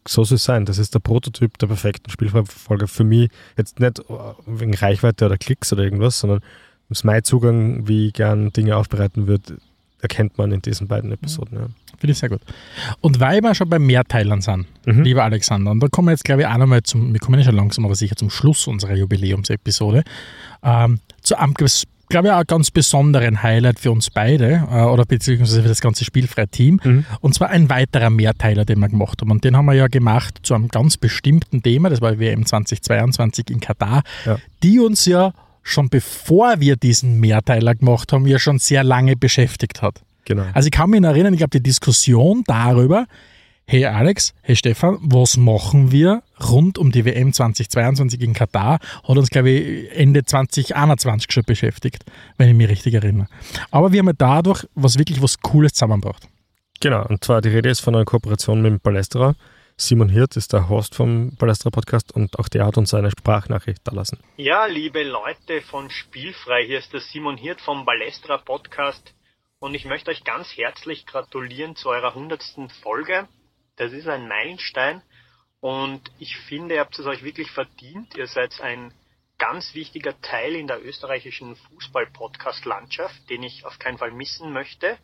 so 0.07 0.23
soll 0.23 0.35
es 0.35 0.43
sein. 0.43 0.65
Das 0.65 0.77
ist 0.77 0.93
der 0.93 0.99
Prototyp 0.99 1.57
der 1.57 1.67
perfekten 1.67 2.09
Spielfolge 2.09 2.87
für 2.87 3.03
mich. 3.03 3.29
Jetzt 3.57 3.79
nicht 3.79 4.03
wegen 4.45 4.73
Reichweite 4.73 5.25
oder 5.25 5.37
Klicks 5.37 5.73
oder 5.73 5.83
irgendwas, 5.83 6.19
sondern 6.19 6.41
das 6.89 7.03
mein 7.03 7.23
Zugang, 7.23 7.87
wie 7.87 8.07
ich 8.07 8.13
gern 8.13 8.51
Dinge 8.51 8.75
aufbereiten 8.77 9.27
würde, 9.27 9.57
erkennt 10.01 10.37
man 10.37 10.51
in 10.51 10.61
diesen 10.61 10.87
beiden 10.87 11.11
Episoden. 11.11 11.57
Ja. 11.57 11.67
Finde 11.99 12.11
ich 12.13 12.17
sehr 12.19 12.29
gut. 12.29 12.41
Und 13.01 13.19
weil 13.19 13.41
wir 13.41 13.55
schon 13.55 13.69
bei 13.69 13.79
Mehrteilern 13.79 14.41
sind, 14.41 14.65
Mhm. 14.85 15.03
lieber 15.03 15.23
Alexander, 15.23 15.71
und 15.71 15.79
da 15.81 15.87
kommen 15.87 16.07
wir 16.07 16.11
jetzt, 16.11 16.23
glaube 16.25 16.41
ich, 16.41 16.47
auch 16.47 16.57
nochmal 16.57 16.83
zum, 16.83 17.11
wir 17.13 17.19
kommen 17.19 17.39
ja 17.39 17.45
schon 17.45 17.55
langsam, 17.55 17.85
aber 17.85 17.95
sicher 17.95 18.15
zum 18.15 18.29
Schluss 18.29 18.67
unserer 18.67 18.95
Jubiläumsepisode, 18.95 20.03
ähm, 20.63 20.99
zu 21.21 21.37
einem, 21.39 21.53
glaube 21.55 22.27
ich, 22.27 22.33
auch 22.33 22.45
ganz 22.45 22.69
besonderen 22.69 23.41
Highlight 23.41 23.79
für 23.79 23.91
uns 23.91 24.11
beide, 24.11 24.67
äh, 24.71 24.83
oder 24.83 25.05
beziehungsweise 25.05 25.63
für 25.63 25.67
das 25.67 25.81
ganze 25.81 26.05
spielfreie 26.05 26.47
Team, 26.47 26.79
Mhm. 26.83 27.05
und 27.21 27.33
zwar 27.33 27.49
ein 27.49 27.69
weiterer 27.69 28.09
Mehrteiler, 28.11 28.63
den 28.65 28.79
wir 28.79 28.89
gemacht 28.89 29.21
haben. 29.21 29.31
Und 29.31 29.43
den 29.43 29.57
haben 29.57 29.65
wir 29.65 29.73
ja 29.73 29.87
gemacht 29.87 30.39
zu 30.43 30.53
einem 30.53 30.67
ganz 30.67 30.97
bestimmten 30.97 31.63
Thema, 31.63 31.89
das 31.89 32.01
war 32.01 32.19
WM 32.19 32.45
2022 32.45 33.49
in 33.49 33.59
Katar, 33.59 34.03
Ja. 34.25 34.37
die 34.61 34.79
uns 34.79 35.05
ja 35.05 35.33
schon 35.63 35.89
bevor 35.89 36.59
wir 36.59 36.75
diesen 36.75 37.19
Mehrteiler 37.19 37.73
gemacht 37.73 38.13
haben, 38.13 38.27
ja 38.27 38.37
schon 38.37 38.59
sehr 38.59 38.83
lange 38.83 39.15
beschäftigt 39.15 39.81
hat. 39.81 39.99
Genau. 40.25 40.45
Also 40.53 40.67
ich 40.67 40.71
kann 40.71 40.89
mich 40.89 41.03
erinnern, 41.03 41.33
ich 41.33 41.39
glaube, 41.39 41.51
die 41.51 41.63
Diskussion 41.63 42.43
darüber, 42.45 43.05
hey 43.67 43.85
Alex, 43.85 44.33
hey 44.41 44.55
Stefan, 44.55 44.97
was 45.01 45.37
machen 45.37 45.91
wir 45.91 46.23
rund 46.49 46.77
um 46.77 46.91
die 46.91 47.05
WM 47.05 47.31
2022 47.31 48.21
in 48.21 48.33
Katar, 48.33 48.79
hat 49.07 49.17
uns, 49.17 49.29
glaube 49.29 49.51
ich, 49.51 49.91
Ende 49.91 50.23
2021 50.23 51.31
schon 51.31 51.43
beschäftigt, 51.43 52.03
wenn 52.37 52.49
ich 52.49 52.55
mich 52.55 52.69
richtig 52.69 52.93
erinnere. 52.95 53.27
Aber 53.71 53.91
wir 53.91 53.99
haben 53.99 54.07
ja 54.07 54.13
dadurch 54.17 54.67
was 54.75 54.97
wirklich 54.97 55.21
was 55.21 55.39
Cooles 55.39 55.73
zusammengebracht. 55.73 56.27
Genau, 56.81 57.05
und 57.07 57.23
zwar 57.23 57.41
die 57.41 57.49
Rede 57.49 57.69
ist 57.69 57.79
von 57.79 57.95
einer 57.95 58.05
Kooperation 58.05 58.61
mit 58.61 58.71
dem 58.71 58.79
Palästra. 58.79 59.35
Simon 59.77 60.07
Hirt 60.09 60.37
ist 60.37 60.53
der 60.53 60.69
Host 60.69 60.95
vom 60.95 61.35
Palästra 61.37 61.69
Podcast 61.69 62.13
und 62.13 62.39
auch 62.39 62.47
der 62.47 62.65
hat 62.65 62.77
uns 62.77 62.93
eine 62.93 63.11
Sprachnachricht 63.11 63.81
da 63.83 63.93
lassen. 63.93 64.19
Ja, 64.37 64.65
liebe 64.67 65.03
Leute 65.03 65.61
von 65.69 65.89
Spielfrei, 65.89 66.65
hier 66.65 66.79
ist 66.79 66.93
der 66.93 67.01
Simon 67.01 67.37
Hirt 67.37 67.59
vom 67.59 67.83
Balestra 67.83 68.37
Podcast 68.37 69.13
und 69.59 69.73
ich 69.73 69.85
möchte 69.85 70.11
euch 70.11 70.23
ganz 70.23 70.55
herzlich 70.55 71.05
gratulieren 71.05 71.75
zu 71.75 71.89
eurer 71.89 72.13
hundertsten 72.13 72.69
Folge. 72.69 73.27
Das 73.77 73.91
ist 73.93 74.07
ein 74.07 74.27
Meilenstein 74.27 75.01
und 75.59 76.01
ich 76.19 76.37
finde, 76.37 76.75
ihr 76.75 76.81
habt 76.81 76.97
es 76.99 77.05
euch 77.05 77.23
wirklich 77.23 77.51
verdient. 77.51 78.15
Ihr 78.15 78.27
seid 78.27 78.61
ein 78.61 78.93
ganz 79.37 79.73
wichtiger 79.73 80.19
Teil 80.21 80.55
in 80.55 80.67
der 80.67 80.83
österreichischen 80.83 81.55
Fußball-Podcast-Landschaft, 81.55 83.29
den 83.29 83.43
ich 83.43 83.65
auf 83.65 83.79
keinen 83.79 83.97
Fall 83.97 84.11
missen 84.11 84.53
möchte. 84.53 84.97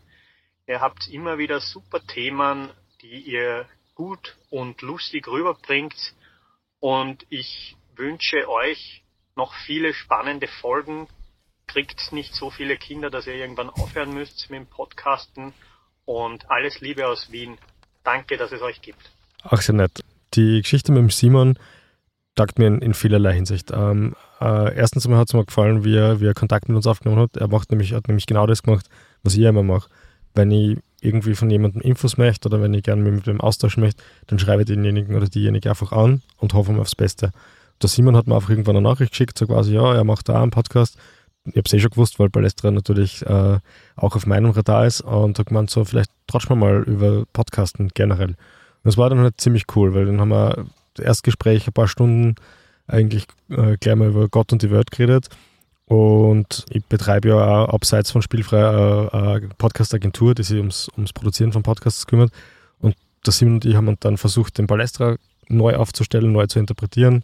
Ihr 0.68 0.80
habt 0.80 1.08
immer 1.08 1.38
wieder 1.38 1.60
super 1.60 2.06
Themen, 2.06 2.72
die 3.02 3.20
ihr 3.22 3.68
gut 3.96 4.38
und 4.50 4.82
lustig 4.82 5.28
rüberbringt 5.28 6.14
und 6.80 7.26
ich 7.30 7.76
wünsche 7.96 8.50
euch 8.50 9.04
noch 9.36 9.54
viele 9.66 9.94
spannende 9.94 10.48
Folgen. 10.48 11.08
Kriegt 11.68 12.12
nicht 12.12 12.36
so 12.36 12.50
viele 12.50 12.78
Kinder, 12.78 13.10
dass 13.10 13.28
ihr 13.28 13.36
irgendwann 13.36 13.70
aufhören 13.70 14.14
müsst 14.14 14.50
mit 14.50 14.60
dem 14.60 14.68
Podcasten. 14.68 15.54
Und 16.06 16.50
alles 16.50 16.82
Liebe 16.82 17.08
aus 17.08 17.32
Wien. 17.32 17.58
Danke, 18.04 18.38
dass 18.38 18.52
es 18.52 18.62
euch 18.62 18.82
gibt. 18.82 19.12
Ach, 19.44 19.62
sehr 19.62 19.76
nett. 19.76 20.04
Die 20.34 20.62
Geschichte 20.62 20.92
mit 20.92 21.00
dem 21.00 21.10
Simon 21.10 21.58
taugt 22.36 22.60
mir 22.60 22.68
in, 22.68 22.80
in 22.80 22.94
vielerlei 22.94 23.34
Hinsicht. 23.34 23.72
Ähm, 23.72 24.16
äh, 24.40 24.76
erstens 24.76 25.08
hat 25.08 25.28
es 25.28 25.34
mir 25.34 25.46
gefallen, 25.46 25.84
wie 25.84 25.96
er, 25.96 26.20
wie 26.20 26.26
er 26.26 26.34
Kontakt 26.34 26.70
mit 26.70 26.76
uns 26.76 26.88
aufgenommen 26.88 27.22
hat. 27.22 27.38
Er 27.38 27.48
macht 27.48 27.72
nämlich, 27.72 27.94
hat 27.94 28.08
nämlich 28.08 28.26
genau 28.26 28.48
das 28.48 28.64
gemacht, 28.64 28.88
was 29.24 29.36
ich 29.36 29.42
immer 29.42 29.64
mache. 29.64 29.90
Wenn 30.34 30.52
ich 30.52 30.78
irgendwie 31.02 31.36
von 31.36 31.50
jemandem 31.50 31.82
Infos 31.82 32.18
möchte 32.18 32.48
oder 32.48 32.62
wenn 32.62 32.74
ich 32.74 32.84
gerne 32.84 33.02
mit 33.02 33.28
dem 33.28 33.42
austauschen 33.42 33.84
möchte, 33.84 34.04
dann 34.28 34.40
schreibe 34.40 34.62
ich 34.62 34.68
denjenigen 34.68 35.16
oder 35.16 35.28
diejenige 35.28 35.70
einfach 35.70 35.92
an 35.92 36.22
und 36.38 36.54
hoffe 36.54 36.72
mal 36.72 36.82
aufs 36.82 36.96
Beste. 36.96 37.32
Der 37.82 37.90
Simon 37.90 38.16
hat 38.16 38.28
mir 38.28 38.36
einfach 38.36 38.52
irgendwann 38.52 38.78
eine 38.78 38.88
Nachricht 38.88 39.12
geschickt, 39.12 39.38
so 39.38 39.48
quasi, 39.48 39.74
ja, 39.74 39.96
er 39.96 40.04
macht 40.04 40.30
da 40.30 40.38
auch 40.38 40.44
einen 40.44 40.52
Podcast. 40.52 40.98
Ich 41.46 41.56
habe 41.56 41.64
es 41.66 41.74
eh 41.74 41.80
schon 41.80 41.92
gewusst, 41.92 42.20
weil 42.20 42.30
Balestra 42.30 42.72
natürlich 42.72 43.26
äh, 43.26 43.60
auch 43.96 44.16
auf 44.16 44.26
meinem 44.26 44.52
Radar 44.52 44.86
ist 44.86 45.02
und 45.02 45.40
da 45.40 45.44
gemeint 45.44 45.70
so, 45.70 45.84
vielleicht 45.86 46.12
wir 46.32 46.56
mal 46.56 46.84
über 46.84 47.26
Podcasten 47.34 47.90
generell. 47.94 48.30
Und 48.30 48.38
das 48.84 48.98
war 48.98 49.10
dann 49.10 49.20
halt 49.20 49.42
ziemlich 49.42 49.66
cool, 49.76 49.94
weil 49.94 50.06
dann 50.06 50.22
haben 50.22 50.30
wir 50.30 50.66
das 50.94 51.06
Erstgespräch 51.06 51.68
ein 51.68 51.74
paar 51.74 51.88
Stunden 51.88 52.36
eigentlich 52.88 53.26
äh, 53.50 53.78
gleich 53.78 53.96
mal 53.96 54.10
über 54.10 54.28
Gott 54.28 54.52
und 54.52 54.62
die 54.62 54.72
Welt 54.72 54.92
geredet 54.92 55.30
und 55.92 56.66
ich 56.70 56.86
betreibe 56.86 57.30
ja 57.30 57.36
auch 57.36 57.74
abseits 57.74 58.12
von 58.12 58.22
Spielfrei 58.22 58.62
äh, 58.62 59.10
eine 59.10 59.50
Podcast-Agentur, 59.58 60.36
die 60.36 60.44
sich 60.44 60.58
ums, 60.58 60.90
ums 60.96 61.12
Produzieren 61.12 61.52
von 61.52 61.64
Podcasts 61.64 62.08
kümmert 62.08 62.32
und 62.80 62.96
der 63.26 63.34
Simon 63.34 63.56
und 63.56 63.66
ich 63.66 63.76
haben 63.76 63.98
dann 64.00 64.18
versucht, 64.18 64.58
den 64.58 64.68
Balestra 64.68 65.18
neu 65.50 65.76
aufzustellen, 65.76 66.32
neu 66.32 66.48
zu 66.48 66.60
interpretieren, 66.60 67.24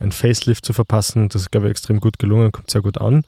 ein 0.00 0.10
Facelift 0.10 0.64
zu 0.64 0.72
verpassen. 0.72 1.28
Das 1.28 1.42
ist, 1.42 1.52
glaube 1.52 1.68
ich, 1.68 1.70
extrem 1.70 2.00
gut 2.00 2.18
gelungen, 2.18 2.50
kommt 2.50 2.70
sehr 2.70 2.82
gut 2.82 2.98
an. 2.98 3.22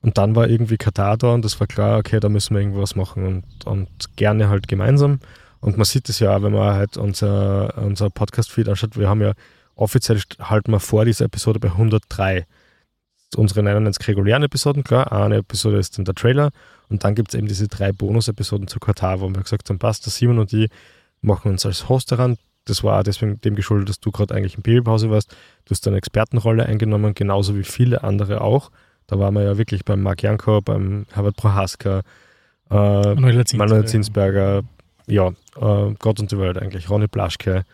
Und 0.00 0.16
dann 0.16 0.36
war 0.36 0.48
irgendwie 0.48 0.76
Katar 0.76 1.16
da 1.16 1.34
und 1.34 1.44
das 1.44 1.58
war 1.58 1.66
klar, 1.66 1.98
okay, 1.98 2.20
da 2.20 2.28
müssen 2.28 2.54
wir 2.54 2.60
irgendwas 2.60 2.94
machen 2.94 3.26
und, 3.26 3.66
und 3.66 4.16
gerne 4.16 4.48
halt 4.48 4.68
gemeinsam. 4.68 5.18
Und 5.60 5.76
man 5.76 5.84
sieht 5.84 6.08
es 6.08 6.20
ja 6.20 6.36
auch, 6.36 6.42
wenn 6.42 6.52
man 6.52 6.74
halt 6.74 6.96
unser, 6.96 7.76
unser 7.78 8.10
Podcast-Feed 8.10 8.68
anschaut. 8.68 8.96
Wir 8.96 9.08
haben 9.08 9.20
ja 9.20 9.32
offiziell 9.74 10.20
halten 10.40 10.70
wir 10.70 10.80
vor 10.80 11.04
dieser 11.04 11.24
Episode 11.24 11.58
bei 11.58 11.68
103. 11.68 12.46
Unsere 13.36 13.62
99 13.62 14.08
regulären 14.08 14.42
Episoden, 14.42 14.84
klar. 14.84 15.12
Eine 15.12 15.38
Episode 15.38 15.78
ist 15.78 15.98
dann 15.98 16.04
der 16.04 16.14
Trailer 16.14 16.50
und 16.88 17.04
dann 17.04 17.14
gibt 17.14 17.30
es 17.30 17.38
eben 17.38 17.46
diese 17.46 17.68
drei 17.68 17.92
Bonus-Episoden 17.92 18.68
zu 18.68 18.78
Katar, 18.78 19.20
wo 19.20 19.28
wir 19.28 19.42
gesagt 19.42 19.68
haben, 19.68 19.78
passt, 19.78 20.06
der 20.06 20.12
Simon 20.12 20.38
und 20.38 20.52
die 20.52 20.68
machen 21.20 21.50
uns 21.50 21.66
als 21.66 21.88
Host 21.88 22.12
daran. 22.12 22.38
Das 22.64 22.84
war 22.84 23.02
deswegen 23.02 23.40
dem 23.40 23.54
geschuldet, 23.54 23.88
dass 23.88 24.00
du 24.00 24.10
gerade 24.10 24.34
eigentlich 24.34 24.56
in 24.56 24.62
Babypause 24.62 25.10
warst. 25.10 25.32
Du 25.64 25.70
hast 25.70 25.86
eine 25.86 25.96
Expertenrolle 25.96 26.66
eingenommen, 26.66 27.14
genauso 27.14 27.56
wie 27.56 27.64
viele 27.64 28.04
andere 28.04 28.40
auch. 28.40 28.70
Da 29.08 29.18
waren 29.18 29.34
wir 29.34 29.42
ja 29.42 29.58
wirklich 29.58 29.84
beim 29.84 30.02
Marc 30.02 30.22
Janko, 30.22 30.60
beim 30.60 31.06
Herbert 31.12 31.36
Prohaska, 31.36 32.02
äh, 32.70 32.74
Manuel, 32.74 33.44
Zinsberger, 33.46 33.64
Manuel 33.64 33.88
Zinsberger, 33.88 34.62
ja, 35.06 35.28
äh, 35.28 35.94
Gott 35.98 36.20
und 36.20 36.30
die 36.30 36.38
Welt 36.38 36.58
eigentlich, 36.58 36.88
Ronny 36.88 37.08
Plaschke 37.08 37.64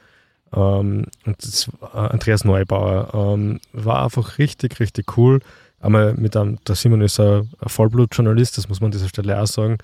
ähm, 0.54 1.06
und 1.26 1.44
das, 1.44 1.68
äh, 1.82 1.96
Andreas 1.96 2.44
Neubauer. 2.44 3.10
Ähm, 3.12 3.60
war 3.72 4.04
einfach 4.04 4.38
richtig, 4.38 4.80
richtig 4.80 5.16
cool. 5.16 5.40
Einmal 5.80 6.14
mit 6.14 6.36
einem, 6.36 6.58
der 6.66 6.76
Simon 6.76 7.02
ist 7.02 7.20
ein, 7.20 7.50
ein 7.60 7.68
Vollblutjournalist, 7.68 8.56
das 8.56 8.68
muss 8.68 8.80
man 8.80 8.88
an 8.88 8.92
dieser 8.92 9.08
Stelle 9.08 9.40
auch 9.40 9.46
sagen. 9.46 9.78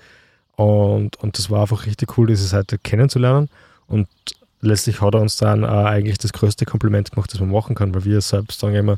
Und, 0.55 1.17
und 1.17 1.37
das 1.37 1.49
war 1.49 1.61
einfach 1.61 1.85
richtig 1.85 2.17
cool, 2.17 2.27
diese 2.27 2.47
Seite 2.47 2.77
kennenzulernen. 2.77 3.49
Und 3.87 4.07
letztlich 4.61 5.01
hat 5.01 5.13
er 5.13 5.21
uns 5.21 5.37
dann 5.37 5.63
äh, 5.63 5.67
eigentlich 5.67 6.17
das 6.17 6.33
größte 6.33 6.65
Kompliment 6.65 7.11
gemacht, 7.11 7.33
das 7.33 7.39
man 7.39 7.51
machen 7.51 7.75
kann, 7.75 7.93
weil 7.93 8.05
wir 8.05 8.21
selbst 8.21 8.59
sagen 8.59 8.75
immer, 8.75 8.97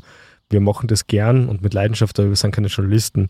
wir 0.50 0.60
machen 0.60 0.88
das 0.88 1.06
gern 1.06 1.48
und 1.48 1.62
mit 1.62 1.74
Leidenschaft, 1.74 2.18
aber 2.18 2.28
wir 2.28 2.36
sind 2.36 2.54
keine 2.54 2.68
Journalisten. 2.68 3.28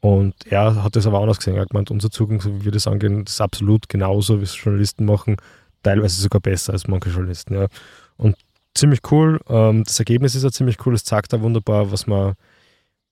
Und 0.00 0.34
er 0.50 0.82
hat 0.82 0.96
das 0.96 1.06
aber 1.06 1.20
anders 1.20 1.38
gesehen. 1.38 1.54
Er 1.54 1.62
hat 1.62 1.70
gemeint, 1.70 1.90
unser 1.90 2.10
Zugang, 2.10 2.40
so 2.40 2.54
wie 2.54 2.64
wir 2.66 2.72
das 2.72 2.86
angehen, 2.86 3.24
ist 3.24 3.40
absolut 3.40 3.88
genauso, 3.88 4.40
wie 4.40 4.44
es 4.44 4.62
Journalisten 4.62 5.06
machen, 5.06 5.36
teilweise 5.82 6.20
sogar 6.20 6.40
besser 6.40 6.74
als 6.74 6.86
manche 6.88 7.10
Journalisten. 7.10 7.54
Ja. 7.54 7.68
Und 8.16 8.36
ziemlich 8.74 9.00
cool. 9.10 9.40
Ähm, 9.48 9.84
das 9.84 9.98
Ergebnis 9.98 10.34
ist 10.34 10.42
ja 10.42 10.50
ziemlich 10.50 10.84
cool. 10.84 10.94
Es 10.94 11.04
zeigt 11.04 11.32
da 11.32 11.40
wunderbar, 11.40 11.90
was 11.90 12.06
man 12.06 12.34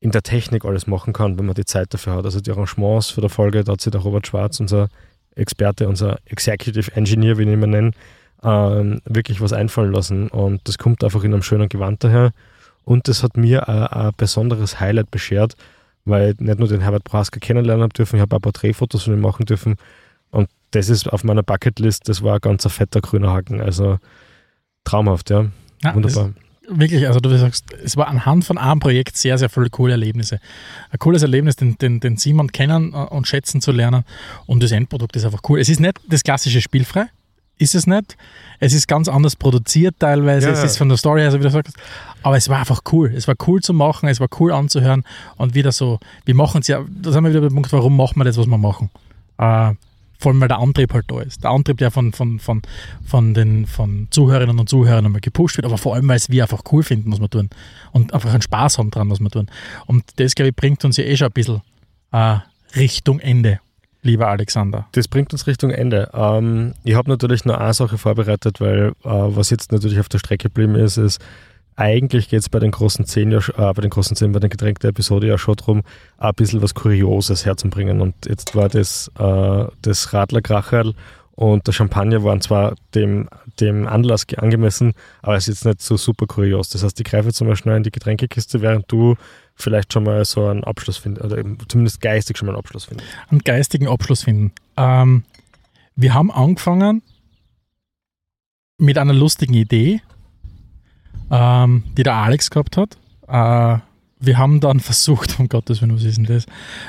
in 0.00 0.10
der 0.10 0.22
Technik 0.22 0.64
alles 0.64 0.86
machen 0.86 1.12
kann, 1.12 1.38
wenn 1.38 1.46
man 1.46 1.54
die 1.54 1.64
Zeit 1.64 1.94
dafür 1.94 2.14
hat. 2.14 2.24
Also 2.24 2.40
die 2.40 2.50
Arrangements 2.50 3.10
für 3.10 3.20
der 3.20 3.30
Folge, 3.30 3.62
da 3.62 3.72
hat 3.72 3.80
sich 3.80 3.92
der 3.92 4.00
Robert 4.00 4.26
Schwarz, 4.26 4.58
unser 4.58 4.88
Experte, 5.36 5.88
unser 5.88 6.18
Executive 6.26 6.94
Engineer, 6.94 7.38
wie 7.38 7.42
ich 7.42 7.48
ihn 7.48 7.54
immer 7.54 7.68
nenne, 7.68 7.92
ähm, 8.42 9.00
wirklich 9.04 9.40
was 9.40 9.52
einfallen 9.52 9.92
lassen. 9.92 10.28
Und 10.28 10.60
das 10.68 10.76
kommt 10.76 11.04
einfach 11.04 11.22
in 11.22 11.32
einem 11.32 11.42
schönen 11.42 11.68
Gewand 11.68 12.02
daher. 12.04 12.32
Und 12.84 13.08
das 13.08 13.22
hat 13.22 13.36
mir 13.36 13.68
ein, 13.68 13.86
ein 13.86 14.12
besonderes 14.16 14.80
Highlight 14.80 15.10
beschert, 15.10 15.54
weil 16.04 16.32
ich 16.32 16.40
nicht 16.40 16.58
nur 16.58 16.68
den 16.68 16.80
Herbert 16.80 17.04
Prasker 17.04 17.40
kennenlernen 17.40 17.82
habe 17.82 17.92
dürfen, 17.92 18.16
ich 18.16 18.22
habe 18.22 18.36
ein 18.36 18.42
paar 18.42 18.52
Drehfotos 18.52 19.04
von 19.04 19.14
ihm 19.14 19.20
machen 19.20 19.46
dürfen. 19.46 19.76
Und 20.30 20.48
das 20.72 20.88
ist 20.88 21.12
auf 21.12 21.24
meiner 21.24 21.42
Bucketlist, 21.42 22.08
das 22.08 22.22
war 22.22 22.34
ein 22.34 22.40
ganz 22.40 22.66
fetter 22.66 23.00
grüner 23.00 23.32
Haken. 23.32 23.60
Also 23.60 23.98
traumhaft, 24.84 25.30
ja. 25.30 25.46
ja 25.82 25.94
Wunderbar. 25.94 26.32
Wirklich, 26.68 27.06
also 27.06 27.18
du 27.20 27.36
sagst, 27.36 27.72
es 27.84 27.96
war 27.96 28.06
anhand 28.06 28.44
von 28.44 28.56
einem 28.56 28.80
Projekt 28.80 29.16
sehr, 29.16 29.36
sehr 29.36 29.48
viele 29.48 29.68
coole 29.68 29.92
Erlebnisse. 29.92 30.38
Ein 30.90 30.98
cooles 30.98 31.22
Erlebnis, 31.22 31.56
den, 31.56 31.76
den, 31.76 32.00
den 32.00 32.16
Simon 32.16 32.52
kennen 32.52 32.94
und 32.94 33.26
schätzen 33.26 33.60
zu 33.60 33.72
lernen. 33.72 34.04
Und 34.46 34.62
das 34.62 34.70
Endprodukt 34.70 35.16
ist 35.16 35.24
einfach 35.24 35.40
cool. 35.48 35.60
Es 35.60 35.68
ist 35.68 35.80
nicht 35.80 36.00
das 36.08 36.22
klassische 36.22 36.60
Spielfrei, 36.60 37.06
ist 37.62 37.74
es 37.74 37.86
nicht. 37.86 38.16
Es 38.58 38.72
ist 38.72 38.86
ganz 38.86 39.08
anders 39.08 39.36
produziert 39.36 39.96
teilweise. 39.98 40.48
Ja. 40.48 40.52
Es 40.52 40.62
ist 40.62 40.76
von 40.76 40.88
der 40.88 40.98
Story 40.98 41.20
her, 41.20 41.30
so 41.30 41.38
wie 41.38 41.42
du 41.42 41.50
sagst. 41.50 41.74
Aber 42.22 42.36
es 42.36 42.48
war 42.48 42.58
einfach 42.58 42.82
cool. 42.92 43.12
Es 43.14 43.26
war 43.26 43.34
cool 43.46 43.60
zu 43.60 43.72
machen, 43.72 44.08
es 44.08 44.20
war 44.20 44.28
cool 44.38 44.52
anzuhören 44.52 45.04
und 45.36 45.54
wieder 45.54 45.72
so, 45.72 45.98
wir 46.24 46.34
machen 46.34 46.60
es 46.60 46.68
ja, 46.68 46.84
da 46.88 47.12
sind 47.12 47.24
wir 47.24 47.30
wieder 47.30 47.40
beim 47.40 47.54
Punkt, 47.54 47.72
warum 47.72 47.96
machen 47.96 48.16
wir 48.18 48.24
das, 48.24 48.36
was 48.36 48.46
wir 48.46 48.58
machen. 48.58 48.90
Äh, 49.38 49.74
vor 50.22 50.30
allem, 50.30 50.40
weil 50.40 50.48
der 50.48 50.60
Antrieb 50.60 50.94
halt 50.94 51.06
da 51.08 51.20
ist. 51.20 51.42
Der 51.42 51.50
Antrieb, 51.50 51.78
der 51.78 51.90
von, 51.90 52.12
von, 52.12 52.38
von, 52.38 52.62
von 53.04 53.34
den 53.34 53.66
von 53.66 54.06
Zuhörerinnen 54.10 54.60
und 54.60 54.68
Zuhörern 54.68 55.04
einmal 55.04 55.20
gepusht 55.20 55.56
wird, 55.56 55.66
aber 55.66 55.78
vor 55.78 55.96
allem, 55.96 56.06
weil 56.06 56.16
es 56.16 56.30
wir 56.30 56.44
einfach 56.44 56.62
cool 56.70 56.84
finden, 56.84 57.10
was 57.10 57.20
wir 57.20 57.28
tun. 57.28 57.50
Und 57.90 58.14
einfach 58.14 58.32
einen 58.32 58.42
Spaß 58.42 58.78
haben 58.78 58.92
dran, 58.92 59.10
was 59.10 59.18
wir 59.18 59.30
tun. 59.30 59.48
Und 59.86 60.04
das, 60.16 60.36
glaube 60.36 60.50
ich, 60.50 60.56
bringt 60.56 60.84
uns 60.84 60.96
ja 60.96 61.04
eh 61.04 61.16
schon 61.16 61.26
ein 61.26 61.32
bisschen 61.32 61.60
äh, 62.12 62.36
Richtung 62.76 63.18
Ende, 63.18 63.58
lieber 64.02 64.28
Alexander. 64.28 64.86
Das 64.92 65.08
bringt 65.08 65.32
uns 65.32 65.46
Richtung 65.46 65.70
Ende. 65.70 66.10
Ähm, 66.12 66.74
ich 66.84 66.94
habe 66.94 67.08
natürlich 67.08 67.44
nur 67.44 67.60
eine 67.60 67.72
Sache 67.72 67.98
vorbereitet, 67.98 68.60
weil 68.60 68.92
äh, 69.04 69.08
was 69.08 69.50
jetzt 69.50 69.72
natürlich 69.72 70.00
auf 70.00 70.08
der 70.08 70.18
Strecke 70.18 70.48
geblieben 70.48 70.74
ist, 70.74 70.96
ist, 70.96 71.20
eigentlich 71.74 72.28
geht 72.28 72.40
es 72.40 72.48
bei 72.48 72.58
den 72.58 72.70
großen 72.70 73.06
zehn, 73.06 73.30
ja, 73.30 73.38
äh, 73.38 73.72
bei 73.72 73.80
den 73.80 73.90
großen 73.90 74.14
zehn, 74.16 74.32
bei 74.32 74.40
den 74.40 74.50
getränkten 74.50 74.90
Episode 74.90 75.26
ja 75.26 75.38
schon 75.38 75.56
darum, 75.56 75.82
ein 76.18 76.34
bisschen 76.34 76.60
was 76.60 76.74
Kurioses 76.74 77.46
herzubringen. 77.46 78.00
Und 78.00 78.14
jetzt 78.26 78.54
war 78.54 78.68
das, 78.68 79.10
äh, 79.18 79.64
das 79.80 80.12
Radlerkracherl 80.12 80.94
und 81.34 81.66
der 81.66 81.72
Champagner 81.72 82.22
waren 82.24 82.40
zwar 82.40 82.74
dem, 82.94 83.28
dem 83.58 83.86
Anlass 83.86 84.26
angemessen, 84.36 84.92
aber 85.22 85.36
es 85.36 85.48
ist 85.48 85.54
jetzt 85.54 85.64
nicht 85.64 85.80
so 85.80 85.96
super 85.96 86.26
kurios. 86.26 86.68
Das 86.68 86.82
heißt, 86.82 87.00
ich 87.00 87.06
greife 87.06 87.28
jetzt 87.28 87.40
mal 87.40 87.56
schnell 87.56 87.78
in 87.78 87.82
die 87.82 87.90
Getränkekiste, 87.90 88.60
während 88.60 88.90
du 88.92 89.16
vielleicht 89.62 89.92
schon 89.92 90.04
mal 90.04 90.24
so 90.24 90.46
einen 90.46 90.64
Abschluss 90.64 90.96
findest, 90.96 91.24
oder 91.24 91.42
zumindest 91.68 92.00
geistig 92.00 92.36
schon 92.36 92.46
mal 92.46 92.52
einen 92.52 92.60
Abschluss 92.60 92.84
findest. 92.84 93.08
Einen 93.30 93.40
geistigen 93.40 93.88
Abschluss 93.88 94.24
finden. 94.24 94.52
Ähm, 94.76 95.24
wir 95.96 96.14
haben 96.14 96.30
angefangen 96.30 97.02
mit 98.78 98.98
einer 98.98 99.12
lustigen 99.12 99.54
Idee, 99.54 100.00
ähm, 101.30 101.84
die 101.96 102.02
der 102.02 102.14
Alex 102.14 102.50
gehabt 102.50 102.76
hat. 102.76 102.96
Äh, 103.28 103.80
wir 104.24 104.38
haben 104.38 104.60
dann 104.60 104.80
versucht, 104.80 105.36
um 105.38 105.48
Gottes 105.48 105.82
Willen, 105.82 105.94
was 105.94 106.04
ist 106.04 106.16
denn 106.16 106.24
das? 106.24 106.46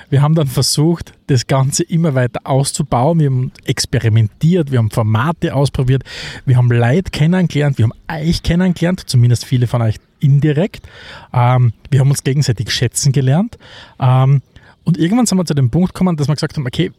Wir 0.09 0.21
haben 0.21 0.35
dann 0.35 0.47
versucht, 0.47 1.13
das 1.27 1.47
Ganze 1.47 1.83
immer 1.83 2.15
weiter 2.15 2.41
auszubauen. 2.43 3.19
Wir 3.19 3.27
haben 3.27 3.51
experimentiert, 3.65 4.71
wir 4.71 4.79
haben 4.79 4.91
Formate 4.91 5.53
ausprobiert, 5.53 6.03
wir 6.45 6.57
haben 6.57 6.71
Leute 6.71 7.11
kennengelernt, 7.11 7.77
wir 7.77 7.85
haben 7.85 8.27
euch 8.27 8.43
kennengelernt, 8.43 9.03
zumindest 9.07 9.45
viele 9.45 9.67
von 9.67 9.81
euch 9.81 9.95
indirekt. 10.23 10.87
Ähm, 11.33 11.73
wir 11.89 11.99
haben 11.99 12.09
uns 12.09 12.23
gegenseitig 12.23 12.71
schätzen 12.71 13.11
gelernt. 13.11 13.57
Ähm, 13.99 14.41
und 14.83 14.97
irgendwann 14.97 15.25
sind 15.25 15.37
wir 15.37 15.45
zu 15.45 15.53
dem 15.53 15.69
Punkt 15.69 15.93
gekommen, 15.93 16.17
dass 16.17 16.27
wir 16.27 16.35
gesagt 16.35 16.57
haben, 16.57 16.67
okay, 16.67 16.91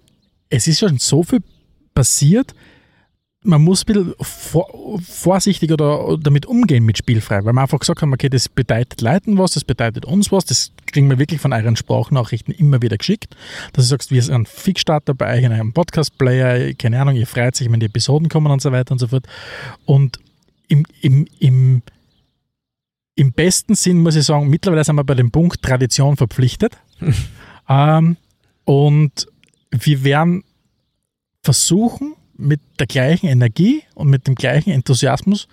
es 0.51 0.67
ist 0.67 0.81
schon 0.81 0.99
so 0.99 1.23
viel 1.23 1.41
passiert, 1.95 2.55
man 3.45 3.63
muss 3.63 3.83
ein 3.83 3.93
bisschen 3.93 4.15
vor, 4.21 5.01
vorsichtig 5.03 5.71
oder 5.71 6.17
damit 6.19 6.47
umgehen 6.47 6.85
mit 6.85 6.97
spielfrei, 6.97 7.45
weil 7.45 7.53
wir 7.53 7.61
einfach 7.61 7.79
gesagt 7.79 8.01
haben, 8.01 8.13
okay, 8.13 8.31
das 8.31 8.49
bedeutet 8.49 9.03
Leuten 9.03 9.37
was, 9.37 9.53
das 9.53 9.65
bedeutet 9.65 10.07
uns 10.07 10.33
was, 10.33 10.47
das 10.47 10.73
kriegen 10.87 11.11
wir 11.11 11.19
wirklich 11.19 11.41
von 11.41 11.53
euren 11.53 11.77
Sprachnachrichten 11.77 12.55
immer 12.55 12.81
wieder 12.81 12.97
geschickt, 12.97 13.37
dass 13.75 13.85
du 13.85 13.91
sagst, 13.91 14.11
wir 14.11 14.23
sind 14.23 14.35
ein 14.35 14.47
Fixstarter 14.47 15.15
bei 15.15 15.37
euch 15.37 15.45
in 15.45 15.53
einem 15.53 15.75
Podcast-Player, 15.75 16.73
keine 16.75 17.01
Ahnung, 17.01 17.17
ihr 17.17 17.27
freut 17.27 17.55
sich, 17.55 17.71
wenn 17.71 17.81
die 17.81 17.87
Episoden 17.87 18.31
kommen 18.31 18.51
und 18.51 18.63
so 18.63 18.73
weiter 18.73 18.93
und 18.93 18.99
so 18.99 19.09
fort. 19.09 19.27
Und 19.85 20.19
im, 20.69 20.87
im, 21.03 21.27
im, 21.39 21.83
im 23.17 23.33
besten 23.33 23.75
Sinn 23.75 24.03
muss 24.03 24.17
ich 24.17 24.25
sagen, 24.25 24.49
mittlerweile 24.49 24.85
sind 24.85 24.97
wir 24.97 25.05
bei 25.05 25.15
dem 25.15 25.31
Punkt 25.31 25.63
Tradition 25.63 26.17
verpflichtet. 26.17 26.77
ähm, 27.69 28.17
und 28.65 29.27
wir 29.71 30.05
werden 30.05 30.45
versuchen, 31.43 32.15
mit 32.37 32.61
der 32.79 32.87
gleichen 32.87 33.29
Energie 33.29 33.83
und 33.95 34.09
mit 34.09 34.27
dem 34.27 34.35
gleichen 34.35 34.71
Enthusiasmus 34.71 35.47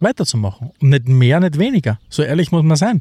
weiterzumachen. 0.00 0.72
Und 0.80 0.90
nicht 0.90 1.08
mehr, 1.08 1.40
nicht 1.40 1.58
weniger. 1.58 1.98
So 2.08 2.22
ehrlich 2.22 2.52
muss 2.52 2.62
man 2.62 2.76
sein. 2.76 3.00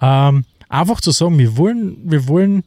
Ähm, 0.00 0.44
einfach 0.68 1.00
zu 1.00 1.10
sagen, 1.10 1.38
wir 1.38 1.56
wollen, 1.56 1.96
wir 2.04 2.28
wollen 2.28 2.64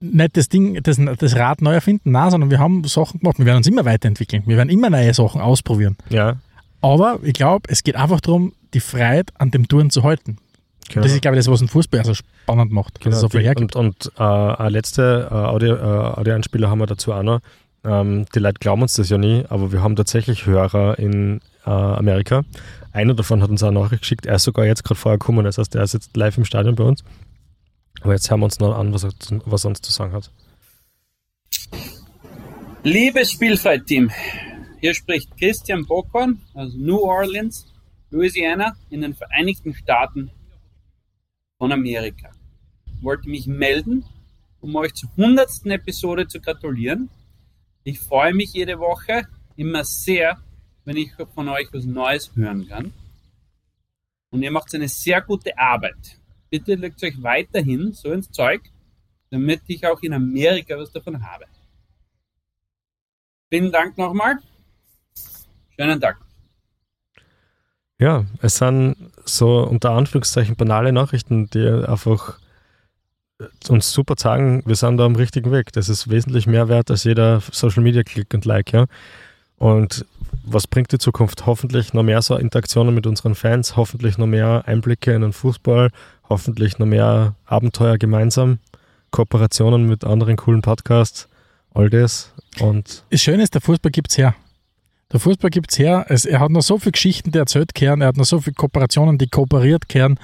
nicht 0.00 0.36
das 0.36 0.48
Ding, 0.48 0.82
das, 0.82 1.00
das 1.18 1.36
Rad 1.36 1.62
neu 1.62 1.74
erfinden, 1.74 2.12
nein, 2.12 2.30
sondern 2.30 2.50
wir 2.50 2.58
haben 2.58 2.84
Sachen 2.84 3.20
gemacht. 3.20 3.38
Wir 3.38 3.46
werden 3.46 3.58
uns 3.58 3.66
immer 3.66 3.84
weiterentwickeln. 3.84 4.42
Wir 4.46 4.56
werden 4.56 4.70
immer 4.70 4.90
neue 4.90 5.12
Sachen 5.14 5.40
ausprobieren. 5.40 5.96
Ja. 6.08 6.36
Aber 6.80 7.20
ich 7.22 7.34
glaube, 7.34 7.68
es 7.70 7.82
geht 7.82 7.96
einfach 7.96 8.20
darum, 8.20 8.52
die 8.74 8.80
Freiheit 8.80 9.30
an 9.38 9.50
dem 9.50 9.68
Touren 9.68 9.90
zu 9.90 10.02
halten. 10.02 10.38
Genau. 10.88 11.04
Das 11.04 11.12
ist, 11.12 11.22
glaube 11.22 11.36
ich, 11.36 11.44
das, 11.44 11.52
was 11.52 11.60
ein 11.60 11.68
Fußball 11.68 12.04
so 12.04 12.14
spannend 12.14 12.72
macht. 12.72 13.00
Genau, 13.00 13.16
so 13.16 13.28
viel 13.28 13.42
hergibt. 13.42 13.76
Und, 13.76 14.06
und 14.06 14.12
äh, 14.18 14.22
eine 14.22 14.70
letzte 14.70 15.28
äh, 15.30 15.34
Audio, 15.34 15.76
äh, 15.76 16.18
Audio-Einspieler 16.18 16.68
haben 16.68 16.80
wir 16.80 16.86
dazu 16.86 17.12
auch 17.12 17.22
noch. 17.22 17.40
Ähm, 17.84 18.26
die 18.34 18.40
Leute 18.40 18.58
glauben 18.58 18.82
uns 18.82 18.94
das 18.94 19.08
ja 19.08 19.16
nie, 19.16 19.44
aber 19.48 19.72
wir 19.72 19.82
haben 19.82 19.96
tatsächlich 19.96 20.46
Hörer 20.46 20.98
in 20.98 21.40
äh, 21.64 21.70
Amerika. 21.70 22.42
Einer 22.92 23.14
davon 23.14 23.42
hat 23.42 23.50
uns 23.50 23.62
auch 23.62 23.68
eine 23.68 23.80
Nachricht 23.80 24.02
geschickt, 24.02 24.26
er 24.26 24.36
ist 24.36 24.42
sogar 24.42 24.66
jetzt 24.66 24.82
gerade 24.82 24.98
vorher 24.98 25.18
gekommen, 25.18 25.44
das 25.44 25.58
heißt, 25.58 25.74
er 25.76 25.84
ist 25.84 25.94
jetzt 25.94 26.16
live 26.16 26.36
im 26.36 26.44
Stadion 26.44 26.74
bei 26.74 26.84
uns. 26.84 27.04
Aber 28.02 28.12
jetzt 28.12 28.30
hören 28.30 28.40
wir 28.40 28.46
uns 28.46 28.58
noch 28.58 28.76
an, 28.76 28.92
was 28.92 29.04
er, 29.04 29.10
was 29.44 29.64
er 29.64 29.68
uns 29.68 29.80
zu 29.80 29.92
sagen 29.92 30.12
hat. 30.12 30.30
Liebes 32.82 33.32
Spielfrei-Team, 33.32 34.10
hier 34.80 34.94
spricht 34.94 35.36
Christian 35.38 35.84
Bockhorn 35.86 36.40
aus 36.54 36.72
New 36.74 36.98
Orleans, 36.98 37.66
Louisiana 38.10 38.76
in 38.90 39.02
den 39.02 39.14
Vereinigten 39.14 39.74
Staaten 39.74 40.30
von 41.58 41.72
Amerika. 41.72 42.30
Ich 42.86 43.02
wollte 43.02 43.28
mich 43.28 43.46
melden, 43.46 44.04
um 44.60 44.74
euch 44.76 44.94
zur 44.94 45.10
100. 45.16 45.66
Episode 45.66 46.26
zu 46.26 46.40
gratulieren. 46.40 47.08
Ich 47.84 48.00
freue 48.00 48.34
mich 48.34 48.52
jede 48.52 48.78
Woche 48.78 49.26
immer 49.56 49.84
sehr, 49.84 50.38
wenn 50.84 50.96
ich 50.96 51.12
von 51.34 51.48
euch 51.48 51.68
was 51.72 51.84
Neues 51.84 52.34
hören 52.34 52.66
kann. 52.66 52.92
Und 54.30 54.42
ihr 54.42 54.50
macht 54.50 54.74
eine 54.74 54.88
sehr 54.88 55.20
gute 55.22 55.56
Arbeit. 55.58 56.18
Bitte 56.50 56.74
legt 56.74 57.02
euch 57.02 57.22
weiterhin 57.22 57.92
so 57.92 58.12
ins 58.12 58.30
Zeug, 58.30 58.62
damit 59.30 59.62
ich 59.68 59.86
auch 59.86 60.02
in 60.02 60.12
Amerika 60.12 60.76
was 60.76 60.90
davon 60.90 61.24
habe. 61.24 61.46
Vielen 63.48 63.70
Dank 63.70 63.96
nochmal. 63.98 64.38
Schönen 65.76 66.00
Tag. 66.00 66.29
Ja, 68.00 68.24
es 68.40 68.56
sind 68.56 68.96
so 69.26 69.62
unter 69.62 69.90
Anführungszeichen 69.90 70.56
banale 70.56 70.90
Nachrichten, 70.90 71.50
die 71.50 71.68
einfach 71.68 72.38
uns 73.68 73.92
super 73.92 74.14
sagen, 74.16 74.62
wir 74.64 74.74
sind 74.74 74.96
da 74.96 75.04
am 75.04 75.16
richtigen 75.16 75.52
Weg. 75.52 75.72
Das 75.72 75.90
ist 75.90 76.10
wesentlich 76.10 76.46
mehr 76.46 76.68
wert 76.68 76.90
als 76.90 77.04
jeder 77.04 77.40
Social 77.52 77.82
Media 77.82 78.02
Klick 78.02 78.32
und 78.32 78.46
Like, 78.46 78.72
ja. 78.72 78.86
Und 79.58 80.06
was 80.44 80.66
bringt 80.66 80.92
die 80.92 80.98
Zukunft? 80.98 81.44
Hoffentlich 81.44 81.92
noch 81.92 82.02
mehr 82.02 82.22
so 82.22 82.36
Interaktionen 82.36 82.94
mit 82.94 83.06
unseren 83.06 83.34
Fans, 83.34 83.76
hoffentlich 83.76 84.16
noch 84.16 84.26
mehr 84.26 84.62
Einblicke 84.66 85.12
in 85.12 85.20
den 85.20 85.34
Fußball, 85.34 85.90
hoffentlich 86.28 86.78
noch 86.78 86.86
mehr 86.86 87.34
Abenteuer 87.44 87.98
gemeinsam, 87.98 88.58
Kooperationen 89.10 89.86
mit 89.86 90.04
anderen 90.04 90.36
coolen 90.36 90.62
Podcasts, 90.62 91.28
all 91.74 91.90
das. 91.90 92.32
Und 92.60 93.04
das 93.10 93.20
Schöne 93.20 93.42
ist, 93.42 93.52
der 93.52 93.60
Fußball 93.60 93.92
gibt 93.92 94.10
es 94.10 94.16
her. 94.16 94.34
Der 95.12 95.20
Fußball 95.20 95.50
gibt 95.50 95.72
es 95.72 95.78
her. 95.78 96.06
Es, 96.08 96.24
er 96.24 96.40
hat 96.40 96.50
noch 96.50 96.62
so 96.62 96.78
viele 96.78 96.92
Geschichten, 96.92 97.32
die 97.32 97.38
erzählt 97.38 97.74
kehren. 97.74 98.00
Er 98.00 98.08
hat 98.08 98.16
noch 98.16 98.24
so 98.24 98.40
viele 98.40 98.54
Kooperationen, 98.54 99.18
die 99.18 99.28
kooperiert 99.28 99.88
kehren. 99.88 100.18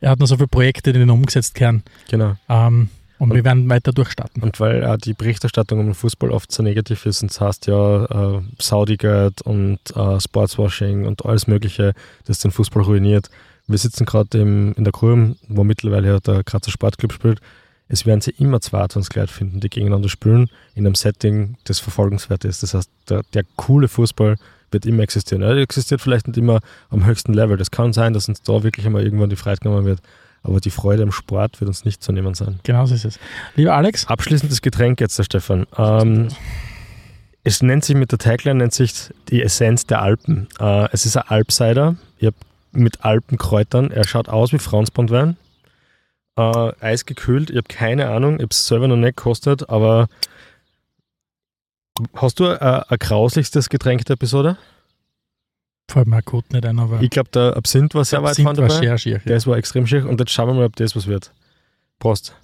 Er 0.00 0.10
hat 0.10 0.20
noch 0.20 0.26
so 0.26 0.36
viele 0.36 0.48
Projekte, 0.48 0.92
die 0.92 1.02
umgesetzt 1.02 1.54
kehren. 1.54 1.82
Genau. 2.08 2.36
Ähm, 2.48 2.88
und, 3.18 3.30
und, 3.30 3.36
wir 3.36 3.44
werden 3.44 3.68
weiter 3.68 3.92
durchstarten. 3.92 4.42
Und 4.42 4.58
weil 4.60 4.82
äh, 4.82 4.96
die 4.96 5.12
Berichterstattung 5.12 5.80
um 5.80 5.86
den 5.86 5.94
Fußball 5.94 6.30
oft 6.30 6.50
so 6.50 6.62
negativ 6.62 7.04
ist, 7.04 7.22
und 7.22 7.30
das 7.30 7.40
heißt 7.40 7.66
ja 7.66 8.04
äh, 8.06 8.40
Saudi-Geld 8.58 9.42
und 9.42 9.78
äh, 9.94 10.20
Sportswashing 10.20 11.04
und 11.06 11.26
alles 11.26 11.46
Mögliche, 11.46 11.92
das 12.24 12.38
den 12.38 12.50
Fußball 12.50 12.82
ruiniert. 12.82 13.28
Wir 13.66 13.78
sitzen 13.78 14.06
gerade 14.06 14.38
in 14.40 14.74
der 14.78 14.92
Kurve, 14.92 15.36
wo 15.48 15.64
mittlerweile 15.64 16.08
ja 16.08 16.20
der 16.20 16.42
Grazer 16.42 16.70
Sportclub 16.70 17.12
spielt. 17.12 17.40
Es 17.92 18.06
werden 18.06 18.20
sie 18.20 18.30
immer 18.38 18.60
zwei 18.60 18.86
Transkleid 18.86 19.30
finden, 19.30 19.58
die 19.58 19.68
gegeneinander 19.68 20.08
spielen, 20.08 20.48
in 20.74 20.86
einem 20.86 20.94
Setting, 20.94 21.56
das 21.64 21.80
verfolgenswert 21.80 22.44
ist. 22.44 22.62
Das 22.62 22.72
heißt, 22.72 22.88
der, 23.08 23.22
der 23.34 23.42
coole 23.56 23.88
Fußball 23.88 24.36
wird 24.70 24.86
immer 24.86 25.02
existieren. 25.02 25.42
Er 25.42 25.56
existiert 25.56 26.00
vielleicht 26.00 26.28
nicht 26.28 26.38
immer 26.38 26.60
am 26.90 27.04
höchsten 27.04 27.34
Level. 27.34 27.56
Das 27.56 27.72
kann 27.72 27.92
sein, 27.92 28.12
dass 28.12 28.28
uns 28.28 28.42
da 28.42 28.62
wirklich 28.62 28.86
einmal 28.86 29.02
irgendwann 29.02 29.28
die 29.28 29.36
Freiheit 29.36 29.60
genommen 29.60 29.86
wird. 29.86 30.00
Aber 30.44 30.60
die 30.60 30.70
Freude 30.70 31.02
am 31.02 31.10
Sport 31.10 31.60
wird 31.60 31.68
uns 31.68 31.84
nicht 31.84 32.00
zu 32.00 32.12
nehmen 32.12 32.34
sein. 32.34 32.60
Genau 32.62 32.86
so 32.86 32.94
ist 32.94 33.04
es. 33.04 33.18
Lieber 33.56 33.74
Alex? 33.74 34.06
Abschließendes 34.06 34.62
Getränk 34.62 35.00
jetzt, 35.00 35.18
der 35.18 35.24
Stefan. 35.24 35.66
Ähm, 35.76 36.28
es 37.42 37.60
nennt 37.60 37.84
sich 37.84 37.96
mit 37.96 38.12
der 38.12 38.18
Tagline 38.18 38.58
nennt 38.58 38.72
sich 38.72 38.92
die 39.28 39.42
Essenz 39.42 39.84
der 39.86 40.00
Alpen. 40.00 40.46
Äh, 40.60 40.88
es 40.92 41.06
ist 41.06 41.16
ein 41.16 41.24
Alpsider. 41.26 41.96
Mit 42.72 43.04
Alpenkräutern. 43.04 43.90
Er 43.90 44.06
schaut 44.06 44.28
aus 44.28 44.52
wie 44.52 44.60
Franzbondwein. 44.60 45.36
Äh, 46.36 46.72
eisgekühlt. 46.80 47.50
Ich 47.50 47.56
habe 47.56 47.68
keine 47.68 48.08
Ahnung. 48.08 48.36
Ich 48.36 48.42
habe 48.42 48.50
es 48.50 48.66
selber 48.66 48.88
noch 48.88 48.96
nicht 48.96 49.16
gekostet, 49.16 49.68
aber 49.68 50.08
hast 52.14 52.40
du 52.40 52.44
äh, 52.44 52.82
ein 52.88 52.98
grauslichstes 52.98 53.68
Getränk 53.68 54.04
der 54.04 54.14
Episode? 54.14 54.56
Fällt 55.90 56.06
mir 56.06 56.22
gut 56.22 56.52
nicht 56.52 56.64
ein, 56.64 56.78
aber. 56.78 57.00
Ich 57.02 57.10
glaube, 57.10 57.30
der 57.30 57.56
Absinth 57.56 57.94
war 57.94 58.04
sehr 58.04 58.20
Absinth 58.20 58.46
weit 58.46 58.56
vorne 58.56 58.68
dabei. 58.68 58.80
Sehr 58.80 58.98
schier, 58.98 59.20
ja. 59.24 59.32
Das 59.34 59.46
war 59.46 59.56
extrem 59.56 59.86
schier. 59.86 60.08
Und 60.08 60.20
jetzt 60.20 60.30
schauen 60.30 60.48
wir 60.48 60.54
mal, 60.54 60.66
ob 60.66 60.76
das 60.76 60.94
was 60.94 61.06
wird. 61.06 61.32
Prost. 61.98 62.36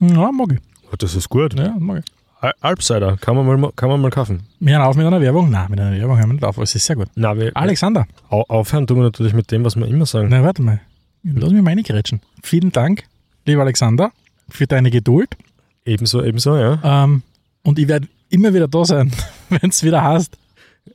Ja, 0.00 0.32
mag 0.32 0.52
ich. 0.52 0.60
Oh, 0.90 0.96
das 0.96 1.14
ist 1.14 1.28
gut. 1.28 1.54
Ja, 1.54 1.76
mag 1.78 2.04
ich. 2.04 2.21
Alpsider, 2.60 3.16
kann 3.18 3.36
man 3.36 3.60
mal, 3.60 3.72
kann 3.76 3.88
man 3.88 4.00
mal 4.00 4.10
kaufen. 4.10 4.42
Wir 4.58 4.74
hören 4.74 4.82
auf 4.82 4.96
mit 4.96 5.06
einer 5.06 5.20
Werbung? 5.20 5.50
Nein, 5.50 5.70
mit 5.70 5.78
einer 5.78 5.96
Werbung 5.96 6.18
hören 6.18 6.28
wir 6.30 6.34
nicht 6.34 6.44
auf, 6.44 6.56
aber 6.56 6.64
es 6.64 6.74
ist 6.74 6.84
sehr 6.84 6.96
gut. 6.96 7.06
Nein, 7.14 7.38
wir, 7.38 7.56
Alexander. 7.56 8.06
Au 8.30 8.42
aufhören 8.48 8.86
tun 8.86 8.98
wir 8.98 9.04
natürlich 9.04 9.32
mit 9.32 9.50
dem, 9.52 9.64
was 9.64 9.76
wir 9.76 9.86
immer 9.86 10.06
sagen. 10.06 10.28
Na, 10.28 10.42
warte 10.42 10.60
mal. 10.60 10.80
Lass 11.22 11.52
mich 11.52 11.62
mal 11.62 11.70
reingerätschen. 11.70 12.20
Vielen 12.42 12.72
Dank, 12.72 13.04
lieber 13.46 13.62
Alexander, 13.62 14.10
für 14.48 14.66
deine 14.66 14.90
Geduld. 14.90 15.36
Ebenso, 15.84 16.22
ebenso, 16.22 16.56
ja. 16.56 16.80
Ähm, 16.82 17.22
und 17.62 17.78
ich 17.78 17.86
werde 17.86 18.08
immer 18.28 18.52
wieder 18.52 18.66
da 18.66 18.84
sein, 18.84 19.12
wenn 19.48 19.70
es 19.70 19.84
wieder 19.84 20.02
heißt. 20.02 20.36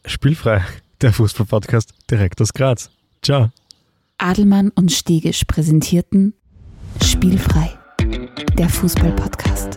Spielfrei, 0.06 0.62
der 1.02 1.14
Fußball-Podcast 1.14 1.94
direkt 2.12 2.42
aus 2.42 2.54
Graz. 2.54 2.90
Ciao. 3.22 3.52
Adelmann 4.18 4.70
und 4.72 4.92
Stegisch 4.92 5.46
präsentierten 5.46 6.34
Spielfrei, 7.02 7.78
der 8.58 8.68
Fußball-Podcast. 8.68 9.77